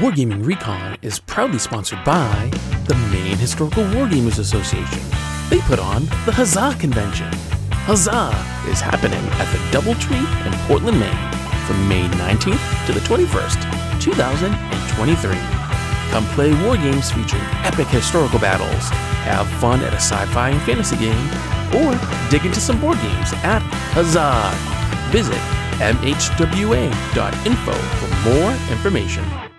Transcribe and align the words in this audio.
Wargaming 0.00 0.44
Recon 0.46 0.96
is 1.02 1.20
proudly 1.20 1.58
sponsored 1.58 2.02
by 2.02 2.50
the 2.86 2.94
Maine 3.12 3.36
Historical 3.36 3.84
Wargamers 3.84 4.38
Association. 4.38 5.02
They 5.50 5.58
put 5.68 5.78
on 5.78 6.06
the 6.24 6.32
Huzzah 6.32 6.76
Convention. 6.80 7.28
Huzzah 7.84 8.32
is 8.70 8.80
happening 8.80 9.22
at 9.36 9.52
the 9.52 9.58
Doubletree 9.68 10.46
in 10.46 10.52
Portland, 10.66 10.98
Maine 10.98 11.32
from 11.66 11.86
May 11.88 12.08
19th 12.08 12.86
to 12.86 12.92
the 12.92 13.00
21st, 13.00 14.00
2023. 14.00 15.36
Come 16.10 16.24
play 16.32 16.54
war 16.64 16.76
games 16.76 17.10
featuring 17.12 17.44
epic 17.62 17.88
historical 17.88 18.38
battles, 18.38 18.88
have 19.28 19.46
fun 19.60 19.80
at 19.80 19.92
a 19.92 19.96
sci-fi 19.96 20.50
and 20.50 20.62
fantasy 20.62 20.96
game, 20.96 21.28
or 21.76 21.92
dig 22.30 22.46
into 22.46 22.60
some 22.60 22.80
board 22.80 22.96
games 22.96 23.34
at 23.44 23.60
Huzzah. 23.92 24.56
Visit 25.12 25.40
mhwa.info 25.84 27.72
for 27.72 28.30
more 28.30 28.52
information. 28.72 29.51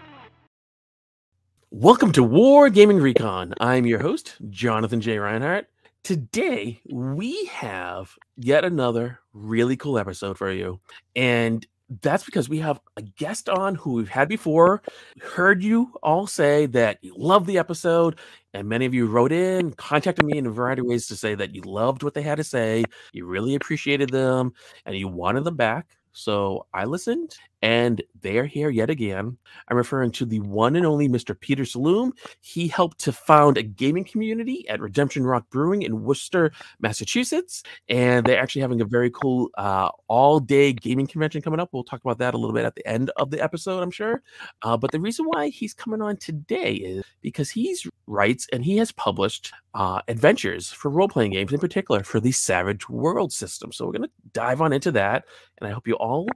Welcome 1.75 2.11
to 2.11 2.21
War 2.21 2.69
Gaming 2.69 2.99
Recon. 2.99 3.55
I'm 3.59 3.87
your 3.87 3.97
host, 3.97 4.35
Jonathan 4.51 5.01
J. 5.01 5.17
Reinhardt. 5.17 5.65
Today, 6.03 6.79
we 6.91 7.45
have 7.45 8.15
yet 8.37 8.63
another 8.63 9.19
really 9.33 9.75
cool 9.75 9.97
episode 9.97 10.37
for 10.37 10.51
you. 10.51 10.79
And 11.15 11.65
that's 12.03 12.23
because 12.25 12.47
we 12.47 12.59
have 12.59 12.79
a 12.95 13.01
guest 13.01 13.49
on 13.49 13.73
who 13.73 13.93
we've 13.93 14.07
had 14.07 14.29
before. 14.29 14.83
Heard 15.19 15.63
you 15.63 15.91
all 16.03 16.27
say 16.27 16.67
that 16.67 16.99
you 17.01 17.15
love 17.17 17.47
the 17.47 17.57
episode, 17.57 18.19
and 18.53 18.69
many 18.69 18.85
of 18.85 18.93
you 18.93 19.07
wrote 19.07 19.31
in, 19.31 19.71
contacted 19.71 20.27
me 20.27 20.37
in 20.37 20.45
a 20.45 20.51
variety 20.51 20.81
of 20.81 20.85
ways 20.85 21.07
to 21.07 21.15
say 21.15 21.33
that 21.33 21.55
you 21.55 21.63
loved 21.63 22.03
what 22.03 22.13
they 22.13 22.21
had 22.21 22.35
to 22.35 22.43
say, 22.43 22.83
you 23.13 23.25
really 23.25 23.55
appreciated 23.55 24.11
them, 24.11 24.53
and 24.85 24.95
you 24.95 25.07
wanted 25.07 25.43
them 25.43 25.55
back. 25.55 25.97
So 26.11 26.67
I 26.71 26.85
listened, 26.85 27.35
and 27.63 28.03
they 28.19 28.37
are 28.37 28.45
here 28.45 28.69
yet 28.69 28.89
again. 28.89 29.37
I'm 29.69 29.77
referring 29.77 30.11
to 30.11 30.25
the 30.25 30.41
one 30.41 30.75
and 30.75 30.85
only 30.85 31.07
Mr. 31.07 31.39
Peter 31.39 31.63
Saloom. 31.63 32.11
He 32.41 32.67
helped 32.67 32.99
to 32.99 33.13
found 33.13 33.57
a 33.57 33.63
gaming 33.63 34.03
community 34.03 34.67
at 34.67 34.81
Redemption 34.81 35.23
Rock 35.23 35.49
Brewing 35.49 35.81
in 35.83 36.03
Worcester, 36.03 36.51
Massachusetts, 36.81 37.63
and 37.87 38.25
they're 38.25 38.39
actually 38.39 38.63
having 38.63 38.81
a 38.81 38.85
very 38.85 39.09
cool 39.11 39.49
uh, 39.57 39.89
all-day 40.09 40.73
gaming 40.73 41.07
convention 41.07 41.41
coming 41.41 41.61
up. 41.61 41.69
We'll 41.71 41.85
talk 41.85 42.01
about 42.03 42.17
that 42.17 42.33
a 42.33 42.37
little 42.37 42.53
bit 42.53 42.65
at 42.65 42.75
the 42.75 42.85
end 42.85 43.11
of 43.15 43.31
the 43.31 43.41
episode, 43.41 43.81
I'm 43.81 43.91
sure. 43.91 44.21
Uh, 44.61 44.75
but 44.75 44.91
the 44.91 44.99
reason 44.99 45.25
why 45.25 45.47
he's 45.47 45.73
coming 45.73 46.01
on 46.01 46.17
today 46.17 46.73
is 46.73 47.05
because 47.21 47.49
he's 47.49 47.87
writes 48.07 48.45
and 48.51 48.65
he 48.65 48.75
has 48.75 48.91
published 48.91 49.53
uh, 49.73 50.01
adventures 50.09 50.69
for 50.69 50.89
role-playing 50.89 51.31
games, 51.31 51.53
in 51.53 51.59
particular 51.61 52.03
for 52.03 52.19
the 52.19 52.33
Savage 52.33 52.89
World 52.89 53.31
system. 53.31 53.71
So 53.71 53.85
we're 53.85 53.93
to 53.93 54.09
dive 54.33 54.59
on 54.59 54.73
into 54.73 54.91
that, 54.91 55.23
and 55.59 55.69
I 55.69 55.71
hope 55.71 55.87
you 55.87 55.93
all 55.93 56.27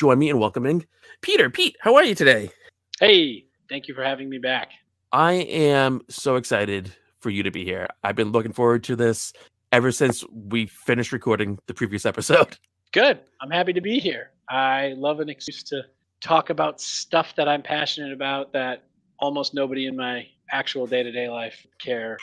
join 0.00 0.18
me 0.18 0.30
in 0.30 0.38
welcoming 0.38 0.86
Peter. 1.20 1.50
Pete, 1.50 1.76
how 1.78 1.94
are 1.94 2.02
you 2.02 2.14
today? 2.14 2.50
Hey, 2.98 3.44
thank 3.68 3.86
you 3.86 3.92
for 3.92 4.02
having 4.02 4.30
me 4.30 4.38
back. 4.38 4.70
I 5.12 5.34
am 5.34 6.00
so 6.08 6.36
excited 6.36 6.90
for 7.20 7.28
you 7.28 7.42
to 7.42 7.50
be 7.50 7.64
here. 7.66 7.86
I've 8.02 8.16
been 8.16 8.32
looking 8.32 8.54
forward 8.54 8.82
to 8.84 8.96
this 8.96 9.34
ever 9.72 9.92
since 9.92 10.24
we 10.32 10.64
finished 10.64 11.12
recording 11.12 11.58
the 11.66 11.74
previous 11.74 12.06
episode. 12.06 12.56
Good. 12.92 13.20
I'm 13.42 13.50
happy 13.50 13.74
to 13.74 13.82
be 13.82 13.98
here. 13.98 14.30
I 14.48 14.94
love 14.96 15.20
an 15.20 15.28
excuse 15.28 15.62
to 15.64 15.82
talk 16.22 16.48
about 16.48 16.80
stuff 16.80 17.36
that 17.36 17.46
I'm 17.46 17.60
passionate 17.60 18.14
about 18.14 18.54
that 18.54 18.84
almost 19.18 19.52
nobody 19.52 19.84
in 19.84 19.96
my 19.96 20.26
actual 20.50 20.86
day 20.86 21.02
to 21.02 21.12
day 21.12 21.28
life 21.28 21.66
care. 21.78 22.16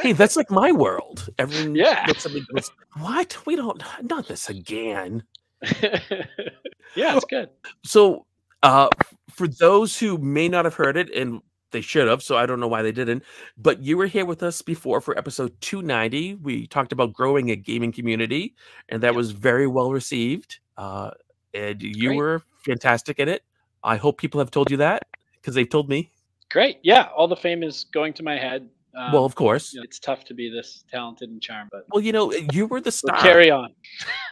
hey, 0.00 0.12
that's 0.12 0.36
like 0.36 0.52
my 0.52 0.70
world. 0.70 1.28
Everyone 1.40 1.74
yeah. 1.74 2.04
looks 2.06 2.32
me 2.32 2.44
What? 2.96 3.44
We 3.44 3.56
don't 3.56 3.82
not 4.04 4.28
this 4.28 4.48
again. 4.48 5.24
yeah, 6.94 7.16
it's 7.16 7.24
good. 7.24 7.50
So 7.84 8.26
uh 8.62 8.88
for 9.30 9.48
those 9.48 9.98
who 9.98 10.18
may 10.18 10.48
not 10.48 10.64
have 10.64 10.74
heard 10.74 10.96
it 10.96 11.10
and 11.14 11.40
they 11.74 11.80
should 11.80 12.06
have, 12.08 12.22
so 12.22 12.36
I 12.36 12.46
don't 12.46 12.60
know 12.60 12.68
why 12.68 12.82
they 12.82 12.92
didn't. 12.92 13.24
But 13.58 13.82
you 13.82 13.96
were 13.96 14.06
here 14.06 14.24
with 14.24 14.42
us 14.44 14.62
before 14.62 15.00
for 15.00 15.18
episode 15.18 15.52
290. 15.60 16.36
We 16.36 16.68
talked 16.68 16.92
about 16.92 17.12
growing 17.12 17.50
a 17.50 17.56
gaming 17.56 17.90
community, 17.90 18.54
and 18.88 19.02
that 19.02 19.14
was 19.14 19.32
very 19.32 19.66
well 19.66 19.90
received. 19.90 20.60
Uh, 20.76 21.10
and 21.52 21.82
you 21.82 22.10
Great. 22.10 22.16
were 22.16 22.42
fantastic 22.64 23.18
in 23.18 23.28
it. 23.28 23.42
I 23.82 23.96
hope 23.96 24.18
people 24.18 24.40
have 24.40 24.52
told 24.52 24.70
you 24.70 24.76
that 24.78 25.02
because 25.34 25.54
they've 25.54 25.68
told 25.68 25.88
me. 25.88 26.10
Great. 26.48 26.78
Yeah, 26.82 27.08
all 27.16 27.26
the 27.26 27.36
fame 27.36 27.62
is 27.62 27.84
going 27.92 28.12
to 28.14 28.22
my 28.22 28.38
head. 28.38 28.68
Um, 28.96 29.12
well, 29.12 29.24
of 29.24 29.34
course. 29.34 29.72
you 29.72 29.80
know, 29.80 29.84
it's 29.84 29.98
tough 29.98 30.24
to 30.26 30.34
be 30.34 30.48
this 30.48 30.84
talented 30.90 31.30
and 31.30 31.40
charmed, 31.40 31.70
but 31.72 31.84
Well, 31.92 32.02
you 32.02 32.12
know, 32.12 32.32
you 32.52 32.66
were 32.66 32.80
the 32.80 32.92
star. 32.92 33.18
carry 33.20 33.50
on. 33.50 33.74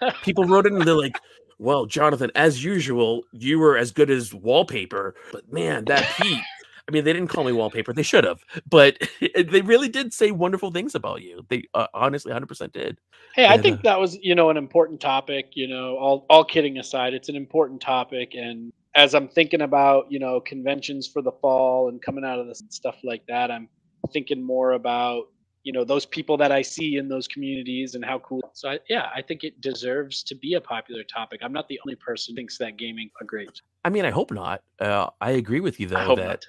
people 0.22 0.44
wrote 0.44 0.66
in 0.66 0.76
and 0.76 0.86
they're 0.86 0.94
like, 0.94 1.18
"Well, 1.58 1.86
Jonathan, 1.86 2.30
as 2.34 2.62
usual, 2.62 3.22
you 3.32 3.58
were 3.58 3.76
as 3.76 3.90
good 3.92 4.10
as 4.10 4.32
wallpaper, 4.32 5.14
but 5.32 5.52
man, 5.52 5.84
that 5.86 6.06
Pete." 6.20 6.42
I 6.88 6.90
mean, 6.90 7.04
they 7.04 7.12
didn't 7.12 7.28
call 7.28 7.44
me 7.44 7.52
wallpaper; 7.52 7.92
they 7.92 8.02
should 8.02 8.24
have, 8.24 8.44
but 8.68 8.98
they 9.36 9.60
really 9.62 9.88
did 9.88 10.12
say 10.12 10.30
wonderful 10.30 10.70
things 10.70 10.94
about 10.94 11.22
you. 11.22 11.44
They 11.48 11.64
uh, 11.74 11.86
honestly, 11.94 12.32
hundred 12.32 12.46
percent 12.46 12.72
did. 12.72 12.98
Hey, 13.34 13.46
I 13.46 13.56
think 13.56 13.78
uh, 13.78 13.82
that 13.84 14.00
was, 14.00 14.16
you 14.20 14.34
know, 14.34 14.50
an 14.50 14.56
important 14.56 15.00
topic. 15.00 15.50
You 15.54 15.68
know, 15.68 15.96
all 15.96 16.26
all 16.28 16.44
kidding 16.44 16.78
aside, 16.78 17.14
it's 17.14 17.28
an 17.28 17.36
important 17.36 17.80
topic. 17.80 18.34
And 18.34 18.72
as 18.94 19.14
I'm 19.14 19.28
thinking 19.28 19.62
about, 19.62 20.10
you 20.10 20.18
know, 20.18 20.40
conventions 20.40 21.06
for 21.06 21.22
the 21.22 21.32
fall 21.40 21.88
and 21.88 22.02
coming 22.02 22.24
out 22.24 22.38
of 22.38 22.46
this 22.46 22.60
and 22.60 22.72
stuff 22.72 22.96
like 23.02 23.24
that, 23.28 23.50
I'm 23.50 23.68
thinking 24.12 24.42
more 24.42 24.72
about, 24.72 25.24
you 25.62 25.72
know, 25.72 25.84
those 25.84 26.06
people 26.06 26.36
that 26.38 26.50
I 26.50 26.62
see 26.62 26.96
in 26.96 27.08
those 27.08 27.28
communities 27.28 27.94
and 27.94 28.04
how 28.04 28.18
cool. 28.20 28.42
So 28.52 28.70
I, 28.70 28.78
yeah, 28.88 29.10
I 29.14 29.22
think 29.22 29.44
it 29.44 29.60
deserves 29.60 30.22
to 30.24 30.34
be 30.34 30.54
a 30.54 30.60
popular 30.60 31.04
topic. 31.04 31.40
I'm 31.42 31.52
not 31.52 31.68
the 31.68 31.78
only 31.86 31.96
person 31.96 32.32
who 32.34 32.36
thinks 32.36 32.58
that 32.58 32.76
gaming 32.76 33.10
are 33.20 33.24
great. 33.26 33.50
I 33.84 33.90
mean, 33.90 34.04
I 34.04 34.10
hope 34.10 34.32
not. 34.32 34.62
Uh, 34.80 35.08
I 35.20 35.32
agree 35.32 35.60
with 35.60 35.78
you 35.80 35.86
though 35.88 36.16
that, 36.16 36.44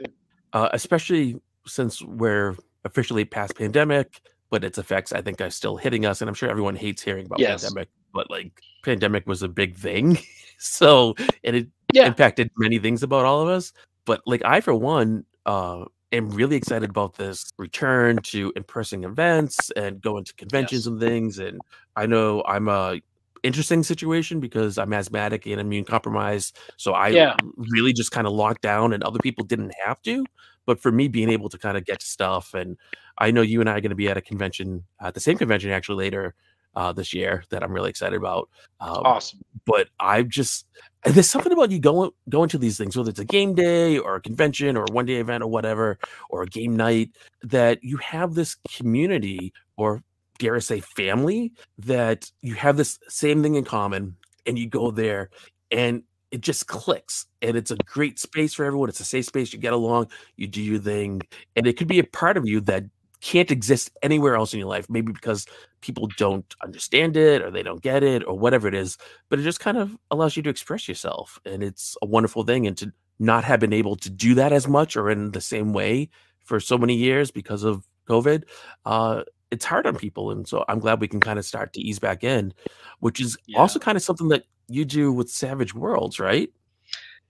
uh, 0.54 0.70
especially 0.74 1.40
since 1.66 2.02
we're 2.02 2.56
officially 2.86 3.26
past 3.26 3.56
pandemic, 3.56 4.22
but 4.52 4.64
its 4.64 4.78
effects 4.78 5.14
I 5.14 5.22
think 5.22 5.42
are 5.42 5.50
still 5.50 5.78
hitting 5.78 6.06
us, 6.06 6.22
and 6.22 6.30
I'm 6.30 6.36
sure 6.36 6.50
everyone 6.50 6.76
hates 6.76 7.02
hearing 7.02 7.26
about 7.26 7.40
Yes. 7.40 7.64
pandemic, 7.64 7.90
but 8.14 8.30
like 8.30 8.62
pandemic 8.84 9.26
was 9.26 9.42
a 9.42 9.48
big 9.48 9.76
thing, 9.76 10.18
so 10.60 11.16
and 11.44 11.56
it 11.56 11.68
Yeah. 11.92 12.08
impacted 12.08 12.52
many 12.58 12.78
things 12.80 13.04
about 13.04 13.26
all 13.26 13.42
of 13.42 13.48
us. 13.48 13.74
But 14.06 14.22
like 14.26 14.44
I, 14.44 14.62
for 14.62 14.76
one, 14.76 15.26
uh, 15.46 15.86
am 16.14 16.30
really 16.30 16.56
excited 16.56 16.90
about 16.90 17.16
this 17.16 17.52
return 17.58 18.18
to 18.24 18.54
in-person 18.56 19.04
events 19.04 19.72
and 19.72 20.02
going 20.02 20.24
to 20.26 20.34
conventions 20.36 20.86
Yes. 20.86 20.88
and 20.88 21.00
things. 21.00 21.40
And 21.40 21.60
I 21.96 22.06
know 22.06 22.44
I'm 22.48 22.68
a 22.70 23.02
interesting 23.44 23.84
situation 23.84 24.40
because 24.40 24.78
I'm 24.78 24.94
asthmatic 24.94 25.46
and 25.46 25.60
immune 25.60 25.84
compromised, 25.86 26.58
so 26.78 26.94
I 26.94 27.10
Yeah. 27.10 27.36
really 27.58 27.92
just 27.94 28.12
kind 28.12 28.26
of 28.28 28.34
locked 28.34 28.62
down, 28.62 28.94
and 28.94 29.04
other 29.04 29.20
people 29.20 29.44
didn't 29.44 29.74
have 29.84 30.02
to. 30.04 30.26
But 30.66 30.80
for 30.80 30.92
me, 30.94 31.10
being 31.10 31.30
able 31.30 31.50
to 31.50 31.58
kind 31.58 31.78
of 31.78 31.84
get 31.86 32.00
to 32.00 32.06
stuff, 32.06 32.54
and 32.54 32.78
I 33.18 33.32
know 33.32 33.42
you 33.42 33.60
and 33.60 33.70
I 33.70 33.74
are 33.78 33.82
going 33.82 33.90
to 33.90 33.96
be 33.96 34.08
at 34.08 34.16
a 34.18 34.22
convention, 34.22 34.86
at 35.02 35.14
the 35.14 35.20
same 35.20 35.38
convention 35.38 35.72
actually 35.72 35.98
later 36.06 36.36
uh, 36.76 36.94
this 36.94 37.14
year 37.14 37.44
that 37.50 37.64
I'm 37.64 37.72
really 37.72 37.90
excited 37.90 38.18
about. 38.18 38.50
Um, 38.80 39.02
Awesome. 39.06 39.40
but 39.66 39.90
I 40.00 40.24
just 40.24 40.66
there's 41.06 41.30
something 41.30 41.52
about 41.52 41.72
you 41.72 41.80
going 41.80 42.12
going 42.30 42.50
to 42.50 42.58
these 42.58 42.78
things, 42.78 42.96
whether 42.96 43.10
it's 43.10 43.20
a 43.20 43.26
game 43.26 43.56
day 43.56 43.98
or 43.98 44.16
a 44.16 44.22
convention 44.22 44.78
or 44.78 44.86
a 44.90 44.94
one 44.94 45.06
day 45.06 45.16
event 45.16 45.44
or 45.44 45.48
whatever, 45.48 45.98
or 46.30 46.44
a 46.44 46.48
game 46.48 46.76
night, 46.76 47.12
that 47.42 47.84
you 47.84 47.98
have 47.98 48.34
this 48.36 48.56
community 48.70 49.54
or 49.78 50.04
dare 50.40 50.56
I 50.56 50.60
say 50.60 50.80
family 50.80 51.52
that 51.78 52.32
you 52.42 52.56
have 52.56 52.78
this 52.78 53.00
same 53.08 53.44
thing 53.44 53.56
in 53.56 53.66
common, 53.66 54.16
and 54.46 54.58
you 54.58 54.68
go 54.68 54.92
there 54.92 55.30
and 55.72 56.04
it 56.32 56.42
just 56.42 56.68
clicks 56.68 57.28
and 57.44 57.56
it's 57.56 57.70
a 57.70 57.78
great 57.86 58.18
space 58.18 58.56
for 58.56 58.66
everyone. 58.66 58.90
It's 58.90 59.00
a 59.00 59.06
safe 59.06 59.26
space. 59.26 59.54
You 59.54 59.60
get 59.60 59.74
along, 59.74 60.08
you 60.36 60.48
do 60.48 60.62
your 60.62 60.80
thing, 60.80 61.22
and 61.56 61.68
it 61.68 61.78
could 61.78 61.88
be 61.88 62.00
a 62.00 62.04
part 62.04 62.38
of 62.38 62.48
you 62.48 62.60
that 62.62 62.86
can't 63.22 63.52
exist 63.52 63.92
anywhere 64.02 64.36
else 64.36 64.54
in 64.54 64.60
your 64.60 64.68
life. 64.68 64.90
Maybe 64.90 65.12
because 65.12 65.46
people 65.84 66.10
don't 66.18 66.56
understand 66.64 67.16
it 67.16 67.42
or 67.42 67.52
they 67.52 67.64
don't 67.64 67.82
get 67.82 68.04
it 68.04 68.24
or 68.28 68.38
whatever 68.38 68.68
it 68.68 68.74
is 68.74 68.98
but 69.30 69.40
it 69.40 69.44
just 69.44 69.60
kind 69.60 69.78
of 69.78 69.96
allows 70.10 70.36
you 70.36 70.44
to 70.44 70.50
express 70.50 70.88
yourself 70.88 71.40
and 71.46 71.64
it's 71.64 71.96
a 72.02 72.06
wonderful 72.06 72.44
thing 72.44 72.66
and 72.66 72.78
to 72.78 72.92
not 73.20 73.44
have 73.44 73.60
been 73.60 73.74
able 73.74 73.96
to 73.96 74.10
do 74.10 74.34
that 74.34 74.52
as 74.52 74.68
much 74.68 74.98
or 74.98 75.10
in 75.10 75.32
the 75.32 75.42
same 75.42 75.74
way 75.74 76.10
for 76.44 76.60
so 76.60 76.78
many 76.78 76.96
years 76.96 77.30
because 77.30 77.64
of 77.64 77.88
covid 78.08 78.44
uh 78.86 79.24
it's 79.52 79.66
hard 79.66 79.86
on 79.86 79.96
people 79.96 80.32
and 80.32 80.48
so 80.48 80.66
i'm 80.68 80.80
glad 80.80 81.00
we 81.00 81.08
can 81.08 81.20
kind 81.20 81.38
of 81.38 81.46
start 81.46 81.74
to 81.74 81.82
ease 81.82 82.00
back 82.00 82.24
in 82.24 82.54
which 83.00 83.22
is 83.22 83.38
also 83.56 83.80
kind 83.80 83.96
of 83.96 84.02
something 84.02 84.30
that 84.30 84.44
you 84.68 84.86
do 84.86 85.12
with 85.12 85.30
savage 85.30 85.74
worlds 85.74 86.20
right? 86.20 86.50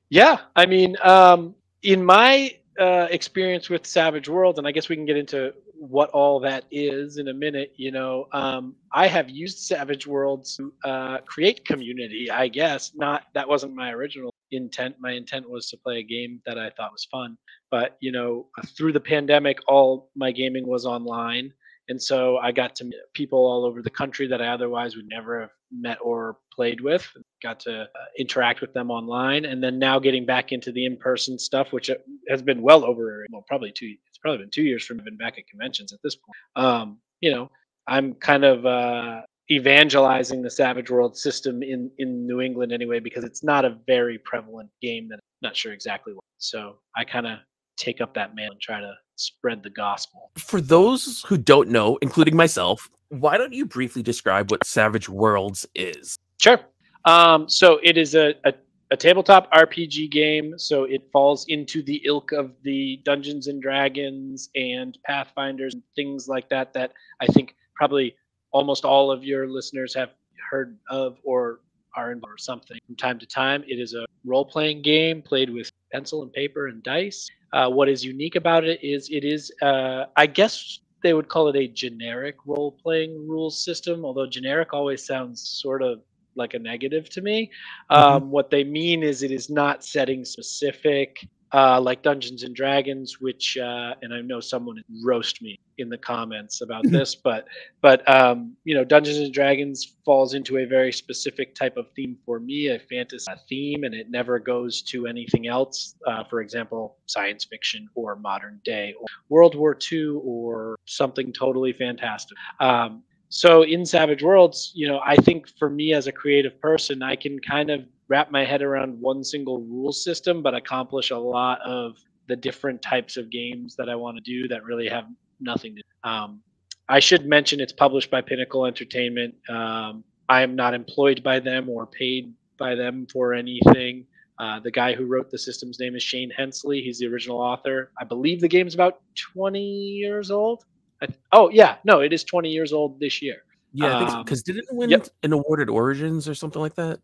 Yeah, 0.09 0.41
I 0.55 0.67
mean, 0.67 0.95
um, 1.01 1.55
in 1.81 2.05
my 2.05 2.55
uh, 2.79 3.07
experience 3.09 3.69
with 3.69 3.85
Savage 3.85 4.29
World, 4.29 4.59
and 4.59 4.67
I 4.67 4.71
guess 4.71 4.87
we 4.87 4.95
can 4.95 5.05
get 5.05 5.17
into 5.17 5.53
what 5.73 6.09
all 6.11 6.39
that 6.41 6.65
is 6.71 7.17
in 7.17 7.27
a 7.27 7.33
minute. 7.33 7.73
You 7.77 7.91
know, 7.91 8.27
um, 8.31 8.75
I 8.91 9.07
have 9.07 9.29
used 9.29 9.59
Savage 9.59 10.07
World 10.07 10.47
to 10.57 10.73
uh, 10.85 11.17
create 11.19 11.65
community. 11.65 12.29
I 12.31 12.47
guess 12.47 12.91
not. 12.95 13.23
That 13.33 13.47
wasn't 13.47 13.75
my 13.75 13.91
original 13.91 14.33
intent. 14.51 14.95
My 14.99 15.11
intent 15.11 15.49
was 15.49 15.69
to 15.69 15.77
play 15.77 15.99
a 15.99 16.03
game 16.03 16.41
that 16.45 16.57
I 16.57 16.69
thought 16.71 16.91
was 16.91 17.07
fun. 17.11 17.37
But 17.71 17.97
you 17.99 18.11
know, 18.11 18.47
through 18.77 18.93
the 18.93 18.99
pandemic, 18.99 19.59
all 19.67 20.09
my 20.15 20.31
gaming 20.31 20.67
was 20.67 20.85
online, 20.85 21.51
and 21.89 22.01
so 22.01 22.37
I 22.37 22.51
got 22.51 22.75
to 22.77 22.85
meet 22.85 22.95
people 23.13 23.39
all 23.39 23.65
over 23.65 23.81
the 23.81 23.89
country 23.89 24.27
that 24.27 24.41
I 24.41 24.47
otherwise 24.47 24.95
would 24.95 25.07
never 25.07 25.41
have 25.41 25.49
met 25.71 25.97
or 26.01 26.37
played 26.53 26.79
with. 26.79 27.07
Got 27.41 27.59
to 27.61 27.81
uh, 27.81 27.87
interact 28.17 28.61
with 28.61 28.73
them 28.73 28.89
online, 28.89 29.45
and 29.45 29.61
then 29.61 29.79
now 29.79 29.99
getting 29.99 30.25
back 30.25 30.51
into 30.51 30.71
the 30.71 30.85
in-person 30.85 31.37
stuff, 31.39 31.73
which 31.73 31.89
uh, 31.89 31.95
has 32.29 32.41
been 32.41 32.61
well 32.61 32.85
over 32.85 33.25
well 33.31 33.43
probably 33.47 33.71
two. 33.71 33.95
It's 34.07 34.17
probably 34.17 34.39
been 34.39 34.51
two 34.51 34.63
years 34.63 34.85
from 34.85 34.97
been 34.97 35.17
back 35.17 35.37
at 35.37 35.47
conventions 35.47 35.91
at 35.91 35.99
this 36.03 36.15
point. 36.15 36.65
Um, 36.65 36.99
you 37.19 37.31
know, 37.31 37.49
I'm 37.87 38.13
kind 38.15 38.45
of 38.45 38.65
uh, 38.65 39.21
evangelizing 39.51 40.41
the 40.41 40.49
Savage 40.49 40.89
World 40.89 41.17
system 41.17 41.61
in 41.63 41.91
in 41.97 42.25
New 42.25 42.39
England 42.39 42.71
anyway 42.71 42.99
because 42.99 43.25
it's 43.25 43.43
not 43.43 43.65
a 43.65 43.77
very 43.87 44.19
prevalent 44.19 44.69
game 44.81 45.09
that 45.09 45.15
I'm 45.15 45.49
not 45.49 45.57
sure 45.57 45.73
exactly 45.73 46.13
what. 46.13 46.23
So 46.37 46.77
I 46.95 47.03
kind 47.03 47.27
of 47.27 47.39
take 47.77 47.99
up 47.99 48.13
that 48.13 48.35
mantle 48.35 48.53
and 48.53 48.61
try 48.61 48.79
to 48.79 48.93
spread 49.15 49.63
the 49.63 49.69
gospel. 49.69 50.31
For 50.37 50.61
those 50.61 51.23
who 51.27 51.37
don't 51.37 51.69
know, 51.69 51.97
including 52.01 52.35
myself, 52.35 52.89
why 53.09 53.37
don't 53.37 53.53
you 53.53 53.65
briefly 53.65 54.01
describe 54.01 54.51
what 54.51 54.65
Savage 54.65 55.07
Worlds 55.07 55.65
is? 55.75 56.17
Sure. 56.41 56.59
Um, 57.05 57.47
so 57.47 57.79
it 57.83 57.97
is 57.97 58.15
a, 58.15 58.33
a, 58.45 58.53
a, 58.91 58.97
tabletop 58.97 59.51
RPG 59.53 60.09
game. 60.09 60.57
So 60.57 60.85
it 60.85 61.09
falls 61.11 61.45
into 61.47 61.83
the 61.83 62.01
ilk 62.05 62.31
of 62.31 62.53
the 62.63 63.01
Dungeons 63.03 63.47
and 63.47 63.61
Dragons 63.61 64.49
and 64.55 64.97
Pathfinders 65.05 65.73
and 65.73 65.83
things 65.95 66.27
like 66.27 66.49
that, 66.49 66.73
that 66.73 66.93
I 67.19 67.27
think 67.27 67.55
probably 67.75 68.15
almost 68.51 68.85
all 68.85 69.11
of 69.11 69.23
your 69.23 69.47
listeners 69.49 69.93
have 69.95 70.11
heard 70.49 70.77
of 70.89 71.17
or 71.23 71.59
are 71.95 72.15
or 72.23 72.37
something 72.37 72.77
from 72.85 72.95
time 72.95 73.19
to 73.19 73.25
time. 73.25 73.63
It 73.67 73.79
is 73.79 73.93
a 73.93 74.05
role 74.25 74.45
playing 74.45 74.81
game 74.81 75.21
played 75.21 75.49
with 75.49 75.71
pencil 75.91 76.23
and 76.23 76.31
paper 76.33 76.67
and 76.67 76.81
dice. 76.83 77.29
Uh, 77.53 77.69
what 77.69 77.87
is 77.87 78.03
unique 78.03 78.35
about 78.35 78.63
it 78.63 78.83
is 78.83 79.09
it 79.11 79.23
is, 79.23 79.51
uh, 79.61 80.05
I 80.15 80.25
guess 80.25 80.79
they 81.03 81.13
would 81.13 81.27
call 81.27 81.49
it 81.49 81.55
a 81.55 81.67
generic 81.67 82.37
role 82.45 82.71
playing 82.81 83.27
rules 83.27 83.63
system, 83.63 84.05
although 84.05 84.25
generic 84.25 84.73
always 84.73 85.05
sounds 85.05 85.47
sort 85.61 85.83
of 85.83 86.01
like 86.35 86.53
a 86.55 86.59
negative 86.59 87.09
to 87.11 87.21
me. 87.21 87.51
Mm-hmm. 87.91 88.15
Um, 88.15 88.31
what 88.31 88.49
they 88.49 88.63
mean 88.63 89.03
is 89.03 89.21
it 89.21 89.31
is 89.31 89.49
not 89.49 89.83
setting 89.83 90.25
specific 90.25 91.27
uh, 91.53 91.79
like 91.79 92.01
Dungeons 92.01 92.43
and 92.43 92.55
Dragons, 92.55 93.21
which 93.21 93.57
uh, 93.57 93.93
and 94.01 94.13
I 94.13 94.21
know 94.21 94.39
someone 94.39 94.83
roast 95.03 95.41
me 95.41 95.59
in 95.77 95.89
the 95.89 95.97
comments 95.97 96.61
about 96.61 96.83
this, 96.89 97.15
but 97.15 97.45
but 97.81 98.07
um, 98.09 98.55
you 98.63 98.73
know 98.73 98.83
Dungeons 98.83 99.17
and 99.17 99.33
Dragons 99.33 99.95
falls 100.03 100.33
into 100.33 100.57
a 100.57 100.65
very 100.65 100.91
specific 100.91 101.53
type 101.55 101.77
of 101.77 101.85
theme 101.95 102.17
for 102.25 102.39
me, 102.39 102.67
a 102.67 102.79
fantasy 102.79 103.31
theme, 103.47 103.83
and 103.83 103.93
it 103.93 104.09
never 104.09 104.39
goes 104.39 104.81
to 104.83 105.05
anything 105.05 105.47
else. 105.47 105.95
Uh, 106.07 106.23
for 106.23 106.41
example, 106.41 106.97
science 107.05 107.45
fiction 107.45 107.87
or 107.95 108.15
modern 108.15 108.59
day 108.65 108.93
or 108.99 109.05
World 109.29 109.55
War 109.55 109.77
II 109.91 110.19
or 110.23 110.75
something 110.85 111.31
totally 111.31 111.73
fantastic. 111.73 112.37
Um, 112.59 113.03
so 113.29 113.63
in 113.63 113.83
Savage 113.83 114.21
Worlds, 114.21 114.71
you 114.75 114.87
know, 114.87 115.01
I 115.03 115.15
think 115.15 115.49
for 115.57 115.67
me 115.67 115.93
as 115.93 116.05
a 116.05 116.11
creative 116.11 116.61
person, 116.61 117.01
I 117.01 117.15
can 117.15 117.39
kind 117.39 117.71
of 117.71 117.81
wrap 118.07 118.31
my 118.31 118.43
head 118.43 118.61
around 118.61 118.99
one 118.99 119.23
single 119.23 119.61
rule 119.61 119.91
system, 119.91 120.41
but 120.41 120.53
accomplish 120.53 121.11
a 121.11 121.17
lot 121.17 121.61
of 121.61 121.97
the 122.27 122.35
different 122.35 122.81
types 122.81 123.17
of 123.17 123.29
games 123.29 123.75
that 123.75 123.89
I 123.89 123.95
want 123.95 124.17
to 124.17 124.21
do 124.21 124.47
that 124.47 124.63
really 124.63 124.87
have 124.87 125.05
nothing 125.39 125.75
to. 125.75 126.09
Um, 126.09 126.41
I 126.89 126.99
should 126.99 127.25
mention 127.25 127.59
it's 127.59 127.73
published 127.73 128.11
by 128.11 128.21
Pinnacle 128.21 128.65
Entertainment. 128.65 129.35
Um, 129.49 130.03
I 130.29 130.41
am 130.41 130.55
not 130.55 130.73
employed 130.73 131.23
by 131.23 131.39
them 131.39 131.69
or 131.69 131.85
paid 131.85 132.33
by 132.57 132.75
them 132.75 133.07
for 133.11 133.33
anything. 133.33 134.05
Uh, 134.39 134.59
the 134.59 134.71
guy 134.71 134.93
who 134.93 135.05
wrote 135.05 135.29
the 135.29 135.37
system's 135.37 135.79
name 135.79 135.95
is 135.95 136.03
Shane 136.03 136.31
Hensley. 136.31 136.81
He's 136.81 136.99
the 136.99 137.07
original 137.07 137.39
author. 137.39 137.91
I 137.99 138.03
believe 138.03 138.41
the 138.41 138.47
game's 138.47 138.73
about 138.73 139.01
20 139.15 139.59
years 139.59 140.31
old. 140.31 140.65
I, 141.01 141.07
oh, 141.31 141.49
yeah. 141.49 141.75
No, 141.83 142.01
it 142.01 142.13
is 142.13 142.23
20 142.23 142.49
years 142.49 142.73
old 142.73 142.99
this 142.99 143.21
year. 143.21 143.37
Yeah, 143.73 144.21
because 144.23 144.39
um, 144.39 144.43
did 144.45 144.57
it 144.57 144.65
win 144.71 144.89
yep. 144.89 145.07
an 145.23 145.33
award 145.33 145.59
at 145.59 145.69
Origins 145.69 146.27
or 146.27 146.35
something 146.35 146.61
like 146.61 146.75
that? 146.75 146.99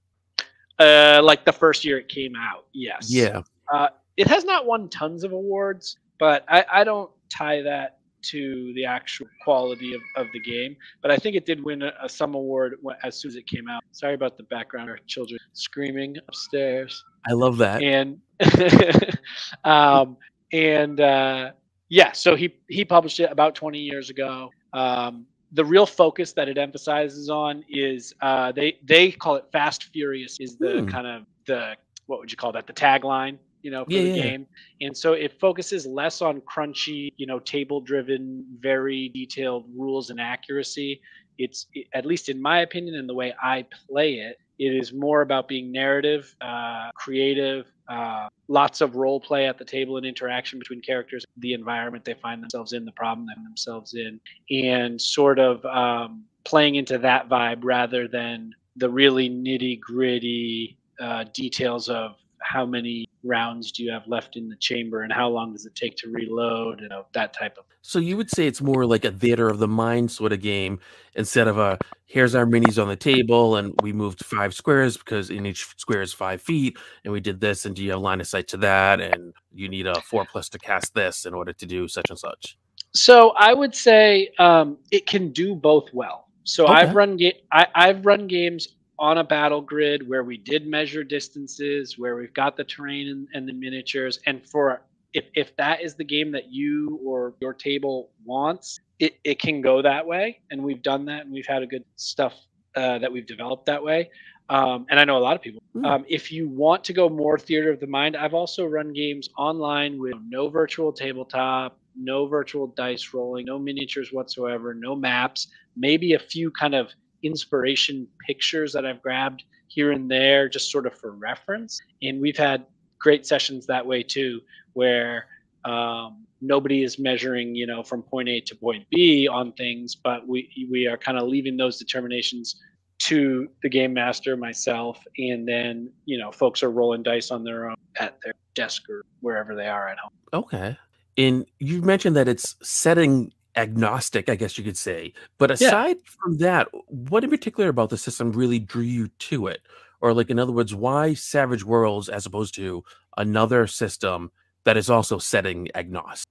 Uh, 0.79 1.19
like 1.23 1.45
the 1.45 1.51
first 1.51 1.83
year 1.83 1.97
it 1.97 2.07
came 2.07 2.33
out. 2.35 2.65
Yes. 2.73 3.11
Yeah. 3.11 3.41
Uh, 3.71 3.89
it 4.17 4.27
has 4.27 4.45
not 4.45 4.65
won 4.65 4.89
tons 4.89 5.23
of 5.23 5.31
awards, 5.31 5.97
but 6.19 6.43
I, 6.47 6.65
I 6.71 6.83
don't 6.83 7.11
tie 7.29 7.61
that 7.61 7.99
to 8.21 8.73
the 8.73 8.85
actual 8.85 9.27
quality 9.41 9.93
of, 9.93 10.01
of 10.15 10.27
the 10.33 10.39
game. 10.39 10.75
But 11.01 11.11
I 11.11 11.17
think 11.17 11.35
it 11.35 11.45
did 11.45 11.63
win 11.63 11.81
a, 11.81 11.93
a 12.03 12.09
some 12.09 12.35
award 12.35 12.75
as 13.03 13.15
soon 13.15 13.29
as 13.29 13.35
it 13.35 13.47
came 13.47 13.69
out. 13.69 13.83
Sorry 13.91 14.13
about 14.13 14.37
the 14.37 14.43
background. 14.43 14.89
Our 14.89 14.99
children 15.07 15.39
screaming 15.53 16.17
upstairs. 16.27 17.03
I 17.29 17.33
love 17.33 17.57
that. 17.57 17.81
And 17.81 18.19
um, 19.63 20.17
and 20.51 20.99
uh, 20.99 21.51
yeah, 21.89 22.11
so 22.11 22.35
he 22.35 22.55
he 22.67 22.85
published 22.85 23.19
it 23.19 23.31
about 23.31 23.55
20 23.55 23.79
years 23.79 24.09
ago. 24.09 24.49
Um, 24.73 25.25
the 25.51 25.65
real 25.65 25.85
focus 25.85 26.33
that 26.33 26.47
it 26.47 26.57
emphasizes 26.57 27.29
on 27.29 27.63
is 27.69 28.13
uh, 28.21 28.51
they 28.51 28.77
they 28.83 29.11
call 29.11 29.35
it 29.35 29.45
fast 29.51 29.85
furious 29.85 30.39
is 30.39 30.57
the 30.57 30.81
hmm. 30.81 30.87
kind 30.87 31.07
of 31.07 31.25
the 31.45 31.75
what 32.05 32.19
would 32.19 32.31
you 32.31 32.37
call 32.37 32.51
that 32.51 32.67
the 32.67 32.73
tagline 32.73 33.37
you 33.61 33.71
know 33.71 33.85
for 33.85 33.91
yeah, 33.91 34.01
the 34.03 34.09
yeah. 34.09 34.23
game 34.23 34.47
and 34.81 34.95
so 34.95 35.13
it 35.13 35.39
focuses 35.39 35.85
less 35.85 36.21
on 36.21 36.41
crunchy 36.41 37.11
you 37.17 37.25
know 37.25 37.39
table 37.39 37.81
driven 37.81 38.45
very 38.59 39.09
detailed 39.09 39.65
rules 39.75 40.09
and 40.09 40.19
accuracy 40.19 41.01
it's 41.37 41.67
at 41.93 42.05
least 42.05 42.29
in 42.29 42.41
my 42.41 42.61
opinion 42.61 42.95
and 42.95 43.09
the 43.09 43.13
way 43.13 43.33
i 43.41 43.65
play 43.87 44.15
it 44.15 44.37
it 44.59 44.75
is 44.75 44.93
more 44.93 45.21
about 45.21 45.47
being 45.47 45.71
narrative 45.71 46.35
uh, 46.41 46.91
creative 46.93 47.65
uh, 47.89 48.27
lots 48.47 48.81
of 48.81 48.95
role 48.95 49.19
play 49.19 49.47
at 49.47 49.57
the 49.57 49.65
table 49.65 49.97
and 49.97 50.05
interaction 50.05 50.59
between 50.59 50.79
characters, 50.79 51.25
the 51.37 51.53
environment 51.53 52.05
they 52.05 52.13
find 52.13 52.41
themselves 52.41 52.73
in, 52.73 52.85
the 52.85 52.91
problem 52.91 53.25
they 53.25 53.33
find 53.33 53.47
themselves 53.47 53.95
in, 53.95 54.19
and 54.51 55.01
sort 55.01 55.39
of 55.39 55.65
um, 55.65 56.23
playing 56.43 56.75
into 56.75 56.99
that 56.99 57.27
vibe 57.27 57.59
rather 57.63 58.07
than 58.07 58.53
the 58.75 58.87
really 58.87 59.27
nitty 59.27 59.79
gritty 59.79 60.77
uh, 60.99 61.25
details 61.33 61.89
of 61.89 62.15
how 62.41 62.65
many 62.65 63.08
rounds 63.23 63.71
do 63.71 63.83
you 63.83 63.91
have 63.91 64.07
left 64.07 64.35
in 64.35 64.47
the 64.47 64.55
chamber 64.57 65.01
and 65.03 65.11
how 65.11 65.27
long 65.27 65.51
does 65.51 65.65
it 65.65 65.75
take 65.75 65.95
to 65.97 66.09
reload 66.09 66.79
you 66.79 66.87
know, 66.87 67.05
that 67.13 67.33
type 67.33 67.57
of 67.57 67.65
so 67.81 67.99
you 67.99 68.15
would 68.17 68.29
say 68.29 68.47
it's 68.47 68.61
more 68.61 68.85
like 68.85 69.05
a 69.05 69.11
theater 69.11 69.49
of 69.49 69.59
the 69.59 69.67
mind 69.67 70.11
sort 70.11 70.31
of 70.31 70.41
game 70.41 70.79
instead 71.15 71.47
of 71.47 71.57
a 71.57 71.77
here's 72.05 72.35
our 72.35 72.45
minis 72.45 72.81
on 72.81 72.87
the 72.87 72.95
table 72.95 73.55
and 73.55 73.73
we 73.81 73.91
moved 73.93 74.23
five 74.25 74.53
squares 74.53 74.97
because 74.97 75.29
in 75.29 75.45
each 75.45 75.65
square 75.77 76.01
is 76.01 76.13
five 76.13 76.41
feet 76.41 76.77
and 77.03 77.11
we 77.11 77.19
did 77.19 77.39
this 77.39 77.65
and 77.65 77.75
do 77.75 77.83
you 77.83 77.91
have 77.91 77.99
line 77.99 78.21
of 78.21 78.27
sight 78.27 78.47
to 78.47 78.57
that 78.57 78.99
and 79.01 79.33
you 79.53 79.67
need 79.69 79.85
a 79.85 79.99
four 80.01 80.25
plus 80.25 80.49
to 80.49 80.59
cast 80.59 80.93
this 80.93 81.25
in 81.25 81.33
order 81.33 81.53
to 81.53 81.65
do 81.65 81.87
such 81.87 82.09
and 82.09 82.19
such 82.19 82.57
so 82.93 83.33
i 83.37 83.53
would 83.53 83.75
say 83.75 84.29
um, 84.39 84.77
it 84.91 85.05
can 85.05 85.31
do 85.31 85.55
both 85.55 85.89
well 85.93 86.29
so 86.49 86.63
okay. 86.63 86.73
I've 86.73 86.95
run 86.95 87.15
ga- 87.17 87.41
I, 87.51 87.67
I've 87.75 88.05
run 88.05 88.27
games 88.27 88.69
on 88.99 89.17
a 89.17 89.23
battle 89.23 89.61
grid 89.61 90.07
where 90.07 90.23
we 90.23 90.37
did 90.37 90.67
measure 90.67 91.03
distances, 91.03 91.97
where 91.97 92.15
we've 92.15 92.33
got 92.33 92.57
the 92.57 92.63
terrain 92.63 93.07
and, 93.07 93.27
and, 93.33 93.47
the 93.47 93.53
miniatures, 93.53 94.19
and 94.25 94.45
for 94.47 94.81
if 95.13 95.25
if 95.33 95.55
that 95.55 95.81
is 95.81 95.95
the 95.95 96.03
game 96.03 96.31
that 96.31 96.51
you 96.51 96.99
or 97.03 97.33
your 97.41 97.53
table 97.53 98.11
wants, 98.23 98.79
it, 98.99 99.15
it 99.23 99.39
can 99.39 99.61
go 99.61 99.81
that 99.81 100.05
way, 100.05 100.41
and 100.51 100.61
we've 100.61 100.83
done 100.83 101.05
that, 101.05 101.21
and 101.21 101.31
we've 101.31 101.47
had 101.47 101.63
a 101.63 101.67
good 101.67 101.83
stuff 101.95 102.33
uh, 102.75 102.99
that 102.99 103.11
we've 103.11 103.25
developed 103.25 103.65
that 103.65 103.83
way. 103.83 104.09
Um, 104.49 104.87
and 104.89 104.99
I 104.99 105.05
know 105.05 105.17
a 105.17 105.19
lot 105.19 105.35
of 105.35 105.41
people. 105.41 105.61
Mm. 105.75 105.85
Um, 105.85 106.05
if 106.07 106.31
you 106.31 106.49
want 106.49 106.83
to 106.85 106.93
go 106.93 107.07
more 107.07 107.37
theater 107.37 107.71
of 107.71 107.79
the 107.79 107.87
mind, 107.87 108.17
I've 108.17 108.33
also 108.33 108.65
run 108.65 108.93
games 108.93 109.29
online 109.37 109.99
with 109.99 110.15
no 110.27 110.49
virtual 110.49 110.91
tabletop, 110.91 111.77
no 111.95 112.25
virtual 112.25 112.67
dice 112.67 113.13
rolling, 113.13 113.45
no 113.45 113.59
miniatures 113.59 114.11
whatsoever, 114.11 114.73
no 114.73 114.95
maps, 114.95 115.47
maybe 115.77 116.13
a 116.13 116.19
few 116.19 116.49
kind 116.49 116.73
of 116.73 116.89
inspiration 117.23 118.07
pictures 118.25 118.73
that 118.73 118.85
I've 118.85 119.01
grabbed 119.01 119.43
here 119.67 119.91
and 119.91 120.09
there, 120.09 120.49
just 120.49 120.71
sort 120.71 120.85
of 120.85 120.93
for 120.93 121.11
reference. 121.11 121.79
And 122.01 122.19
we've 122.21 122.37
had 122.37 122.65
great 122.99 123.25
sessions 123.25 123.65
that 123.67 123.85
way 123.85 124.03
too, 124.03 124.41
where 124.73 125.27
um, 125.65 126.25
nobody 126.41 126.83
is 126.83 126.99
measuring, 126.99 127.55
you 127.55 127.67
know, 127.67 127.83
from 127.83 128.01
point 128.01 128.29
A 128.29 128.41
to 128.41 128.55
point 128.55 128.85
B 128.89 129.27
on 129.27 129.53
things, 129.53 129.95
but 129.95 130.27
we 130.27 130.67
we 130.71 130.87
are 130.87 130.97
kind 130.97 131.17
of 131.17 131.27
leaving 131.27 131.57
those 131.57 131.77
determinations 131.77 132.55
to 132.99 133.47
the 133.63 133.69
game 133.69 133.93
master, 133.93 134.35
myself, 134.35 135.01
and 135.17 135.47
then 135.47 135.91
you 136.05 136.17
know, 136.17 136.31
folks 136.31 136.63
are 136.63 136.71
rolling 136.71 137.03
dice 137.03 137.31
on 137.31 137.43
their 137.43 137.69
own 137.69 137.75
at 137.97 138.17
their 138.23 138.33
desk 138.55 138.89
or 138.89 139.03
wherever 139.21 139.55
they 139.55 139.67
are 139.67 139.87
at 139.87 139.97
home. 139.97 140.11
Okay. 140.33 140.77
And 141.17 141.45
you 141.59 141.81
mentioned 141.81 142.15
that 142.15 142.27
it's 142.27 142.55
setting 142.61 143.33
agnostic, 143.55 144.29
I 144.29 144.35
guess 144.35 144.57
you 144.57 144.63
could 144.63 144.77
say. 144.77 145.13
But 145.37 145.51
aside 145.51 145.97
yeah. 145.97 146.11
from 146.21 146.37
that, 146.37 146.67
what 146.87 147.23
in 147.23 147.29
particular 147.29 147.69
about 147.69 147.89
the 147.89 147.97
system 147.97 148.31
really 148.31 148.59
drew 148.59 148.83
you 148.83 149.07
to 149.07 149.47
it? 149.47 149.61
Or, 150.01 150.13
like, 150.13 150.29
in 150.29 150.39
other 150.39 150.53
words, 150.53 150.73
why 150.73 151.13
Savage 151.13 151.65
Worlds 151.65 152.07
as 152.07 152.25
opposed 152.25 152.55
to 152.55 152.83
another 153.17 153.67
system 153.67 154.31
that 154.63 154.77
is 154.77 154.89
also 154.89 155.17
setting 155.17 155.67
agnostic? 155.75 156.29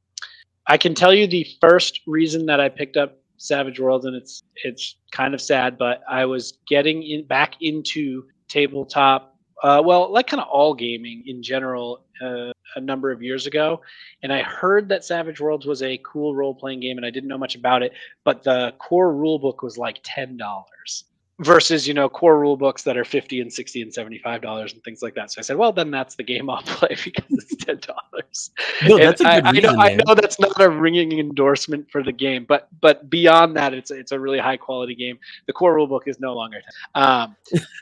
I 0.66 0.78
can 0.78 0.94
tell 0.94 1.12
you 1.12 1.26
the 1.26 1.46
first 1.60 2.00
reason 2.06 2.46
that 2.46 2.60
I 2.60 2.68
picked 2.68 2.96
up 2.96 3.18
Savage 3.36 3.78
Worlds, 3.78 4.04
and 4.04 4.16
it's 4.16 4.42
it's 4.64 4.96
kind 5.12 5.32
of 5.32 5.40
sad, 5.40 5.78
but 5.78 6.02
I 6.08 6.24
was 6.24 6.58
getting 6.66 7.02
in 7.02 7.24
back 7.24 7.54
into 7.60 8.24
tabletop 8.48 9.37
uh, 9.62 9.82
well, 9.84 10.12
like 10.12 10.26
kind 10.26 10.40
of 10.40 10.48
all 10.48 10.74
gaming 10.74 11.22
in 11.26 11.42
general, 11.42 12.04
uh, 12.20 12.52
a 12.76 12.80
number 12.80 13.10
of 13.10 13.22
years 13.22 13.46
ago, 13.46 13.80
and 14.22 14.32
I 14.32 14.42
heard 14.42 14.88
that 14.90 15.04
Savage 15.04 15.40
Worlds 15.40 15.66
was 15.66 15.82
a 15.82 15.98
cool 16.04 16.34
role 16.34 16.54
playing 16.54 16.80
game, 16.80 16.98
and 16.98 17.06
I 17.06 17.10
didn't 17.10 17.28
know 17.28 17.38
much 17.38 17.54
about 17.54 17.82
it, 17.82 17.92
but 18.24 18.42
the 18.42 18.74
core 18.78 19.14
rule 19.14 19.38
book 19.38 19.62
was 19.62 19.78
like 19.78 20.00
ten 20.02 20.36
dollars 20.36 21.04
versus 21.40 21.86
you 21.86 21.94
know 21.94 22.08
core 22.08 22.38
rule 22.38 22.56
books 22.56 22.82
that 22.82 22.96
are 22.96 23.04
50 23.04 23.40
and 23.40 23.52
60 23.52 23.82
and 23.82 23.94
75 23.94 24.42
dollars 24.42 24.72
and 24.72 24.82
things 24.82 25.02
like 25.02 25.14
that. 25.14 25.30
So 25.30 25.38
i 25.38 25.42
said 25.42 25.56
well 25.56 25.72
then 25.72 25.90
that's 25.90 26.16
the 26.16 26.22
game 26.22 26.50
i'll 26.50 26.62
play 26.66 26.96
because 27.04 27.24
it's 27.30 27.64
10 27.64 27.78
dollars. 27.78 28.50
No, 28.86 28.98
that's 28.98 29.20
a 29.20 29.24
good 29.24 29.46
I, 29.46 29.50
reason, 29.50 29.70
I, 29.70 29.72
know, 29.72 29.82
I 29.82 29.94
know 29.94 30.14
that's 30.14 30.40
not 30.40 30.60
a 30.60 30.68
ringing 30.68 31.18
endorsement 31.18 31.90
for 31.90 32.02
the 32.02 32.12
game 32.12 32.44
but 32.44 32.68
but 32.80 33.08
beyond 33.08 33.56
that 33.56 33.72
it's 33.72 33.90
it's 33.90 34.12
a 34.12 34.18
really 34.18 34.38
high 34.38 34.56
quality 34.56 34.94
game. 34.94 35.18
The 35.46 35.52
core 35.52 35.74
rule 35.74 35.86
book 35.86 36.04
is 36.06 36.18
no 36.20 36.34
longer 36.34 36.60
um, 36.94 37.36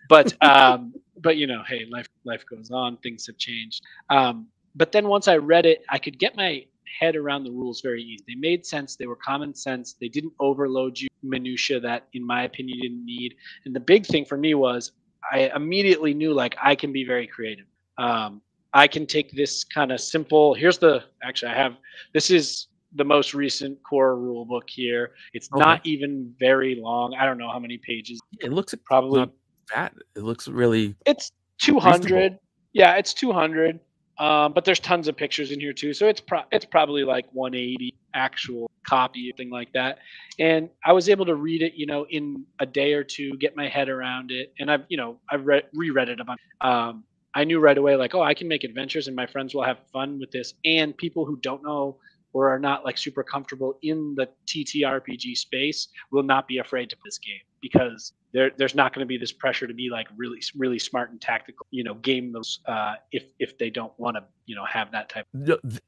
but 0.09 0.35
um, 0.43 0.95
but 1.23 1.37
you 1.37 1.47
know 1.47 1.63
hey 1.67 1.87
life 1.91 2.09
life 2.25 2.45
goes 2.49 2.71
on 2.71 2.99
things 2.99 3.27
have 3.27 3.39
changed. 3.39 3.83
Um, 4.11 4.49
but 4.75 4.93
then 4.93 5.09
once 5.09 5.27
i 5.27 5.37
read 5.37 5.65
it 5.65 5.83
i 5.89 5.99
could 5.99 6.19
get 6.19 6.37
my 6.37 6.63
head 7.01 7.17
around 7.17 7.45
the 7.45 7.51
rules 7.51 7.81
very 7.81 8.03
easy. 8.03 8.25
They 8.27 8.35
made 8.35 8.65
sense. 8.65 8.97
They 8.97 9.07
were 9.07 9.17
common 9.17 9.55
sense. 9.55 9.95
They 10.01 10.09
didn't 10.09 10.33
overload 10.41 10.99
you 10.99 11.09
minutia 11.23 11.81
that, 11.81 12.09
in 12.13 12.25
my 12.25 12.45
opinion, 12.45 12.79
you 12.79 12.89
didn't 12.89 13.05
need. 13.05 13.35
And 13.65 13.75
the 13.75 13.81
big 13.81 14.07
thing 14.07 14.25
for 14.25 14.37
me 14.37 14.55
was 14.55 14.93
I 15.33 15.51
immediately 15.55 16.15
knew 16.15 16.33
like 16.33 16.57
I 16.63 16.75
can 16.75 16.93
be 16.93 17.05
very 17.05 17.27
creative. 17.27 17.67
Um, 17.99 18.41
I 18.73 18.87
can 18.87 19.07
take 19.07 19.33
this 19.33 19.65
kind 19.65 19.91
of 19.91 20.01
simple. 20.01 20.55
Here's 20.55 20.79
the 20.79 21.05
actually 21.23 21.53
I 21.53 21.57
have 21.57 21.77
this 22.13 22.31
is 22.31 22.69
the 22.95 23.05
most 23.05 23.35
recent 23.35 23.79
core 23.83 24.17
rule 24.17 24.45
book 24.45 24.65
here. 24.69 25.13
It's 25.33 25.49
okay. 25.53 25.63
not 25.63 25.81
even 25.85 26.35
very 26.39 26.77
long. 26.77 27.15
I 27.15 27.27
don't 27.27 27.39
know 27.39 27.51
how 27.51 27.59
many 27.59 27.79
pages. 27.79 28.21
It 28.41 28.53
looks 28.53 28.75
probably 28.85 29.27
that. 29.75 29.93
It 30.15 30.23
looks 30.23 30.49
really. 30.49 30.95
It's 31.07 31.33
200. 31.59 32.05
Reasonable. 32.05 32.39
Yeah, 32.73 32.95
it's 32.97 33.15
200. 33.15 33.81
Um, 34.19 34.53
but 34.53 34.65
there's 34.65 34.81
tons 34.81 35.09
of 35.09 35.17
pictures 35.17 35.53
in 35.53 35.61
here 35.61 35.73
too, 35.73 35.93
so 35.93 36.07
it's 36.09 36.21
pro- 36.21 36.45
it's 36.51 36.65
probably 36.65 37.05
like 37.05 37.27
180 37.33 37.95
actual 38.15 38.71
copy, 38.89 39.33
thing 39.37 39.51
like 39.51 39.73
that. 39.75 39.99
And 40.39 40.71
I 40.85 40.93
was 40.93 41.09
able 41.09 41.27
to 41.27 41.35
read 41.35 41.63
it, 41.63 41.75
you 41.75 41.87
know, 41.87 42.07
in 42.09 42.47
a 42.59 42.67
day 42.67 42.95
or 42.95 43.05
two, 43.05 43.37
get 43.37 43.57
my 43.57 43.69
head 43.69 43.89
around 43.89 44.31
it, 44.31 44.55
and 44.59 44.71
I've 44.71 44.85
you 44.89 44.97
know 44.97 45.19
I've 45.31 45.45
read 45.47 45.65
reread 45.75 46.09
it 46.09 46.21
a 46.21 46.25
bunch. 46.25 46.41
Um, 46.61 47.05
I 47.35 47.45
knew 47.45 47.61
right 47.61 47.77
away, 47.77 47.97
like, 47.97 48.15
oh, 48.15 48.23
I 48.23 48.33
can 48.33 48.49
make 48.49 48.65
adventures, 48.65 49.09
and 49.09 49.15
my 49.15 49.27
friends 49.27 49.55
will 49.55 49.65
have 49.65 49.79
fun 49.93 50.19
with 50.19 50.31
this. 50.31 50.55
And 50.65 50.97
people 50.97 51.27
who 51.27 51.37
don't 51.37 51.63
know 51.63 51.99
or 52.37 52.51
are 52.51 52.59
not 52.59 52.85
like 52.85 52.99
super 52.99 53.23
comfortable 53.23 53.79
in 53.81 54.15
the 54.15 54.29
TTRPG 54.47 55.35
space 55.39 55.89
will 56.11 56.23
not 56.23 56.47
be 56.47 56.59
afraid 56.59 56.91
to 56.91 56.97
play 56.97 57.07
this 57.07 57.17
game 57.17 57.41
because 57.63 58.13
there, 58.35 58.51
there's 58.59 58.75
not 58.75 58.93
going 58.93 59.01
to 59.01 59.07
be 59.07 59.17
this 59.17 59.33
pressure 59.33 59.67
to 59.67 59.73
be 59.73 59.89
like 59.91 60.07
really 60.19 60.43
really 60.55 60.79
smart 60.79 61.11
and 61.11 61.19
tactical 61.19 61.67
you 61.71 61.83
know 61.83 61.95
game 61.95 62.33
those 62.33 62.61
uh, 62.67 62.97
if 63.11 63.33
if 63.39 63.57
they 63.57 63.71
don't 63.71 63.93
want 63.99 64.19
to 64.19 64.25
you 64.45 64.55
know 64.55 64.67
have 64.67 64.93
that 64.93 65.09
type 65.09 65.27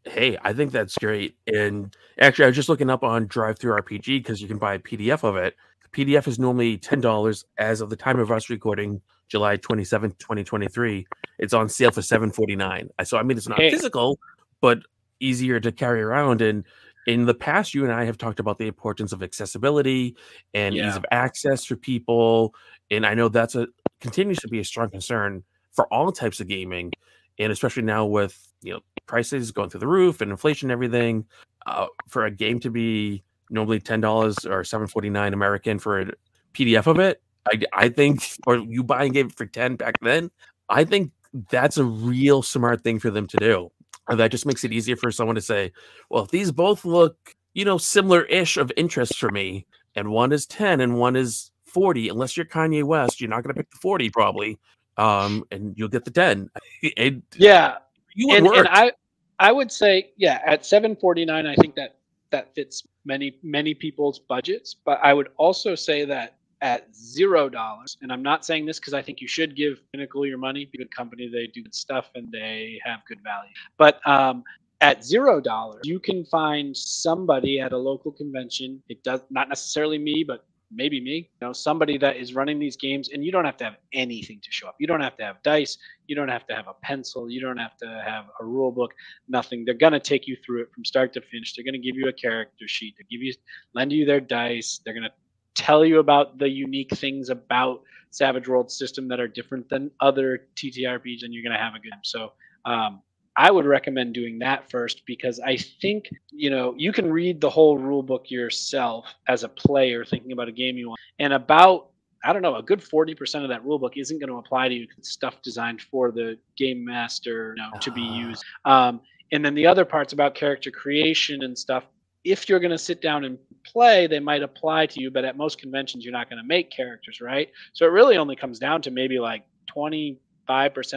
hey 0.04 0.38
i 0.42 0.54
think 0.54 0.72
that's 0.72 0.96
great. 0.96 1.36
And 1.46 1.94
actually 2.18 2.46
i 2.46 2.48
was 2.48 2.56
just 2.56 2.70
looking 2.70 2.88
up 2.88 3.04
on 3.04 3.28
DriveThruRPG 3.28 4.06
because 4.06 4.40
you 4.40 4.48
can 4.48 4.56
buy 4.56 4.74
a 4.74 4.78
pdf 4.78 5.24
of 5.24 5.36
it. 5.36 5.54
The 5.92 6.06
pdf 6.06 6.26
is 6.28 6.38
normally 6.38 6.78
$10 6.78 7.44
as 7.58 7.82
of 7.82 7.90
the 7.90 7.96
time 7.96 8.18
of 8.18 8.32
us 8.32 8.48
recording 8.48 9.02
july 9.28 9.58
27 9.58 10.12
2023 10.12 11.06
it's 11.38 11.52
on 11.52 11.68
sale 11.68 11.90
for 11.90 12.00
749 12.00 12.88
so 13.04 13.18
i 13.18 13.22
mean 13.22 13.36
it's 13.36 13.46
not 13.46 13.60
hey. 13.60 13.70
physical 13.70 14.18
but 14.62 14.78
easier 15.20 15.60
to 15.60 15.72
carry 15.72 16.02
around 16.02 16.40
and 16.42 16.64
in 17.06 17.24
the 17.24 17.34
past 17.34 17.74
you 17.74 17.84
and 17.84 17.92
i 17.92 18.04
have 18.04 18.18
talked 18.18 18.38
about 18.38 18.58
the 18.58 18.66
importance 18.66 19.12
of 19.12 19.22
accessibility 19.22 20.14
and 20.54 20.74
yeah. 20.74 20.88
ease 20.88 20.96
of 20.96 21.04
access 21.10 21.64
for 21.64 21.76
people 21.76 22.54
and 22.90 23.06
i 23.06 23.14
know 23.14 23.28
that's 23.28 23.54
a 23.54 23.66
continues 24.00 24.38
to 24.38 24.48
be 24.48 24.60
a 24.60 24.64
strong 24.64 24.90
concern 24.90 25.42
for 25.72 25.92
all 25.92 26.12
types 26.12 26.40
of 26.40 26.46
gaming 26.46 26.92
and 27.38 27.52
especially 27.52 27.82
now 27.82 28.04
with 28.04 28.52
you 28.62 28.72
know 28.72 28.80
prices 29.06 29.50
going 29.52 29.70
through 29.70 29.80
the 29.80 29.86
roof 29.86 30.20
and 30.20 30.30
inflation 30.30 30.70
and 30.70 30.72
everything 30.72 31.24
uh, 31.66 31.86
for 32.08 32.26
a 32.26 32.30
game 32.30 32.60
to 32.60 32.70
be 32.70 33.22
normally 33.50 33.80
$10 33.80 34.04
or 34.50 34.64
749 34.64 35.32
american 35.32 35.78
for 35.78 36.00
a 36.00 36.12
pdf 36.52 36.86
of 36.86 36.98
it 36.98 37.22
I, 37.50 37.60
I 37.72 37.88
think 37.88 38.22
or 38.46 38.56
you 38.56 38.82
buy 38.82 39.04
and 39.04 39.14
gave 39.14 39.26
it 39.26 39.36
for 39.36 39.46
10 39.46 39.76
back 39.76 39.94
then 40.02 40.30
i 40.68 40.84
think 40.84 41.12
that's 41.50 41.78
a 41.78 41.84
real 41.84 42.42
smart 42.42 42.82
thing 42.82 42.98
for 42.98 43.10
them 43.10 43.26
to 43.28 43.36
do 43.38 43.70
and 44.08 44.18
that 44.20 44.30
just 44.30 44.46
makes 44.46 44.64
it 44.64 44.72
easier 44.72 44.96
for 44.96 45.10
someone 45.10 45.36
to 45.36 45.42
say, 45.42 45.72
well, 46.10 46.24
if 46.24 46.30
these 46.30 46.50
both 46.50 46.84
look, 46.84 47.34
you 47.54 47.64
know, 47.64 47.78
similar 47.78 48.24
ish 48.24 48.56
of 48.56 48.72
interest 48.76 49.18
for 49.18 49.30
me, 49.30 49.66
and 49.94 50.10
one 50.10 50.32
is 50.32 50.46
10 50.46 50.80
and 50.80 50.98
one 50.98 51.16
is 51.16 51.50
40, 51.66 52.08
unless 52.08 52.36
you're 52.36 52.46
Kanye 52.46 52.84
West, 52.84 53.20
you're 53.20 53.30
not 53.30 53.42
going 53.42 53.54
to 53.54 53.60
pick 53.60 53.70
the 53.70 53.78
40 53.78 54.10
probably. 54.10 54.58
Um, 54.96 55.44
and 55.50 55.74
you'll 55.76 55.88
get 55.88 56.04
the 56.04 56.10
10. 56.10 56.50
it, 56.82 57.22
yeah. 57.36 57.78
You 58.14 58.28
would 58.28 58.38
and, 58.38 58.46
and 58.46 58.68
I, 58.68 58.92
I 59.38 59.52
would 59.52 59.70
say, 59.70 60.10
yeah, 60.16 60.40
at 60.44 60.66
749, 60.66 61.46
I 61.46 61.54
think 61.56 61.74
that 61.76 61.96
that 62.30 62.54
fits 62.54 62.86
many, 63.04 63.38
many 63.42 63.74
people's 63.74 64.18
budgets. 64.18 64.74
But 64.74 64.98
I 65.02 65.14
would 65.14 65.28
also 65.36 65.74
say 65.74 66.04
that 66.06 66.37
at 66.60 66.94
zero 66.94 67.48
dollars. 67.48 67.96
And 68.02 68.12
I'm 68.12 68.22
not 68.22 68.44
saying 68.44 68.66
this 68.66 68.78
because 68.78 68.94
I 68.94 69.02
think 69.02 69.20
you 69.20 69.28
should 69.28 69.56
give 69.56 69.80
Pinnacle 69.92 70.26
your 70.26 70.38
money. 70.38 70.68
Good 70.76 70.94
company, 70.94 71.28
they 71.32 71.46
do 71.48 71.62
good 71.62 71.74
stuff 71.74 72.10
and 72.14 72.30
they 72.32 72.80
have 72.84 73.00
good 73.08 73.22
value. 73.22 73.50
But 73.76 74.06
um, 74.06 74.44
at 74.80 75.04
zero 75.04 75.40
dollars, 75.40 75.82
you 75.84 76.00
can 76.00 76.24
find 76.24 76.76
somebody 76.76 77.60
at 77.60 77.72
a 77.72 77.78
local 77.78 78.12
convention. 78.12 78.82
It 78.88 79.02
does 79.02 79.20
not 79.30 79.48
necessarily 79.48 79.98
me, 79.98 80.24
but 80.26 80.44
maybe 80.70 81.00
me, 81.00 81.30
you 81.40 81.46
know, 81.46 81.52
somebody 81.52 81.96
that 81.98 82.16
is 82.16 82.34
running 82.34 82.58
these 82.58 82.76
games, 82.76 83.08
and 83.12 83.24
you 83.24 83.32
don't 83.32 83.44
have 83.44 83.56
to 83.56 83.64
have 83.64 83.76
anything 83.92 84.40
to 84.42 84.50
show 84.50 84.68
up. 84.68 84.76
You 84.78 84.86
don't 84.86 85.00
have 85.00 85.16
to 85.16 85.24
have 85.24 85.42
dice. 85.42 85.78
You 86.06 86.16
don't 86.16 86.28
have 86.28 86.46
to 86.48 86.54
have 86.54 86.68
a 86.68 86.74
pencil. 86.82 87.30
You 87.30 87.40
don't 87.40 87.56
have 87.56 87.76
to 87.78 88.02
have 88.06 88.26
a 88.40 88.44
rule 88.44 88.70
book. 88.70 88.92
Nothing. 89.28 89.64
They're 89.64 89.74
gonna 89.74 90.00
take 90.00 90.26
you 90.26 90.36
through 90.44 90.62
it 90.62 90.68
from 90.74 90.84
start 90.84 91.12
to 91.14 91.20
finish. 91.22 91.54
They're 91.54 91.64
gonna 91.64 91.78
give 91.78 91.96
you 91.96 92.08
a 92.08 92.12
character 92.12 92.68
sheet. 92.68 92.94
They 92.98 93.04
give 93.10 93.22
you, 93.22 93.32
lend 93.74 93.92
you 93.92 94.04
their 94.04 94.20
dice. 94.20 94.80
They're 94.84 94.94
gonna 94.94 95.10
tell 95.54 95.84
you 95.84 95.98
about 95.98 96.38
the 96.38 96.48
unique 96.48 96.90
things 96.96 97.30
about 97.30 97.82
Savage 98.10 98.48
World 98.48 98.70
system 98.70 99.08
that 99.08 99.20
are 99.20 99.28
different 99.28 99.68
than 99.68 99.90
other 100.00 100.46
TTRPGs, 100.56 101.24
and 101.24 101.34
you're 101.34 101.42
going 101.42 101.56
to 101.56 101.62
have 101.62 101.74
a 101.74 101.78
good 101.78 101.90
time. 101.90 102.00
So 102.04 102.32
um, 102.64 103.02
I 103.36 103.50
would 103.50 103.66
recommend 103.66 104.14
doing 104.14 104.38
that 104.40 104.70
first 104.70 105.02
because 105.06 105.38
I 105.40 105.56
think 105.56 106.08
you 106.30 106.50
know 106.50 106.74
you 106.76 106.92
can 106.92 107.10
read 107.10 107.40
the 107.40 107.50
whole 107.50 107.78
rule 107.78 108.02
book 108.02 108.30
yourself 108.30 109.06
as 109.28 109.44
a 109.44 109.48
player 109.48 110.04
thinking 110.04 110.32
about 110.32 110.48
a 110.48 110.52
game 110.52 110.76
you 110.76 110.88
want, 110.88 111.00
and 111.18 111.32
about 111.32 111.90
I 112.24 112.32
don't 112.32 112.42
know 112.42 112.56
a 112.56 112.62
good 112.62 112.82
forty 112.82 113.14
percent 113.14 113.44
of 113.44 113.50
that 113.50 113.64
rule 113.64 113.78
book 113.78 113.96
isn't 113.96 114.18
going 114.18 114.30
to 114.30 114.38
apply 114.38 114.68
to 114.68 114.74
you. 114.74 114.86
Stuff 115.02 115.40
designed 115.42 115.82
for 115.82 116.10
the 116.10 116.38
game 116.56 116.84
master 116.84 117.54
you 117.56 117.62
know, 117.62 117.78
to 117.78 117.90
be 117.92 118.06
ah. 118.08 118.16
used. 118.16 118.44
Um, 118.64 119.00
and 119.30 119.44
then 119.44 119.54
the 119.54 119.66
other 119.66 119.84
parts 119.84 120.12
about 120.12 120.34
character 120.34 120.70
creation 120.70 121.44
and 121.44 121.56
stuff 121.56 121.84
if 122.24 122.48
you're 122.48 122.60
going 122.60 122.72
to 122.72 122.78
sit 122.78 123.00
down 123.00 123.24
and 123.24 123.38
play, 123.64 124.06
they 124.06 124.20
might 124.20 124.42
apply 124.42 124.86
to 124.86 125.00
you, 125.00 125.10
but 125.10 125.24
at 125.24 125.36
most 125.36 125.58
conventions, 125.58 126.04
you're 126.04 126.12
not 126.12 126.28
going 126.28 126.40
to 126.40 126.46
make 126.46 126.70
characters, 126.70 127.20
right? 127.20 127.48
So 127.72 127.86
it 127.86 127.90
really 127.90 128.16
only 128.16 128.36
comes 128.36 128.58
down 128.58 128.82
to 128.82 128.90
maybe 128.90 129.18
like 129.18 129.44
25% 129.74 130.18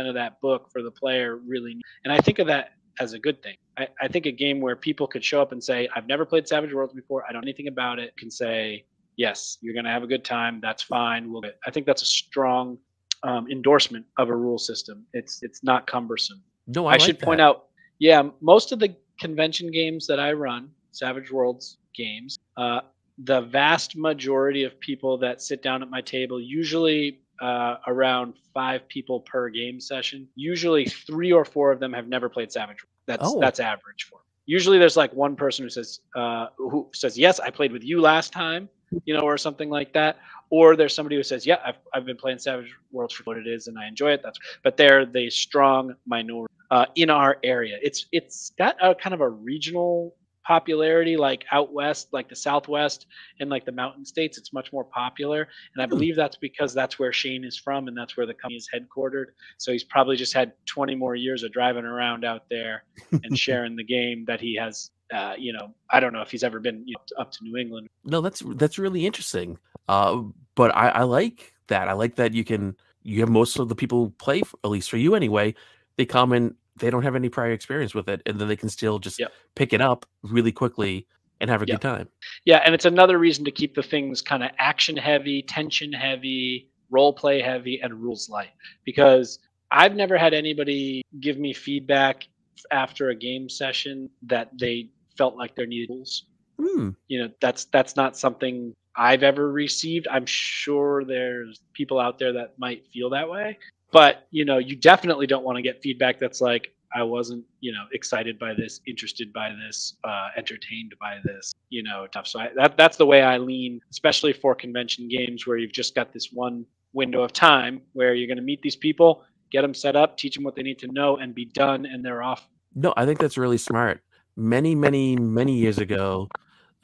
of 0.07 0.13
that 0.15 0.41
book 0.41 0.69
for 0.71 0.81
the 0.81 0.91
player, 0.91 1.37
really. 1.37 1.79
And 2.03 2.13
I 2.13 2.19
think 2.19 2.39
of 2.39 2.47
that 2.47 2.71
as 2.99 3.13
a 3.13 3.19
good 3.19 3.41
thing. 3.41 3.55
I, 3.77 3.87
I 4.01 4.07
think 4.07 4.25
a 4.25 4.31
game 4.31 4.59
where 4.61 4.75
people 4.75 5.07
could 5.07 5.23
show 5.23 5.41
up 5.41 5.51
and 5.51 5.63
say, 5.63 5.87
I've 5.95 6.07
never 6.07 6.25
played 6.25 6.47
Savage 6.47 6.73
Worlds 6.73 6.93
before, 6.93 7.23
I 7.27 7.31
don't 7.31 7.41
know 7.41 7.45
anything 7.45 7.67
about 7.67 7.99
it, 7.99 8.15
can 8.17 8.29
say, 8.29 8.85
yes, 9.15 9.57
you're 9.61 9.73
going 9.73 9.85
to 9.85 9.91
have 9.91 10.03
a 10.03 10.07
good 10.07 10.25
time. 10.25 10.59
That's 10.61 10.83
fine. 10.83 11.31
We'll, 11.31 11.43
I 11.65 11.71
think 11.71 11.85
that's 11.85 12.01
a 12.01 12.05
strong 12.05 12.77
um, 13.23 13.47
endorsement 13.49 14.05
of 14.17 14.29
a 14.29 14.35
rule 14.35 14.57
system. 14.57 15.05
It's 15.13 15.43
it's 15.43 15.63
not 15.63 15.87
cumbersome. 15.87 16.41
No, 16.67 16.85
I, 16.85 16.89
I 16.89 16.93
like 16.93 17.01
should 17.01 17.19
that. 17.19 17.25
point 17.25 17.41
out, 17.41 17.65
yeah, 17.99 18.23
most 18.41 18.71
of 18.71 18.79
the 18.79 18.95
convention 19.19 19.71
games 19.71 20.07
that 20.07 20.19
I 20.19 20.33
run, 20.33 20.69
Savage 20.91 21.31
Worlds 21.31 21.77
games. 21.95 22.37
Uh, 22.57 22.81
the 23.23 23.41
vast 23.41 23.95
majority 23.95 24.63
of 24.63 24.79
people 24.79 25.17
that 25.19 25.41
sit 25.41 25.61
down 25.61 25.81
at 25.83 25.89
my 25.89 26.01
table, 26.01 26.39
usually 26.39 27.19
uh, 27.41 27.77
around 27.87 28.33
five 28.53 28.87
people 28.87 29.21
per 29.21 29.49
game 29.49 29.79
session, 29.79 30.27
usually 30.35 30.85
three 30.85 31.31
or 31.31 31.45
four 31.45 31.71
of 31.71 31.79
them 31.79 31.93
have 31.93 32.07
never 32.07 32.29
played 32.29 32.51
Savage. 32.51 32.77
That's 33.05 33.23
oh. 33.25 33.39
that's 33.39 33.59
average 33.59 34.05
for. 34.09 34.17
Me. 34.17 34.21
Usually, 34.45 34.77
there's 34.77 34.97
like 34.97 35.13
one 35.13 35.35
person 35.35 35.65
who 35.65 35.69
says 35.69 36.01
uh, 36.15 36.47
who 36.57 36.89
says 36.93 37.17
yes, 37.17 37.39
I 37.39 37.49
played 37.49 37.71
with 37.71 37.83
you 37.83 38.01
last 38.01 38.31
time, 38.33 38.69
you 39.05 39.13
know, 39.13 39.21
or 39.21 39.37
something 39.37 39.69
like 39.69 39.93
that. 39.93 40.17
Or 40.49 40.75
there's 40.75 40.93
somebody 40.93 41.15
who 41.15 41.23
says, 41.23 41.45
yeah, 41.45 41.59
I've, 41.65 41.77
I've 41.93 42.05
been 42.05 42.17
playing 42.17 42.39
Savage 42.39 42.75
Worlds 42.91 43.13
for 43.13 43.23
what 43.23 43.37
it 43.37 43.47
is 43.47 43.67
and 43.67 43.79
I 43.79 43.87
enjoy 43.87 44.11
it. 44.11 44.21
That's 44.21 44.37
but 44.63 44.75
they're 44.75 45.05
the 45.05 45.29
strong 45.29 45.95
minority 46.05 46.53
uh, 46.71 46.85
in 46.95 47.09
our 47.09 47.37
area. 47.43 47.77
It's 47.81 48.05
it's 48.11 48.51
got 48.57 48.75
a 48.81 48.93
kind 48.93 49.13
of 49.13 49.21
a 49.21 49.29
regional 49.29 50.15
popularity 50.45 51.17
like 51.17 51.45
out 51.51 51.71
west 51.71 52.09
like 52.11 52.27
the 52.27 52.35
southwest 52.35 53.05
and 53.39 53.49
like 53.49 53.65
the 53.65 53.71
mountain 53.71 54.05
states 54.05 54.37
it's 54.37 54.53
much 54.53 54.71
more 54.73 54.83
popular. 54.83 55.47
And 55.73 55.81
i 55.81 55.85
hmm. 55.85 55.89
believe 55.89 56.15
that's 56.15 56.37
because 56.37 56.73
that's 56.73 56.99
where 56.99 57.13
shane 57.13 57.43
is 57.43 57.57
from 57.57 57.87
and 57.87 57.97
that's 57.97 58.17
where 58.17 58.25
the 58.25 58.33
company 58.33 58.57
is 58.57 58.69
headquartered. 58.73 59.27
So 59.57 59.71
he's 59.71 59.83
probably 59.83 60.15
just 60.15 60.33
had 60.33 60.53
20 60.65 60.95
more 60.95 61.15
years 61.15 61.43
of 61.43 61.51
driving 61.51 61.85
around 61.85 62.25
out 62.25 62.45
there 62.49 62.83
and 63.11 63.37
sharing 63.37 63.75
the 63.75 63.83
game 63.83 64.25
that 64.25 64.39
he 64.39 64.55
has 64.55 64.91
uh, 65.13 65.33
you 65.37 65.51
know 65.51 65.73
i 65.89 65.99
don't 65.99 66.13
know 66.13 66.21
if 66.21 66.31
he's 66.31 66.43
ever 66.43 66.57
been 66.57 66.87
you 66.87 66.95
know, 66.95 67.21
up 67.21 67.31
to 67.31 67.39
new 67.43 67.57
england. 67.57 67.89
No 68.05 68.21
that's 68.21 68.41
that's 68.55 68.77
really 68.77 69.05
interesting. 69.05 69.57
Uh, 69.87 70.23
but 70.55 70.73
I, 70.75 70.89
I 70.89 71.03
like 71.03 71.53
that. 71.67 71.87
I 71.87 71.93
like 71.93 72.15
that 72.15 72.33
you 72.33 72.43
can 72.43 72.75
you 73.03 73.19
have 73.21 73.29
most 73.29 73.59
of 73.59 73.69
the 73.69 73.75
people 73.75 74.05
who 74.05 74.09
play, 74.11 74.41
at 74.63 74.69
least 74.69 74.89
for 74.89 74.97
you 74.97 75.15
anyway, 75.15 75.55
they 75.97 76.05
come 76.05 76.31
and 76.31 76.55
they 76.77 76.89
don't 76.89 77.03
have 77.03 77.15
any 77.15 77.29
prior 77.29 77.51
experience 77.51 77.93
with 77.93 78.07
it, 78.09 78.21
and 78.25 78.39
then 78.39 78.47
they 78.47 78.55
can 78.55 78.69
still 78.69 78.99
just 78.99 79.19
Yep. 79.19 79.31
pick 79.55 79.73
it 79.73 79.81
up 79.81 80.05
really 80.23 80.51
quickly 80.51 81.07
and 81.39 81.49
have 81.49 81.61
a 81.61 81.65
Yep. 81.65 81.75
good 81.75 81.87
time. 81.87 82.09
Yeah, 82.45 82.61
and 82.65 82.73
it's 82.73 82.85
another 82.85 83.17
reason 83.17 83.43
to 83.45 83.51
keep 83.51 83.75
the 83.75 83.83
things 83.83 84.21
kind 84.21 84.43
of 84.43 84.51
action 84.57 84.95
heavy, 84.95 85.41
tension 85.41 85.91
heavy, 85.91 86.69
role 86.89 87.13
play 87.13 87.41
heavy, 87.41 87.81
and 87.81 87.93
rules 88.01 88.29
light. 88.29 88.51
Because 88.85 89.39
I've 89.71 89.95
never 89.95 90.17
had 90.17 90.33
anybody 90.33 91.01
give 91.19 91.37
me 91.37 91.53
feedback 91.53 92.27
after 92.71 93.09
a 93.09 93.15
game 93.15 93.49
session 93.49 94.09
that 94.23 94.49
they 94.59 94.89
felt 95.17 95.35
like 95.35 95.55
there 95.55 95.65
needed 95.65 95.89
rules. 95.89 96.25
Hmm. 96.59 96.89
You 97.07 97.23
know, 97.23 97.29
that's 97.41 97.65
that's 97.65 97.95
not 97.95 98.17
something 98.17 98.73
I've 98.95 99.23
ever 99.23 99.51
received. 99.51 100.07
I'm 100.09 100.25
sure 100.25 101.05
there's 101.05 101.61
people 101.73 101.99
out 101.99 102.19
there 102.19 102.33
that 102.33 102.59
might 102.59 102.85
feel 102.93 103.09
that 103.11 103.29
way. 103.29 103.57
But, 103.91 104.27
you 104.31 104.45
know, 104.45 104.57
you 104.57 104.75
definitely 104.75 105.27
don't 105.27 105.43
want 105.43 105.57
to 105.57 105.61
get 105.61 105.81
feedback 105.81 106.19
that's 106.19 106.41
like, 106.41 106.73
I 106.93 107.03
wasn't, 107.03 107.45
you 107.61 107.71
know, 107.71 107.85
excited 107.93 108.37
by 108.37 108.53
this, 108.53 108.81
interested 108.85 109.31
by 109.31 109.53
this, 109.65 109.95
uh, 110.03 110.27
entertained 110.35 110.93
by 110.99 111.19
this, 111.23 111.53
you 111.69 111.83
know, 111.83 112.05
tough. 112.07 112.27
So 112.27 112.39
I, 112.39 112.49
that 112.55 112.75
that's 112.75 112.97
the 112.97 113.05
way 113.05 113.21
I 113.21 113.37
lean, 113.37 113.79
especially 113.91 114.33
for 114.33 114.55
convention 114.55 115.07
games 115.07 115.47
where 115.47 115.57
you've 115.57 115.71
just 115.71 115.95
got 115.95 116.11
this 116.11 116.31
one 116.33 116.65
window 116.93 117.23
of 117.23 117.31
time 117.31 117.81
where 117.93 118.13
you're 118.13 118.27
going 118.27 118.37
to 118.37 118.43
meet 118.43 118.61
these 118.61 118.75
people, 118.75 119.23
get 119.51 119.61
them 119.61 119.73
set 119.73 119.95
up, 119.95 120.17
teach 120.17 120.35
them 120.35 120.43
what 120.43 120.55
they 120.55 120.63
need 120.63 120.79
to 120.79 120.87
know, 120.87 121.17
and 121.17 121.33
be 121.33 121.45
done, 121.45 121.85
and 121.85 122.03
they're 122.03 122.21
off. 122.21 122.49
No, 122.75 122.93
I 122.97 123.05
think 123.05 123.19
that's 123.19 123.37
really 123.37 123.57
smart. 123.57 124.01
Many, 124.35 124.75
many, 124.75 125.15
many 125.15 125.53
years 125.53 125.77
ago, 125.77 126.27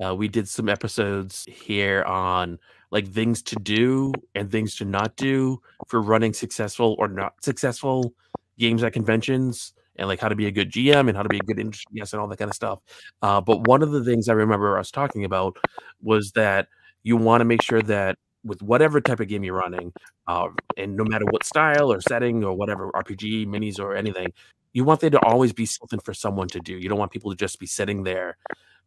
uh, 0.03 0.15
we 0.15 0.27
did 0.27 0.47
some 0.47 0.69
episodes 0.69 1.45
here 1.49 2.03
on 2.03 2.59
like 2.91 3.07
things 3.07 3.41
to 3.43 3.55
do 3.55 4.13
and 4.35 4.51
things 4.51 4.75
to 4.75 4.85
not 4.85 5.15
do 5.15 5.61
for 5.87 6.01
running 6.01 6.33
successful 6.33 6.95
or 6.99 7.07
not 7.07 7.33
successful 7.43 8.13
games 8.57 8.83
at 8.83 8.93
conventions 8.93 9.73
and 9.97 10.07
like 10.07 10.19
how 10.19 10.29
to 10.29 10.35
be 10.35 10.47
a 10.47 10.51
good 10.51 10.71
GM 10.71 11.07
and 11.07 11.17
how 11.17 11.23
to 11.23 11.29
be 11.29 11.37
a 11.37 11.43
good 11.43 11.59
industry 11.59 11.95
guest 11.95 12.13
and 12.13 12.21
all 12.21 12.27
that 12.27 12.37
kind 12.37 12.49
of 12.49 12.55
stuff. 12.55 12.79
Uh, 13.21 13.41
but 13.41 13.67
one 13.67 13.81
of 13.81 13.91
the 13.91 14.03
things 14.03 14.29
I 14.29 14.33
remember 14.33 14.77
us 14.77 14.91
talking 14.91 15.25
about 15.25 15.57
was 16.01 16.31
that 16.31 16.67
you 17.03 17.17
want 17.17 17.41
to 17.41 17.45
make 17.45 17.61
sure 17.61 17.81
that 17.83 18.17
with 18.43 18.61
whatever 18.61 19.01
type 19.01 19.19
of 19.19 19.27
game 19.27 19.43
you're 19.43 19.55
running, 19.55 19.91
uh, 20.27 20.47
and 20.77 20.95
no 20.95 21.03
matter 21.03 21.25
what 21.25 21.43
style 21.43 21.91
or 21.91 21.99
setting 22.01 22.43
or 22.43 22.53
whatever 22.53 22.91
RPG, 22.91 23.47
minis, 23.47 23.79
or 23.79 23.95
anything, 23.95 24.31
you 24.73 24.83
want 24.83 25.01
there 25.01 25.09
to 25.09 25.19
always 25.21 25.53
be 25.53 25.65
something 25.65 25.99
for 25.99 26.13
someone 26.13 26.47
to 26.49 26.59
do. 26.59 26.77
You 26.77 26.87
don't 26.87 26.99
want 26.99 27.11
people 27.11 27.31
to 27.31 27.37
just 27.37 27.59
be 27.59 27.65
sitting 27.65 28.03
there 28.03 28.37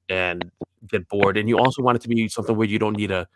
and 0.08 0.50
get 0.88 1.08
bored. 1.08 1.36
And 1.36 1.48
you 1.48 1.58
also 1.58 1.82
want 1.82 1.96
it 1.96 2.02
to 2.02 2.08
be 2.08 2.28
something 2.28 2.56
where 2.56 2.66
you 2.66 2.78
don't 2.78 2.96
need 2.96 3.10
ha- 3.10 3.26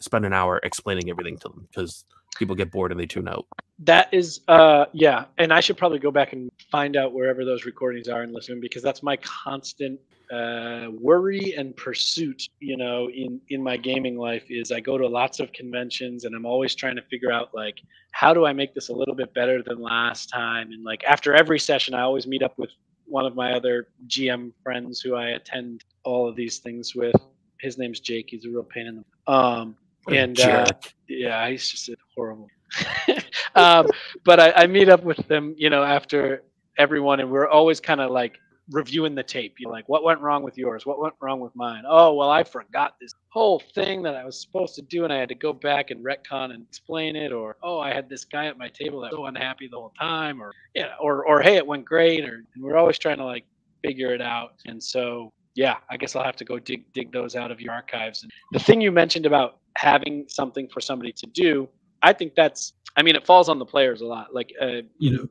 spend 0.00 0.24
an 0.24 0.32
hour 0.32 0.60
explaining 0.62 1.10
everything 1.10 1.36
to 1.38 1.48
them 1.48 1.68
because 1.70 2.04
people 2.36 2.54
get 2.54 2.70
bored 2.70 2.90
and 2.90 3.00
they 3.00 3.06
tune 3.06 3.28
out. 3.28 3.46
That 3.78 4.12
is, 4.12 4.40
uh, 4.48 4.86
yeah, 4.92 5.24
and 5.38 5.52
I 5.52 5.60
should 5.60 5.76
probably 5.76 5.98
go 5.98 6.10
back 6.10 6.32
and 6.32 6.50
find 6.70 6.96
out 6.96 7.12
wherever 7.12 7.44
those 7.44 7.64
recordings 7.64 8.08
are 8.08 8.22
and 8.22 8.32
listen 8.32 8.60
because 8.60 8.82
that's 8.82 9.02
my 9.02 9.16
constant 9.16 9.98
uh, 10.32 10.88
worry 10.98 11.54
and 11.56 11.76
pursuit. 11.76 12.48
You 12.60 12.76
know, 12.76 13.10
in 13.10 13.40
in 13.50 13.62
my 13.62 13.76
gaming 13.76 14.16
life, 14.16 14.44
is 14.48 14.72
I 14.72 14.80
go 14.80 14.96
to 14.98 15.06
lots 15.06 15.40
of 15.40 15.52
conventions 15.52 16.24
and 16.24 16.34
I'm 16.34 16.46
always 16.46 16.74
trying 16.74 16.96
to 16.96 17.02
figure 17.02 17.32
out 17.32 17.50
like 17.54 17.80
how 18.12 18.32
do 18.32 18.46
I 18.46 18.52
make 18.52 18.74
this 18.74 18.88
a 18.88 18.92
little 18.92 19.14
bit 19.14 19.34
better 19.34 19.62
than 19.62 19.80
last 19.80 20.26
time. 20.30 20.70
And 20.72 20.84
like 20.84 21.04
after 21.04 21.34
every 21.34 21.58
session, 21.58 21.94
I 21.94 22.02
always 22.02 22.26
meet 22.26 22.42
up 22.42 22.56
with 22.56 22.70
one 23.06 23.26
of 23.26 23.34
my 23.34 23.52
other 23.52 23.88
GM 24.06 24.52
friends 24.62 25.00
who 25.00 25.14
I 25.16 25.30
attend 25.30 25.84
all 26.04 26.28
of 26.28 26.36
these 26.36 26.58
things 26.58 26.94
with. 26.94 27.14
His 27.60 27.78
name's 27.78 28.00
Jake. 28.00 28.28
He's 28.30 28.44
a 28.44 28.48
real 28.48 28.62
pain 28.62 28.86
in 28.86 28.96
the 28.96 29.04
um, 29.26 29.76
and 30.08 30.38
uh, 30.40 30.66
yeah, 31.08 31.48
he's 31.48 31.68
just 31.68 31.90
horrible. 32.16 32.48
um, 33.54 33.88
but 34.24 34.40
I, 34.40 34.52
I 34.52 34.66
meet 34.66 34.88
up 34.88 35.04
with 35.04 35.18
them, 35.28 35.54
you 35.56 35.70
know, 35.70 35.82
after 35.82 36.42
everyone, 36.78 37.20
and 37.20 37.30
we're 37.30 37.48
always 37.48 37.80
kind 37.80 38.00
of 38.00 38.10
like 38.10 38.38
reviewing 38.70 39.14
the 39.14 39.22
tape. 39.22 39.56
You 39.58 39.66
know, 39.66 39.72
like, 39.72 39.88
what 39.88 40.04
went 40.04 40.20
wrong 40.20 40.42
with 40.42 40.56
yours? 40.56 40.86
What 40.86 41.00
went 41.00 41.14
wrong 41.20 41.40
with 41.40 41.54
mine? 41.54 41.84
Oh, 41.86 42.14
well, 42.14 42.30
I 42.30 42.44
forgot 42.44 42.94
this 43.00 43.12
whole 43.28 43.60
thing 43.74 44.02
that 44.02 44.14
I 44.14 44.24
was 44.24 44.40
supposed 44.40 44.74
to 44.76 44.82
do, 44.82 45.04
and 45.04 45.12
I 45.12 45.18
had 45.18 45.28
to 45.28 45.34
go 45.34 45.52
back 45.52 45.90
and 45.90 46.04
retcon 46.04 46.52
and 46.52 46.62
explain 46.62 47.16
it. 47.16 47.32
Or, 47.32 47.56
oh, 47.62 47.78
I 47.78 47.92
had 47.92 48.08
this 48.08 48.24
guy 48.24 48.46
at 48.46 48.58
my 48.58 48.68
table 48.68 49.00
that 49.00 49.12
was 49.12 49.18
so 49.18 49.26
unhappy 49.26 49.68
the 49.68 49.78
whole 49.78 49.92
time. 49.98 50.42
Or, 50.42 50.52
yeah, 50.74 50.94
or, 51.00 51.26
or 51.26 51.40
hey, 51.40 51.56
it 51.56 51.66
went 51.66 51.84
great. 51.84 52.24
Or, 52.24 52.44
and 52.54 52.62
we're 52.62 52.76
always 52.76 52.98
trying 52.98 53.18
to 53.18 53.24
like 53.24 53.44
figure 53.84 54.14
it 54.14 54.22
out. 54.22 54.54
And 54.66 54.82
so, 54.82 55.32
yeah, 55.54 55.76
I 55.90 55.96
guess 55.96 56.16
I'll 56.16 56.24
have 56.24 56.36
to 56.36 56.44
go 56.44 56.58
dig 56.58 56.90
dig 56.92 57.12
those 57.12 57.36
out 57.36 57.50
of 57.50 57.60
your 57.60 57.72
archives. 57.72 58.22
And 58.22 58.32
the 58.52 58.58
thing 58.58 58.80
you 58.80 58.90
mentioned 58.92 59.26
about 59.26 59.58
having 59.76 60.24
something 60.28 60.68
for 60.68 60.80
somebody 60.80 61.12
to 61.12 61.26
do, 61.26 61.68
I 62.02 62.12
think 62.12 62.34
that's. 62.34 62.74
I 62.96 63.02
mean, 63.02 63.16
it 63.16 63.26
falls 63.26 63.48
on 63.48 63.58
the 63.58 63.64
players 63.64 64.02
a 64.02 64.06
lot. 64.06 64.34
Like, 64.34 64.52
uh, 64.60 64.82
you 64.98 65.16
know, 65.16 65.28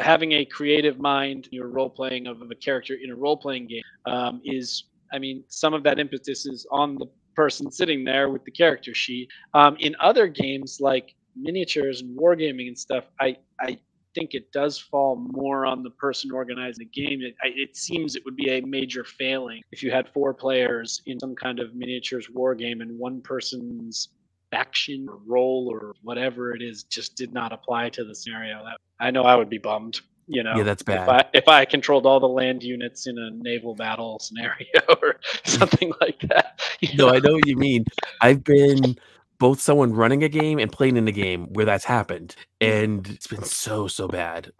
having 0.00 0.32
a 0.32 0.44
creative 0.46 0.98
mind, 0.98 1.48
your 1.50 1.68
role 1.68 1.90
playing 1.90 2.26
of, 2.26 2.40
of 2.40 2.50
a 2.50 2.54
character 2.54 2.96
in 3.02 3.10
a 3.10 3.14
role 3.14 3.36
playing 3.36 3.68
game 3.68 3.82
um, 4.06 4.40
is. 4.44 4.84
I 5.12 5.20
mean, 5.20 5.44
some 5.48 5.72
of 5.72 5.84
that 5.84 6.00
impetus 6.00 6.46
is 6.46 6.66
on 6.72 6.96
the 6.96 7.06
person 7.36 7.70
sitting 7.70 8.02
there 8.02 8.28
with 8.28 8.44
the 8.44 8.50
character 8.50 8.92
sheet. 8.92 9.28
Um, 9.54 9.76
in 9.78 9.94
other 10.00 10.26
games 10.26 10.78
like 10.80 11.14
miniatures 11.36 12.00
and 12.00 12.18
wargaming 12.18 12.66
and 12.66 12.78
stuff, 12.78 13.04
I 13.20 13.36
I 13.60 13.78
think 14.16 14.34
it 14.34 14.50
does 14.52 14.78
fall 14.78 15.16
more 15.32 15.66
on 15.66 15.82
the 15.82 15.90
person 15.90 16.32
organizing 16.32 16.88
the 16.92 17.02
game. 17.02 17.20
It, 17.22 17.34
it 17.44 17.76
seems 17.76 18.16
it 18.16 18.24
would 18.24 18.36
be 18.36 18.50
a 18.50 18.60
major 18.62 19.04
failing 19.04 19.62
if 19.72 19.82
you 19.82 19.90
had 19.90 20.08
four 20.08 20.34
players 20.34 21.02
in 21.06 21.20
some 21.20 21.34
kind 21.36 21.60
of 21.60 21.74
miniatures 21.74 22.28
war 22.30 22.54
game 22.54 22.80
and 22.80 22.98
one 22.98 23.20
person's 23.20 24.08
faction 24.50 25.06
or 25.08 25.18
role 25.26 25.68
or 25.70 25.94
whatever 26.02 26.54
it 26.54 26.62
is 26.62 26.84
just 26.84 27.16
did 27.16 27.32
not 27.32 27.52
apply 27.52 27.90
to 27.90 28.04
the 28.04 28.14
scenario. 28.14 28.64
That, 28.64 28.78
I 29.00 29.10
know 29.10 29.22
I 29.22 29.36
would 29.36 29.50
be 29.50 29.58
bummed. 29.58 30.00
You 30.28 30.42
know, 30.42 30.56
Yeah, 30.56 30.64
that's 30.64 30.82
if 30.82 30.86
bad. 30.86 31.08
I 31.08 31.24
if 31.34 31.46
I 31.48 31.64
controlled 31.64 32.04
all 32.04 32.18
the 32.18 32.26
land 32.28 32.62
units 32.64 33.06
in 33.06 33.16
a 33.16 33.30
naval 33.30 33.76
battle 33.76 34.18
scenario 34.18 34.80
or 35.02 35.20
something 35.44 35.92
like 36.00 36.20
that. 36.22 36.60
you 36.80 36.96
No, 36.96 37.06
know? 37.06 37.14
I 37.14 37.20
know 37.20 37.34
what 37.34 37.46
you 37.46 37.56
mean. 37.56 37.84
I've 38.20 38.42
been 38.42 38.96
both 39.38 39.60
someone 39.60 39.92
running 39.92 40.22
a 40.22 40.28
game 40.28 40.58
and 40.58 40.70
playing 40.70 40.96
in 40.96 41.06
a 41.08 41.12
game 41.12 41.46
where 41.52 41.64
that's 41.64 41.84
happened, 41.84 42.34
and 42.60 43.06
it's 43.08 43.26
been 43.26 43.44
so 43.44 43.86
so 43.88 44.08
bad. 44.08 44.52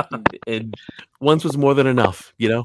and 0.46 0.74
once 1.20 1.44
was 1.44 1.56
more 1.56 1.74
than 1.74 1.86
enough, 1.86 2.32
you 2.38 2.48
know. 2.48 2.64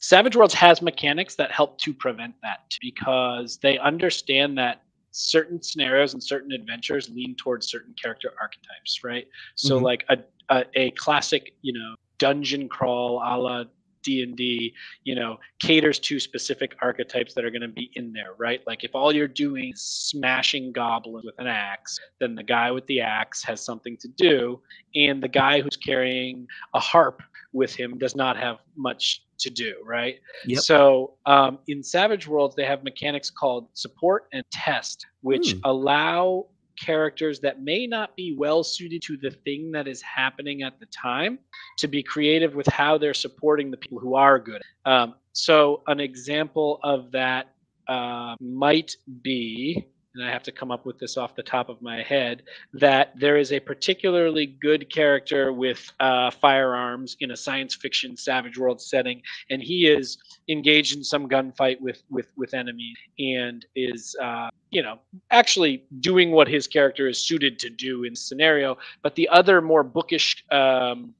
Savage 0.00 0.36
Worlds 0.36 0.54
has 0.54 0.80
mechanics 0.80 1.34
that 1.34 1.50
help 1.50 1.78
to 1.78 1.92
prevent 1.92 2.34
that 2.42 2.60
because 2.80 3.58
they 3.58 3.78
understand 3.78 4.56
that 4.58 4.82
certain 5.10 5.60
scenarios 5.60 6.12
and 6.14 6.22
certain 6.22 6.52
adventures 6.52 7.08
lean 7.10 7.34
towards 7.34 7.68
certain 7.68 7.94
character 8.00 8.32
archetypes, 8.40 9.02
right? 9.02 9.26
So 9.56 9.78
Mhm. 9.78 9.82
like 9.82 10.04
a, 10.08 10.18
a 10.50 10.64
a 10.74 10.90
classic, 10.92 11.54
you 11.62 11.72
know, 11.72 11.94
dungeon 12.18 12.68
crawl 12.68 13.18
a 13.24 13.36
la 13.36 13.64
D 14.02 14.22
and 14.22 14.36
D, 14.36 14.74
you 15.04 15.14
know, 15.14 15.38
caters 15.60 15.98
to 16.00 16.18
specific 16.20 16.76
archetypes 16.82 17.34
that 17.34 17.44
are 17.44 17.50
going 17.50 17.62
to 17.62 17.68
be 17.68 17.90
in 17.94 18.12
there, 18.12 18.34
right? 18.38 18.60
Like 18.66 18.84
if 18.84 18.94
all 18.94 19.14
you're 19.14 19.28
doing 19.28 19.72
is 19.74 19.82
smashing 19.82 20.72
goblins 20.72 21.24
with 21.24 21.38
an 21.38 21.46
axe, 21.46 21.98
then 22.20 22.34
the 22.34 22.42
guy 22.42 22.70
with 22.70 22.86
the 22.86 23.00
axe 23.00 23.42
has 23.44 23.64
something 23.64 23.96
to 23.98 24.08
do, 24.08 24.60
and 24.94 25.22
the 25.22 25.28
guy 25.28 25.60
who's 25.60 25.76
carrying 25.76 26.46
a 26.74 26.80
harp 26.80 27.22
with 27.52 27.74
him 27.74 27.98
does 27.98 28.14
not 28.14 28.36
have 28.36 28.58
much 28.76 29.24
to 29.38 29.50
do, 29.50 29.74
right? 29.84 30.16
Yep. 30.46 30.62
So 30.62 31.14
um, 31.26 31.58
in 31.68 31.82
Savage 31.82 32.26
Worlds, 32.26 32.56
they 32.56 32.64
have 32.64 32.82
mechanics 32.84 33.30
called 33.30 33.68
support 33.74 34.26
and 34.32 34.44
test, 34.50 35.06
which 35.22 35.52
Hmm. 35.52 35.58
allow 35.64 36.46
characters 36.78 37.40
that 37.40 37.62
may 37.62 37.86
not 37.86 38.16
be 38.16 38.34
well 38.36 38.62
suited 38.62 39.02
to 39.02 39.16
the 39.16 39.30
thing 39.30 39.72
that 39.72 39.88
is 39.88 40.00
happening 40.02 40.62
at 40.62 40.78
the 40.80 40.86
time 40.86 41.38
to 41.78 41.88
be 41.88 42.02
creative 42.02 42.54
with 42.54 42.66
how 42.66 42.98
they're 42.98 43.14
supporting 43.14 43.70
the 43.70 43.76
people 43.76 43.98
who 43.98 44.14
are 44.14 44.38
good. 44.38 44.62
Um, 44.84 45.14
so 45.32 45.82
an 45.86 46.00
example 46.00 46.80
of 46.82 47.12
that 47.12 47.54
uh, 47.88 48.36
might 48.40 48.96
be, 49.22 49.86
and 50.14 50.24
I 50.24 50.30
have 50.30 50.42
to 50.44 50.52
come 50.52 50.70
up 50.70 50.86
with 50.86 50.98
this 50.98 51.16
off 51.16 51.36
the 51.36 51.42
top 51.42 51.68
of 51.68 51.80
my 51.82 52.02
head, 52.02 52.42
that 52.72 53.12
there 53.18 53.36
is 53.36 53.52
a 53.52 53.60
particularly 53.60 54.46
good 54.46 54.90
character 54.92 55.52
with 55.52 55.90
uh, 56.00 56.30
firearms 56.30 57.16
in 57.20 57.30
a 57.30 57.36
science 57.36 57.74
fiction 57.74 58.16
Savage 58.16 58.58
World 58.58 58.80
setting, 58.80 59.22
and 59.50 59.62
he 59.62 59.86
is 59.86 60.18
engaged 60.48 60.96
in 60.96 61.04
some 61.04 61.28
gunfight 61.28 61.80
with 61.80 62.02
with 62.10 62.28
with 62.36 62.54
enemies, 62.54 62.96
and 63.18 63.66
is 63.76 64.16
uh, 64.22 64.48
you 64.70 64.82
know 64.82 64.98
actually 65.30 65.84
doing 66.00 66.30
what 66.30 66.48
his 66.48 66.66
character 66.66 67.08
is 67.08 67.18
suited 67.18 67.58
to 67.60 67.70
do 67.70 68.04
in 68.04 68.16
scenario. 68.16 68.78
But 69.02 69.14
the 69.14 69.28
other 69.28 69.60
more 69.60 69.82
bookish, 69.82 70.44
um, 70.50 71.14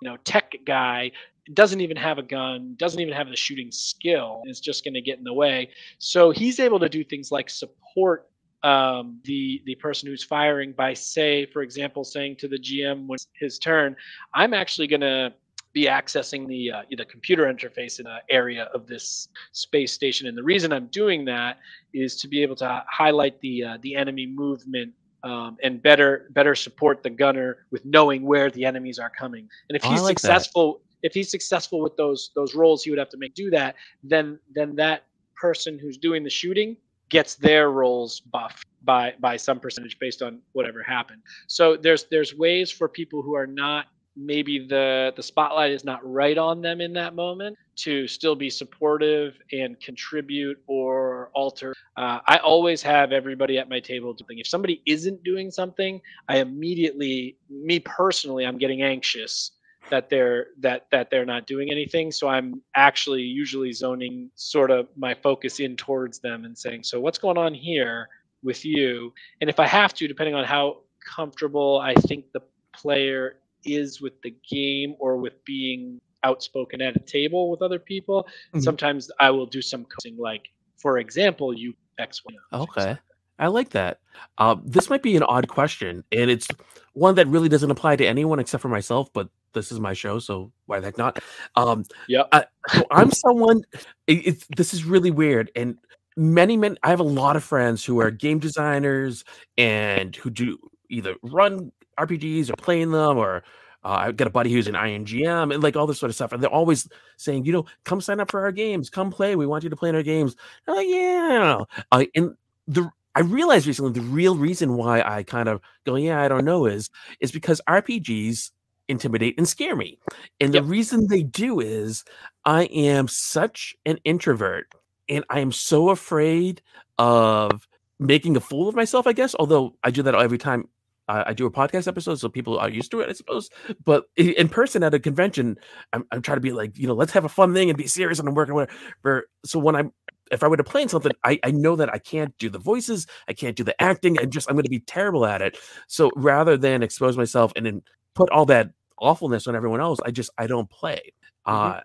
you 0.00 0.08
know, 0.08 0.16
tech 0.24 0.54
guy 0.66 1.12
doesn't 1.54 1.80
even 1.80 1.96
have 1.96 2.18
a 2.18 2.22
gun, 2.22 2.74
doesn't 2.76 3.00
even 3.00 3.14
have 3.14 3.28
the 3.28 3.36
shooting 3.36 3.70
skill, 3.72 4.42
is 4.46 4.60
just 4.60 4.84
going 4.84 4.94
to 4.94 5.00
get 5.00 5.18
in 5.18 5.24
the 5.24 5.32
way. 5.32 5.70
So 5.98 6.30
he's 6.30 6.60
able 6.60 6.78
to 6.80 6.88
do 6.88 7.02
things 7.02 7.32
like 7.32 7.50
support 7.50 8.28
um, 8.62 9.20
the 9.24 9.62
the 9.66 9.74
person 9.76 10.08
who's 10.08 10.22
firing 10.24 10.72
by 10.72 10.94
say, 10.94 11.46
for 11.46 11.62
example, 11.62 12.04
saying 12.04 12.36
to 12.36 12.48
the 12.48 12.58
GM 12.58 13.06
when 13.06 13.16
it's 13.16 13.28
his 13.38 13.58
turn, 13.58 13.96
I'm 14.34 14.54
actually 14.54 14.86
going 14.86 15.00
to 15.00 15.32
be 15.72 15.86
accessing 15.86 16.46
the 16.46 16.70
uh, 16.70 16.82
the 16.96 17.04
computer 17.04 17.44
interface 17.52 17.98
in 17.98 18.04
the 18.04 18.18
area 18.30 18.64
of 18.74 18.86
this 18.86 19.28
space 19.52 19.92
station, 19.92 20.28
and 20.28 20.36
the 20.36 20.42
reason 20.42 20.72
I'm 20.72 20.86
doing 20.88 21.24
that 21.26 21.58
is 21.92 22.16
to 22.20 22.28
be 22.28 22.42
able 22.42 22.56
to 22.56 22.84
highlight 22.88 23.40
the 23.40 23.64
uh, 23.64 23.78
the 23.82 23.96
enemy 23.96 24.26
movement 24.26 24.92
um, 25.24 25.56
and 25.62 25.82
better 25.82 26.28
better 26.30 26.54
support 26.54 27.02
the 27.02 27.10
gunner 27.10 27.66
with 27.70 27.84
knowing 27.84 28.22
where 28.22 28.50
the 28.50 28.64
enemies 28.64 28.98
are 28.98 29.10
coming. 29.10 29.48
And 29.68 29.76
if 29.76 29.84
Oh, 29.84 29.90
he's 29.90 30.02
like 30.02 30.20
that. 30.22 30.48
successful, 30.48 30.82
if 31.02 31.14
he's 31.14 31.30
successful 31.30 31.80
with 31.80 31.96
those 31.96 32.30
those 32.34 32.54
roles, 32.54 32.84
he 32.84 32.90
would 32.90 32.98
have 32.98 33.10
to 33.10 33.18
make 33.18 33.34
do 33.34 33.50
that. 33.50 33.76
Then 34.04 34.38
then 34.54 34.76
that 34.76 35.06
person 35.36 35.78
who's 35.78 35.96
doing 35.96 36.22
the 36.22 36.30
shooting 36.30 36.76
gets 37.12 37.34
their 37.34 37.70
roles 37.70 38.20
buffed 38.20 38.66
by 38.82 39.14
by 39.20 39.36
some 39.36 39.60
percentage 39.60 39.98
based 40.00 40.22
on 40.22 40.40
whatever 40.52 40.82
happened. 40.82 41.22
So 41.46 41.76
there's 41.76 42.06
there's 42.10 42.34
ways 42.34 42.70
for 42.72 42.88
people 42.88 43.22
who 43.22 43.36
are 43.36 43.46
not 43.46 43.86
maybe 44.16 44.66
the 44.66 45.12
the 45.14 45.22
spotlight 45.22 45.70
is 45.70 45.84
not 45.84 46.00
right 46.02 46.38
on 46.38 46.62
them 46.62 46.80
in 46.80 46.94
that 46.94 47.14
moment 47.14 47.56
to 47.74 48.08
still 48.08 48.34
be 48.34 48.48
supportive 48.48 49.38
and 49.52 49.78
contribute 49.80 50.58
or 50.66 51.30
alter. 51.34 51.74
Uh, 51.98 52.18
I 52.26 52.38
always 52.38 52.82
have 52.82 53.12
everybody 53.12 53.58
at 53.58 53.68
my 53.68 53.80
table 53.80 54.14
doing. 54.14 54.38
If 54.38 54.46
somebody 54.46 54.82
isn't 54.86 55.22
doing 55.22 55.50
something, 55.50 56.00
I 56.28 56.38
immediately, 56.38 57.36
me 57.50 57.78
personally, 57.80 58.46
I'm 58.46 58.58
getting 58.58 58.82
anxious 58.82 59.52
that 59.92 60.08
they're 60.08 60.46
that 60.58 60.86
that 60.90 61.10
they're 61.10 61.26
not 61.26 61.46
doing 61.46 61.70
anything. 61.70 62.10
So 62.10 62.26
I'm 62.26 62.62
actually 62.74 63.20
usually 63.20 63.72
zoning 63.72 64.30
sort 64.36 64.70
of 64.70 64.88
my 64.96 65.14
focus 65.14 65.60
in 65.60 65.76
towards 65.76 66.18
them 66.18 66.46
and 66.46 66.56
saying, 66.56 66.84
so 66.84 66.98
what's 66.98 67.18
going 67.18 67.36
on 67.36 67.52
here 67.52 68.08
with 68.42 68.64
you? 68.64 69.12
And 69.42 69.50
if 69.50 69.60
I 69.60 69.66
have 69.66 69.92
to, 69.94 70.08
depending 70.08 70.34
on 70.34 70.46
how 70.46 70.78
comfortable 71.14 71.78
I 71.78 71.92
think 71.92 72.24
the 72.32 72.40
player 72.72 73.36
is 73.66 74.00
with 74.00 74.14
the 74.22 74.34
game 74.48 74.96
or 74.98 75.18
with 75.18 75.44
being 75.44 76.00
outspoken 76.24 76.80
at 76.80 76.96
a 76.96 77.00
table 77.00 77.50
with 77.50 77.60
other 77.60 77.78
people, 77.78 78.26
Mhm. 78.54 78.62
sometimes 78.62 79.10
I 79.20 79.28
will 79.30 79.46
do 79.46 79.60
some 79.60 79.84
coaching, 79.84 80.16
like, 80.16 80.44
for 80.78 80.98
example, 80.98 81.52
you 81.52 81.74
X, 81.98 82.22
things 82.26 82.40
Okay. 82.54 82.96
I 83.38 83.48
like 83.48 83.70
that. 83.70 84.00
Um, 84.38 84.62
this 84.64 84.88
might 84.88 85.02
be 85.02 85.16
an 85.16 85.22
odd 85.24 85.48
question, 85.48 86.04
and 86.10 86.30
it's 86.30 86.48
one 86.94 87.16
that 87.16 87.26
really 87.26 87.50
doesn't 87.50 87.70
apply 87.70 87.96
to 87.96 88.06
anyone 88.06 88.38
except 88.38 88.62
for 88.62 88.68
myself. 88.68 89.12
But 89.12 89.28
this 89.52 89.72
is 89.72 89.80
my 89.80 89.92
show, 89.92 90.18
so 90.18 90.52
why 90.66 90.80
the 90.80 90.86
heck 90.86 90.98
not? 90.98 91.18
Um, 91.56 91.84
Yep. 92.08 92.28
I, 92.32 92.44
so 92.68 92.84
I'm 92.90 93.10
someone. 93.12 93.62
It, 94.06 94.44
this 94.56 94.74
is 94.74 94.84
really 94.84 95.10
weird, 95.10 95.50
and 95.56 95.76
many 96.16 96.56
men. 96.56 96.78
I 96.82 96.90
have 96.90 97.00
a 97.00 97.04
lot 97.04 97.36
of 97.36 97.44
friends 97.44 97.84
who 97.84 98.00
are 98.00 98.10
game 98.10 98.38
designers 98.38 99.24
and 99.56 100.14
who 100.16 100.30
do 100.30 100.58
either 100.90 101.16
run 101.22 101.72
RPGs 101.98 102.50
or 102.50 102.56
play 102.56 102.80
in 102.80 102.90
them, 102.90 103.16
or 103.18 103.42
uh, 103.84 103.88
I've 103.88 104.16
got 104.16 104.26
a 104.26 104.30
buddy 104.30 104.52
who's 104.52 104.68
an 104.68 104.74
INGM 104.74 105.52
and 105.52 105.62
like 105.62 105.76
all 105.76 105.86
this 105.86 105.98
sort 105.98 106.10
of 106.10 106.14
stuff. 106.14 106.32
And 106.32 106.42
they're 106.42 106.50
always 106.50 106.88
saying, 107.16 107.44
you 107.44 107.52
know, 107.52 107.66
come 107.84 108.00
sign 108.00 108.20
up 108.20 108.30
for 108.30 108.40
our 108.40 108.52
games, 108.52 108.90
come 108.90 109.10
play. 109.10 109.36
We 109.36 109.46
want 109.46 109.64
you 109.64 109.70
to 109.70 109.76
play 109.76 109.88
in 109.88 109.94
our 109.94 110.02
games. 110.02 110.36
I'm 110.66 110.76
like, 110.76 110.88
yeah. 110.88 111.60
Uh, 111.90 112.04
and 112.14 112.34
the 112.66 112.90
I 113.14 113.20
realized 113.20 113.66
recently 113.66 113.92
the 113.92 114.00
real 114.00 114.36
reason 114.36 114.74
why 114.74 115.02
I 115.02 115.22
kind 115.22 115.48
of 115.48 115.60
go, 115.84 115.96
yeah, 115.96 116.22
I 116.22 116.28
don't 116.28 116.44
know, 116.44 116.66
is 116.66 116.90
is 117.20 117.32
because 117.32 117.60
RPGs 117.68 118.50
intimidate 118.92 119.34
and 119.36 119.48
scare 119.48 119.74
me. 119.74 119.98
And 120.40 120.54
Yep. 120.54 120.62
the 120.62 120.68
reason 120.68 121.06
they 121.08 121.22
do 121.22 121.58
is 121.60 122.04
I 122.44 122.64
am 122.64 123.08
such 123.08 123.74
an 123.84 123.98
introvert 124.04 124.72
and 125.08 125.24
I 125.28 125.40
am 125.40 125.50
so 125.52 125.90
afraid 125.90 126.62
of 126.98 127.66
making 127.98 128.36
a 128.36 128.40
fool 128.40 128.68
of 128.68 128.76
myself, 128.76 129.06
I 129.06 129.12
guess. 129.12 129.34
Although 129.38 129.74
I 129.82 129.90
do 129.90 130.02
that 130.02 130.14
every 130.14 130.38
time 130.38 130.68
I, 131.08 131.30
I 131.30 131.32
do 131.32 131.46
a 131.46 131.50
podcast 131.50 131.88
episode, 131.88 132.16
so 132.20 132.28
people 132.28 132.58
are 132.58 132.70
used 132.70 132.90
to 132.92 133.00
it, 133.00 133.08
I 133.08 133.12
suppose. 133.12 133.50
But 133.84 134.04
in 134.16 134.48
person 134.48 134.82
at 134.82 134.94
a 134.94 135.00
convention, 135.00 135.56
I'm, 135.92 136.04
I'm 136.12 136.22
trying 136.22 136.36
to 136.36 136.42
be 136.42 136.52
like, 136.52 136.78
you 136.78 136.86
know, 136.86 136.94
let's 136.94 137.12
have 137.12 137.24
a 137.24 137.28
fun 137.28 137.52
thing 137.54 137.68
and 137.68 137.76
be 137.76 137.86
serious 137.86 138.18
and 138.18 138.28
I'm 138.28 138.34
working 138.34 138.54
whatever. 138.54 139.28
So 139.44 139.58
when 139.58 139.76
I'm 139.76 139.92
if 140.30 140.42
I 140.42 140.48
were 140.48 140.56
to 140.56 140.64
play 140.64 140.82
in 140.82 140.88
something, 140.88 141.12
I, 141.24 141.38
I 141.44 141.50
know 141.50 141.76
that 141.76 141.92
I 141.92 141.98
can't 141.98 142.36
do 142.38 142.48
the 142.48 142.58
voices, 142.58 143.06
I 143.28 143.34
can't 143.34 143.54
do 143.54 143.64
the 143.64 143.80
acting, 143.80 144.18
I 144.18 144.24
just 144.24 144.48
I'm 144.48 144.56
going 144.56 144.64
to 144.64 144.70
be 144.70 144.80
terrible 144.80 145.26
at 145.26 145.42
it. 145.42 145.58
So 145.88 146.10
rather 146.16 146.56
than 146.56 146.82
expose 146.82 147.18
myself 147.18 147.52
and 147.54 147.66
then 147.66 147.82
put 148.14 148.30
all 148.30 148.46
that 148.46 148.70
awfulness 149.02 149.46
on 149.46 149.54
everyone 149.56 149.80
else, 149.80 149.98
I 150.04 150.10
just 150.10 150.30
I 150.38 150.46
don't 150.46 150.70
play. 150.70 151.12
Mhm. 151.46 151.76
Uh, 151.76 151.80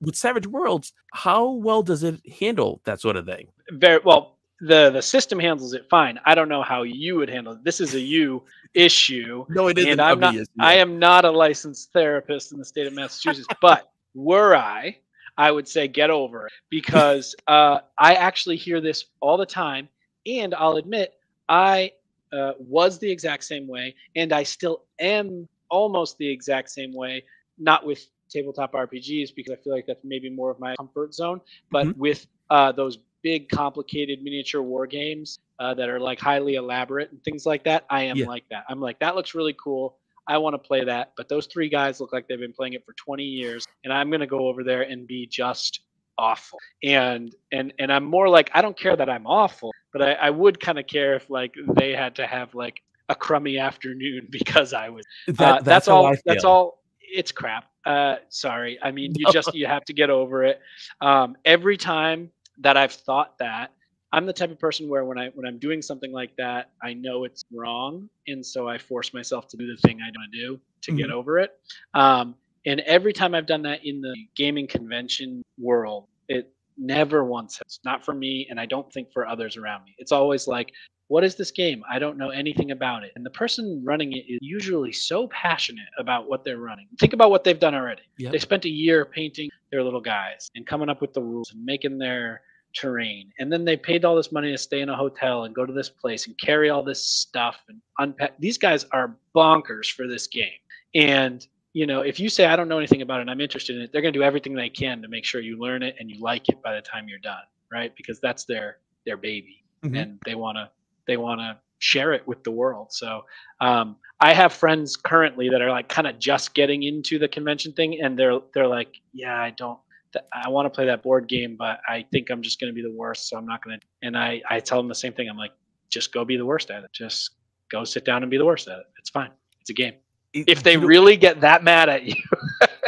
with 0.00 0.16
Savage 0.16 0.46
Worlds, 0.46 0.92
how 1.12 1.50
well 1.50 1.82
does 1.82 2.02
it 2.04 2.20
handle 2.38 2.80
that 2.84 3.00
sort 3.00 3.16
of 3.16 3.26
thing? 3.26 3.48
very 3.72 4.00
well 4.04 4.36
the 4.60 4.90
the 4.90 5.00
system 5.00 5.38
handles 5.38 5.72
it 5.72 5.86
fine 5.88 6.18
i 6.26 6.34
don't 6.34 6.48
know 6.48 6.62
how 6.62 6.82
you 6.82 7.16
would 7.16 7.30
handle 7.30 7.54
it 7.54 7.64
this 7.64 7.80
is 7.80 7.94
a 7.94 8.00
you 8.00 8.42
issue 8.74 9.44
No, 9.48 9.68
it 9.68 9.78
and 9.78 10.00
i'm 10.00 10.20
not 10.20 10.34
i 10.58 10.74
am 10.74 10.98
not 10.98 11.24
a 11.24 11.30
licensed 11.30 11.92
therapist 11.92 12.52
in 12.52 12.58
the 12.58 12.64
state 12.64 12.86
of 12.86 12.92
massachusetts 12.92 13.46
but 13.62 13.90
were 14.14 14.54
i 14.54 14.96
i 15.38 15.50
would 15.50 15.66
say 15.66 15.88
get 15.88 16.10
over 16.10 16.46
it 16.46 16.52
because 16.68 17.34
uh, 17.46 17.78
i 17.96 18.14
actually 18.14 18.56
hear 18.56 18.80
this 18.80 19.06
all 19.20 19.36
the 19.38 19.46
time 19.46 19.88
and 20.26 20.54
i'll 20.54 20.76
admit 20.76 21.14
i 21.48 21.90
uh, 22.32 22.52
was 22.58 22.98
the 22.98 23.10
exact 23.10 23.44
same 23.44 23.66
way 23.66 23.94
and 24.16 24.32
i 24.32 24.42
still 24.42 24.84
am 24.98 25.48
almost 25.70 26.18
the 26.18 26.28
exact 26.28 26.70
same 26.70 26.94
way 26.94 27.22
not 27.58 27.84
with 27.86 28.06
tabletop 28.30 28.72
rpgs 28.72 29.34
because 29.34 29.52
i 29.52 29.56
feel 29.56 29.72
like 29.74 29.86
that's 29.86 30.04
maybe 30.04 30.30
more 30.30 30.50
of 30.50 30.58
my 30.60 30.74
comfort 30.76 31.14
zone 31.14 31.40
but 31.70 31.88
Mhm. 31.88 31.96
with 31.96 32.26
uh, 32.50 32.72
those 32.72 32.98
big 33.22 33.48
complicated 33.48 34.22
miniature 34.22 34.62
war 34.62 34.86
games 34.86 35.38
uh, 35.60 35.74
that 35.74 35.88
are 35.88 36.00
like 36.00 36.18
highly 36.20 36.54
elaborate 36.54 37.10
and 37.12 37.22
things 37.24 37.46
like 37.46 37.64
that 37.64 37.84
i 37.90 38.02
am 38.02 38.20
Yeah. 38.20 38.24
like 38.24 38.44
that 38.50 38.64
i'm 38.68 38.80
like 38.80 38.98
that 39.00 39.14
looks 39.16 39.34
really 39.34 39.54
cool 39.62 39.96
i 40.26 40.36
want 40.38 40.54
to 40.54 40.58
play 40.58 40.84
that 40.84 41.12
but 41.16 41.28
those 41.28 41.46
three 41.46 41.68
guys 41.68 42.00
look 42.00 42.12
like 42.12 42.26
they've 42.28 42.38
been 42.40 42.52
playing 42.52 42.74
it 42.74 42.84
for 42.84 42.92
20 42.94 43.24
years 43.24 43.66
and 43.84 43.92
i'm 43.92 44.10
going 44.10 44.20
to 44.20 44.26
go 44.26 44.46
over 44.48 44.62
there 44.64 44.82
and 44.82 45.06
be 45.06 45.26
just 45.26 45.80
awful 46.18 46.62
and 46.82 47.34
and 47.52 47.72
and 47.78 47.92
i'm 47.92 48.04
more 48.04 48.28
like 48.28 48.50
i 48.54 48.60
don't 48.62 48.78
care 48.78 48.96
that 48.96 49.08
i'm 49.08 49.26
awful 49.26 49.74
but 49.92 50.02
i, 50.02 50.12
I 50.12 50.30
would 50.30 50.60
kind 50.60 50.78
of 50.78 50.86
care 50.86 51.14
if 51.14 51.30
like 51.30 51.54
they 51.78 51.92
had 51.92 52.16
to 52.16 52.26
have 52.26 52.54
like 52.54 52.82
a 53.10 53.14
crummy 53.14 53.58
afternoon 53.58 54.26
because 54.30 54.72
i 54.72 54.88
was 54.88 55.04
That, 55.26 55.58
uh, 55.58 55.62
that's, 55.62 55.86
how 55.88 55.96
all 56.04 56.16
that's 56.24 56.44
all 56.44 56.80
it's 57.00 57.32
crap 57.32 57.64
uh 57.84 58.16
sorry 58.28 58.78
i 58.82 58.90
mean 58.90 59.12
you 59.16 59.26
just 59.26 59.52
you 59.52 59.66
have 59.66 59.84
to 59.84 59.92
get 59.92 60.08
over 60.10 60.44
it. 60.44 60.60
Um 61.00 61.36
every 61.44 61.76
time 61.76 62.30
that 62.58 62.76
i've 62.76 62.92
thought 62.92 63.36
that 63.38 63.72
i'm 64.12 64.26
the 64.26 64.32
type 64.32 64.50
of 64.50 64.58
person 64.58 64.88
where 64.88 65.04
when 65.04 65.18
i 65.18 65.28
when 65.34 65.46
i'm 65.46 65.58
doing 65.58 65.82
something 65.82 66.12
like 66.12 66.30
that 66.36 66.70
i 66.82 66.92
know 66.92 67.24
it's 67.24 67.44
wrong 67.52 68.08
and 68.28 68.44
so 68.44 68.68
i 68.68 68.78
force 68.78 69.12
myself 69.12 69.48
to 69.48 69.56
do 69.56 69.66
the 69.66 69.80
thing 69.82 69.98
i 70.00 70.06
want 70.16 70.32
to 70.32 70.38
do 70.38 70.60
to 70.82 70.92
get 70.92 71.08
Mhm. 71.08 71.12
over 71.12 71.38
it. 71.38 71.50
Um 71.94 72.34
and 72.66 72.80
every 72.80 73.12
time 73.12 73.34
i've 73.34 73.46
done 73.46 73.62
that 73.62 73.84
in 73.84 74.00
the 74.00 74.14
gaming 74.36 74.66
convention 74.68 75.42
world 75.58 76.06
it 76.28 76.52
never 76.76 77.24
once 77.24 77.58
has 77.58 77.80
not 77.84 78.04
for 78.04 78.14
me 78.14 78.46
and 78.50 78.60
i 78.60 78.66
don't 78.66 78.90
think 78.92 79.08
for 79.12 79.26
others 79.26 79.56
around 79.56 79.84
me. 79.84 79.94
It's 79.98 80.12
always 80.12 80.46
like 80.46 80.70
what 81.10 81.24
is 81.24 81.34
this 81.34 81.50
game? 81.50 81.82
I 81.90 81.98
don't 81.98 82.16
know 82.16 82.30
anything 82.30 82.70
about 82.70 83.02
it. 83.02 83.10
And 83.16 83.26
the 83.26 83.30
person 83.30 83.82
running 83.84 84.12
it 84.12 84.24
is 84.28 84.38
usually 84.40 84.92
so 84.92 85.26
passionate 85.26 85.88
about 85.98 86.28
what 86.28 86.44
they're 86.44 86.58
running. 86.58 86.86
Think 87.00 87.14
about 87.14 87.30
what 87.30 87.42
they've 87.42 87.58
done 87.58 87.74
already. 87.74 88.02
Yep. 88.18 88.30
They 88.30 88.38
spent 88.38 88.64
a 88.64 88.68
year 88.68 89.04
painting 89.04 89.50
their 89.72 89.82
little 89.82 90.00
guys 90.00 90.48
and 90.54 90.64
coming 90.64 90.88
up 90.88 91.00
with 91.00 91.12
the 91.12 91.20
rules 91.20 91.50
and 91.52 91.64
making 91.64 91.98
their 91.98 92.42
terrain. 92.76 93.32
And 93.40 93.52
then 93.52 93.64
they 93.64 93.76
paid 93.76 94.04
all 94.04 94.14
this 94.14 94.30
money 94.30 94.52
to 94.52 94.56
stay 94.58 94.82
in 94.82 94.88
a 94.88 94.96
hotel 94.96 95.42
and 95.44 95.52
go 95.52 95.66
to 95.66 95.72
this 95.72 95.88
place 95.88 96.28
and 96.28 96.38
carry 96.38 96.70
all 96.70 96.84
this 96.84 97.04
stuff 97.04 97.56
and 97.68 97.80
unpack. 97.98 98.38
These 98.38 98.56
guys 98.58 98.86
are 98.92 99.16
bonkers 99.34 99.90
for 99.90 100.06
this 100.06 100.28
game. 100.28 100.60
And 100.94 101.44
you 101.72 101.86
know, 101.86 102.02
if 102.02 102.20
you 102.20 102.28
say 102.28 102.46
I 102.46 102.54
don't 102.54 102.68
know 102.68 102.78
anything 102.78 103.02
about 103.02 103.18
it 103.18 103.22
and 103.22 103.30
I'm 103.32 103.40
interested 103.40 103.74
in 103.74 103.82
it, 103.82 103.90
they're 103.92 104.02
going 104.02 104.12
to 104.12 104.18
do 104.18 104.24
everything 104.24 104.54
they 104.54 104.68
can 104.70 105.02
to 105.02 105.08
make 105.08 105.24
sure 105.24 105.40
you 105.40 105.58
learn 105.58 105.82
it 105.82 105.96
and 105.98 106.08
you 106.08 106.20
like 106.20 106.48
it 106.48 106.62
by 106.62 106.74
the 106.74 106.82
time 106.82 107.08
you're 107.08 107.18
done, 107.18 107.42
right? 107.72 107.92
Because 107.96 108.20
that's 108.20 108.44
their 108.44 108.78
their 109.06 109.16
baby 109.16 109.64
Mhm. 109.84 110.00
and 110.02 110.18
they 110.24 110.34
want 110.36 110.56
to 110.56 110.70
they 111.10 111.16
want 111.16 111.40
to 111.40 111.58
share 111.80 112.12
it 112.12 112.26
with 112.28 112.44
the 112.44 112.50
world. 112.50 112.88
So 112.92 113.22
um, 113.60 113.96
I 114.20 114.32
have 114.34 114.52
friends 114.52 114.96
currently 114.96 115.48
that 115.50 115.60
are 115.62 115.70
like 115.70 115.88
kind 115.88 116.06
of 116.06 116.18
just 116.18 116.54
getting 116.54 116.82
into 116.84 117.18
the 117.18 117.28
convention 117.28 117.72
thing, 117.72 118.00
and 118.02 118.18
they're 118.18 118.38
they're 118.54 118.68
like, 118.68 118.94
yeah, 119.12 119.36
I 119.40 119.50
don't, 119.50 119.78
th- 120.12 120.24
I 120.32 120.48
want 120.50 120.66
to 120.66 120.70
play 120.70 120.86
that 120.86 121.02
board 121.02 121.26
game, 121.28 121.56
but 121.58 121.80
I 121.88 122.04
think 122.12 122.30
I'm 122.30 122.42
just 122.42 122.60
going 122.60 122.70
to 122.72 122.74
be 122.74 122.82
the 122.82 122.94
worst, 122.96 123.28
so 123.28 123.36
I'm 123.36 123.46
not 123.46 123.62
going 123.64 123.78
to. 123.80 123.86
And 124.02 124.16
I 124.16 124.40
I 124.48 124.60
tell 124.60 124.78
them 124.78 124.88
the 124.88 124.94
same 124.94 125.12
thing. 125.14 125.28
I'm 125.28 125.38
like, 125.38 125.52
just 125.90 126.12
go 126.12 126.24
be 126.24 126.36
the 126.36 126.46
worst 126.46 126.70
at 126.70 126.84
it. 126.84 126.90
Just 126.92 127.30
go 127.70 127.84
sit 127.84 128.04
down 128.04 128.22
and 128.22 128.30
be 128.30 128.36
the 128.38 128.46
worst 128.46 128.68
at 128.68 128.78
it. 128.78 128.86
It's 128.98 129.10
fine. 129.10 129.30
It's 129.60 129.70
a 129.70 129.74
game. 129.74 129.94
It- 130.32 130.48
If 130.48 130.62
they 130.62 130.76
really 130.76 131.16
get 131.16 131.40
that 131.40 131.64
mad 131.64 131.88
at 131.88 132.04
you, 132.04 132.14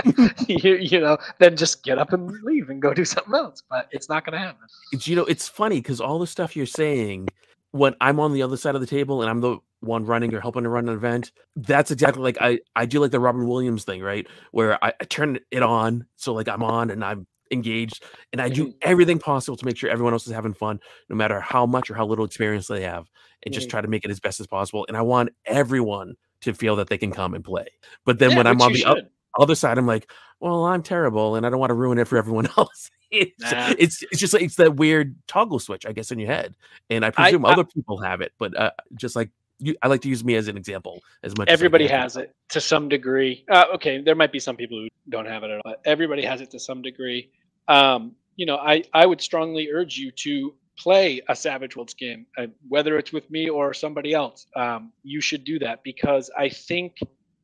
you, 0.49 0.75
you 0.77 1.01
know, 1.01 1.17
then 1.39 1.57
just 1.57 1.83
get 1.83 1.99
up 1.99 2.13
and 2.13 2.31
leave 2.43 2.69
and 2.71 2.81
go 2.83 2.93
do 2.95 3.05
something 3.05 3.35
else. 3.35 3.63
But 3.69 3.89
it's 3.91 4.09
not 4.09 4.25
going 4.25 4.35
to 4.35 4.39
happen. 4.39 4.61
you 5.01 5.17
know 5.17 5.25
it's 5.25 5.49
funny 5.49 5.79
because 5.81 6.01
all 6.01 6.19
the 6.19 6.27
stuff 6.27 6.55
you're 6.57 6.67
saying 6.67 7.29
when 7.73 7.95
i'm 8.01 8.21
on 8.21 8.33
the 8.33 8.43
other 8.43 8.57
side 8.57 8.75
of 8.75 8.81
the 8.81 8.87
table 8.87 9.21
and 9.23 9.31
i'm 9.31 9.41
the 9.41 9.59
one 9.81 10.05
running 10.07 10.33
or 10.33 10.41
helping 10.41 10.63
to 10.63 10.69
run 10.69 10.89
an 10.89 10.95
event 10.95 11.33
that's 11.57 11.91
exactly 11.91 12.23
like 12.23 12.39
i 12.41 12.59
i 12.77 12.87
do 12.87 13.01
like 13.01 13.11
the 13.11 13.19
robin 13.21 13.47
williams 13.49 13.85
thing 13.85 14.01
right 14.03 14.27
where 14.53 14.83
i, 14.85 14.93
I 15.01 15.05
turn 15.05 15.39
it 15.51 15.63
on 15.63 16.07
so 16.17 16.33
like 16.33 16.49
i'm 16.49 16.63
on 16.63 16.91
and 16.91 17.05
i'm 17.05 17.27
engaged 17.51 18.05
and 18.33 18.41
i 18.41 18.49
do 18.49 18.67
Mhm. 18.69 18.75
everything 18.83 19.19
possible 19.19 19.57
to 19.57 19.67
make 19.67 19.77
sure 19.77 19.91
everyone 19.91 20.13
else 20.15 20.27
is 20.27 20.33
having 20.33 20.55
fun 20.55 20.81
no 21.11 21.17
matter 21.17 21.41
how 21.41 21.67
much 21.67 21.91
or 21.91 21.95
how 21.95 22.07
little 22.07 22.25
experience 22.25 22.67
they 22.69 22.83
have 22.83 23.11
and 23.45 23.53
just 23.53 23.67
Mhm. 23.67 23.71
try 23.73 23.81
to 23.83 23.89
make 23.89 24.05
it 24.05 24.11
as 24.11 24.21
best 24.21 24.41
as 24.41 24.47
possible 24.47 24.85
and 24.89 24.97
i 24.97 25.03
want 25.03 25.31
everyone 25.47 26.15
to 26.43 26.55
feel 26.55 26.77
that 26.77 26.89
they 26.89 26.97
can 26.99 27.11
come 27.13 27.35
and 27.35 27.45
play 27.45 27.67
but 28.07 28.19
then 28.19 28.31
Yeah, 28.31 28.37
when 28.39 28.47
i'm 28.47 28.63
on 28.63 28.73
the 28.73 28.85
o- 28.87 28.95
should. 28.95 29.09
Other 29.39 29.55
side 29.55 29.79
i'm 29.79 29.87
like 29.87 30.11
well 30.41 30.65
i'm 30.65 30.83
terrible 30.83 31.37
and 31.37 31.47
i 31.47 31.51
don't 31.51 31.61
want 31.61 31.71
to 31.71 31.75
ruin 31.75 31.99
it 31.99 32.07
for 32.09 32.17
everyone 32.19 32.47
else 32.59 32.91
it's, 33.11 33.53
Nah. 33.53 33.75
it's 33.79 34.03
it's 34.05 34.21
just 34.21 34.33
like 34.33 34.43
it's 34.43 34.57
that 34.57 34.77
weird 34.77 35.15
toggle 35.29 35.59
switch 35.59 35.85
i 35.87 35.93
guess 35.93 36.11
in 36.11 36.19
your 36.19 36.29
head 36.31 36.55
and 36.91 37.05
i 37.05 37.09
I- 37.09 37.11
presume 37.11 37.45
I- 37.47 37.53
other 37.53 37.65
people 37.65 38.01
have 38.03 38.21
it 38.21 38.33
but 38.39 38.57
uh, 38.59 38.71
just 38.97 39.17
like 39.17 39.31
you, 39.59 39.77
I 39.81 39.87
like 39.87 40.01
to 40.01 40.09
use 40.09 40.25
me 40.25 40.35
as 40.35 40.49
an 40.49 40.57
example 40.57 41.01
as 41.23 41.37
much. 41.39 41.49
Everybody 41.49 41.87
has 41.87 42.17
it 42.17 42.35
to 42.49 42.61
some 42.61 42.89
degree. 42.89 43.45
Uh, 43.49 43.67
okay, 43.77 44.01
there 44.03 44.17
might 44.17 44.33
be 44.33 44.41
some 44.41 44.57
people 44.57 44.77
who 44.77 44.89
don't 45.09 45.27
have 45.27 45.45
it 45.45 45.51
at 45.53 45.61
all. 45.65 45.77
Everybody 45.85 46.25
has 46.25 46.41
it 46.41 46.51
to 46.51 46.59
some 46.59 46.83
degree. 46.83 47.31
Um, 47.69 48.17
you 48.35 48.45
know, 48.45 48.57
I 48.57 48.83
I 48.93 49.07
would 49.07 49.21
strongly 49.21 49.71
urge 49.71 49.97
you 49.97 50.11
to 50.11 50.53
play 50.77 51.21
a 51.29 51.37
Savage 51.37 51.77
Worlds 51.77 51.95
game, 51.95 52.27
uh, 52.39 52.47
whether 52.69 52.99
it's 52.99 53.13
with 53.13 53.31
me 53.31 53.49
or 53.51 53.73
somebody 53.73 54.15
else. 54.15 54.49
Um, 54.57 54.91
you 55.05 55.21
should 55.21 55.45
do 55.45 55.61
that 55.61 55.85
because 55.85 56.29
I 56.37 56.49
think 56.49 56.97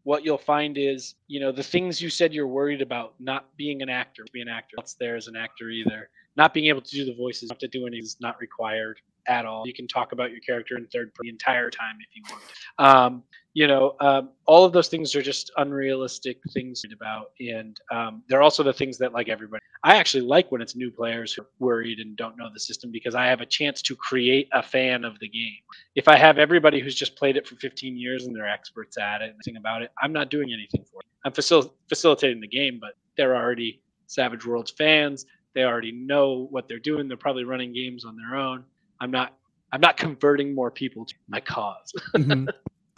what 0.08 0.24
you'll 0.24 0.38
find 0.38 0.78
is, 0.78 1.16
you 1.26 1.38
know, 1.38 1.52
the 1.52 1.62
things 1.62 2.00
you 2.00 2.08
said 2.08 2.32
you're 2.32 2.46
worried 2.46 2.80
about 2.80 3.12
not 3.20 3.54
being 3.58 3.82
an 3.82 3.90
actor, 3.90 4.24
be 4.32 4.40
an 4.40 4.48
actor. 4.48 4.76
Else 4.78 4.96
there 4.98 5.16
as 5.16 5.28
an 5.28 5.36
actor 5.36 5.68
either. 5.68 6.08
Not 6.34 6.54
being 6.54 6.68
able 6.68 6.80
to 6.80 6.90
do 6.90 7.04
the 7.04 7.14
voices, 7.14 7.50
have 7.50 7.58
to 7.58 7.68
do 7.68 7.86
any 7.86 7.98
is 7.98 8.16
not 8.18 8.40
required 8.40 9.02
at 9.26 9.44
all. 9.46 9.66
You 9.66 9.74
can 9.74 9.88
talk 9.88 10.12
about 10.12 10.30
your 10.30 10.40
character 10.40 10.76
in 10.76 10.86
third 10.86 11.12
the 11.20 11.28
entire 11.28 11.70
time 11.70 11.96
if 12.00 12.16
you 12.16 12.22
want. 12.30 12.42
Um, 12.78 13.22
you 13.54 13.66
know, 13.66 13.96
um, 14.00 14.30
all 14.46 14.64
of 14.64 14.72
those 14.72 14.88
things 14.88 15.16
are 15.16 15.22
just 15.22 15.50
unrealistic 15.56 16.38
things 16.52 16.84
about, 16.92 17.32
and 17.40 17.76
um, 17.90 18.22
they're 18.28 18.42
also 18.42 18.62
the 18.62 18.72
things 18.72 18.98
that 18.98 19.12
like 19.12 19.28
everybody. 19.28 19.62
I 19.82 19.96
actually 19.96 20.22
like 20.22 20.52
when 20.52 20.62
it's 20.62 20.76
new 20.76 20.90
players 20.90 21.32
who 21.32 21.42
are 21.42 21.48
worried 21.58 21.98
and 21.98 22.16
don't 22.16 22.36
know 22.36 22.48
the 22.52 22.60
system 22.60 22.92
because 22.92 23.14
I 23.14 23.26
have 23.26 23.40
a 23.40 23.46
chance 23.46 23.82
to 23.82 23.96
create 23.96 24.48
a 24.52 24.62
fan 24.62 25.04
of 25.04 25.18
the 25.18 25.28
game. 25.28 25.58
If 25.94 26.08
I 26.08 26.16
have 26.16 26.38
everybody 26.38 26.80
who's 26.80 26.94
just 26.94 27.16
played 27.16 27.36
it 27.36 27.46
for 27.46 27.56
15 27.56 27.96
years 27.96 28.26
and 28.26 28.36
they're 28.36 28.48
experts 28.48 28.96
at 28.96 29.22
it 29.22 29.30
and 29.30 29.38
thing 29.44 29.56
about 29.56 29.82
it, 29.82 29.90
I'm 30.00 30.12
not 30.12 30.30
doing 30.30 30.52
anything 30.52 30.84
for 30.84 31.00
it. 31.00 31.06
I'm 31.24 31.32
facil- 31.32 31.72
facilitating 31.88 32.40
the 32.40 32.48
game, 32.48 32.78
but 32.80 32.92
they're 33.16 33.36
already 33.36 33.82
Savage 34.06 34.46
Worlds 34.46 34.70
fans. 34.70 35.26
They 35.54 35.64
already 35.64 35.92
know 35.92 36.46
what 36.50 36.68
they're 36.68 36.78
doing. 36.78 37.08
They're 37.08 37.16
probably 37.16 37.44
running 37.44 37.72
games 37.72 38.04
on 38.04 38.16
their 38.16 38.38
own 38.38 38.64
I'm 39.00 39.10
not 39.10 39.34
I'm 39.72 39.80
not 39.80 39.96
converting 39.96 40.54
more 40.54 40.70
people 40.70 41.04
to 41.04 41.14
my 41.28 41.40
cause. 41.40 41.92
mm-hmm. 42.16 42.48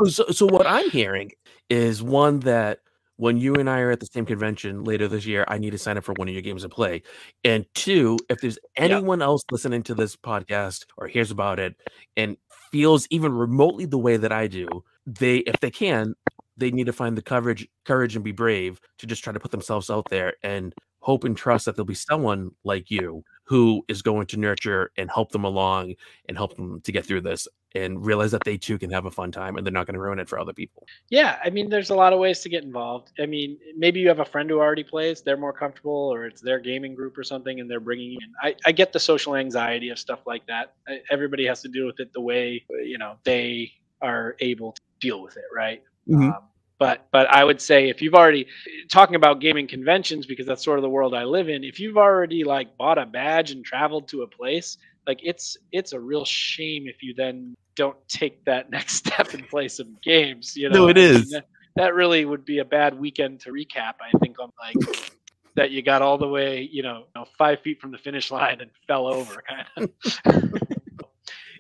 so, 0.08 0.26
so 0.30 0.46
what 0.46 0.66
I'm 0.66 0.88
hearing 0.90 1.32
is 1.68 2.02
one 2.02 2.40
that 2.40 2.80
when 3.16 3.36
you 3.36 3.54
and 3.54 3.68
I 3.68 3.80
are 3.80 3.90
at 3.90 4.00
the 4.00 4.06
same 4.06 4.24
convention 4.24 4.82
later 4.82 5.06
this 5.06 5.26
year, 5.26 5.44
I 5.46 5.58
need 5.58 5.70
to 5.70 5.78
sign 5.78 5.98
up 5.98 6.04
for 6.04 6.14
one 6.14 6.28
of 6.28 6.32
your 6.32 6.42
games 6.42 6.62
to 6.62 6.70
play. 6.70 7.02
And 7.44 7.66
two, 7.74 8.18
if 8.30 8.40
there's 8.40 8.58
anyone 8.76 9.20
yep. 9.20 9.26
else 9.26 9.44
listening 9.50 9.82
to 9.84 9.94
this 9.94 10.16
podcast 10.16 10.86
or 10.96 11.06
hears 11.06 11.30
about 11.30 11.58
it 11.58 11.76
and 12.16 12.38
feels 12.72 13.06
even 13.10 13.32
remotely 13.32 13.84
the 13.84 13.98
way 13.98 14.16
that 14.16 14.32
I 14.32 14.46
do, 14.46 14.68
they 15.04 15.38
if 15.38 15.60
they 15.60 15.70
can, 15.70 16.14
they 16.56 16.70
need 16.70 16.86
to 16.86 16.94
find 16.94 17.16
the 17.16 17.22
courage 17.22 17.68
courage 17.84 18.14
and 18.14 18.24
be 18.24 18.32
brave 18.32 18.80
to 18.98 19.06
just 19.06 19.22
try 19.22 19.32
to 19.34 19.40
put 19.40 19.50
themselves 19.50 19.90
out 19.90 20.08
there 20.08 20.34
and 20.42 20.74
hope 21.00 21.24
and 21.24 21.36
trust 21.36 21.66
that 21.66 21.76
there'll 21.76 21.86
be 21.86 21.94
someone 21.94 22.52
like 22.64 22.90
you 22.90 23.22
who 23.50 23.84
is 23.88 24.00
going 24.00 24.24
to 24.24 24.36
nurture 24.36 24.92
and 24.96 25.10
help 25.10 25.32
them 25.32 25.42
along 25.42 25.92
and 26.28 26.36
help 26.36 26.54
them 26.54 26.80
to 26.82 26.92
get 26.92 27.04
through 27.04 27.20
this 27.20 27.48
and 27.74 28.06
realize 28.06 28.30
that 28.30 28.44
they 28.44 28.56
too 28.56 28.78
can 28.78 28.88
have 28.88 29.06
a 29.06 29.10
fun 29.10 29.32
time 29.32 29.56
and 29.56 29.66
they're 29.66 29.72
not 29.72 29.88
going 29.88 29.94
to 29.94 30.00
ruin 30.00 30.20
it 30.20 30.28
for 30.28 30.38
other 30.38 30.52
people. 30.52 30.86
Yeah, 31.08 31.36
I 31.44 31.50
mean, 31.50 31.68
there's 31.68 31.90
a 31.90 31.96
lot 31.96 32.12
of 32.12 32.20
ways 32.20 32.38
to 32.42 32.48
get 32.48 32.62
involved. 32.62 33.10
I 33.18 33.26
mean, 33.26 33.58
maybe 33.76 33.98
you 33.98 34.06
have 34.06 34.20
a 34.20 34.24
friend 34.24 34.48
who 34.48 34.60
already 34.60 34.84
plays, 34.84 35.22
they're 35.22 35.36
more 35.36 35.52
comfortable, 35.52 36.14
or 36.14 36.26
it's 36.26 36.40
their 36.40 36.60
gaming 36.60 36.94
group 36.94 37.18
or 37.18 37.24
something, 37.24 37.58
and 37.58 37.68
they're 37.68 37.80
bringing 37.80 38.12
you 38.12 38.18
in. 38.22 38.32
I, 38.40 38.54
I 38.64 38.70
get 38.70 38.92
the 38.92 39.00
social 39.00 39.34
anxiety 39.34 39.88
of 39.88 39.98
stuff 39.98 40.20
like 40.28 40.46
that. 40.46 40.74
I, 40.86 41.00
everybody 41.10 41.44
has 41.46 41.60
to 41.62 41.68
deal 41.68 41.86
with 41.86 41.98
it 41.98 42.12
the 42.12 42.20
way 42.20 42.64
you 42.84 42.98
know 42.98 43.16
they 43.24 43.72
are 44.00 44.36
able 44.38 44.74
to 44.74 44.82
deal 45.00 45.22
with 45.22 45.36
it, 45.36 45.44
right? 45.52 45.82
Mm-hmm. 46.08 46.30
Um, 46.30 46.42
but 46.81 47.07
but 47.12 47.29
I 47.29 47.45
would 47.45 47.61
say 47.61 47.90
if 47.90 48.03
you've 48.03 48.14
already 48.14 48.47
talking 48.90 49.14
about 49.14 49.40
gaming 49.40 49.69
conventions 49.69 50.27
because 50.27 50.47
that's 50.47 50.64
sort 50.64 50.79
of 50.79 50.83
the 50.83 50.88
world 50.88 51.14
I 51.14 51.25
live 51.25 51.49
in. 51.49 51.62
If 51.62 51.79
you've 51.79 51.99
already 51.99 52.43
like 52.43 52.77
bought 52.79 52.97
a 52.99 53.05
badge 53.07 53.53
and 53.53 53.62
traveled 53.64 54.09
to 54.09 54.23
a 54.23 54.27
place, 54.27 54.79
like 55.07 55.21
it's 55.23 55.59
it's 55.71 55.93
a 55.93 56.01
real 56.01 56.25
shame 56.25 56.88
if 56.88 57.03
you 57.03 57.14
then 57.14 57.55
don't 57.77 57.97
take 58.09 58.45
that 58.47 58.71
next 58.77 58.95
step 58.95 59.35
and 59.35 59.47
play 59.47 59.69
some 59.69 59.97
games. 60.03 60.57
You 60.57 60.71
know, 60.71 60.87
no, 60.87 60.88
it 60.88 60.97
is. 60.97 61.31
That, 61.31 61.45
that 61.77 61.95
really 61.95 62.25
would 62.25 62.47
be 62.47 62.59
a 62.59 62.64
bad 62.64 62.99
weekend 62.99 63.40
to 63.40 63.51
recap. 63.51 63.95
I 64.03 64.19
think 64.19 64.40
on 64.40 64.51
like 64.59 65.12
that 65.57 65.71
you 65.71 65.83
got 65.83 66.01
all 66.01 66.16
the 66.16 66.29
way, 66.29 66.69
you 66.73 66.83
know, 66.83 67.05
you 67.14 67.21
know, 67.21 67.27
five 67.37 67.61
feet 67.61 67.79
from 67.79 67.93
the 67.93 67.99
finish 67.99 68.31
line 68.31 68.62
and 68.62 68.71
fell 68.87 69.07
over, 69.07 69.43
kind 69.47 69.66
of. 69.77 70.71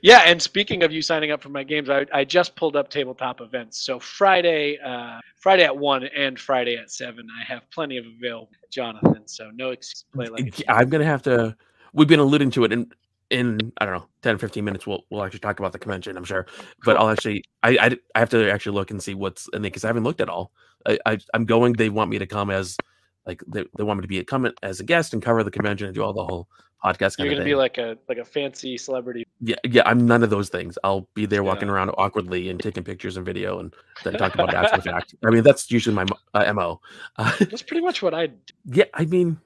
Yeah, 0.02 0.22
and 0.26 0.40
speaking 0.40 0.82
of 0.82 0.92
you 0.92 1.02
signing 1.02 1.30
up 1.30 1.42
for 1.42 1.50
my 1.50 1.62
games, 1.62 1.90
I, 1.90 2.06
I 2.12 2.24
just 2.24 2.56
pulled 2.56 2.76
up 2.76 2.88
tabletop 2.88 3.40
events. 3.40 3.80
So 3.84 3.98
Friday, 3.98 4.78
uh, 4.78 5.20
Friday 5.36 5.64
at 5.64 5.76
one 5.76 6.04
and 6.04 6.38
Friday 6.38 6.76
at 6.76 6.90
seven, 6.90 7.28
I 7.38 7.44
have 7.44 7.70
plenty 7.70 7.98
of 7.98 8.06
available, 8.06 8.50
Jonathan. 8.70 9.26
So 9.26 9.50
no 9.54 9.70
excuse 9.70 10.04
play 10.14 10.26
like 10.26 10.62
I'm 10.68 10.88
gonna 10.88 11.04
have 11.04 11.22
to. 11.22 11.56
We've 11.92 12.08
been 12.08 12.20
alluding 12.20 12.50
to 12.52 12.64
it 12.64 12.72
in 12.72 12.90
in 13.30 13.72
I 13.78 13.84
don't 13.84 13.94
know 13.94 14.06
10 14.22 14.38
15 14.38 14.64
minutes 14.64 14.86
we'll 14.86 15.04
we'll 15.08 15.22
actually 15.22 15.38
talk 15.38 15.60
about 15.60 15.72
the 15.72 15.78
convention 15.78 16.16
I'm 16.16 16.24
sure 16.24 16.46
but 16.84 16.96
I'll 16.96 17.08
actually 17.08 17.44
I, 17.62 17.78
I, 17.80 17.96
I 18.14 18.18
have 18.18 18.30
to 18.30 18.50
actually 18.50 18.74
look 18.74 18.90
and 18.90 19.00
see 19.02 19.14
what's 19.14 19.48
in 19.52 19.62
there 19.62 19.70
because 19.70 19.84
I 19.84 19.86
haven't 19.86 20.02
looked 20.02 20.20
at 20.20 20.28
all 20.28 20.50
I, 20.86 20.98
I 21.06 21.18
am 21.32 21.44
going 21.44 21.74
they 21.74 21.90
want 21.90 22.10
me 22.10 22.18
to 22.18 22.26
come 22.26 22.50
as 22.50 22.76
like 23.30 23.42
they, 23.46 23.64
they 23.76 23.84
want 23.84 23.98
me 23.98 24.02
to 24.02 24.08
be 24.08 24.18
a 24.18 24.24
come 24.24 24.50
as 24.62 24.80
a 24.80 24.84
guest 24.84 25.12
and 25.12 25.22
cover 25.22 25.44
the 25.44 25.50
convention 25.50 25.86
and 25.86 25.94
do 25.94 26.02
all 26.02 26.12
the 26.12 26.24
whole 26.24 26.48
podcast. 26.84 27.16
You're 27.18 27.30
gonna 27.30 27.44
be 27.44 27.54
like 27.54 27.78
a 27.78 27.96
like 28.08 28.18
a 28.18 28.24
fancy 28.24 28.76
celebrity. 28.76 29.24
Yeah, 29.40 29.56
yeah. 29.64 29.82
I'm 29.86 30.04
none 30.04 30.22
of 30.22 30.30
those 30.30 30.48
things. 30.48 30.76
I'll 30.82 31.08
be 31.14 31.26
there 31.26 31.44
walking 31.44 31.68
yeah. 31.68 31.74
around 31.74 31.90
awkwardly 31.96 32.48
and 32.48 32.58
taking 32.60 32.82
pictures 32.82 33.16
and 33.16 33.24
video 33.24 33.60
and 33.60 33.72
then 34.02 34.14
talk 34.14 34.34
about 34.34 34.48
it 34.48 34.56
after 34.56 34.78
the 34.78 34.82
fact. 34.90 35.14
I 35.24 35.30
mean, 35.30 35.44
that's 35.44 35.70
usually 35.70 35.94
my 35.94 36.06
uh, 36.34 36.52
mo. 36.52 36.80
Uh, 37.16 37.32
that's 37.38 37.62
pretty 37.62 37.82
much 37.82 38.02
what 38.02 38.14
I. 38.14 38.26
Do. 38.26 38.36
Yeah, 38.66 38.84
I 38.94 39.04
mean, 39.04 39.38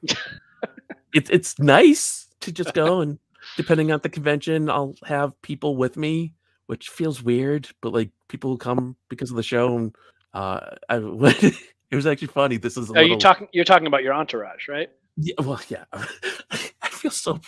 it's 1.13 1.29
it's 1.29 1.59
nice 1.59 2.29
to 2.41 2.53
just 2.53 2.73
go 2.73 3.01
and 3.01 3.19
depending 3.57 3.93
on 3.93 4.01
the 4.03 4.09
convention, 4.09 4.71
I'll 4.71 4.95
have 5.05 5.41
people 5.43 5.77
with 5.77 5.97
me, 5.97 6.35
which 6.67 6.89
feels 6.89 7.23
weird, 7.23 7.69
but 7.81 7.93
like 7.93 8.11
people 8.29 8.51
who 8.51 8.59
come 8.59 8.97
because 9.09 9.31
of 9.31 9.37
the 9.37 9.43
show. 9.43 9.77
And 9.77 9.97
uh, 10.33 10.61
I, 10.89 10.97
it 11.95 11.97
was 11.97 12.07
actually 12.07 12.29
funny. 12.29 12.57
This 12.57 12.77
is. 12.77 12.91
Are 12.91 12.95
little... 12.95 13.11
you 13.11 13.19
talking? 13.19 13.49
You're 13.53 13.65
talking 13.65 13.87
about 13.87 14.03
your 14.03 14.15
entourage, 14.15 14.69
right? 14.69 14.91
Yeah, 15.17 15.35
well, 15.39 15.61
yeah. 15.69 15.85
I 15.93 16.89
feel 16.89 17.11
so 17.11 17.41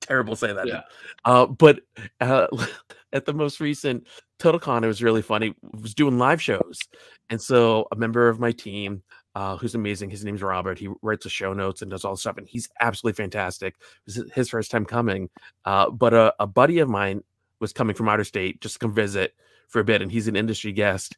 terrible 0.00 0.36
saying 0.36 0.56
that. 0.56 0.66
Yeah. 0.66 0.82
Uh, 1.24 1.46
but 1.46 1.80
uh, 2.20 2.46
at 3.12 3.26
the 3.26 3.32
most 3.32 3.60
recent 3.60 4.06
TotalCon, 4.38 4.82
it 4.82 4.86
was 4.86 5.02
really 5.02 5.22
funny. 5.22 5.54
was 5.62 5.94
doing 5.94 6.18
live 6.18 6.42
shows, 6.42 6.80
and 7.28 7.40
so 7.40 7.86
a 7.92 7.96
member 7.96 8.28
of 8.28 8.40
my 8.40 8.52
team, 8.52 9.02
uh, 9.34 9.56
who's 9.56 9.74
amazing, 9.74 10.10
his 10.10 10.24
name's 10.24 10.42
Robert. 10.42 10.78
He 10.78 10.88
writes 11.02 11.24
the 11.24 11.30
show 11.30 11.52
notes 11.52 11.82
and 11.82 11.90
does 11.90 12.04
all 12.04 12.14
the 12.14 12.20
stuff, 12.20 12.38
and 12.38 12.48
he's 12.48 12.68
absolutely 12.80 13.22
fantastic. 13.22 13.76
This 14.06 14.16
is 14.16 14.32
his 14.32 14.48
first 14.48 14.70
time 14.70 14.84
coming, 14.84 15.28
uh, 15.64 15.90
but 15.90 16.14
a, 16.14 16.34
a 16.40 16.46
buddy 16.46 16.78
of 16.78 16.88
mine 16.88 17.22
was 17.60 17.72
coming 17.72 17.94
from 17.94 18.08
outer 18.08 18.24
state 18.24 18.60
just 18.60 18.74
to 18.74 18.78
come 18.78 18.94
visit 18.94 19.34
for 19.68 19.80
a 19.80 19.84
bit, 19.84 20.02
and 20.02 20.10
he's 20.10 20.28
an 20.28 20.36
industry 20.36 20.72
guest. 20.72 21.16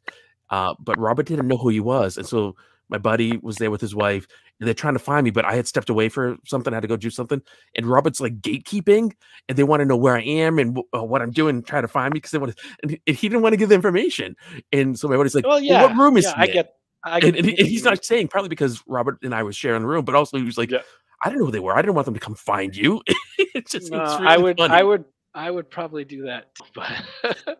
Uh, 0.49 0.75
but 0.79 0.99
Robert 0.99 1.25
didn't 1.25 1.47
know 1.47 1.57
who 1.57 1.69
he 1.69 1.79
was, 1.79 2.17
and 2.17 2.27
so 2.27 2.55
my 2.93 2.99
buddy 2.99 3.37
was 3.41 3.57
there 3.57 3.71
with 3.71 3.81
his 3.81 3.95
wife, 3.95 4.27
and 4.59 4.67
they're 4.67 4.75
trying 4.75 4.93
to 4.93 4.99
find 4.99 5.23
me, 5.23 5.31
but 5.31 5.45
I 5.45 5.55
had 5.55 5.67
stepped 5.67 5.89
away 5.89 6.09
for 6.09 6.37
something. 6.45 6.71
I 6.71 6.77
had 6.77 6.83
to 6.83 6.87
go 6.87 6.95
do 6.95 7.09
something, 7.09 7.41
and 7.75 7.87
Robert's 7.87 8.21
like 8.21 8.39
gatekeeping, 8.39 9.13
and 9.49 9.57
they 9.57 9.63
want 9.63 9.81
to 9.81 9.85
know 9.85 9.97
where 9.97 10.15
I 10.15 10.21
am 10.21 10.59
and 10.59 10.75
w- 10.75 10.87
uh, 10.95 11.03
what 11.03 11.23
I'm 11.23 11.31
doing, 11.31 11.63
try 11.63 11.81
to 11.81 11.87
find 11.87 12.13
me 12.13 12.17
because 12.17 12.29
they 12.29 12.37
want 12.37 12.55
to. 12.55 12.63
And 12.83 12.99
he, 13.05 13.27
didn't 13.27 13.41
want 13.41 13.53
to 13.53 13.57
give 13.57 13.69
the 13.69 13.75
information, 13.75 14.35
and 14.71 14.97
so 14.97 15.07
my 15.07 15.17
buddy's 15.17 15.33
like, 15.33 15.47
"Well, 15.47 15.59
yeah, 15.59 15.81
well, 15.81 15.89
what 15.89 15.97
room 15.97 16.17
is 16.17 16.25
yeah, 16.25 16.33
I 16.37 16.47
get." 16.47 16.75
I 17.05 17.19
get 17.19 17.35
and, 17.35 17.49
and, 17.49 17.67
he's 17.67 17.83
not 17.83 18.05
saying 18.05 18.29
probably 18.29 18.47
because 18.47 18.81
Robert 18.87 19.17
and 19.23 19.35
I 19.35 19.43
was 19.43 19.57
sharing 19.57 19.81
the 19.81 19.87
room, 19.87 20.05
but 20.05 20.15
also 20.15 20.37
he 20.37 20.43
was 20.43 20.57
like, 20.57 20.69
yeah. 20.69 20.83
"I 21.25 21.29
don't 21.29 21.39
know 21.39 21.45
who 21.45 21.51
they 21.51 21.59
were. 21.59 21.73
I 21.73 21.81
didn't 21.81 21.95
want 21.95 22.05
them 22.05 22.13
to 22.13 22.19
come 22.19 22.35
find 22.35 22.75
you." 22.75 23.01
it's 23.37 23.71
just 23.71 23.91
no, 23.91 23.97
really 23.97 24.27
I 24.27 24.37
would, 24.37 24.57
funny. 24.57 24.73
I 24.73 24.83
would 24.83 25.03
I 25.35 25.49
would 25.49 25.69
probably 25.69 26.05
do 26.05 26.23
that, 26.23 26.51
but 26.75 26.91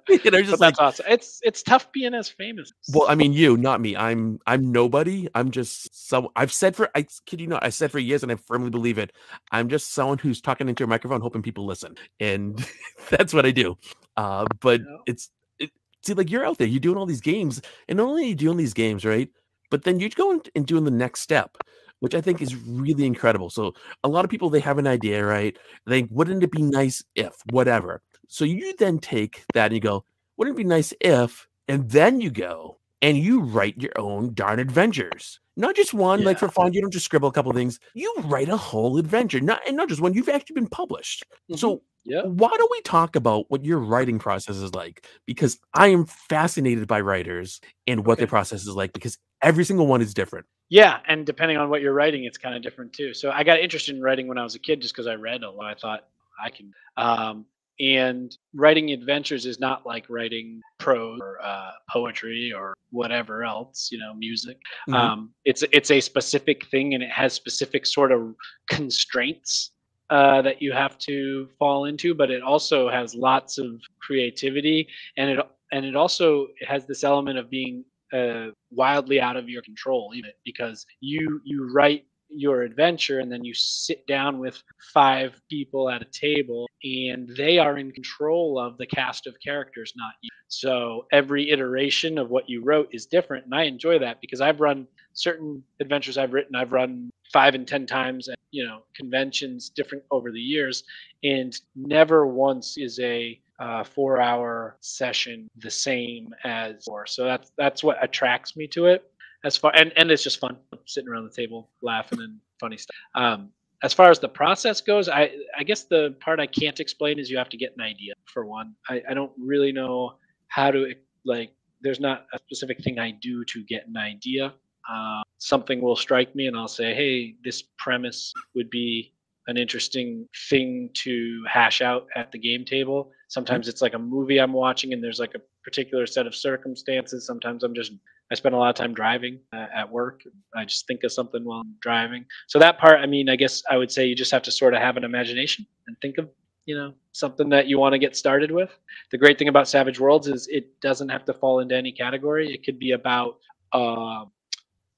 you 0.24 0.32
know, 0.32 0.42
just 0.42 0.52
but 0.52 0.60
like, 0.60 0.76
that's 0.76 0.80
awesome. 0.80 1.06
It's 1.10 1.40
it's 1.44 1.64
tough 1.64 1.92
being 1.92 2.14
as 2.14 2.30
famous. 2.30 2.72
Well, 2.94 3.10
I 3.10 3.16
mean, 3.16 3.34
you, 3.34 3.58
not 3.58 3.82
me. 3.82 3.96
I'm 3.96 4.40
I'm 4.46 4.72
nobody. 4.72 5.28
I'm 5.34 5.52
just 5.52 6.08
so 6.08 6.32
I've 6.36 6.54
said 6.54 6.76
for 6.76 6.90
I 6.96 7.08
kid 7.26 7.42
you 7.42 7.48
not, 7.48 7.64
I 7.64 7.70
said 7.70 7.92
for 7.92 8.00
years, 8.00 8.24
and 8.24 8.32
I 8.32 8.36
firmly 8.36 8.70
believe 8.70 8.98
it. 8.98 9.12
I'm 9.52 9.70
just 9.70 9.94
someone 9.94 10.18
who's 10.18 10.42
talking 10.42 10.70
into 10.70 10.84
a 10.84 10.88
microphone, 10.88 11.22
hoping 11.22 11.42
people 11.42 11.66
listen, 11.66 11.96
and 12.20 12.64
that's 13.10 13.34
what 13.34 13.46
I 13.46 13.52
do. 13.52 13.78
Uh, 14.18 14.46
but 14.62 14.82
it's 15.08 15.30
it, 15.60 15.72
see, 16.04 16.14
like 16.14 16.30
you're 16.30 16.46
out 16.46 16.60
there, 16.60 16.68
you're 16.68 16.80
doing 16.80 16.98
all 16.98 17.06
these 17.06 17.22
games, 17.22 17.62
and 17.88 17.98
not 17.98 18.08
only 18.08 18.24
are 18.24 18.28
you 18.28 18.36
doing 18.36 18.58
these 18.58 18.74
games, 18.74 19.04
right? 19.04 19.30
But 19.72 19.84
then 19.84 20.00
you're 20.00 20.10
going 20.10 20.42
and 20.56 20.68
doing 20.68 20.84
the 20.84 20.92
next 20.92 21.22
step 21.22 21.58
which 22.04 22.16
I 22.16 22.20
think 22.20 22.42
is 22.42 22.54
really 22.54 23.06
incredible. 23.06 23.50
So 23.50 23.76
a 24.04 24.10
lot 24.10 24.26
of 24.26 24.30
people 24.30 24.50
they 24.50 24.60
have 24.60 24.78
an 24.78 24.88
idea, 24.88 25.24
right? 25.24 25.58
They 25.86 26.02
think, 26.02 26.10
wouldn't 26.12 26.44
it 26.44 26.52
be 26.52 26.62
nice 26.62 27.02
if 27.16 27.34
whatever. 27.50 28.02
So 28.28 28.44
you 28.44 28.76
then 28.76 29.00
take 29.00 29.46
that 29.54 29.68
and 29.68 29.74
you 29.74 29.80
go, 29.80 30.04
wouldn't 30.36 30.58
it 30.58 30.64
be 30.64 30.68
nice 30.68 30.94
if, 31.00 31.48
and 31.70 31.90
then 31.90 32.20
you 32.20 32.30
go 32.30 32.78
and 33.02 33.18
you 33.18 33.40
write 33.40 33.82
your 33.82 33.94
own 33.98 34.34
darn 34.34 34.60
adventures. 34.60 35.40
Not 35.56 35.78
just 35.78 35.94
one, 35.94 36.20
yeah. 36.20 36.26
like 36.26 36.40
for 36.40 36.50
fun. 36.50 36.74
You 36.74 36.82
don't 36.82 36.92
just 36.92 37.06
scribble 37.06 37.30
a 37.30 37.32
couple 37.32 37.54
things. 37.54 37.80
You 37.94 38.14
write 38.26 38.50
a 38.50 38.58
whole 38.58 38.98
adventure, 38.98 39.40
not 39.40 39.62
and 39.66 39.78
not 39.78 39.88
just 39.88 40.02
one. 40.02 40.14
You've 40.14 40.28
actually 40.28 40.56
been 40.56 40.68
published. 40.68 41.24
Mm-hmm. 41.50 41.56
So 41.56 41.84
yeah. 42.04 42.24
why 42.24 42.50
don't 42.50 42.72
we 42.72 42.82
talk 42.82 43.16
about 43.16 43.46
what 43.48 43.64
your 43.64 43.80
writing 43.80 44.20
process 44.20 44.58
is 44.58 44.76
like? 44.76 45.08
Because 45.26 45.58
I 45.74 45.88
am 45.88 46.06
fascinated 46.06 46.86
by 46.86 47.00
writers 47.00 47.62
and 47.88 48.06
what 48.06 48.14
okay. 48.14 48.24
their 48.24 48.28
process 48.28 48.64
is 48.64 48.76
like 48.76 48.92
because 48.92 49.18
every 49.42 49.64
single 49.64 49.88
one 49.88 50.02
is 50.02 50.14
different. 50.14 50.46
Yeah, 50.74 51.02
and 51.08 51.24
depending 51.24 51.58
on 51.58 51.70
what 51.70 51.82
you're 51.82 51.94
writing, 51.94 52.24
it's 52.24 52.40
kind 52.40 52.56
of 52.56 52.64
different 52.64 52.94
too. 52.94 53.14
So 53.14 53.30
I 53.30 53.44
got 53.44 53.60
interested 53.60 53.96
in 53.96 54.02
writing 54.02 54.28
when 54.28 54.40
I 54.40 54.44
was 54.44 54.56
a 54.56 54.60
kid 54.60 54.82
just 54.82 54.96
because 54.96 55.06
I 55.06 55.14
read 55.14 55.44
a 55.44 55.52
lot. 55.52 55.68
I 55.68 55.76
thought 55.76 56.08
I 56.44 56.50
can. 56.50 56.74
Um, 56.98 57.46
and 57.80 58.36
writing 58.56 58.90
adventures 58.90 59.46
is 59.46 59.60
not 59.60 59.86
like 59.86 60.10
writing 60.10 60.62
prose 60.80 61.20
or 61.22 61.38
uh, 61.44 61.74
poetry 61.92 62.52
or 62.52 62.74
whatever 62.90 63.44
else, 63.44 63.90
you 63.92 64.00
know, 64.00 64.16
music. 64.16 64.58
Mm-hmm. 64.90 64.96
Um, 64.96 65.30
it's 65.46 65.64
it's 65.72 65.92
a 65.92 66.00
specific 66.00 66.66
thing, 66.72 66.96
and 66.96 67.04
it 67.04 67.12
has 67.12 67.34
specific 67.34 67.86
sort 67.86 68.12
of 68.12 68.34
constraints 68.68 69.74
uh, 70.10 70.42
that 70.42 70.60
you 70.60 70.72
have 70.72 70.98
to 71.10 71.50
fall 71.60 71.86
into, 71.86 72.16
but 72.16 72.32
it 72.32 72.42
also 72.42 72.90
has 72.90 73.14
lots 73.14 73.60
of 73.60 73.80
creativity, 74.02 74.88
and 75.18 75.30
it 75.30 75.40
and 75.72 75.86
it 75.86 75.96
also 75.96 76.48
has 76.68 76.88
this 76.88 77.04
element 77.04 77.38
of 77.38 77.48
being 77.52 77.86
uh, 78.14 78.48
wildly 78.72 79.20
out 79.20 79.38
of 79.38 79.50
your 79.50 79.62
control, 79.62 80.12
even 80.16 80.32
because 80.46 80.86
you 81.00 81.42
you 81.44 81.72
write 81.74 82.06
your 82.36 82.64
adventure 82.64 83.20
and 83.20 83.32
then 83.32 83.44
you 83.44 83.54
sit 83.54 84.06
down 84.08 84.40
with 84.40 84.62
five 84.94 85.40
people 85.50 85.90
at 85.90 86.02
a 86.02 86.06
table 86.06 86.68
and 86.84 87.30
they 87.38 87.60
are 87.60 87.78
in 87.78 87.92
control 87.92 88.60
of 88.60 88.78
the 88.78 88.86
cast 88.88 89.28
of 89.28 89.36
characters 89.44 89.94
not 89.96 90.14
you. 90.22 90.30
So 90.48 91.06
every 91.12 91.52
iteration 91.52 92.18
of 92.18 92.30
what 92.30 92.50
you 92.50 92.64
wrote 92.64 92.90
is 92.92 93.06
different 93.06 93.46
and 93.46 93.56
i 93.56 93.64
enjoy 93.64 94.00
that 94.00 94.22
because 94.22 94.42
i've 94.42 94.60
run 94.60 94.88
certain 95.14 95.64
adventures 95.80 96.18
i've 96.18 96.34
written 96.34 96.56
i've 96.56 96.72
run 96.72 97.10
five 97.32 97.56
and 97.56 97.68
ten 97.68 97.86
times 97.86 98.30
at 98.30 98.38
you 98.52 98.66
know 98.66 98.84
conventions 98.96 99.70
different 99.70 100.04
over 100.12 100.32
the 100.32 100.40
years 100.40 100.84
and 101.24 101.60
never 101.76 102.28
once 102.28 102.78
is 102.78 103.00
a 103.00 103.40
uh, 103.64 103.84
four 103.84 104.20
hour 104.20 104.76
session 104.82 105.50
the 105.60 105.72
same 105.72 106.36
as 106.44 106.84
four 106.86 107.08
so 107.08 107.24
that's 107.24 107.52
that's 107.58 107.82
what 107.84 107.98
attracts 108.04 108.58
me 108.58 108.68
to 108.68 108.88
it. 108.88 109.10
As 109.46 109.56
far 109.56 109.72
and, 109.76 109.94
and 109.96 110.12
it's 110.12 110.24
just 110.24 110.40
fun 110.40 110.58
sitting 110.86 111.10
around 111.10 111.24
the 111.24 111.32
table 111.42 111.70
laughing 111.82 112.20
and 112.22 112.40
funny 112.60 112.78
stuff. 112.78 112.96
Um, 113.16 113.50
as 113.82 113.94
far 113.94 114.10
as 114.10 114.20
the 114.20 114.30
process 114.30 114.82
goes 114.82 115.08
i 115.10 115.32
i 115.58 115.64
guess 115.64 115.84
the 115.84 116.16
part 116.20 116.40
i 116.40 116.48
can't 116.48 116.80
explain 116.80 117.20
is 117.20 117.30
you 117.30 117.38
have 117.38 117.50
to 117.50 117.58
get 117.58 117.74
an 117.78 117.82
idea 117.82 118.14
for 118.26 118.46
one. 118.46 118.76
I, 118.90 119.02
I 119.10 119.14
don't 119.14 119.32
really 119.40 119.72
know 119.72 120.16
how 120.48 120.72
to 120.72 120.94
like 121.26 121.52
there's 121.82 122.02
not 122.02 122.26
a 122.34 122.40
specific 122.40 122.84
thing 122.84 123.00
i 123.00 123.12
do 123.12 123.46
to 123.46 123.64
get 123.64 123.88
an 123.88 123.96
idea. 123.98 124.54
Uh, 124.92 125.22
something 125.38 125.80
will 125.82 125.96
strike 125.96 126.36
me 126.36 126.48
and 126.48 126.58
i'll 126.58 126.68
say 126.68 126.94
hey 126.94 127.36
this 127.46 127.64
premise 127.78 128.34
would 128.56 128.70
be 128.70 129.13
an 129.48 129.58
interesting 129.58 130.28
thing 130.50 130.90
to 130.94 131.44
hash 131.50 131.82
out 131.82 132.08
at 132.16 132.32
the 132.32 132.40
game 132.40 132.64
table 132.66 133.12
sometimes 133.28 133.68
it's 133.68 133.82
like 133.82 133.94
a 133.94 134.00
movie 134.00 134.40
i'm 134.40 134.54
watching 134.54 134.94
and 134.94 135.04
there's 135.04 135.20
like 135.20 135.36
a 135.36 135.42
particular 135.64 136.06
set 136.06 136.28
of 136.28 136.36
circumstances 136.36 137.26
sometimes 137.26 137.64
i'm 137.64 137.74
just 137.74 137.92
I 138.34 138.36
spend 138.36 138.56
a 138.56 138.58
lot 138.58 138.70
of 138.70 138.76
time 138.76 138.96
driving 138.96 139.40
uh, 139.54 139.68
at 139.76 139.92
work. 139.92 140.24
I 140.56 140.66
just 140.66 140.88
think 140.88 141.04
of 141.04 141.12
something 141.12 141.44
while 141.44 141.60
I'm 141.60 141.76
driving. 141.82 142.26
So 142.48 142.58
that 142.58 142.80
part, 142.80 143.00
I 143.00 143.06
mean, 143.06 143.30
I 143.30 143.36
guess 143.36 143.62
I 143.70 143.78
would 143.78 143.92
say 143.92 144.06
you 144.06 144.16
just 144.16 144.32
have 144.32 144.42
to 144.44 144.52
sort 144.52 144.74
of 144.74 144.82
have 144.82 144.98
an 144.98 145.04
imagination 145.04 145.68
and 145.88 145.96
think 146.02 146.18
of, 146.18 146.30
you 146.66 146.76
know, 146.76 146.94
something 147.12 147.50
that 147.50 147.68
you 147.68 147.78
want 147.78 147.94
to 147.94 148.00
get 148.00 148.16
started 148.16 148.50
with. 148.50 148.72
The 149.12 149.18
great 149.18 149.38
thing 149.38 149.50
about 149.50 149.68
Savage 149.68 150.00
Worlds 150.00 150.28
is 150.28 150.48
it 150.50 150.80
doesn't 150.82 151.10
have 151.10 151.26
to 151.26 151.34
fall 151.34 151.60
into 151.60 151.76
any 151.76 151.92
category. 151.92 152.52
It 152.52 152.66
could 152.66 152.80
be 152.80 152.92
about 152.94 153.38
uh, 153.72 154.26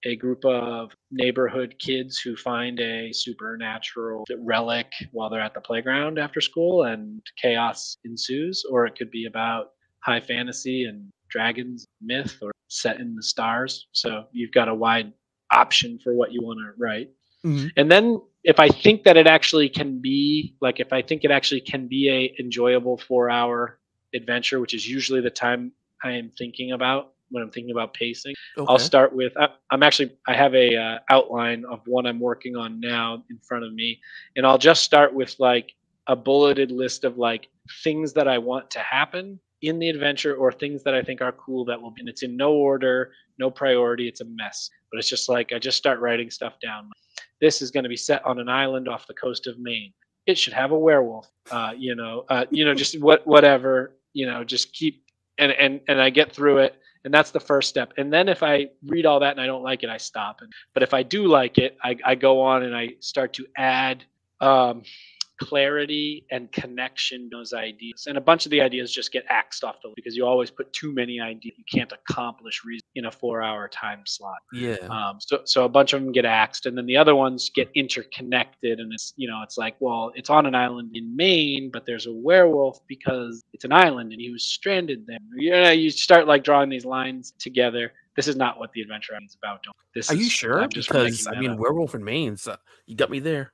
a 0.05 0.15
group 0.15 0.45
of 0.45 0.91
neighborhood 1.11 1.75
kids 1.79 2.19
who 2.19 2.35
find 2.35 2.79
a 2.79 3.11
supernatural 3.11 4.23
relic 4.39 4.87
while 5.11 5.29
they're 5.29 5.41
at 5.41 5.53
the 5.53 5.61
playground 5.61 6.19
after 6.19 6.39
school 6.39 6.83
and 6.83 7.21
chaos 7.41 7.97
ensues, 8.05 8.63
or 8.69 8.85
it 8.85 8.95
could 8.95 9.09
be 9.11 9.25
about 9.25 9.71
high 10.01 10.21
fantasy 10.21 10.85
and 10.85 11.11
dragons 11.29 11.85
myth 12.01 12.37
or 12.41 12.51
set 12.67 12.99
in 12.99 13.15
the 13.15 13.23
stars. 13.23 13.87
So 13.93 14.25
you've 14.31 14.51
got 14.51 14.69
a 14.69 14.75
wide 14.75 15.11
option 15.51 15.99
for 16.03 16.13
what 16.13 16.31
you 16.31 16.41
want 16.41 16.59
to 16.59 16.73
write. 16.77 17.09
Mm-hmm. 17.43 17.67
And 17.75 17.91
then 17.91 18.21
if 18.43 18.59
I 18.59 18.69
think 18.69 19.03
that 19.03 19.17
it 19.17 19.25
actually 19.25 19.69
can 19.69 19.99
be 20.01 20.55
like 20.61 20.79
if 20.79 20.93
I 20.93 21.01
think 21.01 21.23
it 21.23 21.31
actually 21.31 21.61
can 21.61 21.87
be 21.87 22.09
a 22.09 22.35
enjoyable 22.39 22.97
4-hour 22.97 23.79
adventure, 24.13 24.59
which 24.59 24.75
is 24.75 24.87
usually 24.87 25.21
the 25.21 25.31
time 25.31 25.71
I 26.03 26.11
am 26.11 26.31
thinking 26.37 26.71
about 26.73 27.13
when 27.29 27.43
I'm 27.43 27.51
thinking 27.51 27.71
about 27.71 27.93
pacing. 27.93 28.35
Okay. 28.57 28.65
I'll 28.69 28.79
start 28.79 29.13
with 29.13 29.33
I, 29.37 29.49
am 29.71 29.83
actually 29.83 30.15
I 30.27 30.33
have 30.33 30.53
a 30.55 30.75
uh, 30.75 30.99
outline 31.09 31.65
of 31.65 31.81
one 31.85 32.05
I'm 32.05 32.19
working 32.19 32.55
on 32.55 32.79
now 32.79 33.23
in 33.29 33.37
front 33.39 33.65
of 33.65 33.73
me, 33.73 33.99
and 34.35 34.45
I'll 34.45 34.57
just 34.57 34.83
start 34.83 35.13
with 35.13 35.35
like 35.39 35.73
a 36.07 36.15
bulleted 36.15 36.71
list 36.71 37.03
of 37.03 37.17
like 37.17 37.47
things 37.83 38.13
that 38.13 38.27
I 38.27 38.37
want 38.37 38.69
to 38.71 38.79
happen 38.79 39.39
in 39.61 39.79
the 39.79 39.89
adventure 39.89 40.35
or 40.35 40.51
things 40.51 40.83
that 40.83 40.93
I 40.93 41.01
think 41.01 41.21
are 41.21 41.31
cool 41.31 41.65
that 41.65 41.81
will 41.81 41.91
be. 41.91 42.01
And 42.01 42.09
it's 42.09 42.23
in 42.23 42.37
no 42.37 42.53
order, 42.53 43.11
no 43.39 43.49
priority. 43.49 44.07
It's 44.07 44.21
a 44.21 44.25
mess. 44.25 44.69
But 44.91 44.99
it's 44.99 45.09
just 45.09 45.29
like 45.29 45.51
I 45.51 45.59
just 45.59 45.77
start 45.77 45.99
writing 45.99 46.29
stuff 46.29 46.59
down. 46.61 46.89
This 47.41 47.61
is 47.61 47.71
going 47.71 47.83
to 47.83 47.89
be 47.89 47.97
set 47.97 48.25
on 48.25 48.39
an 48.39 48.49
island 48.49 48.87
off 48.87 49.07
the 49.07 49.13
coast 49.13 49.47
of 49.47 49.57
Maine. 49.59 49.93
It 50.27 50.37
should 50.37 50.53
have 50.53 50.71
a 50.71 50.77
werewolf. 50.77 51.29
Uh, 51.51 51.73
you 51.77 51.95
know, 51.95 52.25
uh, 52.29 52.45
you 52.49 52.65
know, 52.65 52.73
just 52.73 52.99
what 53.01 53.25
whatever. 53.25 53.95
You 54.13 54.27
know, 54.27 54.43
just 54.43 54.73
keep 54.73 55.03
and 55.37 55.51
and 55.51 55.81
and 55.87 56.01
I 56.01 56.09
get 56.09 56.31
through 56.31 56.59
it. 56.59 56.79
And 57.05 57.13
that's 57.13 57.31
the 57.31 57.39
first 57.39 57.69
step. 57.69 57.93
And 57.97 58.11
then 58.11 58.27
if 58.27 58.41
I 58.43 58.67
read 58.87 59.05
all 59.05 59.19
that 59.19 59.31
and 59.31 59.39
I 59.39 59.45
don't 59.45 59.63
like 59.63 59.83
it, 59.83 59.89
I 59.89 59.97
stop. 59.97 60.41
And 60.41 60.51
but 60.73 60.83
if 60.83 60.93
I 60.93 61.03
do 61.03 61.27
like 61.27 61.59
it, 61.59 61.77
I, 61.83 61.95
I 62.03 62.15
go 62.15 62.41
on 62.41 62.63
and 62.63 62.75
I 62.75 62.95
start 62.99 63.31
to 63.33 63.45
add 63.55 64.03
um, 64.41 64.81
clarity 65.39 66.25
and 66.31 66.51
connection 66.51 67.29
those 67.31 67.53
ideas 67.53 68.05
and 68.07 68.17
a 68.17 68.21
bunch 68.21 68.45
of 68.45 68.49
the 68.51 68.61
ideas 68.61 68.91
just 68.91 69.11
get 69.11 69.25
axed 69.29 69.63
off 69.63 69.75
the 69.83 69.89
because 69.95 70.15
you 70.15 70.25
always 70.25 70.49
put 70.49 70.71
too 70.73 70.93
many 70.93 71.19
ideas 71.19 71.53
you 71.57 71.63
can't 71.71 71.91
accomplish 71.91 72.63
reason 72.63 72.85
in 72.95 73.05
a 73.05 73.11
four 73.11 73.41
hour 73.41 73.67
time 73.67 74.01
slot 74.05 74.37
yeah 74.53 74.75
um, 74.89 75.17
so 75.19 75.41
so 75.45 75.65
a 75.65 75.69
bunch 75.69 75.93
of 75.93 76.01
them 76.01 76.11
get 76.11 76.25
axed 76.25 76.65
and 76.65 76.77
then 76.77 76.85
the 76.85 76.95
other 76.95 77.15
ones 77.15 77.51
get 77.53 77.69
interconnected 77.75 78.79
and 78.79 78.93
it's 78.93 79.13
you 79.17 79.27
know 79.27 79.41
it's 79.43 79.57
like 79.57 79.75
well 79.79 80.11
it's 80.15 80.29
on 80.29 80.45
an 80.45 80.55
island 80.55 80.89
in 80.93 81.15
maine 81.15 81.69
but 81.71 81.85
there's 81.85 82.07
a 82.07 82.13
werewolf 82.13 82.79
because 82.87 83.43
it's 83.53 83.65
an 83.65 83.73
island 83.73 84.11
and 84.11 84.21
he 84.21 84.31
was 84.31 84.45
stranded 84.45 85.05
there 85.05 85.17
you 85.37 85.51
know 85.51 85.71
you 85.71 85.89
start 85.89 86.27
like 86.27 86.43
drawing 86.43 86.69
these 86.69 86.85
lines 86.85 87.33
together 87.39 87.91
this 88.15 88.27
is 88.27 88.35
not 88.35 88.59
what 88.59 88.71
the 88.71 88.81
adventure 88.81 89.13
is 89.23 89.35
about. 89.35 89.63
This 89.93 90.09
Are 90.09 90.13
is, 90.13 90.21
you 90.21 90.29
sure? 90.29 90.67
Because 90.73 91.27
I 91.27 91.39
mean, 91.39 91.51
up. 91.51 91.59
Werewolf 91.59 91.95
in 91.95 92.03
Maine, 92.03 92.37
so 92.37 92.55
you 92.85 92.95
got 92.95 93.09
me 93.09 93.19
there. 93.19 93.51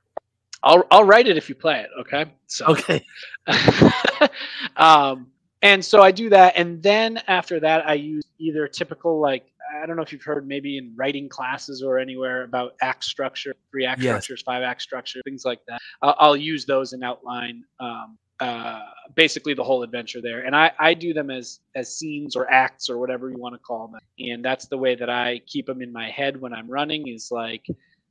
I'll 0.62 0.84
I'll 0.90 1.04
write 1.04 1.28
it 1.28 1.36
if 1.36 1.48
you 1.48 1.54
play 1.54 1.80
it. 1.80 1.90
Okay. 2.00 2.26
So 2.46 2.66
okay. 2.66 3.04
um, 4.76 5.28
and 5.62 5.84
so 5.84 6.02
I 6.02 6.10
do 6.10 6.28
that, 6.30 6.54
and 6.56 6.82
then 6.82 7.22
after 7.28 7.60
that, 7.60 7.86
I 7.88 7.94
use 7.94 8.24
either 8.38 8.66
typical 8.66 9.20
like 9.20 9.44
I 9.80 9.86
don't 9.86 9.96
know 9.96 10.02
if 10.02 10.12
you've 10.12 10.22
heard 10.22 10.46
maybe 10.46 10.76
in 10.76 10.92
writing 10.96 11.28
classes 11.28 11.82
or 11.82 11.98
anywhere 11.98 12.44
about 12.44 12.74
act 12.82 13.04
structure, 13.04 13.54
three 13.70 13.86
act 13.86 14.00
yes. 14.00 14.10
structures, 14.10 14.42
five 14.42 14.62
act 14.62 14.82
structure, 14.82 15.20
things 15.24 15.44
like 15.44 15.60
that. 15.68 15.80
I'll, 16.02 16.16
I'll 16.18 16.36
use 16.36 16.66
those 16.66 16.92
and 16.92 17.02
outline 17.02 17.64
um, 17.80 18.18
uh, 18.40 18.80
basically 19.14 19.54
the 19.54 19.62
whole 19.62 19.82
adventure 19.82 20.20
there. 20.20 20.44
And 20.44 20.54
I, 20.54 20.72
I 20.78 20.94
do 20.94 21.12
them 21.12 21.30
as 21.30 21.60
as 21.74 21.96
scenes 21.96 22.36
or 22.36 22.50
acts 22.50 22.90
or 22.90 22.98
whatever 22.98 23.30
you 23.30 23.38
want 23.38 23.54
to 23.54 23.58
call 23.58 23.88
them. 23.88 24.00
And 24.18 24.44
that's 24.44 24.66
the 24.66 24.78
way 24.78 24.94
that 24.94 25.08
I 25.08 25.40
keep 25.46 25.66
them 25.66 25.80
in 25.80 25.92
my 25.92 26.10
head 26.10 26.40
when 26.40 26.52
I'm 26.52 26.68
running. 26.68 27.08
Is 27.08 27.30
like 27.30 27.64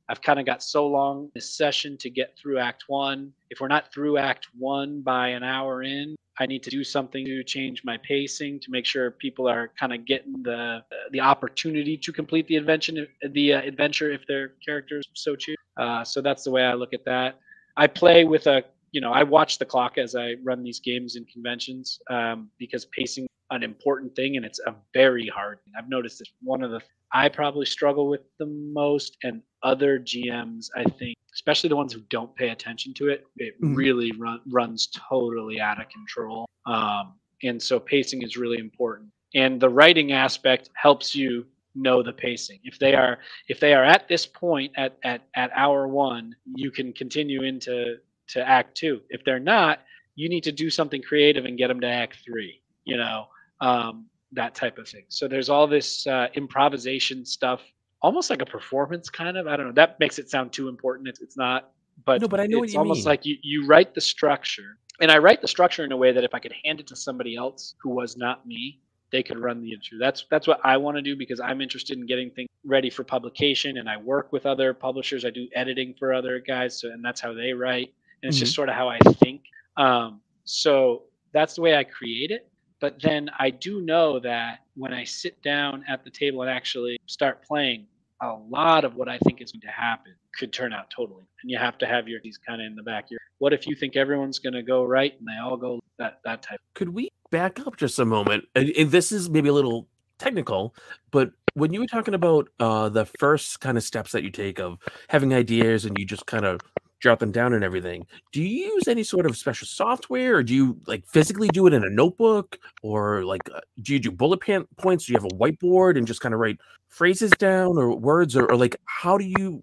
I've 0.08 0.20
kind 0.20 0.38
of 0.38 0.46
got 0.46 0.62
so 0.62 0.86
long 0.86 1.30
this 1.34 1.54
session 1.56 1.96
to 1.98 2.10
get 2.10 2.36
through 2.36 2.58
Act 2.58 2.84
One. 2.88 3.32
If 3.50 3.60
we're 3.60 3.68
not 3.68 3.92
through 3.92 4.18
Act 4.18 4.48
One 4.58 5.00
by 5.00 5.28
an 5.28 5.42
hour 5.42 5.82
in, 5.82 6.16
I 6.38 6.46
need 6.46 6.62
to 6.64 6.70
do 6.70 6.82
something 6.82 7.24
to 7.24 7.44
change 7.44 7.82
my 7.84 7.98
pacing 7.98 8.60
to 8.60 8.70
make 8.70 8.86
sure 8.86 9.10
people 9.10 9.48
are 9.48 9.70
kind 9.78 9.92
of 9.92 10.04
getting 10.04 10.42
the 10.42 10.82
the 11.10 11.20
opportunity 11.20 11.96
to 11.98 12.12
complete 12.12 12.46
the 12.48 12.56
adventure 12.56 13.06
the 13.30 13.54
uh, 13.54 13.62
adventure 13.62 14.10
if 14.10 14.26
their 14.26 14.52
characters 14.64 15.04
so 15.14 15.36
choose. 15.36 15.56
Uh, 15.76 16.04
so 16.04 16.20
that's 16.20 16.44
the 16.44 16.50
way 16.50 16.64
I 16.64 16.74
look 16.74 16.94
at 16.94 17.04
that. 17.04 17.38
I 17.76 17.86
play 17.86 18.24
with 18.24 18.46
a 18.46 18.64
you 18.92 19.00
know 19.00 19.12
I 19.12 19.22
watch 19.22 19.58
the 19.58 19.64
clock 19.64 19.98
as 19.98 20.14
I 20.14 20.36
run 20.44 20.62
these 20.62 20.80
games 20.80 21.16
and 21.16 21.26
conventions 21.28 21.98
um, 22.10 22.48
because 22.58 22.84
pacing 22.86 23.26
an 23.50 23.62
important 23.62 24.14
thing 24.16 24.36
and 24.36 24.46
it's 24.46 24.60
a 24.66 24.74
very 24.94 25.26
hard 25.28 25.58
thing. 25.64 25.74
I've 25.76 25.88
noticed 25.88 26.20
it's 26.20 26.32
one 26.42 26.62
of 26.62 26.70
the 26.70 26.80
I 27.12 27.28
probably 27.28 27.66
struggle 27.66 28.08
with 28.08 28.22
the 28.38 28.46
most 28.46 29.18
and 29.22 29.42
other 29.62 29.98
GMs 29.98 30.68
I 30.76 30.84
think 30.84 31.16
especially 31.34 31.68
the 31.68 31.76
ones 31.76 31.92
who 31.92 32.00
don't 32.10 32.34
pay 32.36 32.50
attention 32.50 32.94
to 32.94 33.08
it 33.08 33.24
it 33.36 33.54
mm-hmm. 33.60 33.74
really 33.74 34.12
run, 34.12 34.40
runs 34.50 34.88
totally 35.08 35.60
out 35.60 35.80
of 35.80 35.88
control 35.88 36.48
um, 36.66 37.14
and 37.42 37.60
so 37.62 37.80
pacing 37.80 38.22
is 38.22 38.36
really 38.36 38.58
important 38.58 39.10
and 39.34 39.60
the 39.60 39.68
writing 39.68 40.12
aspect 40.12 40.70
helps 40.74 41.14
you 41.14 41.46
know 41.74 42.02
the 42.02 42.12
pacing 42.12 42.58
if 42.64 42.78
they 42.78 42.94
are 42.94 43.18
if 43.48 43.58
they 43.60 43.72
are 43.72 43.84
at 43.84 44.08
this 44.08 44.26
point 44.26 44.72
at 44.76 44.98
at, 45.04 45.22
at 45.36 45.50
hour 45.54 45.88
one 45.88 46.34
you 46.54 46.70
can 46.70 46.92
continue 46.92 47.42
into 47.42 47.96
to 48.32 48.46
act 48.46 48.76
two 48.76 49.00
if 49.08 49.24
they're 49.24 49.40
not 49.40 49.80
you 50.14 50.28
need 50.28 50.44
to 50.44 50.52
do 50.52 50.68
something 50.68 51.00
creative 51.02 51.44
and 51.44 51.56
get 51.56 51.68
them 51.68 51.80
to 51.80 51.86
act 51.88 52.18
three 52.24 52.60
you 52.84 52.96
know 52.96 53.26
um, 53.60 54.06
that 54.32 54.54
type 54.54 54.78
of 54.78 54.88
thing. 54.88 55.04
So 55.08 55.28
there's 55.28 55.48
all 55.48 55.66
this 55.66 56.06
uh, 56.06 56.28
improvisation 56.34 57.24
stuff, 57.24 57.62
almost 58.00 58.30
like 58.30 58.42
a 58.42 58.46
performance 58.46 59.08
kind 59.08 59.36
of. 59.36 59.46
I 59.46 59.56
don't 59.56 59.66
know. 59.66 59.72
That 59.72 60.00
makes 60.00 60.18
it 60.18 60.30
sound 60.30 60.52
too 60.52 60.68
important. 60.68 61.08
It's, 61.08 61.20
it's 61.20 61.36
not. 61.36 61.70
But 62.04 62.20
no, 62.20 62.28
but 62.28 62.40
I 62.40 62.46
know 62.46 62.62
it's 62.62 62.74
almost 62.74 63.00
mean. 63.00 63.04
like 63.04 63.26
you, 63.26 63.36
you 63.42 63.66
write 63.66 63.94
the 63.94 64.00
structure, 64.00 64.78
and 65.00 65.10
I 65.10 65.18
write 65.18 65.42
the 65.42 65.48
structure 65.48 65.84
in 65.84 65.92
a 65.92 65.96
way 65.96 66.10
that 66.12 66.24
if 66.24 66.34
I 66.34 66.38
could 66.38 66.54
hand 66.64 66.80
it 66.80 66.86
to 66.88 66.96
somebody 66.96 67.36
else 67.36 67.74
who 67.82 67.90
was 67.90 68.16
not 68.16 68.46
me, 68.46 68.80
they 69.12 69.22
could 69.22 69.38
run 69.38 69.60
the 69.60 69.72
issue. 69.72 69.98
That's 69.98 70.24
that's 70.30 70.46
what 70.46 70.58
I 70.64 70.78
want 70.78 70.96
to 70.96 71.02
do 71.02 71.14
because 71.16 71.38
I'm 71.38 71.60
interested 71.60 71.98
in 71.98 72.06
getting 72.06 72.30
things 72.30 72.48
ready 72.64 72.88
for 72.88 73.04
publication, 73.04 73.76
and 73.76 73.88
I 73.88 73.98
work 73.98 74.32
with 74.32 74.46
other 74.46 74.72
publishers. 74.72 75.24
I 75.24 75.30
do 75.30 75.46
editing 75.54 75.94
for 75.98 76.14
other 76.14 76.40
guys, 76.40 76.80
so 76.80 76.88
and 76.88 77.04
that's 77.04 77.20
how 77.20 77.34
they 77.34 77.52
write, 77.52 77.92
and 78.22 78.28
it's 78.28 78.36
mm-hmm. 78.36 78.44
just 78.44 78.54
sort 78.54 78.68
of 78.68 78.74
how 78.74 78.88
I 78.88 78.98
think. 78.98 79.42
Um, 79.76 80.20
So 80.44 81.04
that's 81.32 81.54
the 81.54 81.62
way 81.62 81.76
I 81.76 81.84
create 81.84 82.30
it. 82.30 82.48
But 82.80 83.00
then 83.00 83.30
I 83.38 83.50
do 83.50 83.80
know 83.80 84.18
that 84.20 84.60
when 84.74 84.92
I 84.92 85.04
sit 85.04 85.40
down 85.42 85.84
at 85.88 86.04
the 86.04 86.10
table 86.10 86.42
and 86.42 86.50
actually 86.50 86.98
start 87.06 87.46
playing, 87.46 87.86
a 88.20 88.34
lot 88.48 88.84
of 88.84 88.96
what 88.96 89.08
I 89.08 89.18
think 89.18 89.40
is 89.40 89.52
going 89.52 89.60
to 89.60 89.68
happen 89.68 90.12
could 90.38 90.52
turn 90.52 90.72
out 90.72 90.90
totally. 90.90 91.24
And 91.42 91.50
you 91.50 91.58
have 91.58 91.78
to 91.78 91.86
have 91.86 92.08
your 92.08 92.20
these 92.22 92.38
kind 92.38 92.60
of 92.60 92.66
in 92.66 92.74
the 92.74 92.82
back. 92.82 93.10
Your 93.10 93.20
what 93.38 93.52
if 93.52 93.66
you 93.66 93.74
think 93.74 93.96
everyone's 93.96 94.38
going 94.38 94.54
to 94.54 94.62
go 94.62 94.84
right 94.84 95.12
and 95.18 95.26
they 95.26 95.38
all 95.40 95.56
go 95.56 95.80
that 95.98 96.20
that 96.24 96.42
type. 96.42 96.60
Could 96.74 96.88
we 96.90 97.08
back 97.30 97.64
up 97.66 97.76
just 97.76 97.98
a 97.98 98.04
moment? 98.04 98.44
And, 98.54 98.70
and 98.70 98.90
this 98.90 99.12
is 99.12 99.28
maybe 99.28 99.48
a 99.48 99.52
little 99.52 99.88
technical, 100.18 100.74
but 101.10 101.32
when 101.54 101.72
you 101.72 101.80
were 101.80 101.86
talking 101.86 102.14
about 102.14 102.48
uh, 102.60 102.88
the 102.88 103.04
first 103.04 103.60
kind 103.60 103.76
of 103.76 103.84
steps 103.84 104.12
that 104.12 104.22
you 104.22 104.30
take 104.30 104.58
of 104.58 104.78
having 105.08 105.34
ideas 105.34 105.84
and 105.84 105.98
you 105.98 106.06
just 106.06 106.26
kind 106.26 106.46
of 106.46 106.60
jot 107.02 107.18
them 107.18 107.32
down 107.32 107.52
and 107.52 107.64
everything, 107.64 108.06
do 108.30 108.40
you 108.40 108.66
use 108.74 108.86
any 108.86 109.02
sort 109.02 109.26
of 109.26 109.36
special 109.36 109.66
software 109.66 110.36
or 110.36 110.42
do 110.42 110.54
you 110.54 110.78
like 110.86 111.04
physically 111.06 111.48
do 111.48 111.66
it 111.66 111.74
in 111.74 111.82
a 111.82 111.90
notebook 111.90 112.58
or 112.82 113.24
like 113.24 113.42
uh, 113.54 113.60
do 113.82 113.92
you 113.92 113.98
do 113.98 114.10
bullet 114.10 114.40
points? 114.78 115.06
Do 115.06 115.12
you 115.12 115.18
have 115.18 115.24
a 115.24 115.34
whiteboard 115.34 115.98
and 115.98 116.06
just 116.06 116.20
kind 116.20 116.32
of 116.32 116.40
write 116.40 116.58
phrases 116.88 117.32
down 117.32 117.76
or 117.76 117.94
words 117.96 118.36
or, 118.36 118.46
or 118.46 118.56
like 118.56 118.76
how 118.84 119.18
do 119.18 119.24
you 119.24 119.62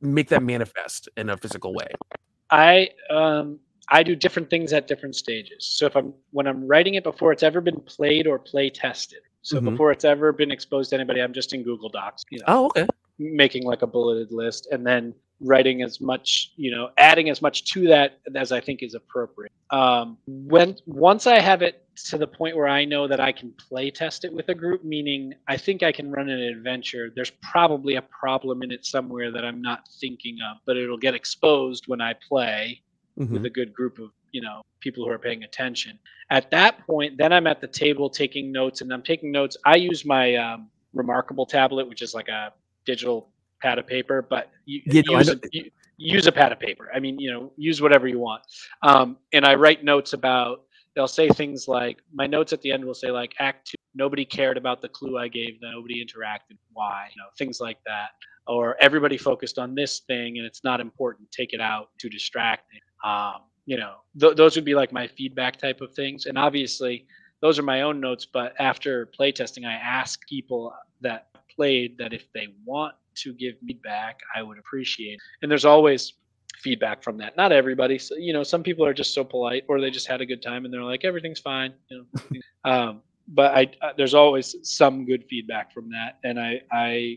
make 0.00 0.28
that 0.30 0.42
manifest 0.42 1.08
in 1.16 1.30
a 1.30 1.36
physical 1.36 1.72
way? 1.72 1.86
I 2.50 2.90
um 3.08 3.60
I 3.88 4.02
do 4.02 4.16
different 4.16 4.50
things 4.50 4.72
at 4.72 4.88
different 4.88 5.14
stages. 5.14 5.64
So 5.64 5.86
if 5.86 5.96
I'm 5.96 6.12
when 6.32 6.48
I'm 6.48 6.66
writing 6.66 6.94
it 6.94 7.04
before 7.04 7.32
it's 7.32 7.44
ever 7.44 7.60
been 7.60 7.80
played 7.80 8.26
or 8.26 8.38
play 8.38 8.70
tested. 8.70 9.20
So 9.42 9.56
mm-hmm. 9.56 9.70
before 9.70 9.92
it's 9.92 10.04
ever 10.04 10.32
been 10.32 10.50
exposed 10.50 10.90
to 10.90 10.96
anybody, 10.96 11.20
I'm 11.20 11.32
just 11.32 11.52
in 11.52 11.62
Google 11.62 11.88
Docs. 11.88 12.24
You 12.30 12.38
know, 12.38 12.44
oh, 12.48 12.66
okay. 12.66 12.86
Making 13.18 13.64
like 13.64 13.82
a 13.82 13.86
bulleted 13.86 14.32
list, 14.32 14.68
and 14.70 14.86
then 14.86 15.14
writing 15.42 15.82
as 15.82 16.00
much, 16.00 16.52
you 16.56 16.70
know, 16.70 16.90
adding 16.98 17.28
as 17.28 17.42
much 17.42 17.64
to 17.72 17.88
that 17.88 18.20
as 18.34 18.52
I 18.52 18.60
think 18.60 18.82
is 18.82 18.94
appropriate. 18.94 19.52
Um, 19.70 20.18
when 20.26 20.76
once 20.86 21.26
I 21.26 21.40
have 21.40 21.62
it 21.62 21.86
to 22.08 22.18
the 22.18 22.26
point 22.26 22.56
where 22.56 22.68
I 22.68 22.84
know 22.84 23.06
that 23.06 23.20
I 23.20 23.32
can 23.32 23.52
play 23.52 23.90
test 23.90 24.24
it 24.24 24.32
with 24.32 24.48
a 24.48 24.54
group, 24.54 24.84
meaning 24.84 25.34
I 25.48 25.56
think 25.56 25.82
I 25.82 25.92
can 25.92 26.10
run 26.10 26.28
an 26.28 26.40
adventure. 26.40 27.12
There's 27.14 27.32
probably 27.42 27.96
a 27.96 28.02
problem 28.02 28.62
in 28.62 28.70
it 28.70 28.86
somewhere 28.86 29.30
that 29.30 29.44
I'm 29.44 29.60
not 29.60 29.88
thinking 30.00 30.38
of, 30.50 30.58
but 30.64 30.76
it'll 30.76 30.96
get 30.96 31.14
exposed 31.14 31.84
when 31.88 32.00
I 32.00 32.14
play 32.14 32.82
mm-hmm. 33.18 33.32
with 33.32 33.44
a 33.44 33.50
good 33.50 33.72
group 33.72 33.98
of 33.98 34.10
you 34.30 34.40
know 34.40 34.62
people 34.80 35.04
who 35.04 35.10
are 35.10 35.18
paying 35.18 35.44
attention. 35.44 35.98
At 36.30 36.50
that 36.50 36.86
point, 36.86 37.18
then 37.18 37.32
I'm 37.32 37.46
at 37.46 37.60
the 37.60 37.68
table 37.68 38.08
taking 38.08 38.52
notes, 38.52 38.80
and 38.80 38.92
I'm 38.92 39.02
taking 39.02 39.30
notes. 39.30 39.56
I 39.64 39.76
use 39.76 40.04
my 40.04 40.36
um, 40.36 40.68
Remarkable 40.94 41.46
tablet, 41.46 41.88
which 41.88 42.02
is 42.02 42.12
like 42.12 42.28
a 42.28 42.52
digital 42.84 43.30
pad 43.62 43.78
of 43.78 43.86
paper, 43.86 44.26
but 44.34 44.50
you, 44.66 44.80
you 44.86 45.02
use, 45.18 45.28
a, 45.28 45.38
use 45.96 46.26
a 46.26 46.32
pad 46.32 46.52
of 46.52 46.58
paper. 46.58 46.90
I 46.94 46.98
mean, 47.00 47.18
you 47.18 47.30
know, 47.32 47.52
use 47.56 47.80
whatever 47.80 48.06
you 48.08 48.18
want. 48.18 48.42
Um, 48.82 49.16
and 49.32 49.44
I 49.44 49.54
write 49.54 49.84
notes 49.84 50.12
about. 50.12 50.64
They'll 50.94 51.08
say 51.08 51.28
things 51.30 51.68
like, 51.68 51.96
my 52.12 52.26
notes 52.26 52.52
at 52.52 52.60
the 52.60 52.70
end 52.70 52.84
will 52.84 52.92
say 52.92 53.10
like, 53.10 53.32
Act 53.38 53.68
Two, 53.68 53.76
nobody 53.94 54.26
cared 54.26 54.58
about 54.58 54.82
the 54.82 54.90
clue 54.90 55.16
I 55.16 55.28
gave 55.28 55.52
nobody 55.62 56.04
interacted. 56.04 56.58
Why? 56.74 57.08
You 57.14 57.22
know, 57.22 57.28
things 57.38 57.60
like 57.60 57.78
that. 57.86 58.08
Or 58.46 58.76
everybody 58.78 59.16
focused 59.16 59.58
on 59.58 59.74
this 59.74 60.00
thing 60.00 60.36
and 60.36 60.46
it's 60.46 60.62
not 60.64 60.82
important. 60.82 61.32
Take 61.32 61.54
it 61.54 61.62
out 61.62 61.88
to 62.00 62.10
distract. 62.10 62.64
Um, 63.02 63.36
you 63.64 63.78
know, 63.78 63.94
th- 64.20 64.36
those 64.36 64.54
would 64.56 64.66
be 64.66 64.74
like 64.74 64.92
my 64.92 65.06
feedback 65.06 65.56
type 65.56 65.80
of 65.80 65.94
things. 65.94 66.26
And 66.26 66.36
obviously, 66.36 67.06
those 67.40 67.58
are 67.58 67.62
my 67.62 67.80
own 67.80 67.98
notes. 67.98 68.26
But 68.26 68.52
after 68.60 69.10
playtesting, 69.18 69.64
I 69.64 69.72
ask 69.72 70.20
people 70.28 70.74
that 71.00 71.28
played 71.56 71.96
that 71.96 72.12
if 72.12 72.30
they 72.34 72.48
want 72.66 72.94
to 73.16 73.32
give 73.34 73.54
feedback, 73.66 74.20
I 74.34 74.42
would 74.42 74.58
appreciate. 74.58 75.20
And 75.42 75.50
there's 75.50 75.64
always 75.64 76.14
feedback 76.62 77.02
from 77.02 77.18
that. 77.18 77.36
Not 77.36 77.52
everybody. 77.52 77.98
So, 77.98 78.16
you 78.16 78.32
know, 78.32 78.42
some 78.42 78.62
people 78.62 78.86
are 78.86 78.94
just 78.94 79.14
so 79.14 79.24
polite, 79.24 79.64
or 79.68 79.80
they 79.80 79.90
just 79.90 80.06
had 80.06 80.20
a 80.20 80.26
good 80.26 80.42
time 80.42 80.64
and 80.64 80.72
they're 80.72 80.84
like, 80.84 81.04
everything's 81.04 81.40
fine. 81.40 81.74
You 81.88 82.06
know, 82.14 82.40
um, 82.70 83.02
but 83.28 83.52
I, 83.52 83.70
uh, 83.80 83.92
there's 83.96 84.14
always 84.14 84.54
some 84.62 85.04
good 85.04 85.24
feedback 85.28 85.72
from 85.72 85.88
that, 85.90 86.18
and 86.24 86.40
I, 86.40 86.60
I, 86.72 87.16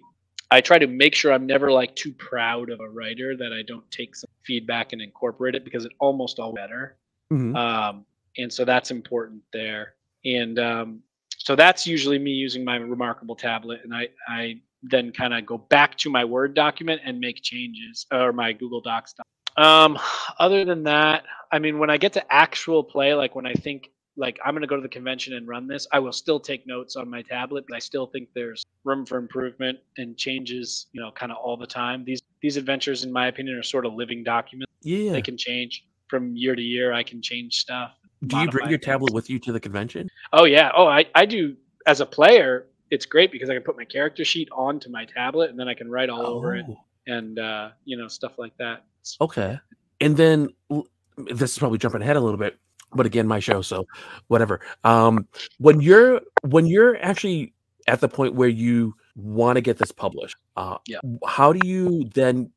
I 0.52 0.62
try 0.62 0.78
to 0.78 0.88
make 0.88 1.16
sure 1.16 1.34
I'm 1.34 1.48
never 1.48 1.72
like 1.72 1.96
too 1.96 2.14
proud 2.14 2.70
of 2.70 2.80
a 2.80 2.88
writer 2.88 3.36
that 3.36 3.52
I 3.52 3.64
don't 3.64 3.90
take 3.92 4.16
some 4.16 4.30
feedback 4.44 4.94
and 4.94 5.02
incorporate 5.02 5.56
it 5.56 5.66
because 5.66 5.86
it 5.86 5.92
almost 6.00 6.40
all 6.40 6.54
better. 6.54 6.98
Mm-hmm. 7.34 7.56
Um, 7.56 8.06
and 8.38 8.54
so 8.54 8.64
that's 8.64 8.92
important 8.92 9.42
there. 9.52 9.96
And 10.24 10.60
um, 10.60 11.00
so 11.38 11.56
that's 11.56 11.88
usually 11.88 12.20
me 12.20 12.32
using 12.32 12.64
my 12.64 12.76
remarkable 12.78 13.36
tablet, 13.36 13.82
and 13.84 13.94
I, 13.94 14.08
I 14.28 14.62
then 14.90 15.12
kind 15.12 15.34
of 15.34 15.46
go 15.46 15.58
back 15.58 15.98
to 15.98 16.10
my 16.10 16.24
Word 16.24 16.54
document 16.54 17.02
and 17.06 17.20
make 17.20 17.42
changes 17.42 18.06
or 18.12 18.32
my 18.32 18.54
Google 18.54 18.82
Docs. 18.82 19.14
Doc. 19.14 19.26
Um, 19.58 19.98
other 20.38 20.66
than 20.66 20.84
that, 20.84 21.24
I 21.52 21.60
mean, 21.60 21.80
when 21.80 21.90
I 21.90 21.98
get 21.98 22.14
to 22.14 22.34
actual 22.34 22.84
play, 22.84 23.14
like 23.14 23.36
when 23.36 23.46
I 23.46 23.54
think 23.54 23.90
like 24.18 24.40
I'm 24.46 24.54
going 24.54 24.62
to 24.62 24.68
go 24.68 24.76
to 24.76 24.82
the 24.82 24.90
convention 24.90 25.34
and 25.34 25.48
run 25.48 25.68
this, 25.68 25.88
I 25.92 26.00
will 26.00 26.12
still 26.12 26.40
take 26.40 26.66
notes 26.66 26.96
on 26.96 27.10
my 27.10 27.22
tablet, 27.22 27.66
but 27.68 27.76
I 27.76 27.80
still 27.80 28.08
think 28.08 28.30
there's 28.34 28.66
room 28.84 29.06
for 29.06 29.18
improvement 29.18 29.80
and 29.98 30.18
changes, 30.18 30.88
you 30.94 31.02
know, 31.02 31.12
kind 31.12 31.32
of 31.32 31.38
all 31.38 31.58
the 31.58 31.68
time. 31.68 32.04
These 32.06 32.22
these 32.42 32.58
adventures, 32.58 33.04
in 33.04 33.12
my 33.12 33.28
opinion, 33.28 33.58
are 33.58 33.64
sort 33.64 33.86
of 33.86 33.94
living 33.94 34.24
documents. 34.24 34.72
Yeah, 34.82 35.12
they 35.12 35.22
can 35.22 35.38
change 35.38 35.86
from 36.08 36.36
year 36.36 36.56
to 36.56 36.62
year. 36.62 36.94
I 36.94 37.04
can 37.04 37.22
change 37.22 37.56
stuff. 37.56 37.92
Do 38.28 38.38
you 38.38 38.50
bring 38.50 38.70
your 38.70 38.78
things. 38.78 38.86
tablet 38.86 39.14
with 39.14 39.30
you 39.30 39.40
to 39.40 39.52
the 39.52 39.60
convention? 39.60 40.10
Oh 40.32 40.46
yeah. 40.46 40.72
Oh, 40.76 40.88
I 40.88 41.06
I 41.16 41.26
do 41.26 41.56
as 41.86 42.02
a 42.02 42.06
player 42.06 42.68
it's 42.92 43.06
great 43.06 43.32
because 43.32 43.50
I 43.50 43.54
can 43.54 43.64
put 43.64 43.78
my 43.78 43.86
character 43.86 44.24
sheet 44.24 44.50
onto 44.52 44.90
my 44.90 45.06
tablet 45.06 45.50
and 45.50 45.60
then 45.60 45.68
I 45.68 45.74
can 45.74 45.90
write 45.90 46.10
all 46.10 46.22
oh. 46.22 46.36
over 46.36 46.56
it 46.56 46.66
oh. 46.70 46.78
and 47.08 47.40
uh, 47.40 47.70
you 47.86 47.98
know 47.98 48.08
stuff 48.08 48.38
like 48.38 48.56
that. 48.58 48.84
Okay, 49.22 49.60
and 50.02 50.18
then 50.18 50.50
this 51.18 51.52
is 51.52 51.58
probably 51.58 51.78
jumping 51.78 52.02
ahead 52.02 52.16
a 52.16 52.22
little 52.22 52.38
bit, 52.38 52.58
but 52.94 53.06
again, 53.06 53.28
my 53.28 53.40
show, 53.40 53.62
so 53.62 53.86
whatever. 54.28 54.62
Um, 54.84 55.28
when 55.58 55.82
you're 55.82 56.22
when 56.44 56.66
you're 56.66 56.98
actually 57.04 57.54
at 57.88 58.02
the 58.02 58.08
point 58.08 58.36
where 58.36 58.50
you 58.50 58.96
want 59.16 59.58
to 59.58 59.62
get 59.62 59.78
this 59.78 59.92
published, 59.92 60.38
uh, 60.56 60.78
yeah. 60.88 61.00
how 61.26 61.54
do 61.54 61.68
you 61.68 62.10
then 62.14 62.52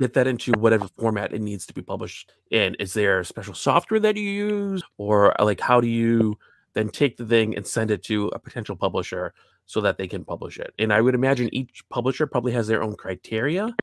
get 0.00 0.12
that 0.14 0.26
into 0.26 0.52
whatever 0.52 0.88
format 0.98 1.32
it 1.32 1.40
needs 1.40 1.66
to 1.66 1.74
be 1.74 1.82
published 1.82 2.32
in? 2.50 2.74
Is 2.76 2.92
there 2.92 3.24
special 3.24 3.54
software 3.54 4.00
that 4.00 4.16
you 4.16 4.28
use, 4.28 4.82
or 4.98 5.34
like 5.38 5.60
how 5.60 5.80
do 5.80 5.88
you 5.88 6.36
then 6.74 6.88
take 6.88 7.16
the 7.16 7.24
thing 7.24 7.56
and 7.56 7.66
send 7.66 7.90
it 7.90 8.02
to 8.04 8.28
a 8.28 8.38
potential 8.38 8.76
publisher 8.76 9.32
so 9.66 9.80
that 9.80 9.98
they 9.98 10.08
can 10.08 10.24
publish 10.24 10.58
it. 10.58 10.72
And 10.78 10.92
I 10.92 11.00
would 11.00 11.14
imagine 11.14 11.54
each 11.54 11.82
publisher 11.88 12.26
probably 12.26 12.52
has 12.52 12.66
their 12.66 12.82
own 12.82 12.96
criteria 12.96 13.74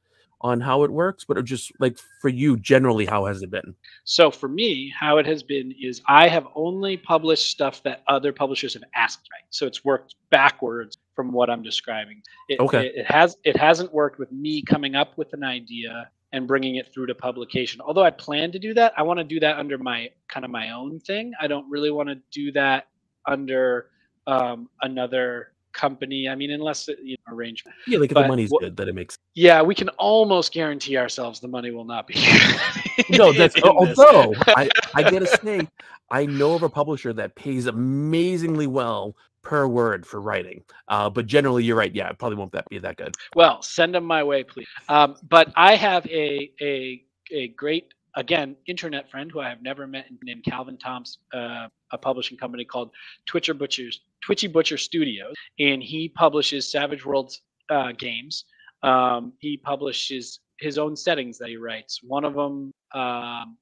on 0.44 0.60
how 0.60 0.84
it 0.84 0.92
works, 0.92 1.24
but 1.24 1.44
just 1.46 1.72
like 1.80 1.98
for 2.20 2.30
you, 2.30 2.58
generally, 2.58 3.06
how 3.06 3.26
has 3.26 3.44
it 3.44 3.52
been? 3.52 3.76
So 4.06 4.32
for 4.32 4.50
me, 4.50 4.92
how 4.98 5.18
it 5.18 5.26
has 5.28 5.44
been 5.44 5.74
is 5.80 6.02
I 6.08 6.28
have 6.28 6.48
only 6.56 6.98
published 6.98 7.52
stuff 7.52 7.84
that 7.84 8.02
other 8.08 8.34
publishers 8.34 8.74
have 8.74 8.84
asked, 8.96 9.28
right? 9.32 9.46
So 9.52 9.68
it's 9.68 9.86
worked 9.86 10.16
backwards 10.32 10.98
from 11.16 11.32
what 11.32 11.50
I'm 11.50 11.62
describing. 11.62 12.24
It, 12.50 12.60
okay. 12.60 12.88
It, 12.88 12.96
it 12.96 13.12
has 13.12 13.38
it 13.44 13.56
hasn't 13.56 13.94
worked 13.94 14.18
with 14.18 14.32
me 14.32 14.64
coming 14.64 14.96
up 14.96 15.18
with 15.18 15.32
an 15.34 15.44
idea 15.44 16.10
and 16.34 16.48
bringing 16.48 16.76
it 16.76 16.92
through 16.92 17.06
to 17.08 17.16
publication. 17.16 17.82
Although 17.82 18.04
I 18.04 18.10
plan 18.10 18.52
to 18.54 18.60
do 18.60 18.74
that, 18.74 18.94
I 18.98 19.04
want 19.04 19.20
to 19.20 19.24
do 19.24 19.40
that 19.42 19.58
under 19.58 19.78
my 19.78 20.10
kind 20.28 20.44
of 20.44 20.50
my 20.50 20.72
own 20.72 21.00
thing. 21.00 21.34
I 21.40 21.48
don't 21.48 21.70
really 21.70 21.92
want 21.92 22.10
to 22.10 22.16
do 22.32 22.52
that 22.54 22.88
under 23.28 23.88
um, 24.28 24.70
another 24.82 25.52
company. 25.74 26.28
I 26.30 26.36
mean, 26.36 26.52
unless 26.52 26.88
it, 26.88 27.00
you 27.04 27.18
know, 27.28 27.36
arrangement. 27.36 27.76
Yeah, 27.88 28.00
like 28.00 28.12
if 28.12 28.16
but, 28.16 28.24
the 28.24 28.28
money's 28.28 28.52
good, 28.60 28.76
that 28.78 28.88
it 28.88 28.96
makes. 28.96 29.18
Yeah, 29.36 29.62
we 29.62 29.76
can 29.76 29.90
almost 29.90 30.54
guarantee 30.54 30.98
ourselves 30.98 31.40
the 31.40 31.48
money 31.48 31.72
will 31.72 31.86
not 31.86 32.08
be. 32.08 32.16
no, 33.10 33.34
that's 33.34 33.56
although 33.64 34.34
I, 34.48 34.70
I 34.94 35.04
gotta 35.04 35.28
say, 35.44 35.68
I 36.10 36.26
know 36.26 36.54
of 36.54 36.64
a 36.64 36.70
publisher 36.70 37.14
that 37.14 37.36
pays 37.36 37.66
amazingly 37.68 38.68
well 38.68 39.16
per 39.44 39.68
word 39.68 40.06
for 40.06 40.22
writing. 40.22 40.64
Uh, 40.88 41.10
but 41.10 41.26
generally, 41.26 41.64
you're 41.64 41.78
right. 41.78 41.94
Yeah, 41.94 42.10
it 42.10 42.20
probably 42.20 42.38
won't 42.38 42.52
that 42.52 42.68
be 42.70 42.80
that 42.80 42.98
good. 42.98 43.16
Well, 43.36 43.62
send 43.62 43.96
them 43.96 44.04
my 44.04 44.24
way, 44.24 44.44
please. 44.44 44.68
Um, 44.90 45.16
but 45.24 45.52
I 45.56 45.76
have 45.76 46.06
a 46.08 46.52
a 46.62 47.04
a 47.32 47.48
great 47.50 47.94
again 48.16 48.56
internet 48.68 49.10
friend 49.10 49.32
who 49.32 49.40
I 49.40 49.50
have 49.50 49.62
never 49.62 49.88
met 49.88 50.08
named 50.24 50.44
Calvin 50.44 50.78
Thompson, 50.78 51.22
uh, 51.34 51.68
a 51.92 51.98
publishing 51.98 52.38
company 52.38 52.66
called 52.66 52.92
Twitcher 53.26 53.54
Butchers 53.54 54.02
Twitchy 54.24 54.48
Butcher 54.48 54.78
Studios, 54.78 55.34
and 55.60 55.82
he 55.82 56.10
publishes 56.10 56.72
Savage 56.72 57.06
Worlds 57.06 57.42
uh, 57.70 57.92
games. 57.94 58.46
Um, 58.84 59.34
he 59.40 59.58
publishes 59.58 60.40
his 60.60 60.78
own 60.78 60.96
settings 60.96 61.38
that 61.40 61.50
he 61.50 61.58
writes. 61.58 62.02
One 62.04 62.24
of 62.24 62.36
them 62.36 62.72
um, 62.94 63.58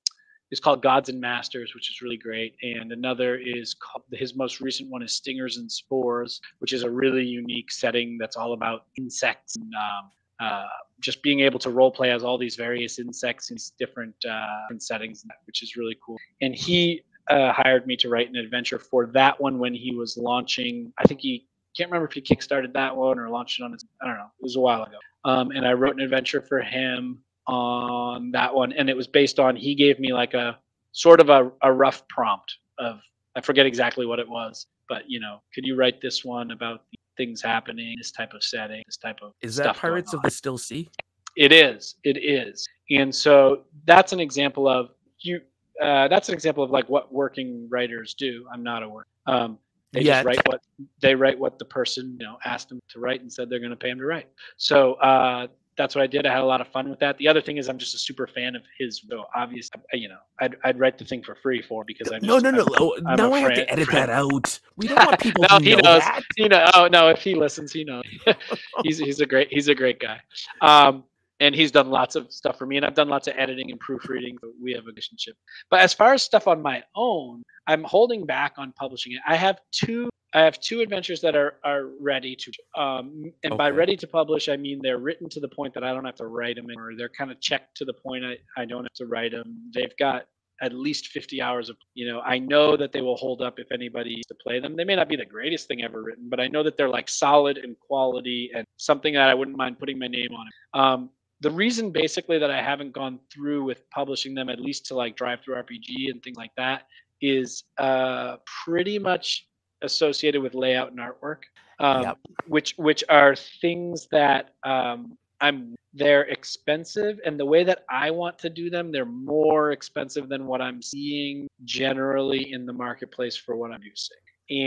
is 0.52 0.60
called 0.60 0.82
Gods 0.82 1.10
and 1.10 1.20
Masters, 1.20 1.74
which 1.74 1.89
is 1.89 2.02
really 2.02 2.18
great, 2.18 2.56
and 2.62 2.91
another 2.91 3.38
is 3.38 3.74
called, 3.74 4.04
his 4.12 4.36
most 4.36 4.60
recent 4.60 4.89
one 4.89 5.02
is 5.02 5.14
Stingers 5.14 5.58
and 5.58 5.72
Spores, 5.72 6.41
which 6.60 6.74
is 6.74 6.84
a 6.84 6.89
really 6.89 7.24
unique 7.24 7.72
setting 7.72 8.18
that's 8.18 8.36
all 8.36 8.54
about 8.54 8.86
insects 8.97 9.56
and 9.56 9.72
um, 9.74 10.12
uh, 10.39 10.65
just 10.99 11.21
being 11.23 11.41
able 11.41 11.59
to 11.59 11.69
role 11.69 11.91
play 11.91 12.11
as 12.11 12.23
all 12.23 12.37
these 12.37 12.55
various 12.55 12.99
insects 12.99 13.51
in 13.51 13.57
different, 13.77 14.15
uh, 14.29 14.45
different 14.63 14.83
settings, 14.83 15.25
which 15.45 15.63
is 15.63 15.75
really 15.75 15.97
cool. 16.05 16.17
And 16.41 16.55
he 16.55 17.03
uh, 17.29 17.53
hired 17.53 17.87
me 17.87 17.95
to 17.97 18.09
write 18.09 18.29
an 18.29 18.35
adventure 18.35 18.79
for 18.79 19.07
that 19.07 19.39
one 19.39 19.59
when 19.59 19.73
he 19.73 19.95
was 19.95 20.17
launching. 20.17 20.91
I 20.97 21.03
think 21.03 21.21
he 21.21 21.47
can't 21.77 21.89
remember 21.89 22.07
if 22.07 22.13
he 22.13 22.21
kickstarted 22.21 22.73
that 22.73 22.95
one 22.95 23.19
or 23.19 23.29
launched 23.29 23.59
it 23.59 23.63
on 23.63 23.71
his. 23.71 23.85
I 24.01 24.07
don't 24.07 24.17
know. 24.17 24.31
It 24.39 24.43
was 24.43 24.55
a 24.55 24.59
while 24.59 24.83
ago. 24.83 24.97
Um, 25.25 25.51
and 25.51 25.67
I 25.67 25.73
wrote 25.73 25.95
an 25.95 26.01
adventure 26.01 26.41
for 26.41 26.59
him 26.59 27.19
on 27.47 28.31
that 28.31 28.53
one, 28.53 28.73
and 28.73 28.89
it 28.89 28.95
was 28.95 29.07
based 29.07 29.39
on 29.39 29.55
he 29.55 29.75
gave 29.75 29.99
me 29.99 30.13
like 30.13 30.33
a 30.33 30.57
sort 30.91 31.19
of 31.19 31.29
a, 31.29 31.51
a 31.61 31.71
rough 31.71 32.07
prompt 32.07 32.57
of 32.77 32.99
I 33.35 33.41
forget 33.41 33.65
exactly 33.65 34.05
what 34.05 34.19
it 34.19 34.27
was, 34.27 34.67
but 34.87 35.03
you 35.07 35.19
know, 35.19 35.41
could 35.53 35.65
you 35.65 35.75
write 35.75 36.01
this 36.01 36.25
one 36.25 36.51
about 36.51 36.81
things 37.20 37.41
happening, 37.41 37.95
this 37.97 38.11
type 38.11 38.34
of 38.34 38.41
setting, 38.41 38.82
this 38.86 38.97
type 38.97 39.17
of 39.22 39.34
is 39.41 39.57
that 39.57 39.76
Pirates 39.76 40.13
of 40.13 40.22
the 40.22 40.32
Still 40.32 40.57
Sea? 40.57 40.89
It 41.36 41.51
is. 41.51 41.95
It 42.03 42.17
is. 42.17 42.67
And 42.89 43.13
so 43.13 43.63
that's 43.86 44.13
an 44.13 44.20
example 44.20 44.67
of 44.67 44.91
you. 45.20 45.41
Uh, 45.82 46.07
that's 46.07 46.30
an 46.30 46.34
example 46.34 46.63
of 46.63 46.72
like 46.72 46.88
what 46.89 47.13
working 47.13 47.67
writers 47.70 48.13
do. 48.13 48.45
I'm 48.51 48.63
not 48.63 48.84
a 48.84 48.89
work. 48.89 49.07
Um, 49.28 49.59
they 49.91 50.01
Yet. 50.01 50.24
just 50.24 50.26
write 50.26 50.47
what 50.47 50.61
they 51.01 51.15
write 51.15 51.38
what 51.38 51.59
the 51.59 51.65
person 51.65 52.15
you 52.20 52.26
know 52.26 52.38
asked 52.45 52.70
them 52.70 52.80
to 52.89 52.99
write 52.99 53.22
and 53.22 53.32
said 53.32 53.49
they're 53.49 53.59
going 53.59 53.72
to 53.72 53.76
pay 53.76 53.89
them 53.89 53.99
to 53.99 54.05
write. 54.05 54.28
So 54.57 54.93
uh, 54.93 55.47
that's 55.80 55.95
what 55.95 56.03
I 56.03 56.07
did. 56.07 56.25
I 56.25 56.34
had 56.34 56.41
a 56.41 56.45
lot 56.45 56.59
of 56.59 56.67
fun 56.67 56.89
with 56.89 56.99
that. 56.99 57.17
The 57.19 57.27
other 57.30 57.41
thing 57.41 57.55
is 57.55 57.69
I'm 57.69 57.77
just 57.77 57.95
a 57.95 57.97
super 57.97 58.27
fan 58.27 58.53
of 58.53 58.63
his. 58.77 59.01
So 59.09 59.23
obviously, 59.34 59.80
you 59.93 60.09
know, 60.09 60.17
I'd, 60.41 60.57
I'd 60.65 60.77
write 60.77 60.97
the 60.97 61.05
thing 61.05 61.23
for 61.23 61.36
free 61.36 61.61
for 61.61 61.86
because 61.86 62.11
I'm 62.11 62.19
no, 62.21 62.38
no, 62.38 62.51
no. 62.51 62.65
I'm, 62.97 63.07
I'm 63.07 63.15
now 63.15 63.34
I 63.34 63.39
have 63.39 63.53
to 63.53 63.71
edit 63.71 63.86
friend. 63.88 64.09
that 64.09 64.09
out. 64.09 64.59
We 64.75 64.89
don't 64.89 64.97
want 64.97 65.19
people 65.21 65.45
no, 65.49 65.57
he 65.59 65.71
know 65.75 65.82
knows. 65.82 66.01
that. 66.01 66.21
You 66.36 66.49
know, 66.49 66.69
oh 66.75 66.89
no, 66.91 67.07
if 67.07 67.21
he 67.21 67.34
listens, 67.34 67.71
he 67.71 67.86
knows. 67.86 68.03
he's 68.84 68.99
he's 68.99 69.21
a 69.21 69.25
great 69.25 69.47
he's 69.49 69.69
a 69.69 69.75
great 69.75 70.01
guy. 70.01 70.19
Um, 70.59 71.05
and 71.39 71.55
he's 71.55 71.71
done 71.71 71.89
lots 71.89 72.17
of 72.17 72.30
stuff 72.34 72.57
for 72.57 72.65
me 72.65 72.75
and 72.75 72.86
i've 72.86 72.95
done 72.95 73.07
lots 73.07 73.30
of 73.30 73.34
editing 73.38 73.71
and 73.71 73.80
proofreading 73.80 74.36
we 74.61 74.73
have 74.73 74.84
a 74.84 74.88
relationship 74.88 75.36
but 75.71 75.80
as 75.80 75.93
far 75.93 76.13
as 76.13 76.21
stuff 76.21 76.49
on 76.49 76.61
my 76.61 76.84
own 76.95 77.41
i'm 77.67 77.82
holding 77.86 78.25
back 78.25 78.55
on 78.57 78.73
publishing 78.73 79.13
it 79.13 79.21
i 79.25 79.38
have 79.38 79.57
two 79.71 80.09
i 80.34 80.41
have 80.41 80.59
two 80.59 80.82
adventures 80.82 81.21
that 81.21 81.36
are 81.36 81.55
are 81.63 81.88
ready 81.99 82.36
to 82.36 82.51
um 82.82 83.32
and 83.43 83.53
okay. 83.53 83.57
by 83.57 83.69
ready 83.69 83.95
to 83.95 84.07
publish 84.07 84.49
i 84.49 84.57
mean 84.57 84.80
they're 84.82 84.97
written 84.97 85.30
to 85.30 85.39
the 85.39 85.47
point 85.47 85.73
that 85.73 85.84
i 85.84 85.93
don't 85.93 86.05
have 86.05 86.15
to 86.15 86.27
write 86.27 86.55
them 86.55 86.67
or 86.77 86.95
they're 86.95 87.09
kind 87.09 87.32
of 87.32 87.39
checked 87.39 87.75
to 87.75 87.86
the 87.86 87.93
point 87.93 88.23
i, 88.23 88.38
I 88.57 88.65
don't 88.65 88.84
have 88.84 88.93
to 88.93 89.05
write 89.05 89.32
them 89.32 89.71
they've 89.73 89.95
got 89.97 90.25
at 90.61 90.73
least 90.73 91.07
50 91.07 91.41
hours 91.41 91.69
of 91.69 91.77
you 91.93 92.07
know 92.07 92.21
i 92.21 92.38
know 92.38 92.75
that 92.75 92.91
they 92.91 93.01
will 93.01 93.15
hold 93.15 93.41
up 93.41 93.59
if 93.59 93.71
anybody 93.71 94.21
to 94.27 94.36
play 94.43 94.59
them. 94.59 94.75
They 94.75 94.84
may 94.84 94.95
not 94.95 95.07
be 95.07 95.15
the 95.15 95.25
greatest 95.25 95.67
thing 95.67 95.84
ever 95.84 96.03
written 96.03 96.30
but 96.30 96.39
i 96.39 96.47
know 96.47 96.63
that 96.63 96.77
they're 96.77 96.89
like 96.89 97.09
solid 97.09 97.57
in 97.57 97.75
quality 97.75 98.51
and 98.53 98.65
something 98.77 99.13
that 99.13 99.30
i 99.30 99.34
wouldn't 99.34 99.57
mind 99.57 99.80
putting 99.80 99.97
my 99.97 100.07
name 100.07 100.32
on 100.34 100.49
um, 100.82 101.09
the 101.41 101.51
reason 101.51 101.91
basically 101.91 102.38
that 102.38 102.51
I 102.51 102.61
haven't 102.61 102.91
gone 102.91 103.19
through 103.34 103.63
with 103.63 103.89
publishing 103.91 104.34
them, 104.34 104.49
at 104.49 104.59
least 104.59 104.86
to 104.88 104.95
like 104.95 105.15
DriveThruRPG 105.15 106.09
and 106.11 106.21
things 106.21 106.38
like 106.38 106.51
that, 106.57 106.84
is 107.21 107.63
uh, 107.77 108.38
pretty 108.63 108.99
much 108.99 109.47
associated 109.82 110.41
with 110.41 110.53
layout 110.53 110.91
and 110.91 110.99
artwork, 110.99 111.43
um, 111.80 112.03
yep. 112.03 112.17
which 112.47 112.73
which 112.77 113.03
are 113.09 113.36
things 113.36 114.07
that 114.11 114.51
um, 114.63 115.17
I'm 115.41 115.75
they're 115.93 116.23
expensive, 116.23 117.19
and 117.25 117.39
the 117.39 117.45
way 117.45 117.63
that 117.63 117.84
I 117.89 118.11
want 118.11 118.38
to 118.39 118.49
do 118.49 118.69
them, 118.69 118.91
they're 118.91 119.05
more 119.05 119.71
expensive 119.71 120.30
than 120.30 120.45
what 120.45 120.61
I'm 120.61 120.82
seeing 120.82 121.47
generally 121.65 122.51
in 122.53 122.65
the 122.65 122.73
marketplace 122.73 123.36
for 123.36 123.55
what 123.55 123.71
I'm 123.71 123.82
using, 123.84 124.17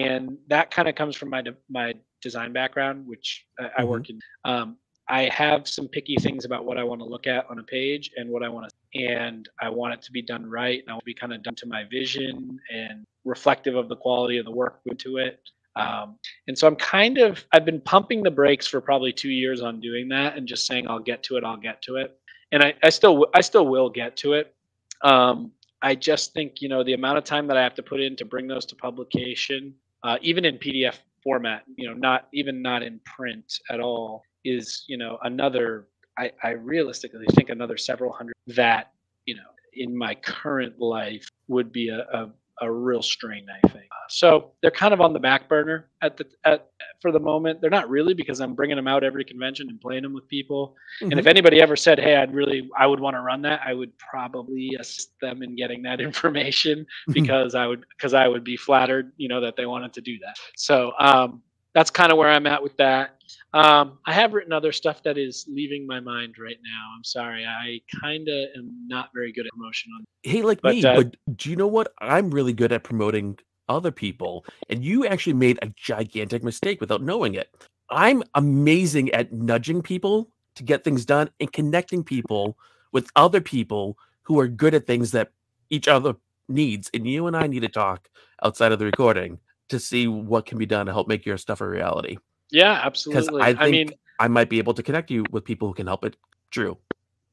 and 0.00 0.38
that 0.48 0.70
kind 0.70 0.88
of 0.88 0.94
comes 0.94 1.16
from 1.16 1.30
my 1.30 1.44
my 1.68 1.94
design 2.22 2.52
background, 2.52 3.06
which 3.06 3.44
I, 3.58 3.62
mm-hmm. 3.62 3.80
I 3.80 3.84
work 3.84 4.10
in. 4.10 4.20
Um, 4.44 4.76
I 5.08 5.28
have 5.32 5.68
some 5.68 5.88
picky 5.88 6.16
things 6.16 6.44
about 6.44 6.64
what 6.64 6.78
I 6.78 6.84
want 6.84 7.00
to 7.00 7.04
look 7.04 7.26
at 7.26 7.44
on 7.50 7.58
a 7.58 7.62
page 7.64 8.12
and 8.16 8.30
what 8.30 8.42
I 8.42 8.48
want 8.48 8.68
to, 8.68 8.74
and 8.94 9.48
I 9.60 9.70
want 9.70 9.94
it 9.94 10.02
to 10.02 10.12
be 10.12 10.22
done 10.22 10.48
right. 10.48 10.80
And 10.80 10.88
I 10.88 10.92
want 10.92 11.02
to 11.02 11.06
be 11.06 11.14
kind 11.14 11.32
of 11.32 11.42
done 11.42 11.54
to 11.56 11.66
my 11.66 11.84
vision 11.90 12.58
and 12.72 13.04
reflective 13.24 13.74
of 13.74 13.88
the 13.88 13.96
quality 13.96 14.38
of 14.38 14.44
the 14.44 14.50
work 14.50 14.80
into 14.86 15.18
it. 15.18 15.40
Um, 15.76 16.18
and 16.48 16.58
so 16.58 16.66
I'm 16.66 16.76
kind 16.76 17.18
of, 17.18 17.44
I've 17.52 17.64
been 17.64 17.80
pumping 17.80 18.22
the 18.22 18.30
brakes 18.30 18.66
for 18.66 18.80
probably 18.80 19.12
two 19.12 19.30
years 19.30 19.62
on 19.62 19.80
doing 19.80 20.08
that 20.08 20.36
and 20.36 20.46
just 20.46 20.66
saying, 20.66 20.86
I'll 20.88 20.98
get 20.98 21.22
to 21.24 21.36
it, 21.36 21.44
I'll 21.44 21.56
get 21.56 21.80
to 21.82 21.96
it. 21.96 22.18
And 22.52 22.62
I, 22.62 22.74
I 22.82 22.90
still, 22.90 23.26
I 23.34 23.40
still 23.40 23.66
will 23.66 23.88
get 23.88 24.16
to 24.18 24.34
it. 24.34 24.54
Um, 25.02 25.52
I 25.80 25.94
just 25.94 26.34
think, 26.34 26.60
you 26.60 26.68
know, 26.68 26.84
the 26.84 26.92
amount 26.92 27.18
of 27.18 27.24
time 27.24 27.46
that 27.46 27.56
I 27.56 27.62
have 27.62 27.74
to 27.76 27.82
put 27.82 28.00
in 28.00 28.16
to 28.16 28.24
bring 28.26 28.46
those 28.46 28.66
to 28.66 28.76
publication, 28.76 29.74
uh, 30.04 30.18
even 30.20 30.44
in 30.44 30.58
PDF 30.58 30.98
format, 31.22 31.62
you 31.76 31.88
know, 31.88 31.94
not 31.94 32.28
even 32.32 32.60
not 32.62 32.82
in 32.82 33.00
print 33.04 33.60
at 33.70 33.80
all, 33.80 34.22
is 34.44 34.84
you 34.88 34.96
know 34.96 35.18
another 35.22 35.86
I, 36.22 36.30
I 36.42 36.50
realistically 36.50 37.26
think 37.32 37.48
another 37.48 37.76
several 37.76 38.12
hundred 38.12 38.34
that 38.48 38.92
you 39.26 39.34
know 39.34 39.42
in 39.74 39.96
my 39.96 40.14
current 40.14 40.78
life 40.78 41.28
would 41.48 41.72
be 41.72 41.88
a, 41.88 42.00
a, 42.00 42.30
a 42.60 42.70
real 42.70 43.02
strain 43.02 43.46
i 43.50 43.68
think 43.68 43.84
uh, 43.90 44.08
so 44.08 44.52
they're 44.60 44.70
kind 44.70 44.94
of 44.94 45.00
on 45.00 45.12
the 45.12 45.18
back 45.18 45.48
burner 45.48 45.88
at 46.00 46.16
the 46.16 46.24
at 46.44 46.70
for 47.00 47.10
the 47.10 47.18
moment 47.18 47.60
they're 47.60 47.70
not 47.70 47.88
really 47.88 48.14
because 48.14 48.40
i'm 48.40 48.54
bringing 48.54 48.76
them 48.76 48.86
out 48.86 49.02
every 49.02 49.24
convention 49.24 49.68
and 49.68 49.80
playing 49.80 50.02
them 50.02 50.12
with 50.12 50.28
people 50.28 50.76
mm-hmm. 51.00 51.10
and 51.10 51.14
if 51.14 51.20
mm-hmm. 51.20 51.30
anybody 51.30 51.60
ever 51.60 51.74
said 51.74 51.98
hey 51.98 52.16
i'd 52.16 52.32
really 52.32 52.68
i 52.78 52.86
would 52.86 53.00
want 53.00 53.16
to 53.16 53.20
run 53.20 53.42
that 53.42 53.60
i 53.66 53.74
would 53.74 53.96
probably 53.98 54.76
assist 54.78 55.12
them 55.20 55.42
in 55.42 55.56
getting 55.56 55.82
that 55.82 56.00
information 56.08 56.80
mm-hmm. 56.80 57.12
because 57.12 57.54
i 57.54 57.66
would 57.66 57.84
because 57.96 58.14
i 58.14 58.28
would 58.28 58.44
be 58.44 58.56
flattered 58.56 59.12
you 59.16 59.28
know 59.28 59.40
that 59.40 59.56
they 59.56 59.66
wanted 59.66 59.92
to 59.92 60.00
do 60.00 60.18
that 60.18 60.36
so 60.56 60.92
um 61.00 61.42
that's 61.74 61.90
kind 61.90 62.12
of 62.12 62.18
where 62.18 62.28
I'm 62.28 62.46
at 62.46 62.62
with 62.62 62.76
that. 62.76 63.18
Um, 63.54 63.98
I 64.06 64.12
have 64.12 64.32
written 64.32 64.52
other 64.52 64.72
stuff 64.72 65.02
that 65.02 65.18
is 65.18 65.46
leaving 65.48 65.86
my 65.86 66.00
mind 66.00 66.36
right 66.38 66.58
now. 66.64 66.88
I'm 66.96 67.04
sorry. 67.04 67.44
I 67.46 67.80
kind 68.00 68.28
of 68.28 68.48
am 68.56 68.86
not 68.86 69.10
very 69.14 69.32
good 69.32 69.46
at 69.46 69.52
promotion 69.52 69.92
on. 69.96 70.04
Hey, 70.22 70.42
like 70.42 70.60
but, 70.62 70.74
me, 70.74 70.84
uh, 70.84 70.96
but 70.96 71.16
do 71.36 71.50
you 71.50 71.56
know 71.56 71.66
what? 71.66 71.92
I'm 72.00 72.30
really 72.30 72.52
good 72.52 72.72
at 72.72 72.84
promoting 72.84 73.38
other 73.68 73.90
people, 73.90 74.44
and 74.70 74.84
you 74.84 75.06
actually 75.06 75.34
made 75.34 75.58
a 75.62 75.72
gigantic 75.76 76.42
mistake 76.42 76.80
without 76.80 77.02
knowing 77.02 77.34
it. 77.34 77.48
I'm 77.90 78.22
amazing 78.34 79.10
at 79.10 79.32
nudging 79.32 79.82
people 79.82 80.30
to 80.56 80.62
get 80.62 80.84
things 80.84 81.04
done 81.04 81.30
and 81.40 81.52
connecting 81.52 82.02
people 82.02 82.56
with 82.92 83.10
other 83.16 83.40
people 83.40 83.96
who 84.22 84.38
are 84.38 84.48
good 84.48 84.74
at 84.74 84.86
things 84.86 85.10
that 85.12 85.30
each 85.70 85.88
other 85.88 86.14
needs. 86.48 86.90
And 86.94 87.06
you 87.06 87.26
and 87.26 87.36
I 87.36 87.46
need 87.46 87.60
to 87.60 87.68
talk 87.68 88.08
outside 88.42 88.72
of 88.72 88.78
the 88.78 88.84
recording 88.84 89.38
to 89.72 89.80
see 89.80 90.06
what 90.06 90.46
can 90.46 90.58
be 90.58 90.66
done 90.66 90.86
to 90.86 90.92
help 90.92 91.08
make 91.08 91.26
your 91.26 91.36
stuff 91.36 91.60
a 91.60 91.68
reality. 91.68 92.18
Yeah, 92.50 92.80
absolutely. 92.84 93.42
I, 93.42 93.56
I 93.58 93.70
mean, 93.70 93.90
I 94.20 94.28
might 94.28 94.48
be 94.48 94.58
able 94.58 94.74
to 94.74 94.82
connect 94.82 95.10
you 95.10 95.24
with 95.30 95.44
people 95.44 95.68
who 95.68 95.74
can 95.74 95.86
help 95.86 96.04
it. 96.04 96.16
Drew. 96.50 96.76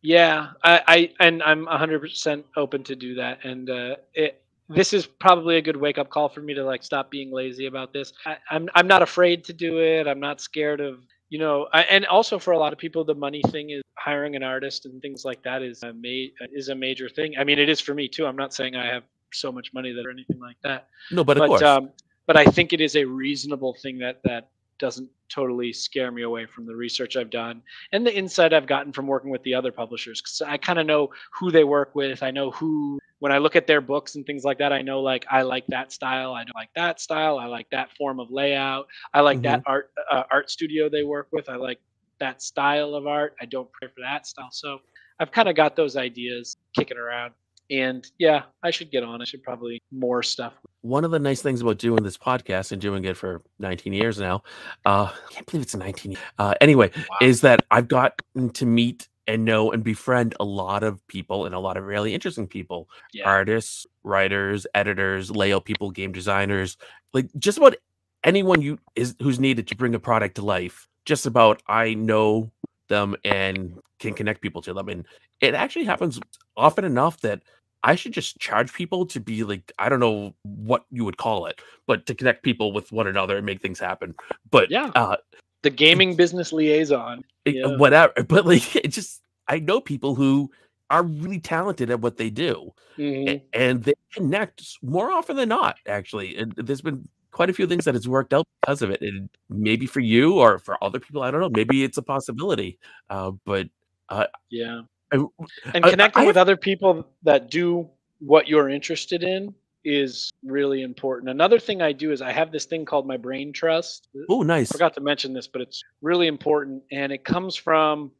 Yeah, 0.01 0.51
I, 0.63 0.81
I 0.87 1.11
and 1.19 1.43
I'm 1.43 1.65
100% 1.65 2.43
open 2.55 2.83
to 2.85 2.95
do 2.95 3.15
that. 3.15 3.43
And 3.43 3.69
uh, 3.69 3.95
it, 4.13 4.41
this 4.69 4.93
is 4.93 5.05
probably 5.05 5.57
a 5.57 5.61
good 5.61 5.75
wake 5.75 5.97
up 5.97 6.09
call 6.09 6.29
for 6.29 6.39
me 6.39 6.53
to 6.53 6.63
like 6.63 6.83
stop 6.83 7.11
being 7.11 7.33
lazy 7.33 7.65
about 7.65 7.91
this. 7.91 8.13
I, 8.25 8.37
I'm 8.49 8.69
I'm 8.75 8.87
not 8.87 9.01
afraid 9.01 9.43
to 9.45 9.53
do 9.53 9.79
it. 9.81 10.07
I'm 10.07 10.21
not 10.21 10.39
scared 10.39 10.79
of 10.79 10.99
you 11.29 11.37
know 11.37 11.67
I, 11.73 11.81
and 11.83 12.05
also 12.05 12.39
for 12.39 12.51
a 12.51 12.57
lot 12.57 12.73
of 12.73 12.79
people 12.79 13.03
the 13.03 13.15
money 13.15 13.41
thing 13.49 13.69
is 13.69 13.81
hiring 13.95 14.35
an 14.35 14.43
artist 14.43 14.85
and 14.85 15.01
things 15.01 15.25
like 15.25 15.41
that 15.43 15.61
is 15.61 15.83
a 15.83 15.93
ma- 15.93 16.47
is 16.51 16.69
a 16.69 16.75
major 16.75 17.07
thing 17.07 17.35
i 17.39 17.43
mean 17.43 17.59
it 17.59 17.69
is 17.69 17.79
for 17.79 17.93
me 17.93 18.07
too 18.07 18.25
i'm 18.25 18.35
not 18.35 18.53
saying 18.53 18.75
i 18.75 18.85
have 18.85 19.03
so 19.31 19.51
much 19.51 19.71
money 19.73 19.93
that 19.93 20.05
or 20.05 20.09
anything 20.09 20.39
like 20.39 20.57
that 20.63 20.87
no 21.11 21.23
but, 21.23 21.37
but 21.37 21.61
um, 21.61 21.89
but 22.29 22.37
I 22.37 22.45
think 22.45 22.73
it 22.73 22.79
is 22.79 22.95
a 22.95 23.03
reasonable 23.05 23.73
thing 23.73 23.97
that 23.97 24.21
that 24.23 24.51
doesn't 24.77 25.09
totally 25.29 25.73
scare 25.73 26.11
me 26.11 26.21
away 26.21 26.45
from 26.45 26.67
the 26.67 26.75
research 26.75 27.17
I've 27.17 27.31
done 27.31 27.63
and 27.91 28.05
the 28.05 28.15
insight 28.15 28.53
I've 28.53 28.67
gotten 28.67 28.93
from 28.93 29.07
working 29.07 29.31
with 29.31 29.41
the 29.41 29.55
other 29.55 29.71
publishers. 29.71 30.21
Because 30.21 30.43
I 30.43 30.57
kind 30.57 30.77
of 30.77 30.85
know 30.85 31.09
who 31.33 31.49
they 31.49 31.63
work 31.63 31.95
with. 31.95 32.21
I 32.21 32.29
know 32.29 32.51
who 32.51 32.99
when 33.17 33.31
I 33.31 33.39
look 33.39 33.55
at 33.55 33.65
their 33.65 33.81
books 33.81 34.13
and 34.13 34.27
things 34.27 34.43
like 34.43 34.59
that. 34.59 34.71
I 34.71 34.83
know 34.83 35.01
like 35.01 35.25
I 35.31 35.41
like 35.41 35.65
that 35.69 35.91
style. 35.91 36.33
I 36.33 36.43
don't 36.43 36.55
like 36.55 36.69
that 36.75 37.01
style. 37.01 37.39
I 37.39 37.47
like 37.47 37.67
that 37.71 37.97
form 37.97 38.19
of 38.19 38.29
layout. 38.29 38.85
I 39.11 39.21
like 39.21 39.37
mm-hmm. 39.37 39.45
that 39.45 39.63
art 39.65 39.89
uh, 40.11 40.21
art 40.31 40.51
studio 40.51 40.87
they 40.87 41.03
work 41.03 41.29
with. 41.31 41.49
I 41.49 41.55
like 41.55 41.79
that 42.19 42.43
style 42.43 42.93
of 42.93 43.07
art. 43.07 43.37
I 43.41 43.45
don't 43.45 43.71
pray 43.71 43.87
for 43.87 44.01
that 44.01 44.27
style. 44.27 44.49
So 44.51 44.81
I've 45.19 45.31
kind 45.31 45.49
of 45.49 45.55
got 45.55 45.75
those 45.75 45.97
ideas 45.97 46.57
kicking 46.75 46.97
around. 46.97 47.33
And 47.71 48.09
yeah, 48.17 48.43
I 48.63 48.71
should 48.71 48.89
get 48.91 49.03
on. 49.03 49.21
I 49.21 49.25
should 49.25 49.43
probably 49.43 49.81
more 49.91 50.23
stuff. 50.23 50.53
One 50.81 51.03
of 51.03 51.11
the 51.11 51.19
nice 51.19 51.41
things 51.41 51.61
about 51.61 51.77
doing 51.77 52.03
this 52.03 52.17
podcast 52.17 52.71
and 52.71 52.81
doing 52.81 53.05
it 53.05 53.15
for 53.15 53.41
19 53.59 53.93
years 53.93 54.17
now, 54.17 54.43
uh, 54.85 55.11
I 55.13 55.31
can't 55.33 55.45
believe 55.45 55.63
it's 55.63 55.75
19. 55.75 56.17
Uh, 56.39 56.55
anyway, 56.61 56.89
wow. 56.95 57.03
is 57.21 57.41
that 57.41 57.65
I've 57.69 57.87
gotten 57.87 58.49
to 58.51 58.65
meet 58.65 59.07
and 59.29 59.45
know 59.45 59.71
and 59.71 59.83
befriend 59.83 60.35
a 60.39 60.43
lot 60.43 60.81
of 60.83 61.05
people 61.07 61.45
and 61.45 61.53
a 61.53 61.59
lot 61.59 61.77
of 61.77 61.85
really 61.85 62.15
interesting 62.15 62.47
people 62.47 62.89
yeah. 63.13 63.25
artists 63.25 63.85
writers 64.03 64.65
editors 64.73 65.29
layout 65.29 65.65
people 65.65 65.91
game 65.91 66.11
designers 66.11 66.77
like 67.13 67.29
just 67.37 67.59
about 67.59 67.75
anyone 68.23 68.59
you 68.59 68.79
is 68.95 69.15
who's 69.21 69.39
needed 69.39 69.67
to 69.67 69.75
bring 69.75 69.93
a 69.93 69.99
product 69.99 70.33
to 70.33 70.41
life 70.41 70.87
just 71.05 71.27
about 71.27 71.61
i 71.67 71.93
know 71.93 72.51
them 72.87 73.15
and 73.23 73.77
can 73.99 74.15
connect 74.15 74.41
people 74.41 74.63
to 74.63 74.73
them 74.73 74.89
and 74.89 75.05
it 75.41 75.53
actually 75.53 75.85
happens 75.85 76.19
often 76.57 76.83
enough 76.83 77.21
that 77.21 77.43
I 77.83 77.95
should 77.95 78.11
just 78.11 78.37
charge 78.39 78.73
people 78.73 79.05
to 79.07 79.19
be 79.19 79.43
like 79.43 79.71
I 79.79 79.89
don't 79.89 79.99
know 79.99 80.35
what 80.43 80.85
you 80.91 81.05
would 81.05 81.17
call 81.17 81.45
it, 81.45 81.61
but 81.87 82.05
to 82.07 82.15
connect 82.15 82.43
people 82.43 82.71
with 82.71 82.91
one 82.91 83.07
another 83.07 83.37
and 83.37 83.45
make 83.45 83.61
things 83.61 83.79
happen. 83.79 84.15
But 84.51 84.69
yeah, 84.69 84.91
uh, 84.95 85.17
the 85.61 85.69
gaming 85.69 86.15
business 86.15 86.51
liaison, 86.53 87.23
yeah. 87.45 87.67
whatever. 87.77 88.13
But 88.27 88.45
like, 88.45 88.75
it 88.75 88.89
just 88.89 89.21
I 89.47 89.59
know 89.59 89.81
people 89.81 90.15
who 90.15 90.51
are 90.89 91.03
really 91.03 91.39
talented 91.39 91.89
at 91.89 92.01
what 92.01 92.17
they 92.17 92.29
do, 92.29 92.71
mm-hmm. 92.97 93.45
and 93.53 93.83
they 93.83 93.93
connect 94.13 94.77
more 94.81 95.11
often 95.11 95.35
than 95.35 95.49
not. 95.49 95.77
Actually, 95.87 96.37
and 96.37 96.53
there's 96.57 96.81
been 96.81 97.07
quite 97.31 97.49
a 97.49 97.53
few 97.53 97.67
things 97.67 97.85
that 97.85 97.93
has 97.93 98.07
worked 98.07 98.33
out 98.33 98.45
because 98.61 98.81
of 98.81 98.89
it. 98.89 99.01
And 99.01 99.29
maybe 99.49 99.85
for 99.85 99.99
you 99.99 100.39
or 100.39 100.59
for 100.59 100.81
other 100.83 100.99
people, 100.99 101.21
I 101.23 101.31
don't 101.31 101.41
know. 101.41 101.49
Maybe 101.49 101.83
it's 101.83 101.97
a 101.97 102.01
possibility. 102.01 102.79
Uh, 103.09 103.31
but 103.45 103.67
uh, 104.09 104.25
yeah, 104.49 104.81
and 105.11 105.83
connecting 105.83 106.23
I, 106.23 106.25
with 106.25 106.37
other 106.37 106.57
people 106.57 107.07
that 107.23 107.49
do 107.49 107.89
what 108.19 108.47
you're 108.47 108.69
interested 108.69 109.23
in 109.23 109.53
is 109.85 110.29
really 110.43 110.81
important. 110.81 111.29
Another 111.29 111.59
thing 111.59 111.81
I 111.81 111.91
do 111.91 112.11
is 112.11 112.21
I 112.21 112.31
have 112.31 112.51
this 112.51 112.65
thing 112.65 112.85
called 112.85 113.07
my 113.07 113.17
brain 113.17 113.53
trust. 113.53 114.09
Oh, 114.29 114.41
nice. 114.41 114.71
I 114.71 114.73
forgot 114.73 114.93
to 114.95 115.01
mention 115.01 115.33
this, 115.33 115.47
but 115.47 115.61
it's 115.61 115.81
really 116.01 116.27
important 116.27 116.83
and 116.91 117.11
it 117.11 117.23
comes 117.23 117.55
from 117.55 118.11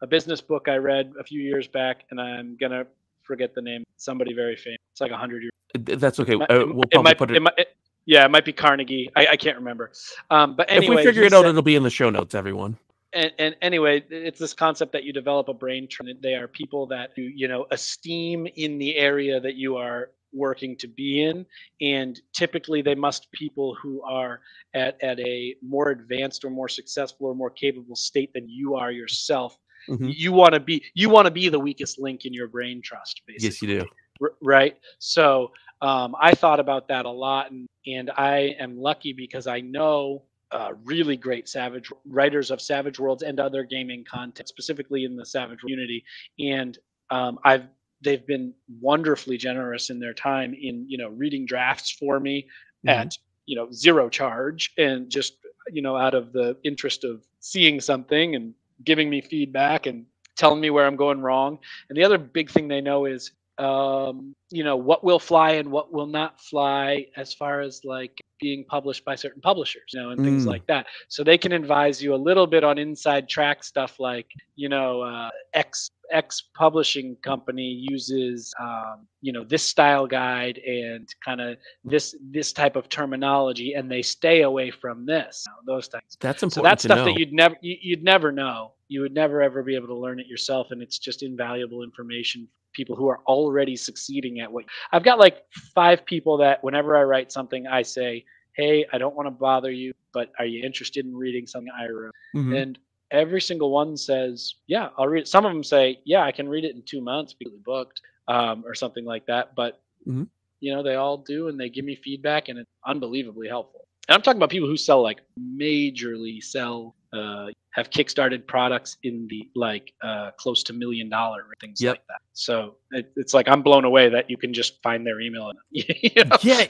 a 0.00 0.06
business 0.06 0.40
book 0.40 0.68
I 0.68 0.76
read 0.76 1.12
a 1.18 1.24
few 1.24 1.40
years 1.40 1.68
back 1.68 2.04
and 2.10 2.20
I'm 2.20 2.56
going 2.56 2.72
to 2.72 2.86
forget 3.22 3.54
the 3.54 3.62
name. 3.62 3.84
Somebody 3.96 4.34
very 4.34 4.56
famous. 4.56 4.78
It's 4.92 5.00
like 5.00 5.10
a 5.10 5.14
100 5.14 5.42
years. 5.42 5.52
That's 6.00 6.18
okay. 6.20 6.34
It, 6.34 6.50
uh, 6.50 6.66
we'll 6.66 6.84
probably 6.90 7.02
might, 7.02 7.18
put 7.18 7.30
it, 7.30 7.36
it 7.36 7.40
might, 7.40 7.54
it, 7.58 7.76
yeah, 8.04 8.24
it 8.24 8.30
might 8.30 8.44
be 8.44 8.52
Carnegie. 8.52 9.10
I, 9.14 9.28
I 9.28 9.36
can't 9.36 9.56
remember. 9.56 9.92
Um, 10.30 10.56
but 10.56 10.70
anyway, 10.70 10.96
if 10.96 10.98
we 10.98 11.04
figure 11.04 11.22
it 11.22 11.32
out, 11.32 11.42
said- 11.42 11.50
it'll 11.50 11.62
be 11.62 11.76
in 11.76 11.82
the 11.82 11.90
show 11.90 12.10
notes, 12.10 12.34
everyone. 12.34 12.76
And, 13.14 13.32
and 13.38 13.56
anyway, 13.62 14.04
it's 14.10 14.38
this 14.38 14.54
concept 14.54 14.92
that 14.92 15.04
you 15.04 15.12
develop 15.12 15.48
a 15.48 15.54
brain. 15.54 15.88
tr- 15.88 16.02
They 16.20 16.34
are 16.34 16.48
people 16.48 16.86
that 16.88 17.10
you 17.16 17.30
you 17.34 17.48
know 17.48 17.66
esteem 17.70 18.46
in 18.56 18.78
the 18.78 18.96
area 18.96 19.40
that 19.40 19.54
you 19.56 19.76
are 19.76 20.10
working 20.32 20.76
to 20.78 20.88
be 20.88 21.22
in, 21.22 21.44
and 21.80 22.18
typically 22.32 22.80
they 22.82 22.94
must 22.94 23.30
people 23.32 23.74
who 23.74 24.02
are 24.02 24.40
at 24.74 25.02
at 25.02 25.20
a 25.20 25.54
more 25.62 25.90
advanced 25.90 26.44
or 26.44 26.50
more 26.50 26.68
successful 26.68 27.26
or 27.28 27.34
more 27.34 27.50
capable 27.50 27.96
state 27.96 28.32
than 28.32 28.48
you 28.48 28.74
are 28.74 28.90
yourself. 28.90 29.58
Mhm. 29.88 30.12
You 30.16 30.32
want 30.32 30.54
to 30.54 30.60
be 30.60 30.84
you 30.94 31.10
want 31.10 31.26
to 31.26 31.30
be 31.32 31.48
the 31.48 31.58
weakest 31.60 31.98
link 31.98 32.24
in 32.24 32.32
your 32.32 32.48
brain 32.48 32.80
trust, 32.82 33.22
basically 33.26 33.48
Yes, 33.48 33.62
you 33.62 33.80
do. 33.80 33.86
r- 34.22 34.34
right 34.40 34.76
so 35.00 35.50
um, 35.80 36.14
i 36.20 36.32
thought 36.32 36.60
about 36.60 36.86
that 36.88 37.04
a 37.06 37.10
lot 37.10 37.50
and, 37.50 37.66
and 37.88 38.08
i 38.16 38.54
am 38.60 38.78
lucky 38.78 39.12
because 39.12 39.48
i 39.48 39.60
know 39.60 40.22
uh, 40.52 40.72
really 40.84 41.16
great 41.16 41.48
savage 41.48 41.90
writers 42.06 42.50
of 42.50 42.60
savage 42.60 42.98
worlds 42.98 43.22
and 43.22 43.40
other 43.40 43.64
gaming 43.64 44.04
content 44.04 44.48
specifically 44.48 45.04
in 45.04 45.16
the 45.16 45.24
savage 45.26 45.60
community 45.60 46.04
and 46.38 46.78
um, 47.10 47.38
i've 47.44 47.66
they've 48.02 48.26
been 48.26 48.52
wonderfully 48.80 49.36
generous 49.36 49.90
in 49.90 49.98
their 49.98 50.14
time 50.14 50.54
in 50.60 50.84
you 50.88 50.98
know 50.98 51.08
reading 51.10 51.46
drafts 51.46 51.90
for 51.90 52.20
me 52.20 52.46
Mhm. 52.86 52.90
at 52.90 53.18
you 53.46 53.56
know 53.56 53.70
zero 53.72 54.08
charge 54.08 54.72
and 54.78 55.10
just 55.10 55.34
you 55.70 55.82
know 55.82 55.96
out 55.96 56.14
of 56.14 56.32
the 56.32 56.56
interest 56.64 57.04
of 57.04 57.24
seeing 57.40 57.80
something 57.80 58.34
and 58.34 58.54
giving 58.84 59.08
me 59.08 59.20
feedback 59.20 59.86
and 59.86 60.06
telling 60.36 60.60
me 60.60 60.70
where 60.70 60.86
i'm 60.86 60.96
going 60.96 61.20
wrong 61.20 61.58
and 61.88 61.96
the 61.96 62.04
other 62.04 62.18
big 62.18 62.50
thing 62.50 62.68
they 62.68 62.80
know 62.80 63.04
is 63.06 63.32
um, 63.58 64.34
you 64.50 64.64
know 64.64 64.76
what 64.76 65.04
will 65.04 65.18
fly 65.18 65.52
and 65.52 65.70
what 65.70 65.92
will 65.92 66.06
not 66.06 66.40
fly 66.40 67.06
as 67.16 67.32
far 67.34 67.60
as 67.60 67.80
like 67.84 68.20
being 68.40 68.64
published 68.68 69.04
by 69.04 69.14
certain 69.14 69.40
publishers 69.40 69.82
you 69.92 70.00
know 70.00 70.10
and 70.10 70.22
things 70.24 70.44
Mm. 70.44 70.48
like 70.48 70.66
that 70.66 70.86
so 71.08 71.22
they 71.22 71.38
can 71.38 71.52
advise 71.52 72.02
you 72.02 72.14
a 72.14 72.16
little 72.16 72.46
bit 72.46 72.64
on 72.64 72.78
inside 72.78 73.28
track 73.28 73.62
stuff 73.62 73.98
like 74.00 74.26
you 74.56 74.68
know 74.68 75.00
uh, 75.02 75.30
x 75.54 75.90
x 76.10 76.42
publishing 76.54 77.16
company 77.22 77.68
uses 77.88 78.52
um, 78.60 79.06
you 79.20 79.32
know 79.32 79.44
this 79.44 79.62
style 79.62 80.06
guide 80.06 80.58
and 80.66 81.08
kind 81.24 81.40
of 81.40 81.56
this 81.84 82.14
this 82.30 82.52
type 82.52 82.76
of 82.76 82.88
terminology 82.88 83.74
and 83.74 83.90
they 83.90 84.02
stay 84.02 84.42
away 84.42 84.70
from 84.70 85.06
this 85.06 85.44
you 85.46 85.52
know, 85.52 85.74
those 85.74 85.88
types 85.88 86.16
That's 86.20 86.42
so 86.54 86.62
important 86.62 86.64
that's 86.64 86.82
stuff 86.82 86.98
know. 86.98 87.04
that 87.04 87.14
you'd 87.18 87.32
never 87.32 87.56
you, 87.60 87.76
you'd 87.80 88.02
never 88.02 88.32
know 88.32 88.72
you 88.88 89.00
would 89.00 89.14
never 89.14 89.42
ever 89.42 89.62
be 89.62 89.74
able 89.74 89.88
to 89.88 89.96
learn 89.96 90.20
it 90.20 90.26
yourself 90.26 90.68
and 90.70 90.82
it's 90.82 90.98
just 90.98 91.22
invaluable 91.22 91.82
information 91.82 92.46
for 92.46 92.61
people 92.72 92.96
who 92.96 93.08
are 93.08 93.20
already 93.26 93.76
succeeding 93.76 94.40
at 94.40 94.50
what 94.50 94.64
i've 94.92 95.02
got 95.04 95.18
like 95.18 95.44
five 95.74 96.04
people 96.06 96.36
that 96.36 96.62
whenever 96.64 96.96
i 96.96 97.02
write 97.02 97.30
something 97.32 97.66
i 97.66 97.82
say 97.82 98.24
hey 98.56 98.84
i 98.92 98.98
don't 98.98 99.14
want 99.14 99.26
to 99.26 99.30
bother 99.30 99.70
you 99.70 99.92
but 100.12 100.30
are 100.38 100.44
you 100.46 100.62
interested 100.64 101.04
in 101.06 101.14
reading 101.14 101.46
something 101.46 101.72
i 101.78 101.86
wrote 101.88 102.12
Mhm. 102.34 102.62
and 102.62 102.78
every 103.10 103.40
single 103.40 103.70
one 103.70 103.96
says 103.96 104.54
yeah 104.66 104.88
i'll 104.98 105.06
read 105.08 105.22
it 105.22 105.28
some 105.28 105.44
of 105.44 105.52
them 105.52 105.62
say 105.64 106.00
yeah 106.04 106.22
i 106.24 106.32
can 106.32 106.48
read 106.48 106.64
it 106.64 106.74
in 106.74 106.82
two 106.82 107.00
months 107.00 107.34
because 107.34 107.54
booked 107.64 108.00
um, 108.28 108.64
or 108.66 108.74
something 108.74 109.04
like 109.04 109.26
that 109.26 109.54
but 109.54 109.80
Mhm. 110.06 110.28
you 110.60 110.72
know 110.72 110.82
they 110.82 110.94
all 110.94 111.18
do 111.18 111.48
and 111.48 111.58
they 111.60 111.68
give 111.68 111.84
me 111.84 111.94
feedback 111.94 112.48
and 112.48 112.58
it's 112.58 112.70
unbelievably 112.86 113.48
helpful 113.48 113.86
and 114.08 114.14
i'm 114.14 114.22
talking 114.22 114.38
about 114.38 114.50
people 114.50 114.68
who 114.68 114.76
sell 114.76 115.02
like 115.02 115.20
majorly 115.38 116.42
sell 116.42 116.94
uh, 117.12 117.48
have 117.72 117.90
kickstarted 117.90 118.46
products 118.46 118.96
in 119.02 119.26
the 119.28 119.48
like 119.54 119.92
uh, 120.02 120.30
close 120.38 120.62
to 120.64 120.72
million 120.72 121.08
dollar 121.08 121.44
things 121.60 121.80
Yep. 121.80 121.92
like 121.94 122.06
that 122.08 122.20
so 122.32 122.76
it, 122.92 123.12
it's 123.16 123.34
like 123.34 123.48
i'm 123.48 123.62
blown 123.62 123.84
away 123.84 124.08
that 124.08 124.28
you 124.30 124.36
can 124.36 124.52
just 124.52 124.82
find 124.82 125.06
their 125.06 125.20
email 125.20 125.50
and 125.50 125.58
you 125.70 126.24
know? 126.24 126.36
Yeah, 126.42 126.66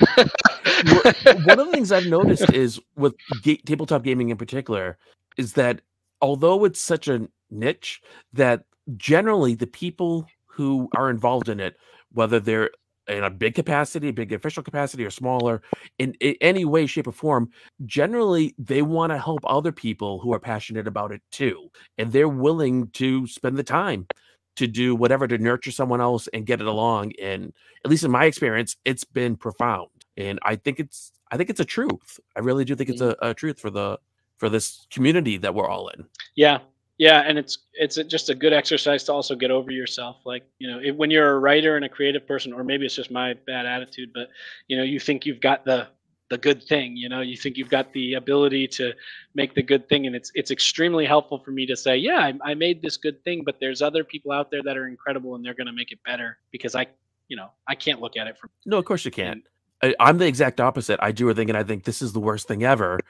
one 1.45 1.59
of 1.61 1.67
the 1.67 1.71
things 1.73 1.93
I've 1.93 2.07
noticed 2.07 2.53
is 2.53 2.81
with 2.97 3.15
ga- 3.43 3.61
tabletop 3.67 4.03
gaming 4.03 4.31
in 4.31 4.37
particular 4.37 4.99
is 5.37 5.53
that 5.55 5.81
although 6.21 6.65
it's 6.65 6.81
such 6.81 7.09
a 7.09 7.29
niche, 7.51 8.01
that 8.33 8.65
generally 8.97 9.55
the 9.55 9.67
people 9.67 10.27
who 10.47 10.89
are 10.97 11.11
involved 11.11 11.49
in 11.49 11.61
it, 11.61 11.77
whether 12.13 12.39
they're 12.41 12.71
in 13.09 13.25
a 13.25 13.31
big 13.31 13.55
capacity, 13.55 14.11
big 14.11 14.33
official 14.33 14.63
capacity, 14.63 15.05
or 15.05 15.11
smaller, 15.11 15.63
in, 15.99 16.15
in 16.21 16.35
any 16.41 16.65
way, 16.65 16.87
shape, 16.87 17.07
or 17.07 17.13
form, 17.13 17.51
generally 17.85 18.55
they 18.59 18.83
want 18.83 19.11
to 19.11 19.19
help 19.19 19.41
other 19.45 19.73
people 19.73 20.21
who 20.21 20.33
are 20.33 20.41
passionate 20.41 20.87
about 20.87 21.13
it 21.13 21.23
too, 21.31 21.69
and 21.99 22.13
they're 22.13 22.29
willing 22.29 22.89
to 22.89 23.27
spend 23.27 23.57
the 23.57 23.63
time 23.63 24.07
to 24.55 24.67
do 24.67 24.95
whatever 24.95 25.27
to 25.27 25.39
nurture 25.39 25.71
someone 25.71 26.01
else 26.01 26.29
and 26.35 26.45
get 26.45 26.61
it 26.61 26.67
along. 26.67 27.13
And 27.21 27.53
at 27.85 27.91
least 27.91 28.05
in 28.05 28.11
my 28.11 28.27
experience, 28.27 28.77
it's 28.85 29.05
been 29.05 29.35
profound 29.37 29.89
and 30.17 30.39
i 30.43 30.57
think 30.57 30.79
it's 30.79 31.13
i 31.31 31.37
think 31.37 31.51
it's 31.51 31.61
a 31.61 31.65
truth. 31.65 32.21
I 32.37 32.41
really 32.41 32.65
do 32.65 32.75
think 32.75 32.91
it's 32.91 33.03
mm-hmm. 33.03 33.25
a, 33.25 33.31
a 33.31 33.35
truth 33.35 33.59
for 33.59 33.71
the 33.71 33.99
for 34.37 34.49
this 34.49 34.87
community 34.91 35.39
that 35.39 35.55
we're 35.55 35.69
all 35.69 35.89
in. 35.89 36.05
Yeah, 36.35 36.59
yeah, 37.03 37.25
and 37.27 37.37
it's 37.37 37.59
it's 37.73 37.97
just 37.97 38.31
a 38.31 38.35
good 38.35 38.53
exercise 38.53 39.03
to 39.05 39.13
also 39.13 39.35
get 39.35 39.51
over 39.51 39.73
yourself. 39.73 40.19
Like 40.25 40.45
you 40.61 40.71
know, 40.71 40.79
it, 40.79 40.97
when 40.97 41.11
you're 41.11 41.33
a 41.33 41.39
writer 41.41 41.75
and 41.75 41.85
a 41.85 41.89
creative 41.89 42.29
person, 42.29 42.53
or 42.53 42.63
maybe 42.63 42.87
it's 42.87 42.95
just 42.95 43.11
my 43.11 43.35
bad 43.45 43.67
attitude, 43.67 44.11
but 44.15 44.29
you 44.69 44.77
know, 44.77 44.85
you 44.85 45.01
think 45.01 45.27
you've 45.27 45.41
got 45.41 45.65
the 45.65 45.89
the 46.31 46.39
good 46.39 46.63
thing. 46.63 46.97
You 46.97 47.09
know, 47.09 47.21
you 47.21 47.37
think 47.37 47.57
you've 47.57 47.71
got 47.71 47.93
the 47.93 48.15
ability 48.15 48.69
to 48.79 48.93
make 49.35 49.53
the 49.57 49.65
good 49.65 49.89
thing, 49.89 50.07
and 50.07 50.15
it's 50.15 50.31
it's 50.37 50.53
extremely 50.53 51.05
helpful 51.05 51.41
for 51.41 51.51
me 51.51 51.67
to 51.67 51.75
say, 51.75 51.97
yeah, 51.97 52.21
I, 52.21 52.53
I 52.53 52.55
made 52.55 52.83
this 52.83 52.97
good 52.97 53.21
thing, 53.25 53.43
but 53.45 53.57
there's 53.59 53.83
other 53.83 54.05
people 54.05 54.31
out 54.31 54.53
there 54.53 54.63
that 54.63 54.77
are 54.77 54.87
incredible, 54.87 55.35
and 55.35 55.45
they're 55.45 55.55
going 55.55 55.67
to 55.67 55.73
make 55.73 55.91
it 55.91 55.99
better 56.07 56.39
because 56.53 56.77
I, 56.77 56.87
you 57.27 57.37
know, 57.37 57.49
I 57.67 57.75
can't 57.75 58.01
look 58.01 58.17
at 58.17 58.29
it 58.29 58.39
from. 58.39 58.51
no 58.65 58.79
of 58.79 58.85
course 58.85 59.05
you 59.05 59.11
can 59.11 59.43
I, 59.83 59.95
i'm 60.01 60.19
the 60.19 60.27
exact 60.27 60.61
opposite 60.61 60.99
i 61.03 61.13
do 61.13 61.29
a 61.29 61.35
thing 61.35 61.49
and 61.49 61.59
i 61.59 61.63
think 61.63 61.85
this 61.85 62.03
is 62.03 62.13
the 62.13 62.21
worst 62.21 62.49
thing 62.49 62.65
ever 62.65 63.01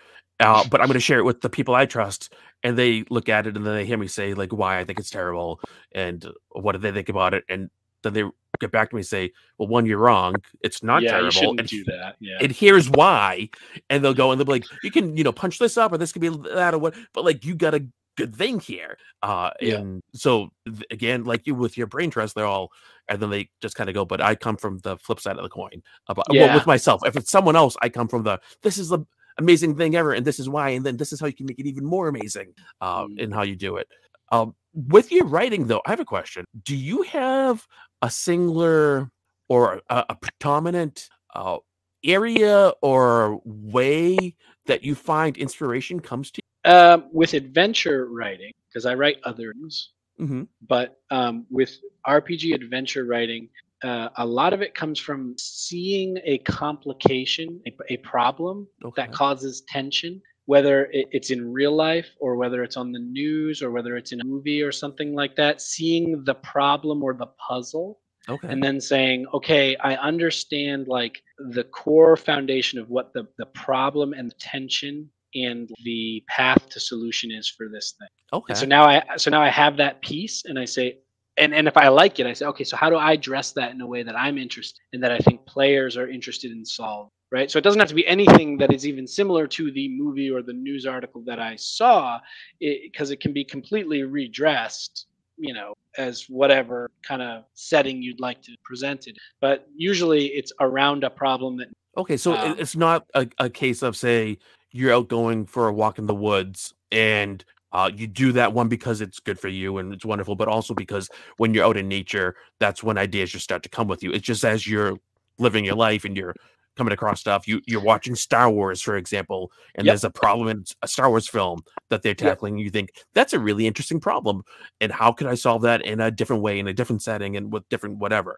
uh, 0.41 0.65
but 0.69 0.81
i'm 0.81 0.87
going 0.87 0.95
to 0.95 1.01
share 1.01 1.19
it 1.19 1.25
with 1.25 1.41
the 1.41 1.51
people 1.51 1.75
i 1.75 1.87
trust 1.87 2.33
and 2.63 2.77
they 2.77 3.05
look 3.11 3.29
at 3.29 3.47
it 3.47 3.57
and 3.57 3.67
then 3.67 3.75
they 3.75 3.85
hear 3.85 3.99
me 3.99 4.07
say 4.09 4.35
like 4.35 4.53
why 4.53 4.79
i 4.79 4.85
think 4.85 4.99
it's 4.99 5.11
terrible 5.11 5.61
and 5.93 6.27
what 6.51 6.73
do 6.73 6.79
they 6.79 6.93
think 6.93 7.09
about 7.09 7.35
it 7.35 7.45
and 7.49 7.71
then 8.03 8.13
they 8.13 8.25
get 8.61 8.71
back 8.71 8.91
to 8.91 8.97
me 8.97 9.01
and 9.01 9.07
say 9.07 9.31
well 9.59 9.69
one 9.69 9.87
you're 9.87 9.99
wrong 9.99 10.35
it's 10.61 10.83
not 10.83 11.03
yeah, 11.03 11.09
you 11.09 11.13
terrible 11.13 11.31
shouldn't 11.31 11.61
and 11.61 11.69
do 11.69 11.85
that. 11.85 12.17
Yeah, 12.21 12.39
and 12.41 12.53
here's 12.53 12.89
why 12.91 13.49
and 13.91 14.05
they'll 14.05 14.15
go 14.15 14.31
and 14.31 14.41
they'll 14.41 14.47
be 14.47 14.53
like 14.53 14.67
you 14.83 14.91
can 14.91 15.17
you 15.17 15.25
know 15.25 15.33
punch 15.33 15.59
this 15.59 15.77
up 15.77 15.93
or 15.93 15.99
this 15.99 16.13
could 16.13 16.23
be 16.23 16.29
that 16.29 16.75
or 16.75 16.79
what 16.79 16.95
but 17.13 17.25
like 17.25 17.45
you 17.45 17.55
got 17.55 17.75
a 17.75 17.85
good 18.17 18.35
thing 18.37 18.61
here 18.61 18.97
uh 19.23 19.51
Yeah. 19.61 19.77
and 19.77 20.03
so 20.15 20.51
th- 20.67 20.83
again 20.91 21.25
like 21.25 21.47
you 21.47 21.55
with 21.55 21.77
your 21.79 21.87
brain 21.87 22.11
trust 22.11 22.35
they're 22.35 22.45
all 22.47 22.71
and 23.09 23.21
then 23.21 23.31
they 23.31 23.49
just 23.61 23.75
kind 23.75 23.89
of 23.89 23.95
go 23.95 24.05
but 24.05 24.21
i 24.21 24.35
come 24.35 24.57
from 24.57 24.79
the 24.79 24.97
flip 24.99 25.19
side 25.21 25.37
of 25.37 25.43
the 25.43 25.49
coin 25.49 25.83
about 26.09 26.27
well, 26.29 26.37
Yeah. 26.39 26.55
with 26.55 26.67
myself 26.67 27.01
if 27.07 27.17
it's 27.17 27.31
someone 27.31 27.57
else 27.57 27.77
i 27.83 27.89
come 27.89 28.09
from 28.09 28.23
the 28.23 28.39
this 28.63 28.77
is 28.79 28.89
the 28.91 29.01
amazing 29.39 29.77
thing 29.77 29.97
ever 29.97 30.13
and 30.13 30.27
this 30.27 30.39
is 30.39 30.49
why 30.49 30.71
and 30.71 30.85
then 30.85 30.97
this 30.99 31.13
is 31.13 31.21
how 31.21 31.27
you 31.27 31.33
can 31.33 31.47
make 31.47 31.59
it 31.59 31.67
even 31.67 31.85
more 31.85 32.09
amazing 32.09 32.53
uh 32.81 33.05
Mm. 33.05 33.19
in 33.19 33.31
how 33.31 33.43
you 33.43 33.57
do 33.57 33.77
it 33.77 33.89
um 34.31 34.55
with 34.75 35.11
your 35.11 35.25
writing 35.27 35.67
though 35.67 35.81
i 35.87 35.91
have 35.91 36.01
a 36.01 36.05
question 36.05 36.45
do 36.65 36.77
you 36.77 37.03
have 37.03 37.67
a 38.03 38.11
singular 38.11 39.11
or 39.49 39.81
a, 39.89 40.05
a 40.11 40.15
predominant 40.17 41.09
uh 41.35 41.57
area 42.05 42.73
or 42.83 43.41
way 43.45 44.35
that 44.67 44.83
you 44.85 44.95
find 44.95 45.37
inspiration 45.37 45.99
comes 46.01 46.31
to 46.31 46.43
um, 46.65 47.09
with 47.13 47.35
adventure 47.35 48.07
writing 48.07 48.53
because 48.69 48.87
I 48.87 48.95
write 48.95 49.19
others. 49.25 49.93
Mhm. 50.21 50.47
but 50.69 51.01
um, 51.11 51.47
with 51.51 51.79
RPG 52.07 52.55
adventure 52.55 53.05
writing, 53.05 53.49
uh, 53.83 54.11
a 54.17 54.27
lot 54.27 54.53
of 54.53 54.61
it 54.63 54.75
comes 54.75 55.01
from 55.01 55.35
seeing 55.39 56.19
a 56.25 56.39
complication, 56.39 57.61
a, 57.67 57.73
a 57.95 57.97
problem 57.99 58.69
Okay. 58.85 59.03
that 59.03 59.13
causes 59.13 59.63
tension, 59.69 60.21
whether 60.47 60.85
it, 60.93 61.09
it's 61.11 61.31
in 61.31 61.53
real 61.53 61.75
life 61.75 62.11
or 62.21 62.37
whether 62.37 62.63
it's 62.63 62.77
on 62.77 62.93
the 62.93 62.99
news 63.01 63.63
or 63.63 63.71
whether 63.73 63.97
it's 63.97 64.13
in 64.13 64.21
a 64.21 64.25
movie 64.25 64.63
or 64.63 64.71
something 64.71 65.15
like 65.15 65.35
that. 65.37 65.61
Seeing 65.61 66.23
the 66.25 66.35
problem 66.35 67.03
or 67.03 67.15
the 67.15 67.31
puzzle 67.49 67.99
Okay. 68.29 68.47
and 68.49 68.63
then 68.63 68.81
saying 68.81 69.27
okay 69.35 69.75
i 69.79 69.97
understand 69.97 70.87
like 70.87 71.21
the 71.57 71.65
core 71.65 72.17
foundation 72.17 72.79
of 72.79 72.89
what 72.89 73.13
the 73.13 73.27
the 73.37 73.47
problem 73.47 74.13
and 74.13 74.31
the 74.31 74.35
tension 74.39 75.11
and 75.35 75.71
the 75.85 76.23
path 76.29 76.69
to 76.69 76.81
solution 76.81 77.31
is 77.31 77.49
for 77.49 77.69
this 77.69 77.95
thing 77.99 78.09
okay. 78.33 78.51
and 78.51 78.59
so 78.59 78.67
now 78.67 78.85
i 78.85 79.03
so 79.17 79.31
now 79.31 79.43
i 79.43 79.49
have 79.49 79.77
that 79.77 80.01
piece 80.03 80.45
and 80.45 80.59
i 80.59 80.65
say 80.65 80.99
and 81.37 81.55
and 81.55 81.67
if 81.67 81.77
i 81.77 81.89
like 81.89 82.19
it 82.19 82.27
i 82.27 82.33
say 82.33 82.47
okay 82.47 82.65
so 82.65 82.77
how 82.77 82.91
do 82.91 82.97
i 82.97 83.17
dress 83.17 83.53
that 83.53 83.73
in 83.73 83.81
a 83.81 83.87
way 83.87 84.03
that 84.03 84.17
i'm 84.17 84.39
interested 84.39 84.81
and 84.93 85.03
that 85.03 85.13
i 85.13 85.19
think 85.19 85.45
players 85.47 85.97
are 85.97 86.09
interested 86.09 86.51
in 86.53 86.65
solving 86.65 87.11
right 87.31 87.51
so 87.51 87.59
it 87.59 87.63
doesn't 87.63 87.81
have 87.81 87.89
to 87.89 87.95
be 87.95 88.07
anything 88.07 88.59
that 88.59 88.73
is 88.73 88.87
even 88.87 89.07
similar 89.07 89.47
to 89.47 89.71
the 89.73 89.89
movie 89.89 90.31
or 90.31 90.43
the 90.43 90.53
news 90.53 90.87
article 90.87 91.23
that 91.25 91.39
i 91.39 91.57
saw 91.57 92.19
because 92.61 93.11
it, 93.11 93.21
can 93.21 93.33
be 93.33 93.45
completely 93.45 94.03
redressed 94.03 95.07
you 95.39 95.55
know 95.55 95.75
as 95.99 96.25
whatever 96.29 96.91
kind 97.03 97.23
of 97.23 97.45
setting 97.55 98.03
you'd 98.03 98.21
like 98.21 98.43
to 98.43 98.53
present 98.65 99.07
it. 99.07 99.17
But 99.41 99.69
usually 99.77 100.27
it's 100.27 100.53
around 100.61 101.05
a 101.05 101.11
problem 101.11 101.57
that. 101.59 101.69
Okay, 101.97 102.17
so 102.17 102.35
um, 102.35 102.57
it's 102.59 102.77
not 102.77 103.07
a, 103.15 103.29
a 103.39 103.51
case 103.51 103.83
of 103.83 103.97
say 103.97 104.39
you're 104.73 104.93
out 104.93 105.09
going 105.09 105.47
for 105.47 105.69
a 105.69 105.73
walk 105.73 105.99
in 105.99 106.07
the 106.07 106.15
woods 106.15 106.75
and 106.91 107.45
uh, 107.73 107.91
you 107.95 108.07
do 108.07 108.33
that 108.33 108.53
one 108.53 108.69
because 108.69 109.01
it's 109.01 109.19
good 109.19 109.39
for 109.39 109.49
you 109.49 109.79
and 109.79 109.95
it's 109.95 110.05
wonderful, 110.05 110.35
but 110.35 110.49
also 110.49 110.75
because 110.75 111.09
when 111.39 111.55
you're 111.55 111.65
out 111.65 111.77
in 111.77 111.89
nature, 111.89 112.37
that's 112.61 112.83
when 112.83 112.99
ideas 112.99 113.31
just 113.31 113.45
start 113.45 113.63
to 113.63 113.69
come 113.69 113.89
with 113.89 114.03
you. 114.03 114.13
It's 114.13 114.27
just 114.27 114.45
as 114.45 114.67
you're 114.67 114.99
living 115.39 115.65
your 115.65 115.75
life 115.75 116.05
and 116.05 116.15
you're 116.17 116.35
coming 116.77 116.93
across 116.93 117.21
stuff. 117.21 117.49
You 117.49 117.61
you're 117.67 117.83
watching 117.83 118.15
Star 118.15 118.51
Wars, 118.51 118.83
for 118.83 118.97
example, 118.97 119.53
and 119.75 119.87
yep. 119.87 119.93
there's 119.93 120.05
a 120.05 120.11
problem 120.11 120.49
in 120.49 120.65
a 120.83 120.89
Star 120.89 121.09
Wars 121.09 121.29
film 121.29 121.63
that 121.89 122.03
they're 122.03 122.15
tackling. 122.15 122.59
Yep. 122.59 122.65
You 122.65 122.71
think 122.71 122.91
that's 123.15 123.33
a 123.33 123.39
really 123.39 123.67
interesting 123.67 124.01
problem, 124.01 124.43
and 124.81 124.93
how 124.93 125.13
could 125.13 125.27
I 125.27 125.35
solve 125.35 125.63
that 125.63 125.83
in 125.83 126.01
a 126.01 126.11
different 126.11 126.43
way, 126.43 126.59
in 126.59 126.69
a 126.69 126.75
different 126.75 127.03
setting, 127.03 127.37
and 127.37 127.53
with 127.53 127.69
different 127.69 127.99
whatever. 127.99 128.37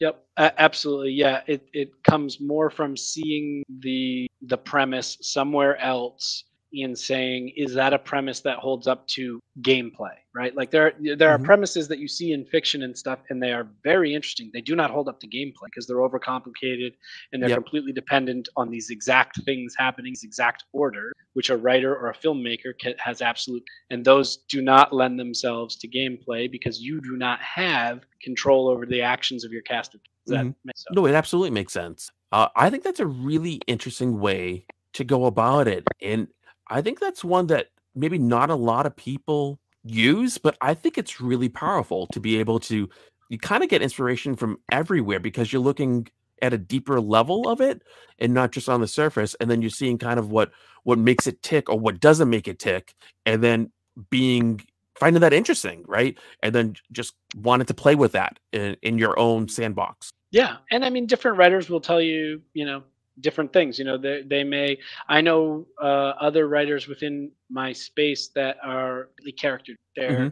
Yep, 0.00 0.24
absolutely. 0.36 1.12
Yeah, 1.12 1.42
it 1.46 1.66
it 1.72 1.90
comes 2.04 2.38
more 2.40 2.68
from 2.70 2.96
seeing 2.96 3.62
the 3.80 4.28
the 4.42 4.58
premise 4.58 5.16
somewhere 5.22 5.76
else 5.78 6.44
in 6.82 6.94
saying 6.94 7.52
is 7.56 7.74
that 7.74 7.92
a 7.92 7.98
premise 7.98 8.40
that 8.40 8.58
holds 8.58 8.86
up 8.86 9.06
to 9.08 9.40
gameplay 9.62 10.14
right 10.34 10.54
like 10.54 10.70
there 10.70 10.92
there 11.00 11.16
mm-hmm. 11.16 11.42
are 11.42 11.44
premises 11.44 11.88
that 11.88 11.98
you 11.98 12.06
see 12.06 12.32
in 12.32 12.44
fiction 12.44 12.82
and 12.82 12.96
stuff 12.96 13.20
and 13.30 13.42
they 13.42 13.52
are 13.52 13.66
very 13.82 14.14
interesting 14.14 14.50
they 14.52 14.60
do 14.60 14.76
not 14.76 14.90
hold 14.90 15.08
up 15.08 15.18
to 15.18 15.26
gameplay 15.26 15.64
because 15.64 15.86
they're 15.86 15.96
overcomplicated 15.96 16.92
and 17.32 17.42
they're 17.42 17.50
yep. 17.50 17.56
completely 17.56 17.92
dependent 17.92 18.48
on 18.56 18.70
these 18.70 18.90
exact 18.90 19.42
things 19.44 19.74
happening 19.76 20.12
these 20.12 20.24
exact 20.24 20.64
order 20.72 21.12
which 21.32 21.50
a 21.50 21.56
writer 21.56 21.94
or 21.96 22.10
a 22.10 22.14
filmmaker 22.14 22.78
can, 22.78 22.94
has 22.98 23.22
absolute 23.22 23.62
and 23.90 24.04
those 24.04 24.38
do 24.48 24.60
not 24.60 24.92
lend 24.92 25.18
themselves 25.18 25.76
to 25.76 25.88
gameplay 25.88 26.50
because 26.50 26.80
you 26.80 27.00
do 27.00 27.16
not 27.16 27.40
have 27.40 28.04
control 28.22 28.68
over 28.68 28.84
the 28.84 29.00
actions 29.00 29.44
of 29.44 29.52
your 29.52 29.62
cast 29.62 29.94
of 29.94 30.00
mm-hmm. 30.28 30.50
no 30.92 31.06
it 31.06 31.14
absolutely 31.14 31.50
makes 31.50 31.72
sense 31.72 32.10
uh, 32.32 32.48
i 32.54 32.68
think 32.68 32.82
that's 32.82 33.00
a 33.00 33.06
really 33.06 33.60
interesting 33.66 34.20
way 34.20 34.66
to 34.92 35.04
go 35.04 35.26
about 35.26 35.68
it 35.68 35.86
and 36.00 36.26
I 36.68 36.82
think 36.82 37.00
that's 37.00 37.24
one 37.24 37.46
that 37.48 37.68
maybe 37.94 38.18
not 38.18 38.50
a 38.50 38.54
lot 38.54 38.86
of 38.86 38.96
people 38.96 39.58
use, 39.84 40.38
but 40.38 40.56
I 40.60 40.74
think 40.74 40.98
it's 40.98 41.20
really 41.20 41.48
powerful 41.48 42.06
to 42.08 42.20
be 42.20 42.38
able 42.38 42.60
to 42.60 42.88
you 43.28 43.38
kind 43.38 43.64
of 43.64 43.68
get 43.68 43.82
inspiration 43.82 44.36
from 44.36 44.58
everywhere 44.70 45.18
because 45.18 45.52
you're 45.52 45.62
looking 45.62 46.06
at 46.42 46.52
a 46.52 46.58
deeper 46.58 47.00
level 47.00 47.48
of 47.48 47.60
it 47.60 47.82
and 48.18 48.32
not 48.32 48.52
just 48.52 48.68
on 48.68 48.80
the 48.80 48.86
surface 48.86 49.34
and 49.40 49.50
then 49.50 49.62
you're 49.62 49.70
seeing 49.70 49.98
kind 49.98 50.18
of 50.18 50.30
what 50.30 50.52
what 50.84 50.98
makes 50.98 51.26
it 51.26 51.42
tick 51.42 51.68
or 51.68 51.78
what 51.78 51.98
doesn't 51.98 52.30
make 52.30 52.46
it 52.46 52.58
tick 52.58 52.94
and 53.24 53.42
then 53.42 53.70
being 54.10 54.60
finding 54.98 55.20
that 55.20 55.32
interesting 55.32 55.82
right? 55.86 56.18
And 56.42 56.54
then 56.54 56.74
just 56.92 57.14
wanted 57.34 57.66
to 57.68 57.74
play 57.74 57.94
with 57.94 58.12
that 58.12 58.38
in, 58.52 58.76
in 58.82 58.98
your 58.98 59.18
own 59.18 59.48
sandbox. 59.48 60.10
Yeah 60.30 60.56
and 60.70 60.84
i 60.84 60.90
mean 60.90 61.06
different 61.06 61.38
writers 61.38 61.70
will 61.70 61.80
tell 61.80 62.00
you 62.00 62.42
you 62.52 62.66
know 62.66 62.82
different 63.20 63.52
things 63.52 63.78
you 63.78 63.84
know 63.84 63.96
they, 63.96 64.22
they 64.26 64.44
may 64.44 64.76
i 65.08 65.20
know 65.20 65.66
uh, 65.82 66.12
other 66.20 66.48
writers 66.48 66.86
within 66.86 67.30
my 67.50 67.72
space 67.72 68.28
that 68.28 68.56
are 68.62 69.08
the 69.24 69.32
character 69.32 69.72
they're 69.94 70.10
mm-hmm. 70.10 70.28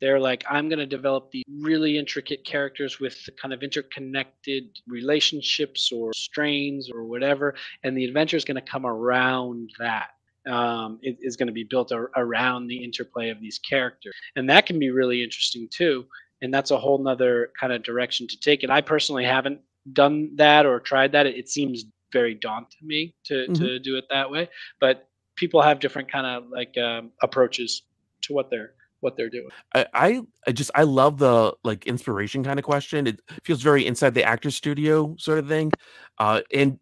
they're 0.00 0.20
like 0.20 0.44
i'm 0.48 0.68
going 0.68 0.78
to 0.78 0.86
develop 0.86 1.30
the 1.30 1.42
really 1.60 1.98
intricate 1.98 2.44
characters 2.44 2.98
with 3.00 3.28
kind 3.40 3.52
of 3.52 3.62
interconnected 3.62 4.64
relationships 4.88 5.92
or 5.92 6.12
strains 6.14 6.90
or 6.90 7.04
whatever 7.04 7.54
and 7.82 7.96
the 7.96 8.04
adventure 8.04 8.36
is 8.36 8.44
going 8.44 8.54
to 8.56 8.70
come 8.70 8.86
around 8.86 9.70
that. 9.78 10.10
Um, 10.46 10.98
it 11.00 11.16
is 11.22 11.38
going 11.38 11.46
to 11.46 11.54
be 11.54 11.64
built 11.64 11.90
ar- 11.90 12.10
around 12.16 12.66
the 12.66 12.76
interplay 12.76 13.30
of 13.30 13.40
these 13.40 13.58
characters. 13.58 14.12
And 14.36 14.50
that 14.50 14.66
can 14.66 14.78
be 14.78 14.90
really 14.90 15.24
interesting 15.24 15.68
too 15.72 16.04
and 16.44 16.52
that's 16.52 16.70
a 16.70 16.78
whole 16.78 16.98
nother 16.98 17.50
kind 17.58 17.72
of 17.72 17.82
direction 17.82 18.28
to 18.28 18.38
take 18.38 18.62
it. 18.62 18.70
I 18.70 18.82
personally 18.82 19.24
haven't 19.24 19.60
done 19.92 20.30
that 20.36 20.66
or 20.66 20.78
tried 20.78 21.12
that. 21.12 21.26
It, 21.26 21.36
it 21.36 21.48
seems 21.48 21.84
very 22.14 22.34
daunting 22.34 22.68
to 22.80 22.86
me 22.86 23.14
to 23.24 23.34
mm-hmm. 23.34 23.54
to 23.54 23.78
do 23.78 23.96
it 23.98 24.04
that 24.08 24.30
way. 24.30 24.48
But 24.80 25.08
people 25.36 25.60
have 25.60 25.80
different 25.80 26.10
kind 26.10 26.26
of 26.26 26.44
like 26.50 26.78
um, 26.78 27.10
approaches 27.22 27.82
to 28.22 28.32
what 28.32 28.48
they're 28.50 28.72
what 29.00 29.18
they're 29.18 29.28
doing. 29.28 29.50
I, 29.74 30.22
I 30.46 30.52
just 30.52 30.70
I 30.74 30.84
love 30.84 31.18
the 31.18 31.54
like 31.62 31.86
inspiration 31.86 32.42
kind 32.42 32.58
of 32.58 32.64
question. 32.64 33.06
It 33.06 33.20
feels 33.42 33.60
very 33.60 33.86
inside 33.86 34.14
the 34.14 34.24
actor 34.24 34.50
studio 34.50 35.14
sort 35.18 35.38
of 35.38 35.46
thing, 35.46 35.72
uh, 36.18 36.40
and 36.54 36.78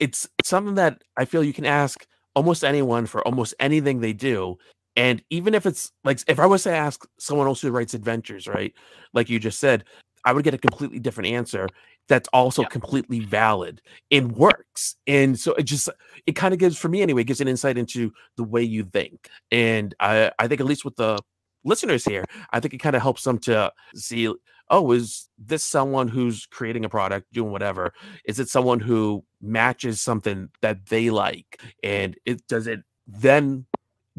it's 0.00 0.26
something 0.42 0.76
that 0.76 1.02
I 1.18 1.26
feel 1.26 1.44
you 1.44 1.52
can 1.52 1.66
ask 1.66 2.06
almost 2.34 2.64
anyone 2.64 3.04
for 3.04 3.26
almost 3.26 3.54
anything 3.60 4.00
they 4.00 4.14
do. 4.14 4.56
And 4.96 5.22
even 5.30 5.54
if 5.54 5.66
it's 5.66 5.92
like 6.04 6.20
if 6.26 6.38
I 6.40 6.46
was 6.46 6.62
to 6.62 6.72
ask 6.72 7.06
someone 7.18 7.46
else 7.46 7.60
who 7.60 7.70
writes 7.70 7.94
adventures, 7.94 8.48
right, 8.48 8.72
like 9.12 9.28
you 9.28 9.38
just 9.38 9.60
said, 9.60 9.84
I 10.24 10.32
would 10.32 10.44
get 10.44 10.54
a 10.54 10.58
completely 10.58 10.98
different 10.98 11.28
answer 11.28 11.68
that's 12.08 12.28
also 12.32 12.62
yeah. 12.62 12.68
completely 12.68 13.20
valid 13.20 13.80
and 14.10 14.32
works. 14.32 14.96
And 15.06 15.38
so 15.38 15.54
it 15.54 15.64
just 15.64 15.88
it 16.26 16.32
kind 16.32 16.52
of 16.52 16.60
gives 16.60 16.78
for 16.78 16.88
me 16.88 17.02
anyway, 17.02 17.24
gives 17.24 17.40
an 17.40 17.48
insight 17.48 17.78
into 17.78 18.12
the 18.36 18.44
way 18.44 18.62
you 18.62 18.84
think. 18.84 19.28
And 19.50 19.94
I 20.00 20.32
I 20.38 20.48
think 20.48 20.60
at 20.60 20.66
least 20.66 20.84
with 20.84 20.96
the 20.96 21.18
listeners 21.64 22.04
here, 22.04 22.24
I 22.52 22.60
think 22.60 22.74
it 22.74 22.78
kind 22.78 22.96
of 22.96 23.02
helps 23.02 23.24
them 23.24 23.38
to 23.40 23.72
see, 23.94 24.32
oh, 24.70 24.92
is 24.92 25.28
this 25.38 25.64
someone 25.64 26.08
who's 26.08 26.46
creating 26.46 26.84
a 26.84 26.88
product, 26.88 27.32
doing 27.32 27.52
whatever? 27.52 27.92
Is 28.24 28.40
it 28.40 28.48
someone 28.48 28.80
who 28.80 29.24
matches 29.40 30.00
something 30.00 30.48
that 30.62 30.86
they 30.86 31.10
like? 31.10 31.60
And 31.82 32.16
it 32.24 32.46
does 32.48 32.66
it 32.66 32.80
then 33.06 33.66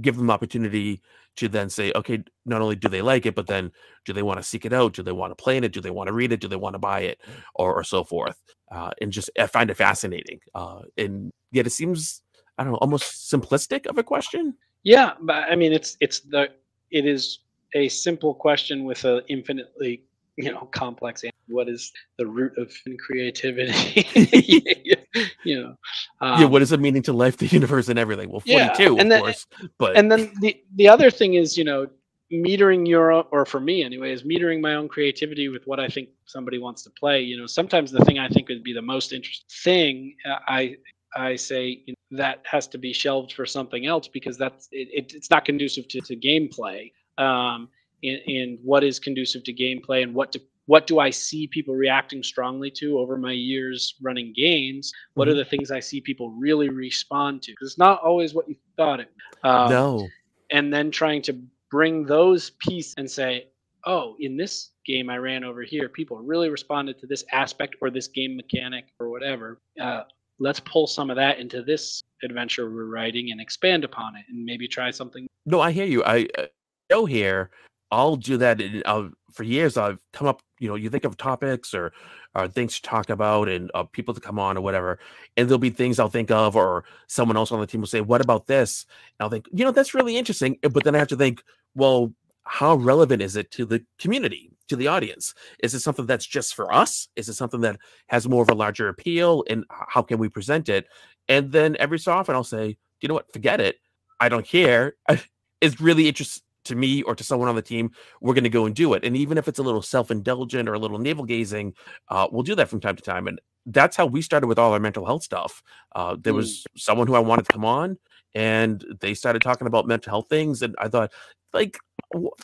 give 0.01 0.15
them 0.15 0.29
opportunity 0.31 1.01
to 1.39 1.49
then 1.49 1.69
say, 1.69 1.91
okay, 1.95 2.23
not 2.45 2.61
only 2.61 2.75
do 2.75 2.89
they 2.89 3.01
like 3.01 3.25
it, 3.25 3.35
but 3.35 3.47
then 3.47 3.71
do 4.05 4.13
they 4.13 4.23
want 4.23 4.39
to 4.39 4.43
seek 4.43 4.65
it 4.65 4.73
out? 4.73 4.93
Do 4.93 5.03
they 5.03 5.11
want 5.11 5.31
to 5.31 5.41
play 5.41 5.57
in 5.57 5.63
it? 5.63 5.73
Do 5.73 5.81
they 5.81 5.89
want 5.89 6.07
to 6.07 6.13
read 6.13 6.31
it? 6.31 6.41
Do 6.41 6.47
they 6.47 6.55
want 6.55 6.75
to 6.75 6.79
buy 6.79 7.01
it, 7.01 7.19
or, 7.55 7.73
or 7.73 7.83
so 7.83 8.03
forth? 8.03 8.41
Uh, 8.71 8.91
and 9.01 9.11
just 9.11 9.29
I 9.39 9.47
find 9.47 9.69
it 9.69 9.77
fascinating. 9.77 10.39
Uh, 10.53 10.81
and 10.97 11.31
yet 11.51 11.65
it 11.65 11.71
seems 11.71 12.21
I 12.57 12.63
don't 12.63 12.73
know, 12.73 12.79
almost 12.79 13.31
simplistic 13.31 13.85
of 13.87 13.97
a 13.97 14.03
question. 14.03 14.53
Yeah, 14.83 15.13
but 15.21 15.45
I 15.49 15.55
mean, 15.55 15.71
it's 15.71 15.95
it's 16.01 16.19
the 16.19 16.49
it 16.91 17.05
is 17.05 17.39
a 17.73 17.87
simple 17.87 18.33
question 18.33 18.83
with 18.83 19.05
an 19.05 19.21
infinitely 19.29 20.03
you 20.39 20.51
know 20.51 20.67
complex 20.71 21.23
what 21.47 21.67
is 21.67 21.91
the 22.17 22.25
root 22.25 22.53
of 22.57 22.71
creativity 23.05 24.07
you 25.43 25.61
know 25.61 25.75
um, 26.21 26.41
yeah 26.41 26.47
what 26.47 26.61
is 26.61 26.69
the 26.69 26.77
meaning 26.77 27.01
to 27.01 27.13
life 27.13 27.37
the 27.37 27.47
universe 27.47 27.89
and 27.89 27.99
everything? 27.99 28.29
Well 28.29 28.39
42 28.39 28.53
yeah, 28.53 28.89
and 28.89 28.99
of 29.01 29.09
then, 29.09 29.21
course 29.21 29.47
but 29.77 29.97
and 29.97 30.11
then 30.11 30.31
the 30.39 30.55
the 30.75 30.87
other 30.87 31.11
thing 31.11 31.33
is 31.33 31.57
you 31.57 31.65
know 31.65 31.87
metering 32.31 32.87
your 32.87 33.11
or 33.11 33.45
for 33.45 33.59
me 33.59 33.83
anyway 33.83 34.13
is 34.13 34.23
metering 34.23 34.61
my 34.61 34.75
own 34.75 34.87
creativity 34.87 35.49
with 35.49 35.65
what 35.65 35.79
i 35.79 35.87
think 35.87 36.09
somebody 36.25 36.59
wants 36.59 36.83
to 36.83 36.91
play. 36.91 37.21
You 37.21 37.37
know 37.37 37.47
sometimes 37.47 37.91
the 37.91 38.05
thing 38.05 38.19
i 38.19 38.29
think 38.29 38.49
would 38.49 38.63
be 38.63 38.73
the 38.73 38.81
most 38.81 39.11
interesting 39.11 39.47
thing 39.63 40.15
uh, 40.29 40.39
i 40.47 40.75
i 41.15 41.35
say 41.35 41.81
you 41.85 41.93
know, 41.93 42.17
that 42.17 42.43
has 42.45 42.67
to 42.67 42.77
be 42.77 42.93
shelved 42.93 43.33
for 43.33 43.45
something 43.45 43.85
else 43.87 44.07
because 44.07 44.37
that's 44.37 44.69
it, 44.71 44.87
it, 44.93 45.13
it's 45.15 45.29
not 45.29 45.45
conducive 45.45 45.87
to, 45.87 46.01
to 46.01 46.15
gameplay. 46.15 46.91
Um, 47.17 47.69
in, 48.01 48.57
what 48.63 48.83
is 48.83 48.99
conducive 48.99 49.43
to 49.45 49.53
gameplay 49.53 50.03
and 50.03 50.13
what 50.13 50.31
do 50.31 50.39
what 50.65 50.85
do 50.85 50.99
I 50.99 51.09
see 51.09 51.47
people 51.47 51.73
reacting 51.73 52.21
strongly 52.21 52.69
to 52.75 52.99
over 52.99 53.17
my 53.17 53.31
years 53.31 53.95
running 54.03 54.33
games? 54.35 54.93
What 55.15 55.27
mm-hmm. 55.27 55.31
are 55.31 55.37
the 55.37 55.45
things 55.45 55.71
I 55.71 55.79
see 55.79 55.99
people 55.99 56.29
really 56.29 56.69
respond 56.69 57.41
to? 57.41 57.51
Because 57.51 57.69
it's 57.69 57.79
not 57.79 58.03
always 58.03 58.35
what 58.35 58.47
you 58.47 58.55
thought 58.77 58.99
it. 58.99 59.11
Um, 59.43 59.71
no. 59.71 60.07
And 60.51 60.71
then 60.71 60.91
trying 60.91 61.23
to 61.23 61.41
bring 61.71 62.05
those 62.05 62.51
pieces 62.51 62.93
and 62.99 63.09
say, 63.09 63.47
oh, 63.85 64.15
in 64.19 64.37
this 64.37 64.69
game 64.85 65.09
I 65.09 65.17
ran 65.17 65.43
over 65.43 65.63
here, 65.63 65.89
people 65.89 66.17
really 66.17 66.49
responded 66.49 66.99
to 66.99 67.07
this 67.07 67.23
aspect 67.31 67.75
or 67.81 67.89
this 67.89 68.07
game 68.07 68.35
mechanic 68.35 68.85
or 68.99 69.09
whatever. 69.09 69.59
Uh, 69.81 70.03
let's 70.37 70.59
pull 70.59 70.85
some 70.85 71.09
of 71.09 71.15
that 71.15 71.39
into 71.39 71.63
this 71.63 72.03
adventure 72.23 72.69
we're 72.69 72.85
writing 72.85 73.31
and 73.31 73.41
expand 73.41 73.83
upon 73.83 74.15
it 74.15 74.25
and 74.29 74.45
maybe 74.45 74.67
try 74.67 74.91
something. 74.91 75.27
No, 75.47 75.61
I 75.61 75.71
hear 75.71 75.85
you. 75.85 76.03
I 76.03 76.27
uh, 76.37 76.45
go 76.91 77.05
here 77.05 77.49
I'll 77.91 78.15
do 78.15 78.37
that. 78.37 78.61
And 78.61 78.83
I'll, 78.85 79.11
for 79.31 79.43
years, 79.43 79.77
I've 79.77 79.99
come 80.13 80.27
up. 80.27 80.41
You 80.59 80.67
know, 80.67 80.75
you 80.75 80.89
think 80.89 81.05
of 81.05 81.17
topics 81.17 81.73
or 81.73 81.93
or 82.35 82.47
things 82.47 82.75
to 82.75 82.81
talk 82.81 83.09
about 83.09 83.47
and 83.49 83.71
uh, 83.73 83.83
people 83.83 84.13
to 84.13 84.19
come 84.21 84.37
on 84.37 84.57
or 84.57 84.61
whatever, 84.61 84.99
and 85.37 85.47
there'll 85.47 85.57
be 85.57 85.69
things 85.69 85.99
I'll 85.99 86.09
think 86.09 86.31
of, 86.31 86.55
or 86.55 86.83
someone 87.07 87.37
else 87.37 87.51
on 87.51 87.59
the 87.59 87.67
team 87.67 87.81
will 87.81 87.87
say, 87.87 88.01
"What 88.01 88.21
about 88.21 88.47
this?" 88.47 88.85
And 89.19 89.25
I'll 89.25 89.29
think, 89.29 89.47
you 89.51 89.63
know, 89.65 89.71
that's 89.71 89.93
really 89.93 90.17
interesting. 90.17 90.57
Eh, 90.63 90.67
but 90.67 90.83
then 90.83 90.95
I 90.95 90.99
have 90.99 91.07
to 91.09 91.15
think, 91.15 91.41
well, 91.75 92.13
how 92.43 92.75
relevant 92.75 93.21
is 93.21 93.35
it 93.35 93.51
to 93.51 93.65
the 93.65 93.83
community, 93.99 94.51
to 94.67 94.75
the 94.75 94.87
audience? 94.87 95.33
Is 95.63 95.73
it 95.73 95.79
something 95.79 96.05
that's 96.05 96.25
just 96.25 96.55
for 96.55 96.73
us? 96.73 97.07
Is 97.15 97.29
it 97.29 97.35
something 97.35 97.61
that 97.61 97.79
has 98.07 98.27
more 98.27 98.43
of 98.43 98.49
a 98.49 98.55
larger 98.55 98.89
appeal? 98.89 99.43
And 99.49 99.65
how 99.69 100.01
can 100.01 100.17
we 100.19 100.29
present 100.29 100.67
it? 100.69 100.87
And 101.27 101.51
then 101.51 101.77
every 101.79 101.99
so 101.99 102.11
often, 102.11 102.35
I'll 102.35 102.43
say, 102.43 102.77
you 103.01 103.07
know 103.07 103.13
what? 103.15 103.31
Forget 103.31 103.61
it. 103.61 103.77
I 104.19 104.29
don't 104.29 104.45
care. 104.45 104.95
It's 105.61 105.81
really 105.81 106.07
interesting 106.07 106.41
to 106.70 106.76
me 106.76 107.01
or 107.03 107.15
to 107.15 107.24
someone 107.24 107.49
on 107.49 107.55
the 107.55 107.61
team, 107.61 107.91
we're 108.22 108.34
going 108.34 108.43
to 108.45 108.49
go 108.49 108.65
and 108.65 108.76
do 108.76 108.93
it. 108.93 109.03
And 109.03 109.15
even 109.15 109.38
if 109.38 109.47
it's 109.47 109.59
a 109.59 109.63
little 109.63 109.82
self 109.82 110.09
indulgent 110.09 110.70
or 110.70 110.74
a 110.74 110.80
little 110.80 110.99
navel 110.99 111.26
gazing, 111.26 111.74
uh, 112.07 112.28
we'll 112.32 112.43
do 112.43 112.55
that 112.55 112.70
from 112.70 112.80
time 112.80 112.95
to 112.95 113.03
time. 113.03 113.28
And 113.28 113.39
that's 113.65 113.95
how 113.95 114.05
we 114.05 114.22
started 114.22 114.47
with 114.47 114.59
all 114.59 114.74
our 114.74 114.80
mental 114.80 115.05
health 115.05 115.24
stuff. 115.24 115.61
Uh, 115.95 116.15
there 116.20 116.34
mm. 116.34 116.38
was 116.38 116.65
someone 116.76 117.07
who 117.07 117.15
I 117.15 117.20
wanted 117.20 117.45
to 117.45 117.53
come 117.53 117.65
on, 117.65 117.97
and 118.34 118.84
they 119.01 119.13
started 119.13 119.41
talking 119.41 119.67
about 119.67 119.88
mental 119.88 120.11
health 120.11 120.30
things. 120.30 120.61
And 120.61 120.76
I 120.80 120.88
thought, 120.88 121.11
like, 121.53 121.78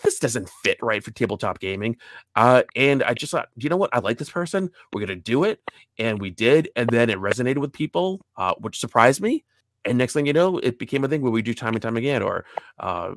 this 0.03 0.19
doesn't 0.19 0.49
fit 0.63 0.77
right 0.81 1.03
for 1.03 1.11
tabletop 1.11 1.59
gaming. 1.59 1.97
Uh, 2.35 2.63
and 2.75 3.01
I 3.03 3.13
just 3.13 3.31
thought, 3.31 3.49
you 3.55 3.69
know 3.69 3.77
what? 3.77 3.89
I 3.93 3.99
like 3.99 4.17
this 4.17 4.29
person. 4.29 4.69
We're 4.93 5.01
gonna 5.01 5.15
do 5.15 5.43
it, 5.43 5.59
and 5.97 6.19
we 6.19 6.29
did. 6.29 6.69
And 6.75 6.89
then 6.89 7.09
it 7.09 7.17
resonated 7.17 7.57
with 7.57 7.73
people, 7.73 8.21
uh, 8.37 8.53
which 8.59 8.79
surprised 8.79 9.21
me. 9.21 9.43
And 9.85 9.97
next 9.97 10.13
thing 10.13 10.25
you 10.25 10.33
know, 10.33 10.57
it 10.57 10.79
became 10.79 11.03
a 11.03 11.07
thing 11.07 11.21
where 11.21 11.31
we 11.31 11.41
do 11.41 11.53
time 11.53 11.73
and 11.73 11.81
time 11.81 11.97
again. 11.97 12.21
Or 12.21 12.45
uh, 12.79 13.13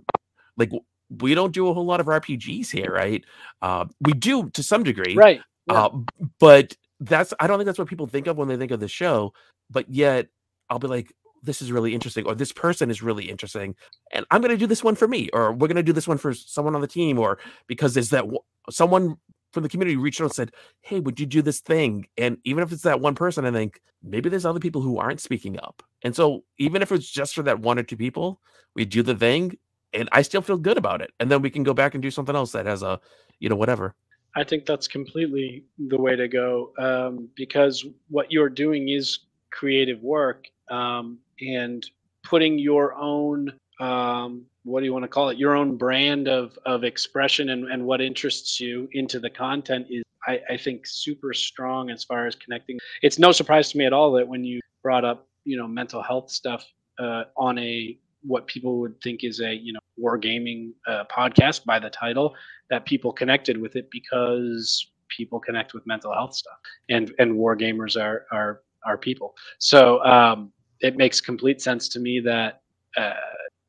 like 0.56 0.70
we 1.10 1.34
don't 1.34 1.52
do 1.52 1.68
a 1.68 1.74
whole 1.74 1.86
lot 1.86 2.00
of 2.00 2.06
RPGs 2.06 2.70
here, 2.70 2.92
right? 2.92 3.24
Uh, 3.62 3.86
we 4.00 4.12
do 4.12 4.50
to 4.50 4.62
some 4.62 4.82
degree, 4.82 5.14
right? 5.16 5.40
Yeah. 5.66 5.86
Uh, 5.86 5.98
but 6.38 6.76
that's 7.00 7.32
I 7.40 7.46
don't 7.46 7.58
think 7.58 7.66
that's 7.66 7.78
what 7.78 7.88
people 7.88 8.06
think 8.06 8.26
of 8.26 8.36
when 8.36 8.48
they 8.48 8.56
think 8.56 8.72
of 8.72 8.80
the 8.80 8.88
show. 8.88 9.32
But 9.70 9.88
yet, 9.88 10.28
I'll 10.70 10.78
be 10.78 10.88
like, 10.88 11.12
this 11.42 11.62
is 11.62 11.72
really 11.72 11.94
interesting, 11.94 12.26
or 12.26 12.34
this 12.34 12.52
person 12.52 12.90
is 12.90 13.02
really 13.02 13.28
interesting, 13.30 13.74
and 14.12 14.26
I'm 14.30 14.40
going 14.40 14.50
to 14.50 14.56
do 14.56 14.66
this 14.66 14.84
one 14.84 14.94
for 14.96 15.08
me, 15.08 15.28
or 15.32 15.52
we're 15.52 15.68
going 15.68 15.76
to 15.76 15.82
do 15.82 15.92
this 15.92 16.08
one 16.08 16.18
for 16.18 16.34
someone 16.34 16.74
on 16.74 16.80
the 16.80 16.86
team, 16.86 17.18
or 17.18 17.38
because 17.66 17.94
there's 17.94 18.10
that 18.10 18.22
w- 18.22 18.40
someone 18.70 19.16
from 19.52 19.62
the 19.62 19.68
community 19.68 19.96
reached 19.96 20.20
out 20.20 20.24
and 20.24 20.34
said, 20.34 20.52
"Hey, 20.82 21.00
would 21.00 21.20
you 21.20 21.26
do 21.26 21.42
this 21.42 21.60
thing?" 21.60 22.06
And 22.16 22.38
even 22.44 22.62
if 22.62 22.72
it's 22.72 22.82
that 22.82 23.00
one 23.00 23.14
person, 23.14 23.44
I 23.44 23.52
think 23.52 23.80
maybe 24.02 24.28
there's 24.28 24.46
other 24.46 24.60
people 24.60 24.82
who 24.82 24.98
aren't 24.98 25.20
speaking 25.20 25.58
up, 25.60 25.82
and 26.02 26.14
so 26.14 26.44
even 26.58 26.82
if 26.82 26.92
it's 26.92 27.10
just 27.10 27.34
for 27.34 27.42
that 27.44 27.60
one 27.60 27.78
or 27.78 27.82
two 27.84 27.96
people, 27.96 28.40
we 28.74 28.84
do 28.84 29.02
the 29.02 29.14
thing, 29.14 29.56
and 29.92 30.08
I 30.12 30.22
still 30.22 30.42
feel 30.42 30.58
good 30.58 30.78
about 30.78 31.00
it, 31.00 31.10
and 31.20 31.30
then 31.30 31.42
we 31.42 31.50
can 31.50 31.62
go 31.62 31.74
back 31.74 31.94
and 31.94 32.02
do 32.02 32.10
something 32.10 32.36
else 32.36 32.52
that 32.52 32.66
has 32.66 32.82
a, 32.82 33.00
you 33.40 33.48
know, 33.48 33.56
whatever. 33.56 33.94
I 34.36 34.44
think 34.44 34.66
that's 34.66 34.86
completely 34.86 35.64
the 35.88 36.00
way 36.00 36.14
to 36.14 36.28
go 36.28 36.72
um, 36.78 37.28
because 37.34 37.84
what 38.08 38.30
you're 38.30 38.50
doing 38.50 38.88
is 38.88 39.20
creative 39.50 40.02
work 40.02 40.46
um, 40.70 41.18
and 41.40 41.84
putting 42.22 42.58
your 42.58 42.94
own 42.94 43.52
um, 43.80 44.44
what 44.64 44.80
do 44.80 44.86
you 44.86 44.92
want 44.92 45.04
to 45.04 45.08
call 45.08 45.30
it 45.30 45.38
your 45.38 45.54
own 45.56 45.76
brand 45.76 46.28
of 46.28 46.58
of 46.66 46.84
expression 46.84 47.50
and, 47.50 47.70
and 47.70 47.84
what 47.84 48.00
interests 48.00 48.60
you 48.60 48.88
into 48.92 49.18
the 49.18 49.30
content 49.30 49.86
is 49.88 50.02
I, 50.26 50.40
I 50.50 50.56
think 50.56 50.86
super 50.86 51.32
strong 51.32 51.90
as 51.90 52.04
far 52.04 52.26
as 52.26 52.34
connecting 52.34 52.78
it's 53.02 53.18
no 53.18 53.32
surprise 53.32 53.70
to 53.72 53.78
me 53.78 53.86
at 53.86 53.92
all 53.92 54.12
that 54.12 54.28
when 54.28 54.44
you 54.44 54.60
brought 54.82 55.04
up 55.04 55.26
you 55.44 55.56
know 55.56 55.66
mental 55.66 56.02
health 56.02 56.30
stuff 56.30 56.64
uh, 56.98 57.24
on 57.36 57.58
a 57.58 57.96
what 58.22 58.46
people 58.46 58.80
would 58.80 59.00
think 59.02 59.24
is 59.24 59.40
a 59.40 59.54
you 59.54 59.72
know 59.72 59.80
wargaming 60.00 60.72
uh, 60.86 61.04
podcast 61.10 61.64
by 61.64 61.78
the 61.78 61.90
title 61.90 62.34
that 62.70 62.84
people 62.84 63.12
connected 63.12 63.56
with 63.60 63.76
it 63.76 63.88
because 63.90 64.90
people 65.08 65.40
connect 65.40 65.74
with 65.74 65.86
mental 65.86 66.12
health 66.12 66.34
stuff. 66.34 66.58
And 66.88 67.12
and 67.18 67.36
war 67.36 67.56
gamers 67.56 68.00
are 68.00 68.26
are 68.32 68.62
are 68.86 68.98
people. 68.98 69.34
So 69.58 70.04
um 70.04 70.52
it 70.80 70.96
makes 70.96 71.20
complete 71.20 71.60
sense 71.60 71.88
to 71.88 72.00
me 72.00 72.20
that 72.20 72.62
uh, 72.96 73.12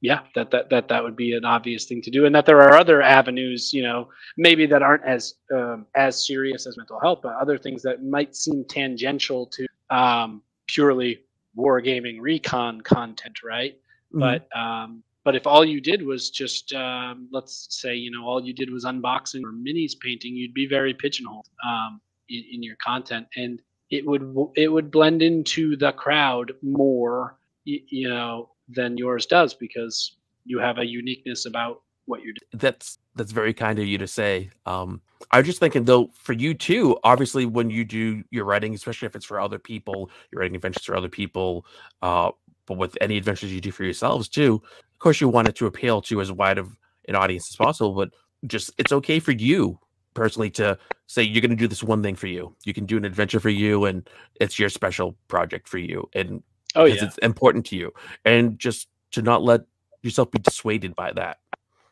yeah 0.01 0.21
that, 0.35 0.51
that 0.51 0.69
that 0.69 0.87
that 0.87 1.03
would 1.03 1.15
be 1.15 1.33
an 1.33 1.45
obvious 1.45 1.85
thing 1.85 2.01
to 2.01 2.11
do 2.11 2.25
and 2.25 2.33
that 2.33 2.45
there 2.45 2.61
are 2.61 2.77
other 2.77 3.01
avenues 3.01 3.73
you 3.73 3.83
know 3.83 4.07
maybe 4.37 4.65
that 4.65 4.81
aren't 4.81 5.03
as 5.03 5.35
um, 5.53 5.85
as 5.95 6.25
serious 6.25 6.65
as 6.65 6.77
mental 6.77 6.99
health 6.99 7.19
but 7.21 7.35
other 7.35 7.57
things 7.57 7.81
that 7.81 8.03
might 8.03 8.35
seem 8.35 8.63
tangential 8.69 9.45
to 9.47 9.67
um, 9.89 10.41
purely 10.67 11.19
wargaming 11.57 12.17
recon 12.21 12.79
content 12.81 13.43
right 13.43 13.77
mm-hmm. 14.13 14.19
but 14.19 14.57
um, 14.57 15.03
but 15.23 15.35
if 15.35 15.45
all 15.45 15.65
you 15.65 15.81
did 15.81 16.01
was 16.01 16.29
just 16.29 16.73
um, 16.73 17.27
let's 17.31 17.67
say 17.69 17.95
you 17.95 18.11
know 18.11 18.25
all 18.25 18.43
you 18.43 18.53
did 18.53 18.71
was 18.71 18.85
unboxing 18.85 19.43
or 19.43 19.51
minis 19.51 19.93
painting 19.99 20.35
you'd 20.35 20.53
be 20.53 20.67
very 20.67 20.93
pigeonholed 20.93 21.47
um, 21.65 22.01
in, 22.29 22.43
in 22.51 22.63
your 22.63 22.75
content. 22.77 23.27
And 23.35 23.61
it 23.89 24.05
would 24.05 24.33
it 24.55 24.71
would 24.71 24.91
blend 24.91 25.21
into 25.21 25.75
the 25.75 25.91
crowd 25.91 26.53
more 26.61 27.37
you 27.65 28.09
know 28.09 28.49
than 28.67 28.97
yours 28.97 29.25
does 29.25 29.53
because 29.53 30.15
you 30.45 30.59
have 30.59 30.77
a 30.77 30.85
uniqueness 30.85 31.45
about 31.45 31.81
what 32.05 32.21
you're 32.21 32.33
doing. 32.33 32.61
That's 32.61 32.99
that's 33.15 33.31
very 33.31 33.53
kind 33.53 33.79
of 33.79 33.85
you 33.85 33.97
to 33.97 34.07
say. 34.07 34.49
Um 34.65 35.01
i 35.31 35.37
was 35.37 35.45
just 35.45 35.59
thinking 35.59 35.83
though 35.83 36.09
for 36.13 36.31
you 36.31 36.53
too 36.53 36.97
obviously 37.03 37.45
when 37.45 37.69
you 37.69 37.83
do 37.83 38.23
your 38.31 38.45
writing 38.45 38.73
especially 38.73 39.05
if 39.05 39.17
it's 39.17 39.25
for 39.25 39.37
other 39.37 39.59
people 39.59 40.09
you're 40.31 40.39
writing 40.39 40.55
adventures 40.55 40.85
for 40.85 40.95
other 40.95 41.09
people 41.09 41.65
uh 42.01 42.31
but 42.69 42.77
with 42.77 42.97
any 43.01 43.17
adventures 43.17 43.51
you 43.51 43.59
do 43.59 43.71
for 43.71 43.83
yourselves 43.83 44.29
too 44.29 44.61
of 44.63 44.99
course 44.99 45.19
you 45.19 45.27
want 45.27 45.49
it 45.49 45.55
to 45.55 45.65
appeal 45.65 46.01
to 46.01 46.21
as 46.21 46.31
wide 46.31 46.57
of 46.57 46.69
an 47.09 47.15
audience 47.15 47.51
as 47.51 47.57
possible 47.57 47.93
but 47.93 48.09
just 48.47 48.71
it's 48.77 48.93
okay 48.93 49.19
for 49.19 49.33
you 49.33 49.77
personally 50.13 50.49
to 50.49 50.77
say 51.07 51.23
you're 51.23 51.41
going 51.41 51.49
to 51.49 51.55
do 51.55 51.67
this 51.67 51.83
one 51.83 52.03
thing 52.03 52.15
for 52.15 52.27
you. 52.27 52.55
You 52.65 52.73
can 52.73 52.85
do 52.85 52.97
an 52.97 53.05
adventure 53.05 53.39
for 53.39 53.49
you, 53.49 53.85
and 53.85 54.07
it's 54.35 54.59
your 54.59 54.69
special 54.69 55.15
project 55.27 55.67
for 55.67 55.77
you, 55.77 56.09
and 56.13 56.43
oh 56.75 56.85
yeah, 56.85 57.03
it's 57.03 57.17
important 57.19 57.65
to 57.67 57.75
you, 57.75 57.91
and 58.25 58.57
just 58.59 58.87
to 59.11 59.21
not 59.21 59.43
let 59.43 59.61
yourself 60.01 60.31
be 60.31 60.39
dissuaded 60.39 60.95
by 60.95 61.11
that. 61.13 61.37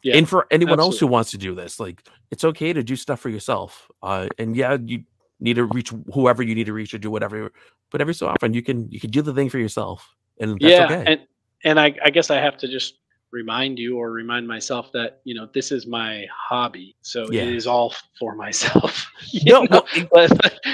Yeah, 0.04 0.18
and 0.18 0.28
for 0.30 0.48
anyone 0.52 0.74
absolutely. 0.74 0.94
else 0.94 1.00
who 1.00 1.08
wants 1.08 1.32
to 1.32 1.38
do 1.38 1.56
this, 1.56 1.80
like 1.80 2.04
it's 2.32 2.44
okay 2.44 2.74
to 2.74 2.84
do 2.84 2.96
stuff 2.96 3.20
for 3.20 3.30
yourself. 3.30 3.90
Uh, 4.04 4.28
and 4.38 4.56
yeah, 4.56 4.78
you 4.84 5.04
need 5.40 5.56
to 5.56 5.66
reach 5.66 5.92
whoever 6.14 6.44
you 6.44 6.56
need 6.56 6.66
to 6.66 6.74
reach 6.74 6.94
or 6.94 6.98
do 6.98 7.12
whatever, 7.12 7.52
but 7.92 8.02
every 8.02 8.14
so 8.14 8.28
often 8.28 8.54
you 8.54 8.62
can 8.62 8.90
you 8.92 9.00
can 9.00 9.10
do 9.10 9.22
the 9.22 9.34
thing 9.34 9.50
for 9.50 9.58
yourself, 9.58 10.16
and 10.40 10.58
yeah, 10.60 10.86
okay. 10.86 11.04
and 11.06 11.22
and 11.64 11.80
I, 11.80 11.96
I 12.04 12.10
guess 12.10 12.30
I 12.30 12.40
have 12.40 12.58
to 12.58 12.68
just 12.68 12.96
remind 13.32 13.78
you 13.78 13.98
or 13.98 14.12
remind 14.12 14.48
myself 14.48 14.92
that 14.94 15.20
you 15.24 15.36
know 15.36 15.48
this 15.54 15.72
is 15.72 15.86
my 15.86 16.26
hobby 16.32 16.96
so 17.02 17.30
yeah. 17.30 17.42
it 17.42 17.54
is 17.54 17.68
all 17.68 17.94
for 18.18 18.36
myself 18.36 19.06
no, 19.46 19.64
know? 19.64 19.84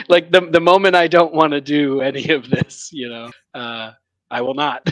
like 0.07 0.32
the, 0.32 0.47
the 0.51 0.59
moment 0.59 0.95
i 0.95 1.07
don't 1.07 1.34
want 1.34 1.51
to 1.51 1.59
do 1.59 2.01
any 2.01 2.30
of 2.30 2.49
this 2.49 2.91
you 2.93 3.09
know 3.09 3.32
uh, 3.55 3.91
i 4.30 4.39
will 4.39 4.53
not 4.53 4.88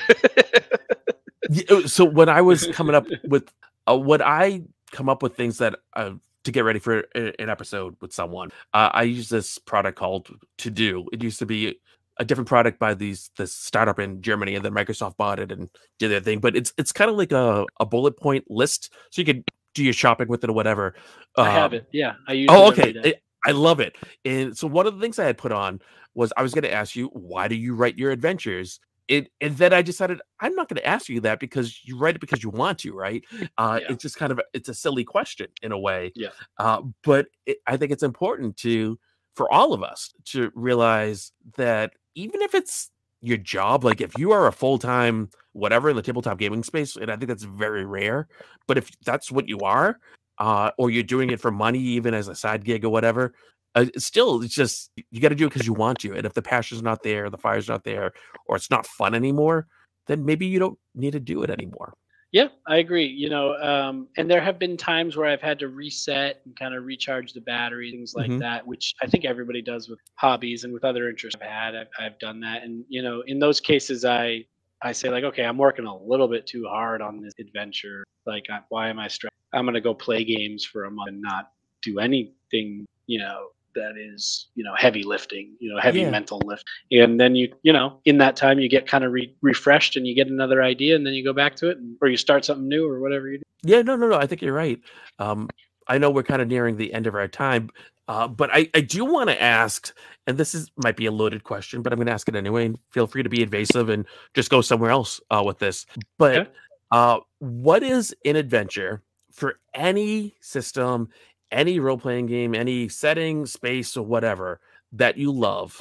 uh, 1.70 1.88
so 1.88 2.04
when 2.04 2.30
i 2.30 2.42
was 2.42 2.68
coming 2.74 2.96
up 2.96 3.06
with 3.26 3.52
uh, 3.88 3.98
what 3.98 4.22
i 4.22 4.62
come 4.92 5.08
up 5.08 5.22
with 5.22 5.36
things 5.36 5.58
that 5.60 5.76
uh, 5.96 6.12
to 6.44 6.52
get 6.52 6.64
ready 6.64 6.80
for 6.80 7.06
an 7.14 7.50
episode 7.50 7.96
with 8.02 8.12
someone 8.12 8.50
uh, 8.74 8.90
i 8.94 9.04
use 9.04 9.30
this 9.30 9.60
product 9.60 9.98
called 10.00 10.30
to 10.58 10.72
do 10.72 11.08
it 11.14 11.22
used 11.24 11.38
to 11.38 11.46
be 11.46 11.80
a 12.22 12.26
different 12.26 12.48
product 12.48 12.80
by 12.80 12.94
these 12.94 13.32
this 13.36 13.54
startup 13.54 14.00
in 14.00 14.22
Germany, 14.22 14.56
and 14.56 14.64
then 14.64 14.74
Microsoft 14.74 15.18
bought 15.18 15.40
it 15.40 15.52
and 15.52 15.70
did 15.98 16.10
their 16.10 16.22
thing. 16.22 16.40
But 16.40 16.56
it's 16.56 16.72
it's 16.78 16.92
kind 16.92 17.10
of 17.10 17.18
like 17.18 17.32
a, 17.32 17.66
a 17.80 17.86
bullet 17.86 18.16
point 18.18 18.46
list, 18.48 18.94
so 19.10 19.22
you 19.22 19.26
could 19.26 19.44
do 19.74 19.84
your 19.84 19.94
shopping 19.94 20.28
with 20.28 20.44
it 20.44 20.50
or 20.50 20.54
whatever. 20.54 20.94
I 21.36 21.50
have 21.50 21.72
um, 21.72 21.78
it. 21.80 21.88
Yeah, 21.92 22.14
I 22.28 22.34
use. 22.34 22.50
Oh, 22.52 22.68
okay. 22.70 22.92
It, 23.04 23.24
I 23.44 23.52
love 23.52 23.80
it. 23.80 23.96
And 24.24 24.56
so 24.56 24.68
one 24.68 24.86
of 24.86 24.94
the 24.94 25.02
things 25.02 25.18
I 25.18 25.26
had 25.26 25.38
put 25.38 25.52
on 25.52 25.82
was 26.14 26.32
I 26.38 26.44
was 26.44 26.54
going 26.54 26.64
to 26.64 26.72
ask 26.72 26.96
you 26.96 27.08
why 27.08 27.48
do 27.48 27.56
you 27.56 27.74
write 27.74 27.98
your 27.98 28.12
adventures. 28.12 28.80
It, 29.08 29.30
and 29.42 29.58
then 29.58 29.74
I 29.74 29.82
decided 29.82 30.22
I'm 30.40 30.56
not 30.56 30.70
going 30.70 30.78
to 30.78 30.88
ask 30.88 31.10
you 31.10 31.22
that 31.22 31.40
because 31.40 31.84
you 31.84 31.98
write 31.98 32.16
it 32.16 32.22
because 32.22 32.44
you 32.44 32.50
want 32.50 32.80
to, 32.80 32.94
right? 32.94 33.24
Uh, 33.58 33.80
yeah. 33.82 33.88
It's 33.90 34.04
just 34.04 34.16
kind 34.16 34.32
of 34.32 34.40
a, 34.40 34.44
it's 34.54 34.70
a 34.70 34.74
silly 34.74 35.04
question 35.04 35.48
in 35.62 35.72
a 35.72 35.80
way. 35.80 36.14
Yeah. 36.16 36.30
Uh, 36.58 36.84
but 37.04 37.28
it, 37.46 37.58
I 37.66 37.78
think 37.78 37.92
it's 37.92 38.04
important 38.04 38.58
to 38.58 39.00
for 39.36 39.52
all 39.52 39.74
of 39.74 39.84
us 39.84 40.12
to 40.26 40.52
realize 40.56 41.32
that 41.58 41.94
even 42.16 42.42
if 42.42 42.54
it's 42.54 42.92
your 43.22 43.38
job, 43.38 43.84
like 43.84 44.02
if 44.02 44.18
you 44.18 44.32
are 44.32 44.48
a 44.48 44.52
full 44.52 44.78
time 44.78 45.30
whatever 45.54 45.90
in 45.90 45.96
the 45.96 46.02
tabletop 46.02 46.38
gaming 46.38 46.64
space, 46.64 46.96
and 46.96 47.12
I 47.12 47.16
think 47.16 47.28
that's 47.28 47.44
very 47.44 47.86
rare, 47.86 48.28
but 48.68 48.78
if 48.78 48.92
that's 49.06 49.32
what 49.32 49.48
you 49.48 49.60
are, 49.60 50.00
uh, 50.38 50.72
or 50.78 50.90
you're 50.90 51.04
doing 51.04 51.30
it 51.30 51.40
for 51.40 51.52
money, 51.52 51.80
even 51.80 52.14
as 52.14 52.28
a 52.28 52.36
side 52.36 52.64
gig 52.64 52.84
or 52.84 52.90
whatever, 52.90 53.34
uh, 53.76 53.86
still, 53.98 54.42
it's 54.42 54.56
just 54.56 54.92
you 55.12 55.22
got 55.22 55.30
to 55.30 55.36
do 55.36 55.46
it 55.46 55.54
because 55.54 55.68
you 55.68 55.74
want 55.74 56.00
to. 56.00 56.14
And 56.14 56.26
if 56.26 56.34
the 56.34 56.42
passion's 56.42 56.82
not 56.82 57.04
there, 57.04 57.30
the 57.30 57.38
fire's 57.38 57.68
not 57.68 57.84
there, 57.84 58.12
or 58.48 58.56
it's 58.56 58.70
not 58.70 58.86
fun 58.86 59.14
anymore, 59.14 59.68
then 60.08 60.26
maybe 60.26 60.46
you 60.46 60.60
don't 60.60 60.78
need 60.96 61.12
to 61.12 61.20
do 61.20 61.44
it 61.44 61.50
anymore. 61.50 61.94
Yeah, 62.32 62.48
I 62.66 62.78
agree. 62.78 63.08
You 63.08 63.30
know, 63.30 63.56
um, 63.56 64.08
and 64.16 64.32
there 64.32 64.40
have 64.40 64.58
been 64.58 64.78
times 64.78 65.18
where 65.18 65.28
I've 65.28 65.42
had 65.42 65.60
to 65.60 65.68
reset 65.68 66.42
and 66.46 66.56
kind 66.56 66.74
of 66.74 66.86
recharge 66.86 67.34
the 67.34 67.42
battery, 67.42 67.92
things 67.92 68.14
like 68.16 68.30
mm-hmm. 68.30 68.40
that, 68.40 68.66
which 68.66 68.94
I 69.02 69.08
think 69.08 69.26
everybody 69.26 69.62
does 69.62 69.90
with 69.90 70.00
hobbies 70.16 70.64
and 70.64 70.74
with 70.74 70.86
other 70.86 71.10
interests 71.10 71.38
I've 71.42 71.50
had. 71.50 71.76
I've, 71.76 71.88
I've 72.00 72.20
done 72.20 72.40
that, 72.42 72.64
and 72.64 72.86
you 72.88 73.02
know, 73.02 73.22
in 73.28 73.40
those 73.40 73.60
cases, 73.60 74.06
I 74.06 74.46
I 74.82 74.94
say 74.94 75.10
like, 75.10 75.26
okay, 75.26 75.44
I'm 75.44 75.58
working 75.58 75.86
a 75.86 75.98
little 75.98 76.28
bit 76.28 76.48
too 76.48 76.66
hard 76.70 77.02
on 77.02 77.22
this 77.22 77.34
adventure. 77.38 78.06
Like, 78.26 78.46
why 78.70 78.90
am 78.90 78.98
I 78.98 79.10
stressed? 79.10 79.36
I'm 79.54 79.66
gonna 79.66 79.82
go 79.82 79.94
play 79.94 80.24
games 80.24 80.64
for 80.64 80.86
a 80.86 80.92
month 80.92 81.10
and 81.10 81.22
not 81.22 81.52
do 81.82 82.00
anything, 82.00 82.86
you 83.08 83.20
know, 83.20 83.48
that 83.76 83.94
is 83.98 84.48
you 84.56 84.64
know 84.64 84.74
heavy 84.76 85.04
lifting 85.04 85.56
you 85.60 85.74
know 85.74 85.80
heavy 85.80 86.02
yeah. 86.02 86.10
mental 86.10 86.42
lift 86.46 86.66
and 86.92 87.20
then 87.20 87.36
you 87.36 87.52
you 87.64 87.74
know 87.74 88.00
in 88.06 88.18
that 88.18 88.36
time 88.36 88.60
you 88.60 88.70
get 88.70 88.88
kind 88.88 89.04
of 89.04 89.12
re- 89.12 89.34
refreshed 89.42 89.96
and 89.96 90.08
you 90.08 90.16
get 90.16 90.28
another 90.28 90.62
idea 90.62 90.96
and 90.96 91.06
then 91.06 91.14
you 91.14 91.24
go 91.24 91.34
back 91.34 91.56
to 91.56 91.70
it 91.70 91.78
and, 91.78 91.96
or 92.02 92.08
you 92.08 92.18
start 92.18 92.46
something 92.46 92.68
new 92.68 92.88
or 92.88 93.00
whatever 93.00 93.30
you 93.30 93.38
do 93.38 93.44
yeah 93.64 93.82
no 93.82 93.96
no 93.96 94.08
no 94.08 94.18
i 94.18 94.26
think 94.26 94.42
you're 94.42 94.54
right 94.54 94.80
um 95.20 95.50
i 95.88 95.98
know 95.98 96.10
we're 96.10 96.24
kind 96.24 96.42
of 96.42 96.48
nearing 96.48 96.78
the 96.78 96.94
end 96.94 97.08
of 97.08 97.16
our 97.16 97.28
time 97.28 97.70
uh, 98.08 98.28
but 98.28 98.50
I, 98.52 98.70
I 98.74 98.82
do 98.82 99.06
want 99.06 99.30
to 99.30 99.42
ask, 99.42 99.96
and 100.28 100.38
this 100.38 100.54
is 100.54 100.70
might 100.84 100.98
be 100.98 101.06
a 101.06 101.12
loaded 101.14 101.46
question, 101.46 101.82
but 101.82 101.94
I'm 101.94 101.98
going 101.98 102.08
to 102.08 102.12
ask 102.12 102.28
it 102.28 102.36
anyway. 102.36 102.66
And 102.66 102.78
feel 102.90 103.08
free 103.08 103.24
to 103.24 103.30
be 103.30 103.42
invasive 103.42 103.88
and 103.88 104.06
just 104.34 104.50
go 104.50 104.60
somewhere 104.60 104.92
else 104.92 105.22
uh, 105.30 105.42
with 105.46 105.60
this. 105.60 105.86
But 106.18 106.38
okay. 106.38 106.50
uh, 106.92 107.20
what 107.40 107.84
is 107.84 108.14
an 108.26 108.36
adventure 108.36 109.02
for 109.32 109.60
any 109.74 110.36
system, 110.42 111.08
any 111.52 111.80
role 111.80 111.98
playing 111.98 112.28
game, 112.28 112.56
any 112.56 112.88
setting, 112.88 113.46
space, 113.46 113.96
or 113.98 114.06
whatever 114.06 114.60
that 114.94 115.18
you 115.18 115.32
love, 115.32 115.78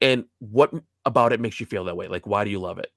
and 0.00 0.24
what 0.38 0.72
about 1.04 1.32
it 1.32 1.40
makes 1.40 1.60
you 1.60 1.66
feel 1.66 1.84
that 1.84 1.96
way? 1.96 2.08
Like, 2.08 2.26
why 2.26 2.44
do 2.44 2.50
you 2.50 2.58
love 2.60 2.78
it? 2.78 2.92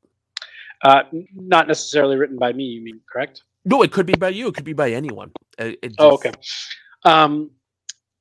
Uh, 0.84 1.04
not 1.34 1.68
necessarily 1.68 2.16
written 2.18 2.38
by 2.38 2.54
me. 2.54 2.64
You 2.66 2.82
mean 2.84 3.00
correct? 3.12 3.44
No, 3.64 3.82
it 3.82 3.92
could 3.92 4.06
be 4.06 4.14
by 4.14 4.30
you. 4.30 4.48
It 4.48 4.54
could 4.56 4.64
be 4.66 4.74
by 4.74 4.92
anyone. 4.92 5.32
It, 5.58 5.80
it 5.82 5.94
Oh, 5.98 6.12
okay. 6.16 6.32
Um, 7.04 7.50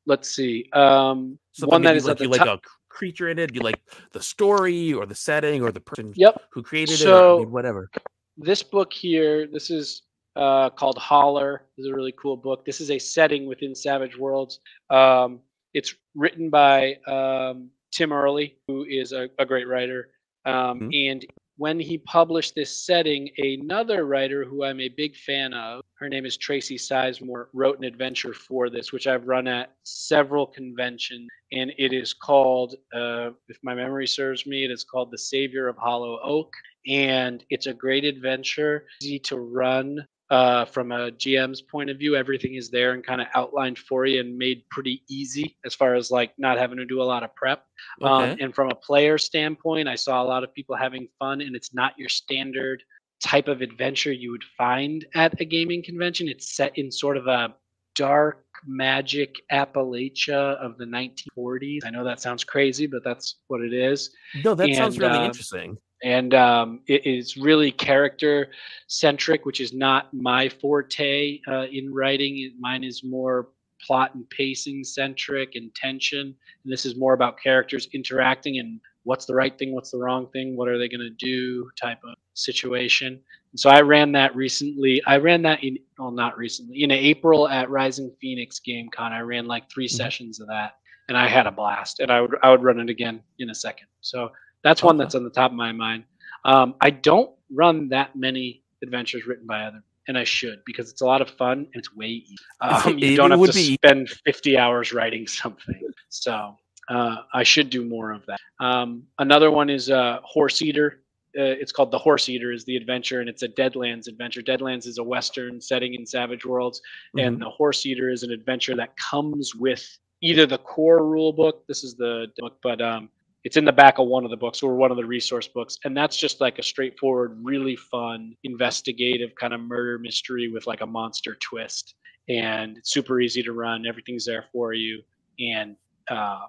let's 0.07 0.31
see. 0.35 0.69
Um, 0.73 1.39
Something 1.53 1.73
one 1.73 1.83
that 1.83 1.97
is 1.97 2.07
like 2.07 2.21
you 2.21 2.29
like 2.29 2.41
top. 2.41 2.61
a 2.65 2.69
creature 2.89 3.29
in 3.29 3.39
it. 3.39 3.55
You 3.55 3.61
like 3.61 3.81
the 4.13 4.23
story 4.23 4.95
or 4.95 5.05
the 5.05 5.15
setting 5.15 5.63
or 5.63 5.73
the 5.73 5.81
person 5.81 6.13
Yep. 6.17 6.43
who 6.53 6.63
created 6.63 7.01
it. 7.01 7.07
Or, 7.07 7.09
I 7.09 7.19
So- 7.19 7.39
mean, 7.41 7.51
whatever. 7.51 7.91
this 8.39 8.63
book 8.63 8.93
here, 8.93 9.47
this 9.47 9.71
is 9.71 10.03
uh, 10.37 10.71
called 10.71 10.99
Holler. 10.99 11.67
This 11.77 11.87
is 11.87 11.93
a 11.93 11.95
really 11.95 12.15
cool 12.21 12.37
book. 12.37 12.65
This 12.65 12.81
is 12.81 12.91
a 12.91 12.99
setting 12.99 13.47
within 13.47 13.75
Savage 13.75 14.17
Worlds. 14.17 14.61
Um, 14.91 15.41
it's 15.73 15.95
written 16.15 16.51
by 16.51 16.97
um, 17.07 17.71
Tim 17.93 18.13
Early, 18.13 18.57
who 18.69 18.85
is 18.85 19.13
a, 19.13 19.29
a 19.39 19.47
great 19.47 19.69
writer. 19.69 20.11
Um, 20.45 20.91
And 20.93 21.25
when 21.57 21.79
he 21.79 21.99
published 21.99 22.55
this 22.57 22.85
setting, 22.85 23.31
another 23.39 24.07
writer 24.07 24.45
who 24.45 24.65
I'm 24.65 24.81
a 24.81 24.89
big 24.89 25.17
fan 25.17 25.55
of, 25.55 25.83
her 26.01 26.09
name 26.09 26.27
is 26.27 26.37
Tracy 26.37 26.77
Sizemore, 26.77 27.47
wrote 27.53 27.79
an 27.79 27.85
adventure 27.85 28.35
for 28.35 28.69
this, 28.69 28.93
which 28.93 29.07
I've 29.07 29.29
run 29.29 29.47
at 29.47 29.73
several 29.85 30.47
conventions. 30.47 31.29
And 31.53 31.73
it 31.79 31.93
is 31.93 32.13
called, 32.13 32.75
uh, 32.93 33.31
if 33.49 33.59
my 33.63 33.75
memory 33.75 34.09
serves 34.09 34.47
me, 34.47 34.65
it 34.65 34.73
is 34.73 34.83
called 34.83 35.13
The 35.13 35.19
Savior 35.19 35.69
of 35.69 35.77
Hollow 35.77 36.19
Oak 36.25 36.53
and 36.87 37.45
it's 37.51 37.67
a 37.67 37.75
great 37.75 38.05
adventure, 38.05 38.87
easy 39.03 39.19
to 39.21 39.39
run. 39.39 40.07
Uh, 40.31 40.65
from 40.65 40.91
a 40.91 41.11
GM's 41.13 41.61
point 41.61 41.91
of 41.91 41.99
view, 41.99 42.17
everything 42.17 42.55
is 42.55 42.71
there 42.71 42.93
and 42.93 43.05
kind 43.05 43.21
of 43.21 43.27
outlined 43.35 43.79
for 43.79 44.07
you 44.07 44.21
and 44.21 44.39
made 44.39 44.63
pretty 44.71 45.03
easy 45.09 45.57
as 45.67 45.75
far 45.75 45.95
as 45.95 46.11
like 46.11 46.33
not 46.39 46.59
having 46.59 46.79
to 46.79 46.87
do 46.87 47.03
a 47.03 47.05
lot 47.05 47.23
of 47.23 47.35
prep. 47.35 47.65
Um, 48.01 48.37
and 48.41 48.55
from 48.55 48.71
a 48.71 48.75
player 48.75 49.19
standpoint, 49.19 49.87
I 49.87 49.97
saw 49.97 50.23
a 50.23 50.25
lot 50.25 50.43
of 50.43 50.55
people 50.55 50.77
having 50.77 51.09
fun, 51.19 51.43
and 51.43 51.55
it's 51.55 51.75
not 51.75 51.99
your 51.99 52.09
standard 52.09 52.83
type 53.23 53.49
of 53.49 53.61
adventure 53.61 54.13
you 54.13 54.31
would 54.31 54.45
find 54.57 55.05
at 55.15 55.41
a 55.41 55.45
gaming 55.45 55.83
convention. 55.83 56.29
It's 56.29 56.57
set 56.57 56.77
in 56.79 56.91
sort 56.91 57.17
of 57.17 57.27
a 57.27 57.55
dark 57.95 58.45
magic 58.67 59.37
Appalachia 59.53 60.57
of 60.57 60.79
the 60.79 60.85
1940s. 60.85 61.81
I 61.85 61.91
know 61.91 62.05
that 62.05 62.21
sounds 62.21 62.45
crazy, 62.45 62.87
but 62.87 63.05
that's 63.05 63.37
what 63.49 63.61
it 63.61 63.73
is 63.73 64.11
no, 64.43 64.55
that 64.55 64.75
sounds 64.75 64.99
really 64.99 65.19
um, 65.19 65.25
interesting. 65.25 65.77
and 66.03 66.35
um, 66.35 66.81
it 66.87 67.07
is 67.07 67.37
really 67.37 67.71
character 67.71 68.51
centric, 68.89 69.45
which 69.45 69.61
is 69.61 69.73
not 69.73 70.13
my 70.15 70.49
forte 70.49 71.41
uh, 71.49 71.67
in 71.71 71.93
writing. 71.93 72.55
Mine 72.59 72.85
is 72.85 73.03
more 73.05 73.49
plot 73.85 74.15
and 74.15 74.29
pacing 74.31 74.85
centric 74.85 75.55
and 75.55 75.75
tension. 75.75 76.35
And 76.65 76.73
this 76.73 76.87
is 76.87 76.97
more 76.97 77.13
about 77.13 77.39
characters 77.43 77.89
interacting 77.93 78.59
and 78.59 78.81
what's 79.03 79.27
the 79.27 79.35
right 79.35 79.57
thing, 79.59 79.75
what's 79.75 79.91
the 79.91 79.99
wrong 79.99 80.29
thing, 80.33 80.57
what 80.57 80.69
are 80.69 80.79
they 80.79 80.89
going 80.89 81.01
to 81.01 81.11
do 81.11 81.71
type 81.81 81.99
of 82.05 82.15
situation. 82.35 83.21
And 83.55 83.61
so 83.61 83.71
I 83.71 83.83
ran 83.83 84.11
that 84.13 84.35
recently. 84.35 85.01
I 85.07 85.19
ran 85.19 85.41
that 85.43 85.63
in, 85.63 85.79
well, 85.97 86.11
not 86.11 86.37
recently, 86.37 86.83
in 86.83 86.91
April 86.91 87.49
at 87.49 87.71
Rising 87.71 88.11
Phoenix 88.21 88.59
Game 88.59 88.89
Con. 88.89 89.13
I 89.13 89.21
ran 89.21 89.47
like 89.47 89.71
3 89.71 89.87
Mhm. 89.87 89.91
sessions 89.91 90.41
of 90.41 90.49
that 90.49 90.73
and 91.09 91.17
I 91.17 91.29
had 91.29 91.47
a 91.47 91.53
blast 91.53 92.01
and 92.01 92.11
I 92.11 92.21
would, 92.21 92.35
I 92.43 92.51
would 92.51 92.65
run 92.65 92.81
it 92.81 92.91
again 92.91 93.23
in 93.39 93.51
a 93.51 93.55
second. 93.55 93.87
So 94.01 94.33
that's 94.65 94.83
one 94.83 94.97
that's 94.97 95.15
on 95.15 95.23
the 95.23 95.31
top 95.31 95.53
of 95.53 95.57
my 95.57 95.71
mind. 95.71 96.03
Um, 96.45 96.75
I 96.81 96.91
don't 96.91 97.31
run 97.49 97.89
that 97.91 98.17
many 98.17 98.65
adventures 98.83 99.25
written 99.25 99.47
by 99.47 99.67
other, 99.67 99.85
and 100.09 100.19
I 100.19 100.25
should 100.25 100.61
because 100.67 100.91
it's 100.91 101.03
a 101.03 101.07
lot 101.07 101.23
of 101.23 101.31
fun 101.31 101.59
and 101.59 101.69
it's 101.77 101.95
way 101.95 102.09
easy. 102.09 102.35
Um, 102.61 102.99
you 102.99 103.17
don't 103.17 103.31
have 103.31 103.41
to 103.41 103.53
be- 103.53 103.75
spend 103.75 104.09
50 104.27 104.59
hours 104.59 104.93
writing 104.93 105.29
something. 105.29 105.81
So 106.09 106.57
uh, 106.89 107.17
I 107.33 107.45
should 107.45 107.71
do 107.71 107.85
more 107.85 108.11
of 108.11 108.27
that. 108.27 108.41
Um, 108.59 109.05
another 109.21 109.53
one 109.53 109.71
is 109.71 109.91
uh, 109.91 110.19
Horse 110.25 110.61
Eater. 110.61 111.04
Uh, 111.37 111.43
it's 111.61 111.73
called 111.73 111.91
The 111.91 111.99
Horse 111.99 112.29
Eater 112.29 112.53
is 112.53 112.65
the 112.65 112.77
adventure, 112.77 113.21
and 113.21 113.29
it's 113.29 113.43
a 113.43 113.49
Deadlands 113.49 114.07
adventure. 114.07 114.41
Deadlands 114.41 114.87
is 114.87 114.99
a 114.99 115.05
Western 115.05 115.61
setting 115.61 115.95
in 115.95 116.07
Savage 116.07 116.45
Worlds, 116.45 116.81
and 117.19 117.37
Mhm. 117.37 117.41
the 117.41 117.51
Horse 117.51 117.85
Eater 117.87 118.09
is 118.11 118.23
an 118.23 118.31
adventure 118.31 118.77
that 118.77 118.97
comes 118.97 119.55
with 119.55 119.85
either 120.21 120.47
the 120.47 120.59
core 120.59 121.05
rule 121.07 121.33
book. 121.33 121.67
This 121.67 121.83
is 121.85 121.97
the 121.97 122.29
book, 122.39 122.59
but 122.63 122.81
um, 122.81 123.09
it's 123.45 123.57
in 123.59 123.65
the 123.65 123.73
back 123.73 123.99
of 123.99 124.07
one 124.07 124.25
of 124.25 124.31
the 124.31 124.37
books 124.37 124.63
or 124.63 124.75
one 124.77 124.91
of 124.91 124.97
the 124.97 125.05
resource 125.05 125.47
books 125.49 125.79
and 125.85 125.95
that's 125.95 126.17
just 126.17 126.41
like 126.41 126.59
a 126.59 126.63
straightforward 126.63 127.39
really 127.43 127.77
fun 127.77 128.35
investigative 128.45 129.35
kind 129.35 129.53
of 129.53 129.61
murder 129.61 129.99
mystery 129.99 130.49
with 130.51 130.67
like 130.67 130.81
a 130.81 130.87
monster 130.87 131.37
twist 131.43 131.95
and 132.31 132.79
it's 132.79 132.91
super 132.91 133.21
easy 133.21 133.43
to 133.43 133.53
run 133.53 133.85
everything's 133.87 134.25
there 134.25 134.47
for 134.51 134.73
you 134.73 135.03
and 135.39 135.77
uh, 136.09 136.47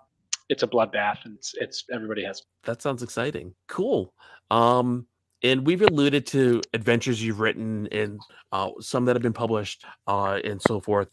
it's 0.47 0.63
a 0.63 0.67
bloodbath 0.67 1.25
and 1.25 1.35
it's, 1.35 1.53
it's 1.55 1.83
everybody 1.91 2.23
has 2.23 2.43
that 2.63 2.81
sounds 2.81 3.03
exciting. 3.03 3.53
Cool. 3.67 4.13
Um, 4.51 5.07
and 5.43 5.65
we've 5.65 5.81
alluded 5.81 6.25
to 6.27 6.61
adventures 6.73 7.23
you've 7.23 7.39
written 7.39 7.87
and 7.91 8.19
uh, 8.51 8.71
some 8.79 9.05
that 9.05 9.15
have 9.15 9.23
been 9.23 9.33
published 9.33 9.85
uh, 10.07 10.39
and 10.43 10.61
so 10.61 10.79
forth. 10.79 11.09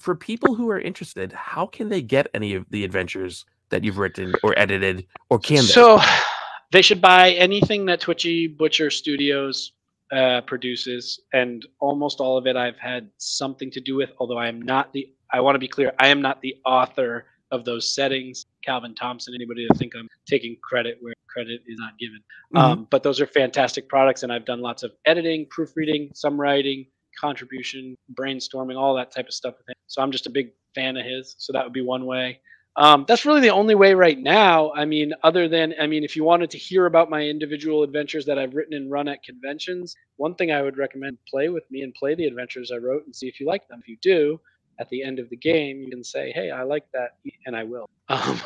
For 0.00 0.14
people 0.14 0.54
who 0.54 0.70
are 0.70 0.80
interested, 0.80 1.32
how 1.32 1.66
can 1.66 1.88
they 1.88 2.02
get 2.02 2.28
any 2.34 2.54
of 2.54 2.64
the 2.70 2.84
adventures 2.84 3.44
that 3.70 3.84
you've 3.84 3.98
written 3.98 4.34
or 4.42 4.58
edited, 4.58 5.06
or 5.30 5.38
can 5.38 5.56
they? 5.56 5.62
So 5.62 6.00
they 6.72 6.82
should 6.82 7.00
buy 7.00 7.32
anything 7.32 7.86
that 7.86 8.00
Twitchy 8.00 8.46
Butcher 8.46 8.90
Studios 8.90 9.72
uh, 10.12 10.42
produces, 10.42 11.20
and 11.32 11.66
almost 11.80 12.20
all 12.20 12.38
of 12.38 12.46
it 12.46 12.56
I've 12.56 12.78
had 12.78 13.10
something 13.18 13.70
to 13.72 13.80
do 13.80 13.96
with. 13.96 14.10
Although 14.18 14.38
I 14.38 14.48
am 14.48 14.62
not 14.62 14.92
the, 14.92 15.12
I 15.32 15.40
want 15.40 15.54
to 15.54 15.58
be 15.58 15.68
clear, 15.68 15.92
I 15.98 16.08
am 16.08 16.22
not 16.22 16.40
the 16.42 16.56
author 16.64 17.26
of 17.50 17.64
those 17.64 17.92
settings. 17.92 18.46
Calvin 18.66 18.94
Thompson, 18.94 19.34
anybody 19.34 19.66
to 19.66 19.74
think 19.74 19.94
I'm 19.94 20.08
taking 20.26 20.56
credit 20.62 20.98
where 21.00 21.14
credit 21.28 21.62
is 21.66 21.78
not 21.78 21.98
given. 21.98 22.20
Mhm. 22.54 22.58
Um, 22.58 22.88
but 22.90 23.02
those 23.02 23.20
are 23.20 23.26
fantastic 23.26 23.88
products, 23.88 24.22
and 24.22 24.32
I've 24.32 24.44
done 24.44 24.60
lots 24.60 24.82
of 24.82 24.92
editing, 25.04 25.46
proofreading, 25.46 26.10
some 26.14 26.38
writing, 26.40 26.86
contribution, 27.18 27.96
brainstorming, 28.14 28.76
all 28.76 28.94
that 28.96 29.10
type 29.10 29.26
of 29.28 29.34
stuff 29.34 29.56
with 29.58 29.68
him. 29.68 29.74
So 29.86 30.02
I'm 30.02 30.12
just 30.12 30.26
a 30.26 30.30
big 30.30 30.52
fan 30.74 30.96
of 30.96 31.06
his. 31.06 31.34
So 31.38 31.52
that 31.52 31.64
would 31.64 31.72
be 31.72 31.80
one 31.80 32.04
way. 32.06 32.40
Um, 32.78 33.06
that's 33.08 33.24
really 33.24 33.40
the 33.40 33.50
only 33.50 33.74
way 33.74 33.94
right 33.94 34.18
now. 34.18 34.70
I 34.74 34.84
mean, 34.84 35.14
other 35.22 35.48
than, 35.48 35.74
I 35.80 35.86
mean, 35.86 36.04
if 36.04 36.14
you 36.14 36.24
wanted 36.24 36.50
to 36.50 36.58
hear 36.58 36.84
about 36.84 37.08
my 37.08 37.22
individual 37.22 37.82
adventures 37.82 38.26
that 38.26 38.38
I've 38.38 38.54
written 38.54 38.74
and 38.74 38.90
run 38.90 39.08
at 39.08 39.22
conventions, 39.22 39.96
one 40.16 40.34
thing 40.34 40.52
I 40.52 40.60
would 40.60 40.76
recommend 40.76 41.16
play 41.26 41.48
with 41.48 41.64
me 41.70 41.80
and 41.80 41.94
play 41.94 42.14
the 42.14 42.26
adventures 42.26 42.70
I 42.70 42.76
wrote 42.76 43.06
and 43.06 43.16
see 43.16 43.28
if 43.28 43.40
you 43.40 43.46
like 43.46 43.66
them. 43.68 43.80
If 43.80 43.88
you 43.88 43.96
do, 44.02 44.38
at 44.78 44.88
the 44.90 45.02
end 45.02 45.18
of 45.18 45.28
the 45.30 45.36
game, 45.36 45.80
you 45.82 45.90
can 45.90 46.04
say, 46.04 46.32
"Hey, 46.32 46.50
I 46.50 46.62
like 46.62 46.86
that," 46.92 47.16
and 47.46 47.56
I 47.56 47.64
will. 47.64 47.86
Um, 48.08 48.40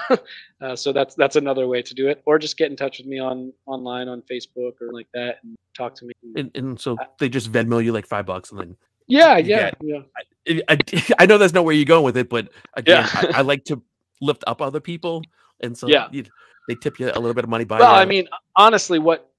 uh, 0.63 0.75
so 0.75 0.91
that's 0.91 1.15
that's 1.15 1.37
another 1.37 1.67
way 1.67 1.83
to 1.83 1.95
do 1.95 2.09
it, 2.09 2.23
or 2.25 2.39
just 2.39 2.57
get 2.57 2.71
in 2.71 2.77
touch 2.79 2.97
with 2.97 3.07
me 3.07 3.19
on 3.19 3.53
online 3.67 4.09
on 4.09 4.23
Facebook 4.23 4.73
or 4.81 4.91
like 4.91 5.07
that 5.13 5.37
and 5.43 5.55
talk 5.77 5.95
to 5.97 6.07
me. 6.07 6.13
and, 6.35 6.51
and 6.55 6.81
so 6.81 6.97
they 7.19 7.29
just 7.29 7.53
Venmo 7.53 7.85
you 7.85 7.93
like 7.93 8.07
five 8.07 8.25
bucks, 8.25 8.53
and 8.53 8.61
then 8.61 8.77
yeah, 9.07 9.37
yeah, 9.37 9.71
yeah. 9.83 9.99
I, 10.49 10.63
I, 10.69 10.79
I 11.19 11.27
know 11.27 11.37
that's 11.37 11.53
not 11.53 11.67
where 11.67 11.75
you're 11.75 11.85
going 11.85 12.05
with 12.05 12.17
it, 12.17 12.31
but 12.31 12.49
again, 12.75 13.03
Yeah. 13.03 13.31
I, 13.35 13.39
I 13.39 13.41
like 13.43 13.65
to 13.65 13.83
lift 14.23 14.45
up 14.47 14.63
other 14.63 14.81
people, 14.81 15.23
and 15.61 15.77
so 15.77 15.89
Yeah. 15.89 16.09
you, 16.11 16.25
they 16.69 16.75
tip 16.77 16.99
you 16.99 17.11
a 17.13 17.19
little 17.21 17.35
bit 17.35 17.45
of 17.45 17.51
money 17.51 17.65
by. 17.65 17.81
Well, 17.81 17.93
that. 17.95 18.01
I 18.01 18.07
mean, 18.07 18.29
honestly, 18.57 18.99
what 18.99 19.30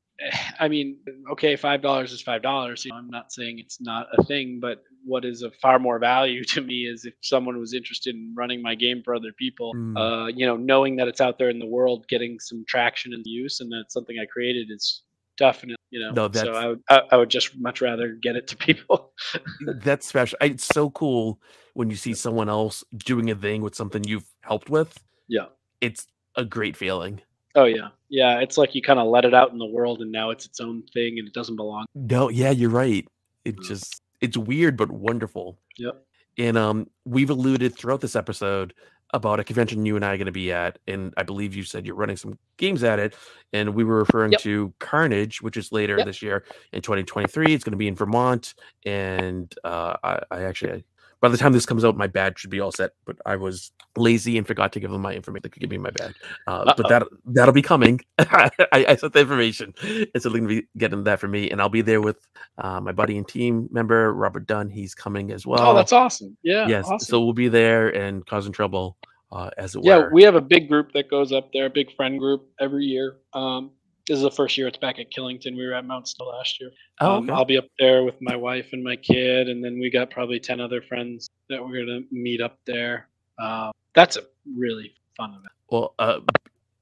I 0.59 0.67
mean, 0.67 0.97
okay, 1.31 1.55
five 1.55 1.81
dollars 1.81 2.11
is 2.11 2.21
five 2.21 2.41
dollars. 2.43 2.85
You 2.85 2.91
know, 2.91 2.97
I'm 2.97 3.09
not 3.09 3.31
saying 3.33 3.57
it's 3.59 3.81
not 3.81 4.07
a 4.17 4.23
thing, 4.23 4.59
but 4.61 4.83
what 5.03 5.25
is 5.25 5.41
of 5.41 5.55
far 5.55 5.79
more 5.79 5.97
value 5.97 6.43
to 6.53 6.61
me 6.61 6.85
is 6.85 7.05
if 7.05 7.13
someone 7.21 7.57
was 7.59 7.73
interested 7.73 8.13
in 8.15 8.33
running 8.37 8.61
my 8.61 8.75
game 8.75 9.01
for 9.03 9.15
other 9.15 9.31
people, 9.37 9.73
Mm. 9.75 9.97
uh, 9.97 10.27
you 10.27 10.45
know, 10.45 10.57
knowing 10.57 10.95
that 10.97 11.07
it's 11.07 11.21
out 11.21 11.39
there 11.39 11.49
in 11.49 11.57
the 11.59 11.65
world, 11.65 12.07
getting 12.07 12.39
some 12.39 12.63
traction 12.67 13.13
and 13.13 13.23
use, 13.25 13.59
and 13.61 13.71
that's 13.71 13.93
something 13.93 14.17
I 14.21 14.25
created 14.25 14.67
is 14.69 15.01
definitely, 15.37 15.77
you 15.89 15.99
know. 15.99 16.11
No, 16.11 16.23
so 16.31 16.45
that's- 16.45 16.55
I 16.55 16.67
would, 16.67 16.81
I, 16.89 17.01
I 17.11 17.17
would 17.17 17.29
just 17.29 17.57
much 17.59 17.81
rather 17.81 18.09
get 18.21 18.35
it 18.35 18.47
to 18.49 18.57
people. 18.57 19.13
that's 19.77 20.05
special. 20.05 20.37
I- 20.41 20.45
It's 20.45 20.65
so 20.65 20.91
cool 20.91 21.39
when 21.73 21.89
you 21.89 21.95
see 21.95 22.13
someone 22.13 22.47
else 22.49 22.83
doing 23.05 23.31
a 23.31 23.35
thing 23.35 23.63
with 23.63 23.73
something 23.73 24.03
you've 24.03 24.31
helped 24.41 24.69
with. 24.69 25.01
Yeah. 25.27 25.45
It's 25.79 26.05
a 26.35 26.45
great 26.45 26.77
feeling. 26.77 27.21
Oh 27.55 27.65
yeah, 27.65 27.89
yeah. 28.09 28.39
It's 28.39 28.57
like 28.57 28.75
you 28.75 28.81
kind 28.81 28.99
of 28.99 29.07
let 29.07 29.25
it 29.25 29.33
out 29.33 29.51
in 29.51 29.57
the 29.57 29.65
world, 29.65 30.01
and 30.01 30.11
now 30.11 30.29
it's 30.29 30.45
its 30.45 30.59
own 30.59 30.83
thing, 30.93 31.19
and 31.19 31.27
it 31.27 31.33
doesn't 31.33 31.55
belong. 31.55 31.85
No, 31.95 32.29
yeah, 32.29 32.51
you're 32.51 32.69
right. 32.69 33.05
It 33.45 33.57
Mm. 33.57 33.63
just 33.67 34.01
it's 34.21 34.37
weird 34.37 34.77
but 34.77 34.91
wonderful. 34.91 35.57
Yep. 35.77 36.05
And 36.37 36.57
um 36.57 36.89
we've 37.05 37.29
alluded 37.29 37.75
throughout 37.75 38.01
this 38.01 38.15
episode 38.15 38.73
about 39.13 39.41
a 39.41 39.43
convention 39.43 39.85
you 39.85 39.97
and 39.97 40.05
I 40.05 40.13
are 40.13 40.17
going 40.17 40.27
to 40.27 40.31
be 40.31 40.53
at, 40.53 40.79
and 40.87 41.13
I 41.17 41.23
believe 41.23 41.53
you 41.53 41.63
said 41.63 41.85
you're 41.85 41.95
running 41.95 42.15
some 42.15 42.39
games 42.55 42.81
at 42.81 42.97
it, 42.97 43.13
and 43.51 43.75
we 43.75 43.83
were 43.83 43.97
referring 43.97 44.31
Yep. 44.31 44.41
to 44.41 44.73
Carnage, 44.79 45.41
which 45.41 45.57
is 45.57 45.73
later 45.73 45.97
Yep. 45.97 46.05
this 46.05 46.21
year 46.21 46.45
in 46.71 46.81
2023. 46.81 47.53
It's 47.53 47.65
going 47.65 47.71
to 47.73 47.77
be 47.77 47.89
in 47.89 47.95
Vermont, 47.95 48.53
and 48.85 49.53
uh, 49.65 49.97
I, 50.01 50.19
I 50.31 50.43
actually, 50.43 50.85
by 51.21 51.29
the 51.29 51.37
time 51.37 51.53
this 51.53 51.65
comes 51.65 51.85
out, 51.85 51.95
my 51.95 52.07
badge 52.07 52.39
should 52.39 52.49
be 52.49 52.59
all 52.59 52.71
set. 52.71 52.91
But 53.05 53.17
I 53.25 53.35
was 53.35 53.71
lazy 53.95 54.37
and 54.37 54.45
forgot 54.45 54.73
to 54.73 54.79
give 54.79 54.91
them 54.91 55.01
my 55.01 55.13
information. 55.13 55.41
They 55.43 55.49
could 55.49 55.61
give 55.61 55.69
me 55.69 55.77
my 55.77 55.91
badge, 55.91 56.15
uh, 56.47 56.73
but 56.75 56.89
that 56.89 57.03
that'll 57.25 57.53
be 57.53 57.61
coming. 57.61 58.01
I, 58.19 58.49
I 58.73 58.95
sent 58.95 59.13
the 59.13 59.19
information, 59.19 59.73
and 59.81 60.21
so 60.21 60.29
they're 60.29 60.39
going 60.39 60.49
to 60.49 60.61
be 60.61 60.67
getting 60.77 61.03
that 61.03 61.19
for 61.19 61.27
me, 61.27 61.49
and 61.49 61.61
I'll 61.61 61.69
be 61.69 61.81
there 61.81 62.01
with 62.01 62.17
uh, 62.57 62.81
my 62.81 62.91
buddy 62.91 63.17
and 63.17 63.27
team 63.27 63.69
member 63.71 64.13
Robert 64.13 64.47
Dunn. 64.47 64.69
He's 64.69 64.95
coming 64.95 65.31
as 65.31 65.45
well. 65.45 65.61
oh, 65.61 65.75
that's 65.75 65.93
awesome. 65.93 66.35
Yeah. 66.43 66.67
yes. 66.67 66.85
Awesome. 66.85 66.99
So 66.99 67.23
we'll 67.23 67.33
be 67.33 67.47
there 67.47 67.89
and 67.89 68.25
causing 68.25 68.51
trouble, 68.51 68.97
uh, 69.31 69.49
as 69.57 69.75
it 69.75 69.79
were. 69.79 69.85
yeah 69.85 69.97
were. 69.97 70.09
we 70.11 70.23
have 70.23 70.35
a 70.35 70.41
big 70.41 70.67
group 70.67 70.91
that 70.93 71.09
goes 71.09 71.31
up 71.31 71.51
there 71.53 71.67
a 71.67 71.69
big 71.69 71.95
friend 71.95 72.19
group 72.19 72.47
every 72.59 72.83
year 72.83 73.17
um, 73.33 73.71
this 74.07 74.17
is 74.17 74.23
the 74.23 74.31
first 74.31 74.57
year 74.57 74.67
it's 74.67 74.77
back 74.77 74.99
at 74.99 75.11
Killington. 75.11 75.55
We 75.55 75.65
were 75.65 75.73
at 75.73 75.85
Mount 75.85 76.07
Snow 76.07 76.25
last 76.27 76.59
year. 76.59 76.71
Oh, 76.99 77.17
Um. 77.17 77.29
I'll 77.29 77.45
be 77.45 77.57
up 77.57 77.67
there 77.79 78.03
with 78.03 78.15
my 78.21 78.35
wife 78.35 78.69
and 78.73 78.83
my 78.83 78.95
kid, 78.95 79.49
and 79.49 79.63
then 79.63 79.79
we 79.79 79.89
got 79.89 80.09
probably 80.09 80.39
ten 80.39 80.59
other 80.59 80.81
friends 80.81 81.29
that 81.49 81.63
we're 81.63 81.85
gonna 81.85 82.01
meet 82.11 82.41
up 82.41 82.57
there. 82.65 83.07
Um, 83.39 83.71
that's 83.93 84.17
a 84.17 84.21
really 84.55 84.93
fun 85.17 85.31
event. 85.31 85.45
Well, 85.69 85.93
uh, 85.99 86.19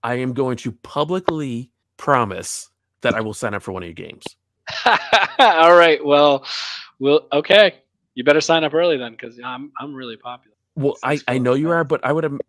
I 0.03 0.15
am 0.15 0.34
going 0.34 0.57
to 0.57 0.72
publicly 0.72 1.72
promise 1.97 2.70
that 3.01 3.13
I 3.13 3.22
will 3.22 3.34
sign 3.34 3.53
up 3.53 3.61
for 3.63 3.72
one 3.72 3.84
of 3.84 3.88
your 3.88 3.93
games. 3.93 4.24
All 5.39 5.76
right. 5.76 6.03
Well, 6.03 6.45
we'll 6.99 7.28
okay. 7.34 7.76
You 8.15 8.24
better 8.24 8.41
sign 8.41 8.63
up 8.63 8.74
early 8.74 8.97
then, 8.97 9.11
because 9.13 9.39
I'm 9.43 9.72
I'm 9.80 9.93
really 9.93 10.17
popular. 10.17 10.55
Well, 10.80 10.97
I, 11.03 11.19
I 11.27 11.38
know 11.39 11.55
you 11.55 11.71
are, 11.71 11.84
but 11.84 11.99
I 12.05 12.13
would 12.13 12.23
have. 12.23 12.39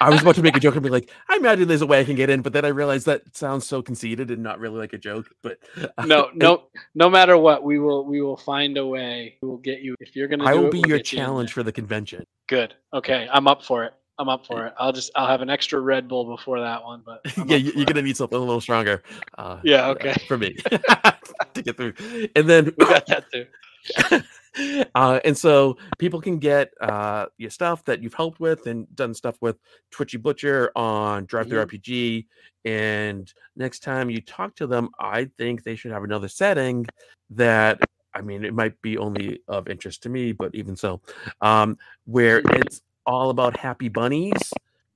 I 0.00 0.10
was- 0.10 0.22
about 0.22 0.36
to 0.36 0.42
make 0.42 0.56
a 0.56 0.60
joke 0.60 0.74
and 0.76 0.82
be 0.84 0.90
like, 0.90 1.10
I 1.28 1.36
imagine 1.36 1.66
there's 1.66 1.82
a 1.82 1.86
way 1.86 1.98
I 1.98 2.04
can 2.04 2.14
get 2.14 2.30
in, 2.30 2.40
but 2.40 2.52
then 2.52 2.64
I 2.64 2.68
realized 2.68 3.06
that 3.06 3.36
sounds 3.36 3.66
so 3.66 3.82
conceited 3.82 4.30
and 4.30 4.42
not 4.44 4.60
really 4.60 4.78
like 4.78 4.92
a 4.92 4.98
joke. 4.98 5.28
But 5.42 5.58
No, 6.06 6.30
no, 6.34 6.68
no 6.94 7.10
matter 7.10 7.36
what, 7.36 7.64
we 7.64 7.80
will 7.80 8.04
we 8.06 8.20
will 8.22 8.36
find 8.36 8.78
a 8.78 8.86
way. 8.86 9.38
We 9.42 9.48
will 9.48 9.56
get 9.58 9.80
you 9.80 9.96
if 9.98 10.14
you're 10.14 10.28
gonna. 10.28 10.44
I 10.44 10.52
do 10.52 10.60
will 10.60 10.66
it, 10.66 10.72
be 10.72 10.78
we'll 10.82 10.88
your 10.90 10.98
get 10.98 11.12
you 11.12 11.18
challenge 11.18 11.52
for 11.52 11.64
the 11.64 11.72
convention. 11.72 12.24
Good. 12.48 12.74
Okay, 12.94 13.28
I'm 13.32 13.48
up 13.48 13.64
for 13.64 13.82
it. 13.84 13.94
I'm 14.18 14.28
up 14.28 14.46
for 14.46 14.66
it. 14.66 14.74
I'll 14.78 14.92
just 14.92 15.10
I'll 15.16 15.26
have 15.26 15.40
an 15.40 15.50
extra 15.50 15.80
Red 15.80 16.06
Bull 16.06 16.24
before 16.36 16.60
that 16.60 16.84
one, 16.84 17.02
but 17.04 17.22
yeah, 17.46 17.56
you, 17.56 17.72
it. 17.74 17.88
gonna 17.88 18.02
need 18.02 18.16
something 18.16 18.36
a 18.38 18.40
little 18.40 18.60
stronger. 18.60 19.02
Uh, 19.36 19.58
Yeah, 19.64 19.88
uh, 19.88 19.92
okay. 19.92 20.12
for 20.28 20.38
me 20.38 20.52
to 21.54 21.62
get 21.64 21.76
through. 21.76 21.94
And 22.36 22.48
then 22.48 22.66
We 22.78 22.84
got 22.84 23.06
that 23.06 23.24
too. 23.32 23.46
uh, 24.94 25.20
and 25.24 25.36
so 25.36 25.76
people 25.98 26.20
can 26.20 26.38
get 26.38 26.72
uh, 26.80 27.26
your 27.38 27.50
stuff 27.50 27.84
that 27.84 28.02
you've 28.02 28.14
helped 28.14 28.40
with 28.40 28.66
and 28.66 28.94
done 28.94 29.14
stuff 29.14 29.36
with 29.40 29.56
Twitchy 29.90 30.18
Butcher 30.18 30.70
on 30.76 31.26
DriveThru 31.26 31.52
Mhm. 31.52 31.66
RPG. 31.66 32.26
And 32.64 33.32
next 33.56 33.80
time 33.80 34.10
you 34.10 34.20
talk 34.20 34.54
to 34.56 34.66
them, 34.66 34.90
I 34.98 35.30
think 35.38 35.64
they 35.64 35.74
should 35.74 35.92
have 35.92 36.04
another 36.04 36.28
setting 36.28 36.86
that 37.30 37.80
I 38.14 38.20
mean, 38.20 38.44
it 38.44 38.52
might 38.54 38.80
be 38.82 38.98
only 38.98 39.40
of 39.48 39.68
interest 39.68 40.02
to 40.02 40.10
me, 40.10 40.32
but 40.32 40.54
even 40.54 40.76
so, 40.76 41.00
um, 41.40 41.78
where 42.04 42.42
it's 42.44 42.82
all 43.06 43.30
about 43.30 43.56
happy 43.56 43.88
bunnies 43.88 44.52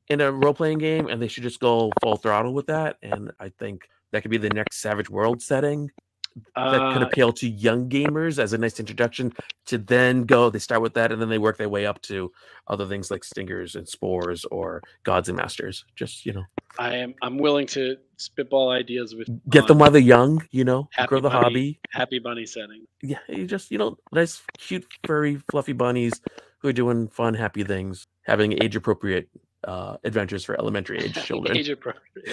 in 0.08 0.20
a 0.20 0.30
role 0.30 0.54
playing 0.54 0.78
game, 0.78 1.08
and 1.08 1.20
they 1.20 1.28
should 1.28 1.42
just 1.42 1.58
go 1.58 1.90
full 2.02 2.16
throttle 2.16 2.52
with 2.52 2.66
that. 2.66 2.96
And 3.02 3.32
I 3.40 3.48
think 3.58 3.88
that 4.12 4.20
could 4.22 4.30
be 4.30 4.36
the 4.36 4.50
next 4.50 4.78
Savage 4.80 5.08
World 5.08 5.40
setting 5.40 5.90
that 6.54 6.92
could 6.92 7.02
Uh, 7.02 7.06
appeal 7.06 7.32
to 7.32 7.48
young 7.48 7.88
gamers 7.88 8.38
as 8.38 8.52
a 8.52 8.58
nice 8.58 8.78
introduction 8.80 9.32
to 9.66 9.78
then 9.78 10.24
go 10.24 10.50
they 10.50 10.58
start 10.58 10.82
with 10.82 10.94
that 10.94 11.10
and 11.12 11.20
then 11.20 11.28
they 11.28 11.38
work 11.38 11.56
their 11.56 11.68
way 11.68 11.86
up 11.86 12.00
to 12.02 12.30
other 12.68 12.86
things 12.86 13.10
like 13.10 13.24
stingers 13.24 13.74
and 13.74 13.88
spores 13.88 14.44
or 14.46 14.82
gods 15.04 15.28
and 15.28 15.36
masters 15.38 15.84
just 15.96 16.26
you 16.26 16.32
know 16.32 16.44
I 16.78 16.96
am 16.96 17.14
I'm 17.22 17.38
willing 17.38 17.66
to 17.68 17.96
spitball 18.18 18.70
ideas 18.70 19.14
with 19.14 19.28
get 19.50 19.66
them 19.66 19.78
while 19.78 19.90
they're 19.90 20.00
young 20.02 20.46
you 20.50 20.64
know 20.64 20.88
grow 21.06 21.20
the 21.20 21.28
Bunny. 21.30 21.42
hobby 21.44 21.80
Happy 21.90 22.18
Bunny 22.18 22.46
setting. 22.46 22.86
yeah 23.02 23.18
you 23.28 23.46
just 23.46 23.70
you 23.70 23.78
know 23.78 23.96
nice 24.12 24.42
cute 24.58 24.84
furry 25.06 25.36
fluffy 25.50 25.72
bunnies 25.72 26.20
who 26.58 26.68
are 26.68 26.72
doing 26.72 27.08
fun 27.08 27.34
happy 27.34 27.64
things 27.64 28.06
having 28.24 28.52
age 28.62 28.76
appropriate 28.76 29.28
uh 29.64 29.96
adventures 30.04 30.44
for 30.44 30.58
elementary 30.58 30.98
age 30.98 31.14
children 31.24 31.56
Age 31.56 31.70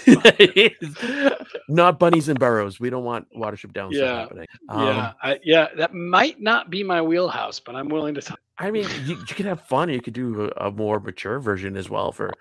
not 1.69 1.99
bunnies 1.99 2.29
and 2.29 2.39
burrows 2.39 2.79
we 2.79 2.89
don't 2.89 3.03
want 3.03 3.27
watership 3.35 3.73
down 3.73 3.91
Yeah. 3.91 4.21
happening 4.21 4.47
Um, 4.69 4.87
yeah, 4.87 5.13
I, 5.21 5.39
yeah, 5.43 5.67
that 5.77 5.93
might 5.93 6.41
not 6.41 6.69
be 6.69 6.83
my 6.83 7.01
wheelhouse, 7.01 7.59
but 7.59 7.75
I'm 7.75 7.89
willing 7.89 8.13
to. 8.15 8.21
T- 8.21 8.33
I 8.57 8.71
mean, 8.71 8.87
you, 9.05 9.15
you 9.15 9.35
could 9.35 9.45
have 9.45 9.61
fun. 9.61 9.89
You 9.89 10.01
could 10.01 10.13
do 10.13 10.51
a, 10.57 10.67
a 10.67 10.71
more 10.71 10.99
mature 10.99 11.39
version 11.39 11.75
as 11.75 11.89
well 11.89 12.11
for 12.11 12.31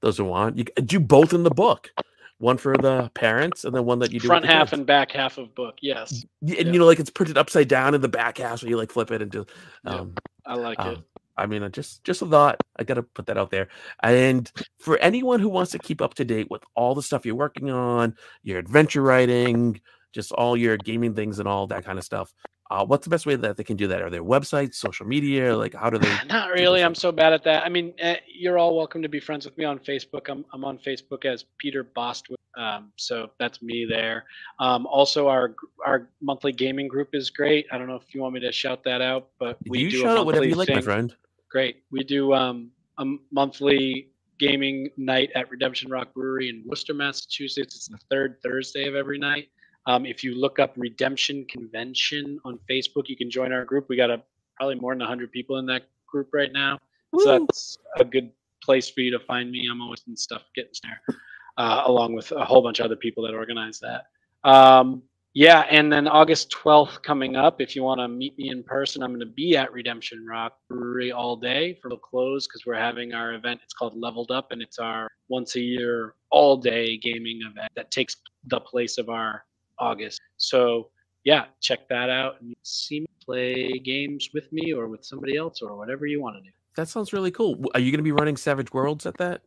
those 0.00 0.16
who 0.18 0.24
want. 0.24 0.56
You 0.58 0.64
do 0.64 0.98
both 1.00 1.32
in 1.32 1.42
the 1.42 1.50
book, 1.50 1.90
one 2.38 2.56
for 2.56 2.76
the 2.76 3.10
parents 3.14 3.64
and 3.64 3.74
then 3.74 3.84
one 3.84 3.98
that 4.00 4.12
you 4.12 4.20
do 4.20 4.26
front 4.26 4.44
half 4.44 4.68
kids. 4.70 4.78
and 4.78 4.86
back 4.86 5.12
half 5.12 5.38
of 5.38 5.54
book. 5.54 5.76
Yes, 5.82 6.24
and 6.40 6.50
yeah. 6.50 6.62
you 6.64 6.78
know, 6.78 6.86
like 6.86 6.98
it's 7.00 7.10
printed 7.10 7.36
upside 7.38 7.68
down 7.68 7.94
in 7.94 8.00
the 8.00 8.08
back 8.08 8.38
half, 8.38 8.60
so 8.60 8.66
you 8.66 8.76
like 8.76 8.90
flip 8.90 9.10
it 9.10 9.22
and 9.22 9.30
do. 9.30 9.46
Yeah. 9.84 9.90
Um, 9.92 10.14
I 10.46 10.54
like 10.54 10.78
it. 10.80 10.98
I 11.38 11.46
mean, 11.46 11.68
just 11.72 12.04
just 12.04 12.22
a 12.22 12.26
thought. 12.26 12.60
I 12.76 12.84
gotta 12.84 13.02
put 13.02 13.26
that 13.26 13.38
out 13.38 13.50
there. 13.50 13.68
And 14.02 14.50
for 14.78 14.98
anyone 14.98 15.40
who 15.40 15.48
wants 15.48 15.72
to 15.72 15.78
keep 15.78 16.02
up 16.02 16.14
to 16.14 16.24
date 16.24 16.48
with 16.50 16.62
all 16.74 16.94
the 16.94 17.02
stuff 17.02 17.24
you're 17.24 17.34
working 17.34 17.70
on, 17.70 18.14
your 18.42 18.58
adventure 18.58 19.02
writing, 19.02 19.80
just 20.12 20.32
all 20.32 20.56
your 20.56 20.76
gaming 20.76 21.14
things 21.14 21.38
and 21.38 21.48
all 21.48 21.66
that 21.68 21.84
kind 21.84 21.98
of 21.98 22.04
stuff. 22.04 22.34
Uh, 22.70 22.84
what's 22.84 23.04
the 23.04 23.10
best 23.10 23.24
way 23.24 23.34
that 23.34 23.56
they 23.56 23.64
can 23.64 23.78
do 23.78 23.86
that? 23.86 24.02
Are 24.02 24.10
there 24.10 24.22
websites, 24.22 24.74
social 24.74 25.06
media? 25.06 25.56
Like, 25.56 25.74
how 25.74 25.88
do 25.88 25.96
they? 25.96 26.14
Not 26.28 26.50
really. 26.50 26.84
I'm 26.84 26.94
so 26.94 27.10
bad 27.10 27.32
at 27.32 27.42
that. 27.44 27.64
I 27.64 27.70
mean, 27.70 27.94
uh, 28.02 28.16
you're 28.26 28.58
all 28.58 28.76
welcome 28.76 29.00
to 29.00 29.08
be 29.08 29.20
friends 29.20 29.46
with 29.46 29.56
me 29.56 29.64
on 29.64 29.78
Facebook. 29.78 30.28
I'm, 30.28 30.44
I'm 30.52 30.64
on 30.64 30.76
Facebook 30.78 31.24
as 31.24 31.46
Peter 31.56 31.82
Bostwick. 31.82 32.38
Um, 32.58 32.92
so 32.96 33.30
that's 33.38 33.62
me 33.62 33.86
there. 33.88 34.24
Um, 34.58 34.86
also, 34.86 35.28
our 35.28 35.54
our 35.86 36.08
monthly 36.20 36.52
gaming 36.52 36.88
group 36.88 37.14
is 37.14 37.30
great. 37.30 37.66
I 37.70 37.78
don't 37.78 37.86
know 37.86 37.94
if 37.94 38.14
you 38.14 38.20
want 38.20 38.34
me 38.34 38.40
to 38.40 38.52
shout 38.52 38.82
that 38.84 39.00
out, 39.00 39.28
but 39.38 39.58
we 39.66 39.78
you 39.78 39.90
do 39.90 40.00
shout 40.00 40.18
out 40.18 40.26
whatever 40.26 40.44
you 40.44 40.56
like, 40.56 40.68
my 40.68 40.80
friend. 40.80 41.14
Great. 41.50 41.82
We 41.90 42.04
do 42.04 42.34
um, 42.34 42.70
a 42.98 43.04
monthly 43.32 44.10
gaming 44.38 44.88
night 44.96 45.30
at 45.34 45.50
Redemption 45.50 45.90
Rock 45.90 46.14
Brewery 46.14 46.48
in 46.48 46.62
Worcester, 46.66 46.94
Massachusetts. 46.94 47.74
It's 47.74 47.88
the 47.88 47.98
third 48.10 48.36
Thursday 48.42 48.86
of 48.86 48.94
every 48.94 49.18
night. 49.18 49.48
Um, 49.86 50.04
if 50.04 50.22
you 50.22 50.38
look 50.38 50.58
up 50.58 50.74
Redemption 50.76 51.46
Convention 51.48 52.38
on 52.44 52.58
Facebook, 52.70 53.08
you 53.08 53.16
can 53.16 53.30
join 53.30 53.52
our 53.52 53.64
group. 53.64 53.86
We 53.88 53.96
got 53.96 54.10
a 54.10 54.22
probably 54.56 54.74
more 54.74 54.92
than 54.92 55.00
100 55.00 55.32
people 55.32 55.56
in 55.58 55.66
that 55.66 55.88
group 56.06 56.28
right 56.32 56.52
now. 56.52 56.78
So 57.18 57.38
Woo! 57.38 57.46
that's 57.46 57.78
a 57.98 58.04
good 58.04 58.30
place 58.62 58.90
for 58.90 59.00
you 59.00 59.10
to 59.12 59.20
find 59.20 59.50
me. 59.50 59.66
I'm 59.70 59.80
always 59.80 60.02
in 60.06 60.16
stuff 60.16 60.42
getting 60.54 60.72
there, 60.82 61.16
uh, 61.56 61.84
along 61.86 62.14
with 62.14 62.30
a 62.32 62.44
whole 62.44 62.60
bunch 62.60 62.80
of 62.80 62.86
other 62.86 62.96
people 62.96 63.24
that 63.24 63.34
organize 63.34 63.80
that. 63.80 64.06
Um, 64.44 65.02
yeah, 65.34 65.66
and 65.70 65.92
then 65.92 66.08
August 66.08 66.50
12th 66.50 67.02
coming 67.02 67.36
up. 67.36 67.60
If 67.60 67.76
you 67.76 67.82
want 67.82 68.00
to 68.00 68.08
meet 68.08 68.36
me 68.38 68.50
in 68.50 68.62
person, 68.62 69.02
I'm 69.02 69.10
going 69.10 69.20
to 69.20 69.26
be 69.26 69.56
at 69.56 69.72
Redemption 69.72 70.26
Rock 70.26 70.58
Brewery 70.68 71.12
all 71.12 71.36
day 71.36 71.78
for 71.80 71.88
the 71.90 71.96
close 71.96 72.46
because 72.46 72.64
we're 72.66 72.74
having 72.74 73.12
our 73.12 73.34
event. 73.34 73.60
It's 73.62 73.74
called 73.74 73.96
Leveled 73.96 74.30
Up, 74.30 74.52
and 74.52 74.62
it's 74.62 74.78
our 74.78 75.08
once 75.28 75.56
a 75.56 75.60
year 75.60 76.14
all 76.30 76.56
day 76.56 76.96
gaming 76.96 77.40
event 77.42 77.70
that 77.76 77.90
takes 77.90 78.16
the 78.46 78.60
place 78.60 78.98
of 78.98 79.10
our 79.10 79.44
August. 79.78 80.20
So 80.38 80.90
yeah, 81.24 81.46
check 81.60 81.88
that 81.88 82.08
out 82.08 82.40
and 82.40 82.56
see 82.62 83.00
me 83.00 83.06
play 83.24 83.78
games 83.78 84.30
with 84.32 84.50
me 84.52 84.72
or 84.72 84.88
with 84.88 85.04
somebody 85.04 85.36
else 85.36 85.60
or 85.60 85.76
whatever 85.76 86.06
you 86.06 86.22
want 86.22 86.36
to 86.36 86.42
do. 86.42 86.50
That 86.76 86.88
sounds 86.88 87.12
really 87.12 87.30
cool. 87.30 87.62
Are 87.74 87.80
you 87.80 87.90
going 87.90 87.98
to 87.98 88.04
be 88.04 88.12
running 88.12 88.36
Savage 88.36 88.72
Worlds 88.72 89.04
at 89.04 89.16
that? 89.18 89.42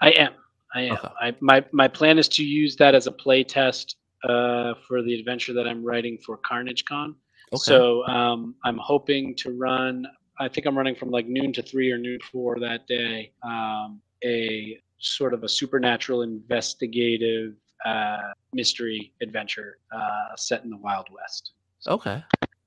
I 0.00 0.10
am. 0.12 0.32
I 0.74 0.80
am. 0.82 0.92
Okay. 0.92 1.08
I, 1.20 1.36
my 1.40 1.64
my 1.72 1.86
plan 1.86 2.18
is 2.18 2.28
to 2.28 2.44
use 2.44 2.76
that 2.76 2.94
as 2.94 3.06
a 3.06 3.12
play 3.12 3.44
test 3.44 3.96
uh, 4.28 4.74
for 4.86 5.02
the 5.02 5.14
adventure 5.18 5.52
that 5.52 5.66
I'm 5.66 5.84
writing 5.84 6.18
for 6.24 6.36
Carnage 6.38 6.84
Con. 6.84 7.14
Okay. 7.52 7.60
So 7.60 8.06
um, 8.06 8.54
I'm 8.64 8.78
hoping 8.78 9.34
to 9.36 9.50
run. 9.50 10.06
I 10.38 10.48
think 10.48 10.66
I'm 10.66 10.76
running 10.76 10.94
from 10.94 11.10
like 11.10 11.26
noon 11.26 11.52
to 11.54 11.62
three 11.62 11.90
or 11.90 11.98
noon 11.98 12.18
to 12.18 12.26
four 12.26 12.58
that 12.60 12.86
day. 12.86 13.32
Um, 13.42 14.00
a 14.24 14.78
sort 14.98 15.34
of 15.34 15.42
a 15.42 15.48
supernatural 15.48 16.22
investigative 16.22 17.54
uh, 17.84 18.32
mystery 18.52 19.12
adventure 19.20 19.78
uh, 19.94 20.36
set 20.36 20.62
in 20.64 20.70
the 20.70 20.76
Wild 20.76 21.08
West. 21.12 21.52
okay. 21.86 22.22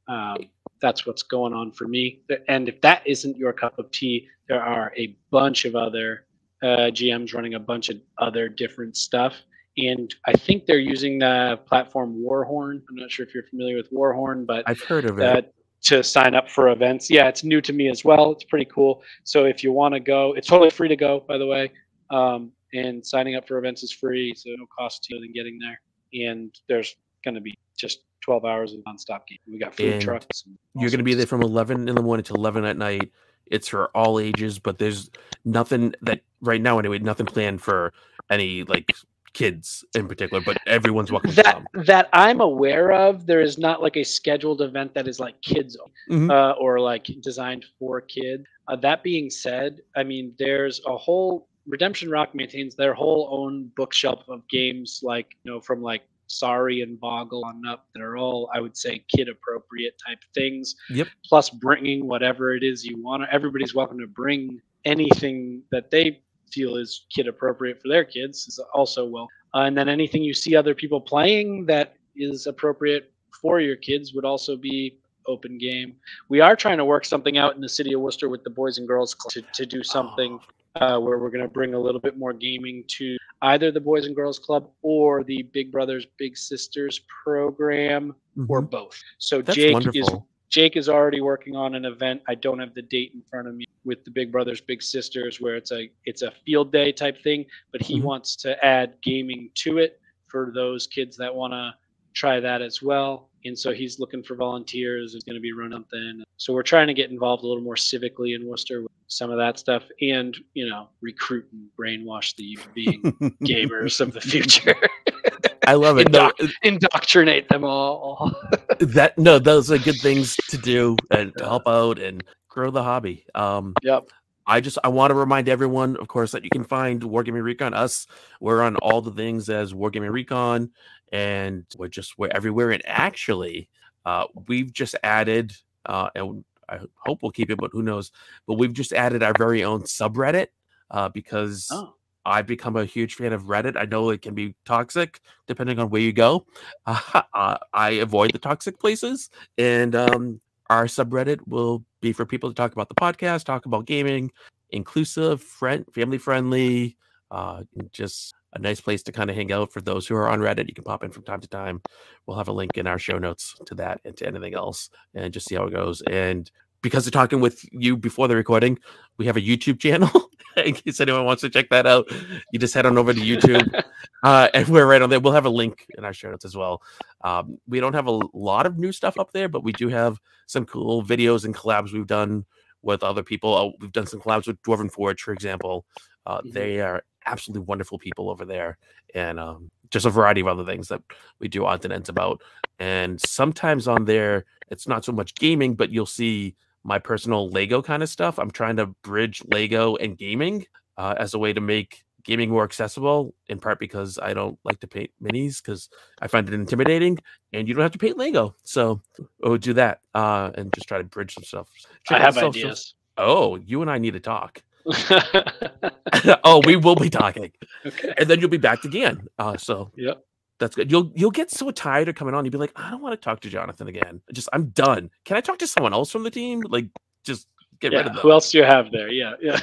Um, 0.07 0.37
that's 0.81 1.05
what's 1.07 1.23
going 1.23 1.53
on 1.53 1.71
for 1.71 1.87
me. 1.87 2.21
And 2.47 2.69
if 2.69 2.81
that 2.81 3.01
isn't 3.07 3.37
your 3.37 3.53
cup 3.53 3.79
of 3.79 3.89
tea, 3.91 4.27
there 4.47 4.61
are 4.61 4.93
a 4.97 5.15
bunch 5.31 5.65
of 5.65 5.75
other 5.75 6.25
uh, 6.61 6.91
GMs 6.91 7.33
running 7.33 7.53
a 7.55 7.59
bunch 7.59 7.89
of 7.89 7.97
other 8.17 8.49
different 8.49 8.97
stuff. 8.97 9.35
And 9.77 10.13
I 10.25 10.33
think 10.33 10.65
they're 10.65 10.79
using 10.79 11.19
the 11.19 11.59
platform 11.65 12.21
Warhorn. 12.23 12.81
I'm 12.89 12.95
not 12.95 13.11
sure 13.11 13.25
if 13.25 13.33
you're 13.33 13.43
familiar 13.43 13.75
with 13.75 13.91
Warhorn, 13.91 14.45
but 14.45 14.63
I've 14.67 14.81
heard 14.81 15.05
of 15.05 15.19
it. 15.19 15.23
uh, 15.23 15.41
to 15.83 16.01
sign 16.03 16.33
up 16.33 16.49
for 16.49 16.69
events. 16.69 17.09
Yeah, 17.09 17.27
it's 17.27 17.43
new 17.43 17.61
to 17.61 17.73
me 17.73 17.89
as 17.89 18.03
well. 18.05 18.31
It's 18.31 18.43
pretty 18.45 18.65
cool. 18.65 19.03
So 19.23 19.45
if 19.45 19.63
you 19.63 19.71
want 19.71 19.93
to 19.93 19.99
go, 19.99 20.33
it's 20.33 20.47
totally 20.47 20.69
free 20.69 20.87
to 20.87 20.95
go, 20.95 21.23
by 21.27 21.37
the 21.37 21.45
way. 21.45 21.71
Um, 22.09 22.51
and 22.73 23.05
signing 23.05 23.35
up 23.35 23.47
for 23.47 23.57
events 23.57 23.83
is 23.83 23.91
free, 23.91 24.33
so 24.35 24.49
no 24.57 24.65
cost 24.77 25.03
to 25.03 25.15
you 25.15 25.21
than 25.21 25.31
getting 25.33 25.59
there. 25.59 25.79
And 26.27 26.53
there's 26.67 26.95
going 27.23 27.35
to 27.35 27.41
be 27.41 27.53
just 27.77 27.99
12 28.21 28.45
hours 28.45 28.73
of 28.73 28.79
nonstop 28.79 29.27
game. 29.27 29.37
We 29.47 29.59
got 29.59 29.75
food 29.75 29.93
And 29.93 30.01
trucks. 30.01 30.43
and 30.45 30.57
You're 30.75 30.89
going 30.89 30.99
to 30.99 31.03
be 31.03 31.13
there 31.13 31.27
from 31.27 31.41
11 31.43 31.87
in 31.89 31.95
the 31.95 32.01
morning 32.01 32.23
to 32.25 32.33
11 32.33 32.65
at 32.65 32.77
night. 32.77 33.11
It's 33.45 33.67
for 33.67 33.87
all 33.95 34.19
ages, 34.19 34.57
but 34.57 34.79
there's 34.79 35.11
nothing 35.43 35.93
that 36.01 36.21
right 36.41 36.61
now 36.61 36.79
anyway, 36.79 36.97
nothing 36.99 37.27
planned 37.27 37.61
for 37.61 37.93
any 38.31 38.63
like 38.63 38.91
kids 39.35 39.83
in 39.93 40.07
particular, 40.07 40.41
but 40.43 40.57
everyone's 40.65 41.11
welcome 41.11 41.29
to 41.29 41.35
that 41.35 41.53
come. 41.55 41.83
that 41.85 42.09
I'm 42.13 42.41
aware 42.41 42.91
of. 42.93 43.27
There 43.27 43.41
is 43.41 43.57
not 43.59 43.81
like 43.83 43.97
a 43.97 44.03
scheduled 44.03 44.61
event 44.61 44.93
that 44.95 45.07
is 45.07 45.19
like 45.19 45.39
kids 45.41 45.77
Mhm. 46.09 46.31
uh, 46.31 46.53
or 46.59 46.79
like 46.79 47.05
designed 47.21 47.65
for 47.77 48.01
kids. 48.01 48.45
Uh, 48.67 48.77
that 48.77 49.03
being 49.03 49.29
said, 49.29 49.81
I 49.95 50.03
mean, 50.03 50.33
there's 50.39 50.81
a 50.87 50.97
whole 50.97 51.47
Redemption 51.67 52.09
Rock 52.11 52.33
maintains 52.35 52.75
their 52.75 52.93
whole 52.93 53.27
own 53.31 53.71
bookshelf 53.75 54.23
of 54.29 54.47
games, 54.47 55.01
like 55.03 55.35
you 55.43 55.51
know, 55.51 55.59
from 55.59 55.81
like 55.81 56.03
Sorry 56.27 56.81
and 56.81 56.99
Boggle 56.99 57.43
on 57.43 57.65
up, 57.67 57.87
that 57.93 58.01
are 58.01 58.17
all 58.17 58.49
I 58.53 58.59
would 58.59 58.77
say 58.77 59.03
kid 59.15 59.27
appropriate 59.29 59.95
type 60.07 60.19
things. 60.33 60.75
Yep. 60.89 61.07
Plus, 61.27 61.49
bringing 61.49 62.07
whatever 62.07 62.53
it 62.55 62.63
is 62.63 62.85
you 62.85 63.01
want. 63.03 63.23
Everybody's 63.31 63.75
welcome 63.75 63.99
to 63.99 64.07
bring 64.07 64.61
anything 64.85 65.61
that 65.71 65.89
they 65.91 66.21
feel 66.51 66.77
is 66.77 67.05
kid 67.09 67.27
appropriate 67.27 67.81
for 67.81 67.87
their 67.87 68.03
kids 68.03 68.47
is 68.47 68.59
also 68.73 69.05
well. 69.05 69.27
uh, 69.53 69.59
and 69.59 69.77
then 69.77 69.89
anything 69.89 70.23
you 70.23 70.33
see 70.33 70.55
other 70.55 70.75
people 70.75 70.99
playing 70.99 71.65
that 71.65 71.95
is 72.15 72.47
appropriate 72.47 73.11
for 73.41 73.59
your 73.59 73.75
kids 73.75 74.13
would 74.13 74.25
also 74.25 74.55
be 74.55 74.97
open 75.27 75.57
game. 75.57 75.95
We 76.29 76.39
are 76.39 76.55
trying 76.55 76.77
to 76.77 76.85
work 76.85 77.05
something 77.05 77.37
out 77.37 77.55
in 77.55 77.61
the 77.61 77.69
city 77.69 77.93
of 77.93 78.01
Worcester 78.01 78.29
with 78.29 78.43
the 78.43 78.49
Boys 78.49 78.77
and 78.77 78.87
Girls 78.87 79.13
Club 79.13 79.31
to, 79.31 79.41
to 79.53 79.65
do 79.65 79.83
something 79.83 80.39
uh, 80.75 80.99
where 80.99 81.19
we're 81.19 81.29
going 81.29 81.43
to 81.43 81.49
bring 81.49 81.73
a 81.73 81.79
little 81.79 82.01
bit 82.01 82.17
more 82.17 82.33
gaming 82.33 82.83
to 82.87 83.17
either 83.41 83.71
the 83.71 83.79
Boys 83.79 84.05
and 84.05 84.15
Girls 84.15 84.39
Club 84.39 84.69
or 84.81 85.23
the 85.23 85.43
Big 85.43 85.71
Brothers 85.71 86.05
Big 86.17 86.37
Sisters 86.37 87.01
program 87.23 88.13
mm-hmm. 88.37 88.45
or 88.51 88.61
both. 88.61 89.01
So 89.17 89.41
That's 89.41 89.55
Jake 89.55 89.73
wonderful. 89.73 90.01
is 90.01 90.09
Jake 90.55 90.77
is 90.77 90.87
already 90.87 91.19
working 91.19 91.53
on 91.53 91.75
an 91.75 91.83
event. 91.83 92.21
I 92.29 92.35
don't 92.35 92.59
have 92.59 92.73
the 92.73 92.81
date 92.81 93.11
in 93.13 93.21
front 93.29 93.49
of 93.49 93.55
me 93.55 93.65
with 93.83 94.05
the 94.05 94.09
Big 94.09 94.31
Brothers 94.31 94.61
Big 94.61 94.81
Sisters 94.81 95.41
where 95.41 95.57
it's 95.57 95.73
a 95.73 95.91
it's 96.05 96.21
a 96.21 96.31
field 96.45 96.71
day 96.71 96.93
type 96.93 97.21
thing, 97.21 97.45
but 97.73 97.81
he 97.81 97.97
mm-hmm. 97.97 98.05
wants 98.05 98.37
to 98.37 98.65
add 98.65 98.93
gaming 99.03 99.49
to 99.55 99.79
it 99.79 99.99
for 100.27 100.53
those 100.55 100.87
kids 100.87 101.17
that 101.17 101.35
want 101.35 101.51
to 101.51 101.73
try 102.13 102.39
that 102.39 102.61
as 102.61 102.81
well 102.81 103.29
and 103.45 103.57
so 103.57 103.71
he's 103.71 103.99
looking 103.99 104.23
for 104.23 104.35
volunteers. 104.35 105.13
It's 105.13 105.23
going 105.23 105.35
to 105.35 105.41
be 105.41 105.53
run 105.53 105.71
something. 105.71 106.23
So 106.37 106.51
we're 106.51 106.63
trying 106.63 106.87
to 106.87 106.93
get 106.93 107.11
involved 107.11 107.43
a 107.43 107.47
little 107.47 107.63
more 107.63 107.75
civically 107.75 108.35
in 108.35 108.45
Worcester 108.45 108.81
with 108.81 108.91
some 109.07 109.29
of 109.29 109.37
that 109.37 109.59
stuff, 109.59 109.83
and 110.01 110.35
you 110.55 110.67
know, 110.67 110.89
recruit 111.01 111.45
and 111.51 111.69
brainwash 111.79 112.35
the 112.35 112.43
youth 112.43 112.67
being 112.73 113.01
gamers 113.43 114.01
of 114.01 114.13
the 114.13 114.21
future. 114.21 114.75
I 115.67 115.73
love 115.73 115.97
it. 115.97 116.11
No, 116.11 116.31
indoctrinate 116.63 117.49
them 117.49 117.63
all. 117.63 118.31
that 118.79 119.17
no, 119.17 119.39
those 119.39 119.71
are 119.71 119.77
good 119.77 119.99
things 119.99 120.35
to 120.49 120.57
do 120.57 120.97
and 121.11 121.33
to 121.37 121.43
help 121.43 121.67
out 121.67 121.99
and 121.99 122.23
grow 122.47 122.71
the 122.71 122.83
hobby. 122.83 123.25
Um, 123.35 123.73
yep. 123.83 124.09
I 124.47 124.61
just 124.61 124.77
I 124.83 124.89
want 124.89 125.09
to 125.11 125.15
remind 125.15 125.49
everyone, 125.49 125.97
of 125.97 126.07
course, 126.07 126.31
that 126.31 126.43
you 126.43 126.51
can 126.51 126.63
find 126.63 127.01
Wargaming 127.01 127.43
Recon. 127.43 127.73
Us, 127.73 128.05
we're 128.39 128.61
on 128.61 128.75
all 128.77 129.01
the 129.01 129.11
things 129.11 129.49
as 129.49 129.73
Wargaming 129.73 130.11
Recon 130.11 130.71
and 131.11 131.65
we're 131.77 131.87
just 131.87 132.17
we're 132.17 132.29
everywhere. 132.29 132.71
And 132.71 132.83
actually, 132.85 133.69
uh, 134.05 134.25
we've 134.47 134.71
just 134.71 134.95
added, 135.03 135.53
uh, 135.85 136.09
and 136.15 136.43
I 136.67 136.79
hope 136.97 137.21
we'll 137.21 137.31
keep 137.31 137.49
it, 137.49 137.57
but 137.57 137.71
who 137.71 137.81
knows? 137.81 138.11
But 138.47 138.55
we've 138.55 138.73
just 138.73 138.93
added 138.93 139.23
our 139.23 139.33
very 139.37 139.63
own 139.63 139.83
subreddit 139.83 140.47
uh, 140.91 141.09
because 141.09 141.69
oh. 141.71 141.93
I've 142.25 142.47
become 142.47 142.75
a 142.75 142.85
huge 142.85 143.15
fan 143.15 143.33
of 143.33 143.43
Reddit. 143.43 143.77
I 143.77 143.85
know 143.85 144.09
it 144.09 144.21
can 144.21 144.33
be 144.33 144.55
toxic 144.65 145.21
depending 145.47 145.79
on 145.79 145.89
where 145.89 146.01
you 146.01 146.13
go. 146.13 146.45
Uh, 147.33 147.57
I 147.73 147.89
avoid 147.91 148.31
the 148.31 148.39
toxic 148.39 148.79
places, 148.79 149.29
and 149.57 149.93
um, 149.93 150.39
our 150.69 150.85
subreddit 150.85 151.39
will 151.47 151.83
be 152.01 152.13
for 152.13 152.25
people 152.25 152.49
to 152.49 152.55
talk 152.55 152.71
about 152.71 152.87
the 152.87 152.95
podcast, 152.95 153.43
talk 153.43 153.65
about 153.65 153.85
gaming, 153.85 154.31
inclusive, 154.69 155.41
friend, 155.41 155.85
family 155.93 156.17
friendly, 156.17 156.97
uh, 157.29 157.63
just 157.91 158.33
a 158.53 158.59
nice 158.59 158.79
place 158.79 159.03
to 159.03 159.11
kind 159.11 159.29
of 159.29 159.35
hang 159.35 159.51
out 159.51 159.73
for 159.73 159.81
those 159.81 160.07
who 160.07 160.15
are 160.15 160.29
on 160.29 160.39
Reddit. 160.39 160.67
You 160.67 160.73
can 160.73 160.85
pop 160.85 161.03
in 161.03 161.11
from 161.11 161.23
time 161.23 161.41
to 161.41 161.47
time. 161.47 161.81
We'll 162.25 162.37
have 162.37 162.47
a 162.47 162.53
link 162.53 162.77
in 162.77 162.87
our 162.87 162.97
show 162.97 163.17
notes 163.17 163.55
to 163.65 163.75
that 163.75 163.99
and 164.05 164.15
to 164.17 164.27
anything 164.27 164.53
else 164.53 164.89
and 165.13 165.33
just 165.33 165.47
see 165.47 165.55
how 165.55 165.65
it 165.65 165.73
goes. 165.73 166.01
And 166.03 166.49
because 166.85 167.07
of 167.07 167.13
talking 167.13 167.39
with 167.39 167.65
you 167.71 167.97
before 167.97 168.27
the 168.27 168.35
recording, 168.35 168.77
we 169.17 169.25
have 169.25 169.35
a 169.35 169.41
YouTube 169.41 169.79
channel. 169.79 170.29
in 170.55 170.75
case 170.75 170.99
anyone 170.99 171.25
wants 171.25 171.41
to 171.41 171.49
check 171.49 171.67
that 171.71 171.87
out, 171.87 172.07
you 172.51 172.59
just 172.59 172.75
head 172.75 172.85
on 172.85 172.95
over 172.99 173.11
to 173.11 173.19
YouTube. 173.19 173.83
uh, 174.23 174.49
and 174.53 174.67
we're 174.67 174.85
right 174.85 175.01
on 175.01 175.09
there. 175.09 175.19
We'll 175.19 175.33
have 175.33 175.47
a 175.47 175.49
link 175.49 175.87
in 175.97 176.05
our 176.05 176.13
show 176.13 176.29
notes 176.29 176.45
as 176.45 176.55
well. 176.55 176.83
Um, 177.23 177.57
we 177.67 177.79
don't 177.79 177.95
have 177.95 178.05
a 178.05 178.19
lot 178.33 178.67
of 178.67 178.77
new 178.77 178.91
stuff 178.91 179.17
up 179.17 179.31
there, 179.31 179.49
but 179.49 179.63
we 179.63 179.71
do 179.71 179.87
have 179.87 180.19
some 180.45 180.63
cool 180.63 181.03
videos 181.03 181.43
and 181.43 181.55
collabs 181.55 181.91
we've 181.91 182.05
done 182.05 182.45
with 182.83 183.01
other 183.01 183.23
people. 183.23 183.55
Uh, 183.55 183.71
we've 183.81 183.91
done 183.91 184.05
some 184.05 184.21
collabs 184.21 184.45
with 184.45 184.61
Dwarven 184.61 184.91
Forge, 184.91 185.23
for 185.23 185.33
example. 185.33 185.87
Uh, 186.27 186.37
mm-hmm. 186.37 186.51
They 186.51 186.81
are 186.81 187.01
absolutely 187.25 187.65
wonderful 187.65 187.97
people 187.97 188.29
over 188.29 188.45
there, 188.45 188.77
and 189.15 189.39
um, 189.39 189.71
just 189.89 190.05
a 190.05 190.11
variety 190.11 190.41
of 190.41 190.47
other 190.47 190.65
things 190.65 190.89
that 190.89 191.01
we 191.39 191.47
do 191.47 191.65
odds 191.65 191.83
and 191.83 191.93
ends 191.93 192.09
about. 192.09 192.43
And 192.77 193.19
sometimes 193.19 193.87
on 193.87 194.05
there, 194.05 194.45
it's 194.69 194.87
not 194.87 195.03
so 195.03 195.11
much 195.11 195.33
gaming, 195.33 195.73
but 195.73 195.89
you'll 195.89 196.05
see 196.05 196.55
my 196.85 196.99
personal 196.99 197.49
Lego 197.49 197.81
kind 197.81 198.03
of 198.03 198.09
stuff. 198.09 198.37
I'm 198.37 198.51
trying 198.51 198.77
to 198.77 198.85
bridge 198.85 199.41
Lego 199.47 199.95
and 199.95 200.15
gaming 200.17 200.65
uh, 200.97 201.15
as 201.17 201.33
a 201.33 201.39
way 201.39 201.51
to 201.51 201.59
make 201.59 202.03
gaming 202.23 202.49
more 202.49 202.63
accessible 202.63 203.33
in 203.47 203.59
part 203.59 203.79
because 203.79 204.17
I 204.21 204.33
don't 204.33 204.57
like 204.63 204.79
to 204.79 204.87
paint 204.87 205.11
minis 205.21 205.61
because 205.61 205.89
I 206.21 206.27
find 206.27 206.47
it 206.47 206.53
intimidating 206.53 207.17
and 207.53 207.67
you 207.67 207.73
don't 207.73 207.83
have 207.83 207.91
to 207.91 207.97
paint 207.97 208.17
Lego. 208.17 208.55
So 208.63 209.01
we'll 209.41 209.57
do 209.57 209.73
that 209.73 210.01
uh, 210.13 210.51
and 210.55 210.71
just 210.73 210.87
try 210.87 210.99
to 210.99 211.03
bridge 211.03 211.33
some 211.33 211.43
stuff. 211.43 211.67
Check 212.03 212.21
I 212.21 212.23
have 212.23 212.37
ideas. 212.37 212.93
Oh, 213.17 213.55
you 213.55 213.81
and 213.81 213.89
I 213.89 213.97
need 213.97 214.13
to 214.13 214.19
talk. 214.19 214.61
oh, 216.43 216.61
we 216.65 216.75
will 216.75 216.95
be 216.95 217.09
talking. 217.09 217.51
Okay. 217.83 218.13
And 218.17 218.29
then 218.29 218.39
you'll 218.39 218.49
be 218.49 218.57
back 218.57 218.85
again. 218.85 219.27
Uh, 219.39 219.57
so 219.57 219.91
yep. 219.95 220.23
That's 220.59 220.75
good. 220.75 220.89
You'll 220.89 221.11
you'll 221.15 221.31
get 221.31 221.51
so 221.51 221.69
tired 221.71 222.07
of 222.07 222.15
coming 222.15 222.33
on. 222.33 222.45
You'll 222.45 222.51
be 222.51 222.57
like, 222.57 222.71
I 222.75 222.89
don't 222.89 223.01
want 223.01 223.13
to 223.13 223.23
talk 223.23 223.41
to 223.41 223.49
Jonathan 223.49 223.87
again. 223.87 224.21
Just 224.33 224.47
I'm 224.53 224.67
done. 224.69 225.09
Can 225.25 225.37
I 225.37 225.41
talk 225.41 225.59
to 225.59 225.67
someone 225.67 225.93
else 225.93 226.11
from 226.11 226.23
the 226.23 226.31
team? 226.31 226.61
Like, 226.61 226.87
just 227.25 227.47
get 227.81 227.91
yeah, 227.91 227.99
rid 227.99 228.07
of 228.07 228.13
them. 228.13 228.21
Who 228.21 228.31
else 228.31 228.51
do 228.51 228.59
you 228.59 228.63
have 228.63 228.91
there? 228.91 229.09
Yeah, 229.09 229.33
yeah. 229.41 229.59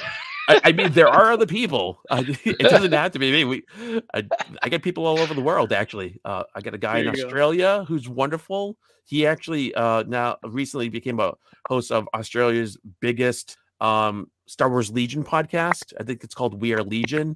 I, 0.49 0.61
I, 0.65 0.73
mean, 0.73 0.93
there 0.93 1.09
are 1.09 1.33
other 1.33 1.47
people. 1.61 2.01
Uh, 2.11 2.25
it 2.45 2.59
doesn't 2.59 2.93
have 2.93 3.13
to 3.13 3.19
be 3.19 3.33
me. 3.33 3.45
We, 3.45 3.63
I, 4.13 4.27
I 4.63 4.69
get 4.69 4.83
people 4.83 5.07
all 5.07 5.19
over 5.19 5.35
the 5.35 5.41
world. 5.41 5.73
Actually, 5.73 6.21
uh, 6.25 6.43
I 6.55 6.61
got 6.61 6.75
a 6.75 6.79
guy 6.79 6.99
in 6.99 7.09
Australia 7.09 7.79
go. 7.81 7.85
who's 7.85 8.09
wonderful. 8.09 8.77
He 9.05 9.27
actually 9.27 9.75
uh, 9.75 10.05
now 10.05 10.37
recently 10.45 10.89
became 10.89 11.21
a 11.21 11.35
host 11.69 11.91
of 11.91 12.09
Australia's 12.15 12.77
biggest 13.01 13.57
um, 13.81 14.31
Star 14.47 14.69
Wars 14.69 14.91
Legion 14.91 15.25
podcast. 15.25 15.93
I 15.99 16.03
think 16.03 16.23
it's 16.25 16.35
called 16.35 16.61
We 16.61 16.73
Are 16.75 16.83
Legion. 16.83 17.35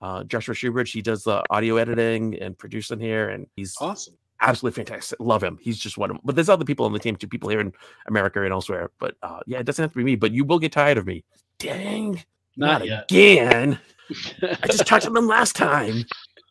Uh, 0.00 0.24
Joshua 0.24 0.54
Schubert, 0.54 0.88
he 0.88 1.02
does 1.02 1.24
the 1.24 1.42
audio 1.50 1.76
editing 1.76 2.40
and 2.40 2.56
producing 2.56 3.00
here, 3.00 3.30
and 3.30 3.46
he's 3.56 3.76
awesome. 3.80 4.14
Absolutely 4.40 4.84
fantastic. 4.84 5.18
Love 5.18 5.42
him. 5.42 5.58
He's 5.62 5.78
just 5.78 5.96
one 5.96 6.10
of 6.10 6.16
them. 6.16 6.22
But 6.24 6.34
there's 6.34 6.50
other 6.50 6.64
people 6.64 6.84
on 6.84 6.92
the 6.92 6.98
team 6.98 7.16
too, 7.16 7.26
people 7.26 7.48
here 7.48 7.60
in 7.60 7.72
America 8.06 8.42
and 8.42 8.52
elsewhere. 8.52 8.90
But 8.98 9.16
uh, 9.22 9.40
yeah, 9.46 9.58
it 9.58 9.64
doesn't 9.64 9.82
have 9.82 9.92
to 9.92 9.96
be 9.96 10.04
me, 10.04 10.14
but 10.16 10.32
you 10.32 10.44
will 10.44 10.58
get 10.58 10.72
tired 10.72 10.98
of 10.98 11.06
me. 11.06 11.24
Dang. 11.58 12.22
Not, 12.56 12.86
not 12.86 13.04
again. 13.04 13.78
I 14.42 14.66
just 14.66 14.86
talked 14.86 15.04
to 15.04 15.10
them 15.10 15.26
last 15.26 15.56
time. 15.56 16.04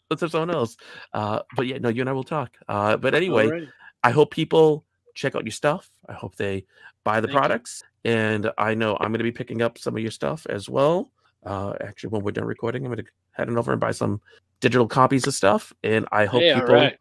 Let's 0.09 0.22
have 0.22 0.31
someone 0.31 0.49
else. 0.49 0.77
Uh, 1.13 1.41
but 1.55 1.67
yeah, 1.67 1.77
no, 1.77 1.89
you 1.89 2.01
and 2.01 2.09
I 2.09 2.13
will 2.13 2.23
talk. 2.23 2.57
Uh, 2.67 2.97
but 2.97 3.13
anyway, 3.13 3.47
Alrighty. 3.47 3.69
I 4.03 4.09
hope 4.11 4.31
people 4.31 4.84
check 5.13 5.35
out 5.35 5.45
your 5.45 5.51
stuff. 5.51 5.89
I 6.09 6.13
hope 6.13 6.35
they 6.35 6.65
buy 7.03 7.22
the 7.22 7.27
Thank 7.27 7.38
products 7.38 7.84
and 8.05 8.51
I 8.57 8.76
know 8.76 8.95
I'm 8.99 9.11
going 9.11 9.17
to 9.17 9.23
be 9.23 9.31
picking 9.31 9.61
up 9.61 9.77
some 9.77 9.95
of 9.95 10.01
your 10.01 10.11
stuff 10.11 10.45
as 10.47 10.69
well. 10.69 11.11
Uh, 11.45 11.73
actually, 11.81 12.09
when 12.09 12.23
we're 12.23 12.31
done 12.31 12.45
recording, 12.45 12.85
I'm 12.85 12.91
going 12.91 13.05
to 13.05 13.11
head 13.31 13.49
on 13.49 13.57
over 13.57 13.72
and 13.72 13.80
buy 13.80 13.91
some 13.91 14.22
digital 14.59 14.88
copies 14.88 15.27
of 15.27 15.34
stuff, 15.34 15.73
and 15.84 16.07
I 16.11 16.26
hope 16.26 16.41
hey, 16.41 16.53
people 16.53 16.73
right. 16.73 16.97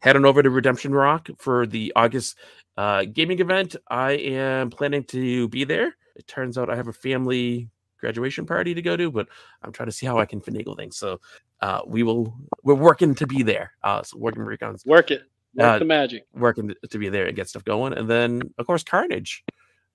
head 0.00 0.16
on 0.16 0.24
over 0.24 0.42
to 0.42 0.50
Redemption 0.50 0.92
Rock 0.92 1.28
for 1.38 1.66
the 1.66 1.92
August 1.96 2.36
uh, 2.76 3.04
gaming 3.04 3.40
event. 3.40 3.76
I 3.88 4.12
am 4.12 4.70
planning 4.70 5.04
to 5.04 5.48
be 5.48 5.64
there. 5.64 5.96
It 6.14 6.26
turns 6.26 6.58
out 6.58 6.70
I 6.70 6.76
have 6.76 6.88
a 6.88 6.92
family 6.92 7.70
graduation 7.98 8.46
party 8.46 8.74
to 8.74 8.82
go 8.82 8.96
to, 8.96 9.10
but 9.10 9.28
I'm 9.62 9.72
trying 9.72 9.88
to 9.88 9.92
see 9.92 10.06
how 10.06 10.18
I 10.18 10.26
can 10.26 10.40
finagle 10.40 10.76
things. 10.76 10.96
So 10.96 11.20
uh, 11.60 11.80
we 11.86 12.02
will. 12.02 12.34
We're 12.62 12.74
working 12.74 13.14
to 13.16 13.26
be 13.26 13.42
there. 13.42 13.72
Uh, 13.82 14.02
so 14.02 14.18
working 14.18 14.42
recons. 14.42 14.84
Work 14.86 15.10
it. 15.10 15.22
Work 15.54 15.66
uh, 15.66 15.78
the 15.78 15.84
magic. 15.84 16.26
Working 16.34 16.74
to 16.88 16.98
be 16.98 17.08
there 17.08 17.26
and 17.26 17.34
get 17.36 17.48
stuff 17.48 17.64
going, 17.64 17.94
and 17.94 18.08
then 18.08 18.42
of 18.58 18.66
course 18.66 18.84
Carnage 18.84 19.42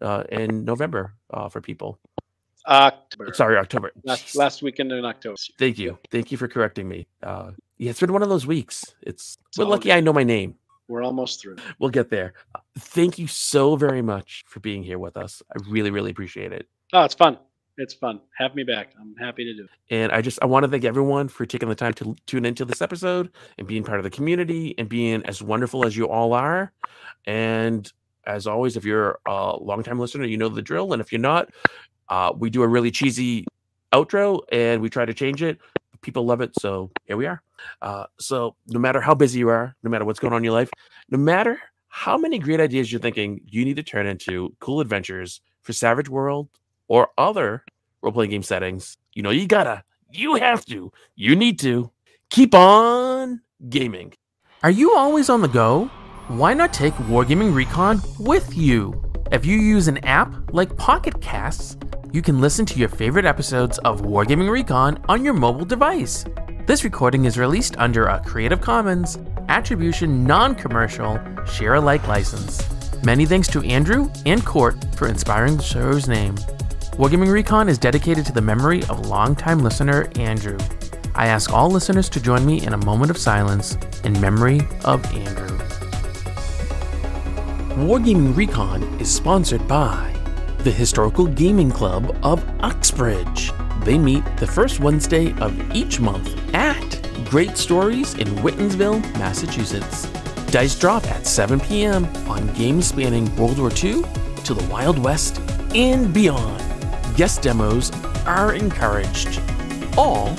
uh, 0.01 0.23
in 0.29 0.65
November 0.65 1.13
uh, 1.31 1.49
for 1.49 1.61
people. 1.61 1.99
October. 2.67 3.33
Sorry, 3.33 3.57
October. 3.57 3.91
Last, 4.03 4.35
last 4.35 4.61
weekend 4.61 4.91
in 4.91 5.05
October. 5.05 5.37
Thank 5.57 5.77
you. 5.77 5.97
Thank 6.09 6.31
you 6.31 6.37
for 6.37 6.47
correcting 6.47 6.87
me. 6.87 7.07
Uh, 7.23 7.51
yeah, 7.77 7.89
it's 7.89 7.99
been 7.99 8.13
one 8.13 8.23
of 8.23 8.29
those 8.29 8.45
weeks. 8.45 8.95
It's, 9.01 9.37
we're 9.57 9.65
lucky 9.65 9.89
good. 9.89 9.95
I 9.95 9.99
know 10.01 10.13
my 10.13 10.23
name. 10.23 10.55
We're 10.87 11.03
almost 11.03 11.41
through. 11.41 11.55
We'll 11.79 11.89
get 11.89 12.09
there. 12.09 12.33
Uh, 12.53 12.59
thank 12.77 13.17
you 13.17 13.27
so 13.27 13.75
very 13.75 14.01
much 14.01 14.43
for 14.47 14.59
being 14.59 14.83
here 14.83 14.99
with 14.99 15.15
us. 15.15 15.41
I 15.49 15.59
really, 15.69 15.89
really 15.89 16.11
appreciate 16.11 16.51
it. 16.51 16.67
Oh, 16.93 17.03
it's 17.03 17.15
fun. 17.15 17.37
It's 17.77 17.93
fun. 17.93 18.19
Have 18.37 18.53
me 18.53 18.63
back. 18.63 18.89
I'm 18.99 19.15
happy 19.15 19.45
to 19.45 19.53
do 19.55 19.63
it. 19.63 19.69
And 19.89 20.11
I 20.11 20.21
just 20.21 20.37
I 20.41 20.45
want 20.45 20.65
to 20.65 20.69
thank 20.69 20.83
everyone 20.83 21.29
for 21.29 21.45
taking 21.45 21.69
the 21.69 21.75
time 21.75 21.93
to 21.93 22.15
tune 22.27 22.45
into 22.45 22.65
this 22.65 22.81
episode 22.81 23.31
and 23.57 23.65
being 23.65 23.83
part 23.83 23.97
of 23.97 24.03
the 24.03 24.09
community 24.09 24.75
and 24.77 24.89
being 24.89 25.25
as 25.25 25.41
wonderful 25.41 25.85
as 25.85 25.95
you 25.95 26.09
all 26.09 26.33
are. 26.33 26.73
And 27.25 27.91
as 28.27 28.45
always, 28.45 28.75
if 28.75 28.83
you're 28.83 29.19
a 29.25 29.55
longtime 29.55 29.99
listener, 29.99 30.25
you 30.25 30.37
know 30.37 30.49
the 30.49 30.61
drill. 30.61 30.93
And 30.93 31.01
if 31.01 31.11
you're 31.11 31.21
not, 31.21 31.49
uh, 32.11 32.31
we 32.37 32.51
do 32.51 32.61
a 32.61 32.67
really 32.67 32.91
cheesy 32.91 33.45
outro 33.91 34.41
and 34.51 34.81
we 34.81 34.89
try 34.89 35.05
to 35.05 35.13
change 35.13 35.41
it. 35.41 35.57
People 36.01 36.25
love 36.25 36.41
it. 36.41 36.51
So 36.59 36.91
here 37.05 37.17
we 37.17 37.25
are. 37.25 37.41
Uh, 37.81 38.05
so 38.19 38.55
no 38.67 38.79
matter 38.79 39.01
how 39.01 39.15
busy 39.15 39.39
you 39.39 39.49
are, 39.49 39.75
no 39.81 39.89
matter 39.89 40.05
what's 40.05 40.19
going 40.19 40.33
on 40.33 40.37
in 40.37 40.43
your 40.43 40.53
life, 40.53 40.69
no 41.09 41.17
matter 41.17 41.59
how 41.87 42.17
many 42.17 42.37
great 42.37 42.59
ideas 42.59 42.91
you're 42.91 43.01
thinking 43.01 43.41
you 43.45 43.65
need 43.65 43.75
to 43.77 43.83
turn 43.83 44.05
into 44.05 44.55
cool 44.59 44.79
adventures 44.79 45.41
for 45.63 45.73
Savage 45.73 46.09
World 46.09 46.49
or 46.87 47.09
other 47.17 47.63
role 48.03 48.13
playing 48.13 48.31
game 48.31 48.43
settings, 48.43 48.97
you 49.13 49.23
know, 49.23 49.31
you 49.31 49.47
gotta, 49.47 49.83
you 50.11 50.35
have 50.35 50.65
to, 50.65 50.91
you 51.15 51.35
need 51.35 51.59
to 51.59 51.91
keep 52.29 52.53
on 52.53 53.41
gaming. 53.69 54.13
Are 54.63 54.71
you 54.71 54.95
always 54.95 55.29
on 55.29 55.41
the 55.41 55.47
go? 55.47 55.89
why 56.37 56.53
not 56.53 56.71
take 56.71 56.93
Wargaming 56.93 57.53
Recon 57.53 58.01
with 58.17 58.55
you? 58.55 58.93
If 59.31 59.45
you 59.45 59.57
use 59.57 59.89
an 59.89 59.97
app 60.05 60.33
like 60.53 60.75
Pocket 60.77 61.19
Casts, 61.21 61.75
you 62.13 62.21
can 62.21 62.41
listen 62.41 62.65
to 62.65 62.77
your 62.77 62.89
favorite 62.89 63.25
episodes 63.25 63.77
of 63.79 64.01
Wargaming 64.01 64.49
Recon 64.49 65.01
on 65.07 65.23
your 65.23 65.33
mobile 65.33 65.63
device. 65.63 66.25
This 66.67 66.83
recording 66.83 67.23
is 67.23 67.37
released 67.37 67.77
under 67.77 68.07
a 68.07 68.21
Creative 68.25 68.59
Commons 68.59 69.17
Attribution 69.47 70.25
Non 70.25 70.53
Commercial 70.53 71.19
Share 71.45 71.75
Alike 71.75 72.05
license. 72.07 72.67
Many 73.03 73.25
thanks 73.25 73.47
to 73.49 73.61
Andrew 73.61 74.11
and 74.25 74.45
Court 74.45 74.75
for 74.95 75.07
inspiring 75.07 75.55
the 75.55 75.63
show's 75.63 76.09
name. 76.09 76.35
Wargaming 76.95 77.31
Recon 77.31 77.69
is 77.69 77.77
dedicated 77.77 78.25
to 78.25 78.33
the 78.33 78.41
memory 78.41 78.83
of 78.83 79.07
longtime 79.07 79.59
listener 79.59 80.09
Andrew. 80.17 80.57
I 81.15 81.27
ask 81.27 81.53
all 81.53 81.69
listeners 81.69 82.09
to 82.09 82.21
join 82.21 82.45
me 82.45 82.61
in 82.65 82.73
a 82.73 82.85
moment 82.85 83.11
of 83.11 83.17
silence 83.17 83.77
in 84.03 84.19
memory 84.19 84.59
of 84.83 85.05
Andrew. 85.13 85.57
Wargaming 87.77 88.35
Recon 88.35 88.83
is 88.99 89.09
sponsored 89.09 89.65
by 89.65 90.11
the 90.63 90.71
Historical 90.71 91.25
Gaming 91.25 91.71
Club 91.71 92.15
of 92.21 92.47
Uxbridge. 92.59 93.51
They 93.83 93.97
meet 93.97 94.23
the 94.37 94.45
first 94.45 94.79
Wednesday 94.79 95.33
of 95.39 95.75
each 95.75 95.99
month 95.99 96.29
at 96.53 97.01
Great 97.25 97.57
Stories 97.57 98.13
in 98.15 98.27
Whitinsville, 98.43 99.01
Massachusetts. 99.17 100.05
Dice 100.51 100.77
drop 100.77 101.03
at 101.07 101.25
7 101.25 101.59
p.m. 101.61 102.05
on 102.27 102.53
games 102.53 102.87
spanning 102.87 103.35
World 103.37 103.57
War 103.57 103.71
II 103.71 104.03
to 104.43 104.53
the 104.53 104.67
Wild 104.69 104.99
West 104.99 105.41
and 105.73 106.13
beyond. 106.13 106.63
Guest 107.15 107.41
demos 107.41 107.91
are 108.27 108.53
encouraged. 108.53 109.41
All 109.97 110.35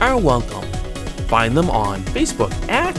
are 0.00 0.18
welcome. 0.18 0.70
Find 1.28 1.56
them 1.56 1.70
on 1.70 2.00
Facebook 2.02 2.52
at 2.68 2.96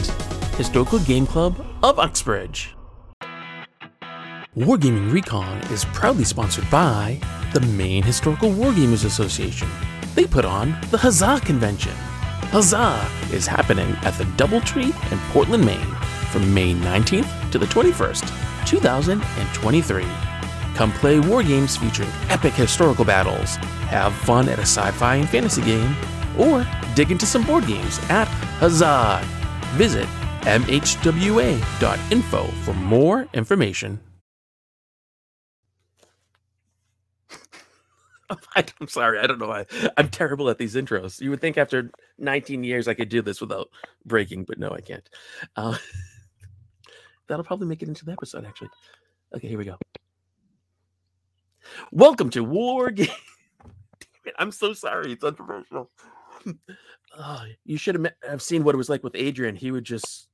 Historical 0.56 0.98
Game 0.98 1.26
Club 1.28 1.64
of 1.84 2.00
Uxbridge. 2.00 2.75
Wargaming 4.56 5.12
Recon 5.12 5.58
is 5.70 5.84
proudly 5.84 6.24
sponsored 6.24 6.70
by 6.70 7.20
the 7.52 7.60
Maine 7.60 8.02
Historical 8.02 8.48
Wargamers 8.48 9.04
Association. 9.04 9.68
They 10.14 10.24
put 10.26 10.46
on 10.46 10.70
the 10.90 10.96
Huzzah 10.96 11.40
Convention. 11.44 11.92
Huzzah 12.54 13.06
is 13.34 13.46
happening 13.46 13.90
at 14.00 14.14
the 14.14 14.24
Doubletree 14.38 15.12
in 15.12 15.18
Portland, 15.30 15.66
Maine 15.66 15.94
from 16.30 16.54
May 16.54 16.72
19th 16.72 17.50
to 17.50 17.58
the 17.58 17.66
21st, 17.66 18.66
2023. 18.66 20.06
Come 20.74 20.92
play 20.92 21.20
war 21.20 21.42
games 21.42 21.76
featuring 21.76 22.08
epic 22.30 22.54
historical 22.54 23.04
battles, 23.04 23.56
have 23.90 24.14
fun 24.14 24.48
at 24.48 24.58
a 24.58 24.62
sci 24.62 24.90
fi 24.92 25.16
and 25.16 25.28
fantasy 25.28 25.60
game, 25.60 25.94
or 26.38 26.66
dig 26.94 27.10
into 27.10 27.26
some 27.26 27.44
board 27.44 27.66
games 27.66 27.98
at 28.08 28.24
Huzzah. 28.58 29.20
Visit 29.76 30.06
mhwa.info 30.46 32.44
for 32.64 32.72
more 32.72 33.28
information. 33.34 34.00
I'm 38.56 38.88
sorry. 38.88 39.18
I 39.18 39.26
don't 39.26 39.38
know 39.38 39.48
why. 39.48 39.66
I'm 39.96 40.08
terrible 40.08 40.48
at 40.48 40.58
these 40.58 40.74
intros. 40.74 41.20
You 41.20 41.30
would 41.30 41.40
think 41.40 41.58
after 41.58 41.90
19 42.18 42.64
years 42.64 42.88
I 42.88 42.94
could 42.94 43.08
do 43.08 43.22
this 43.22 43.40
without 43.40 43.68
breaking, 44.04 44.44
but 44.44 44.58
no, 44.58 44.70
I 44.70 44.80
can't. 44.80 45.08
Uh, 45.54 45.76
that'll 47.28 47.44
probably 47.44 47.66
make 47.66 47.82
it 47.82 47.88
into 47.88 48.04
the 48.04 48.12
episode, 48.12 48.44
actually. 48.44 48.70
Okay, 49.34 49.48
here 49.48 49.58
we 49.58 49.64
go. 49.64 49.76
Welcome 51.92 52.30
to 52.30 52.42
War 52.44 52.90
Game. 52.90 53.08
I'm 54.38 54.50
so 54.50 54.72
sorry. 54.72 55.12
It's 55.12 55.24
unprofessional. 55.24 55.90
oh, 57.18 57.44
you 57.64 57.76
should 57.76 57.94
have, 57.94 58.12
have 58.28 58.42
seen 58.42 58.64
what 58.64 58.74
it 58.74 58.78
was 58.78 58.88
like 58.88 59.04
with 59.04 59.14
Adrian. 59.14 59.56
He 59.56 59.70
would 59.70 59.84
just 59.84 60.28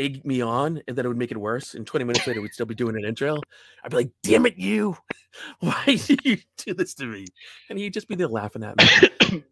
egg 0.00 0.24
me 0.24 0.40
on 0.40 0.80
and 0.88 0.96
then 0.96 1.04
it 1.04 1.08
would 1.08 1.16
make 1.18 1.30
it 1.30 1.38
worse. 1.38 1.74
And 1.74 1.86
20 1.86 2.04
minutes 2.04 2.26
later, 2.26 2.40
we'd 2.40 2.54
still 2.54 2.66
be 2.66 2.74
doing 2.74 2.96
an 2.96 3.04
intro. 3.08 3.38
I'd 3.84 3.90
be 3.90 3.96
like, 3.98 4.10
damn 4.22 4.46
it, 4.46 4.56
you. 4.56 4.96
Why 5.60 5.84
did 5.86 6.24
you 6.24 6.38
do 6.56 6.74
this 6.74 6.94
to 6.94 7.06
me? 7.06 7.26
And 7.68 7.78
he'd 7.78 7.94
just 7.94 8.08
be 8.08 8.14
there 8.14 8.28
laughing 8.28 8.64
at 8.64 8.76
me. 8.76 9.44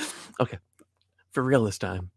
okay. 0.40 0.58
For 1.30 1.42
real 1.42 1.64
this 1.64 1.78
time. 1.78 2.10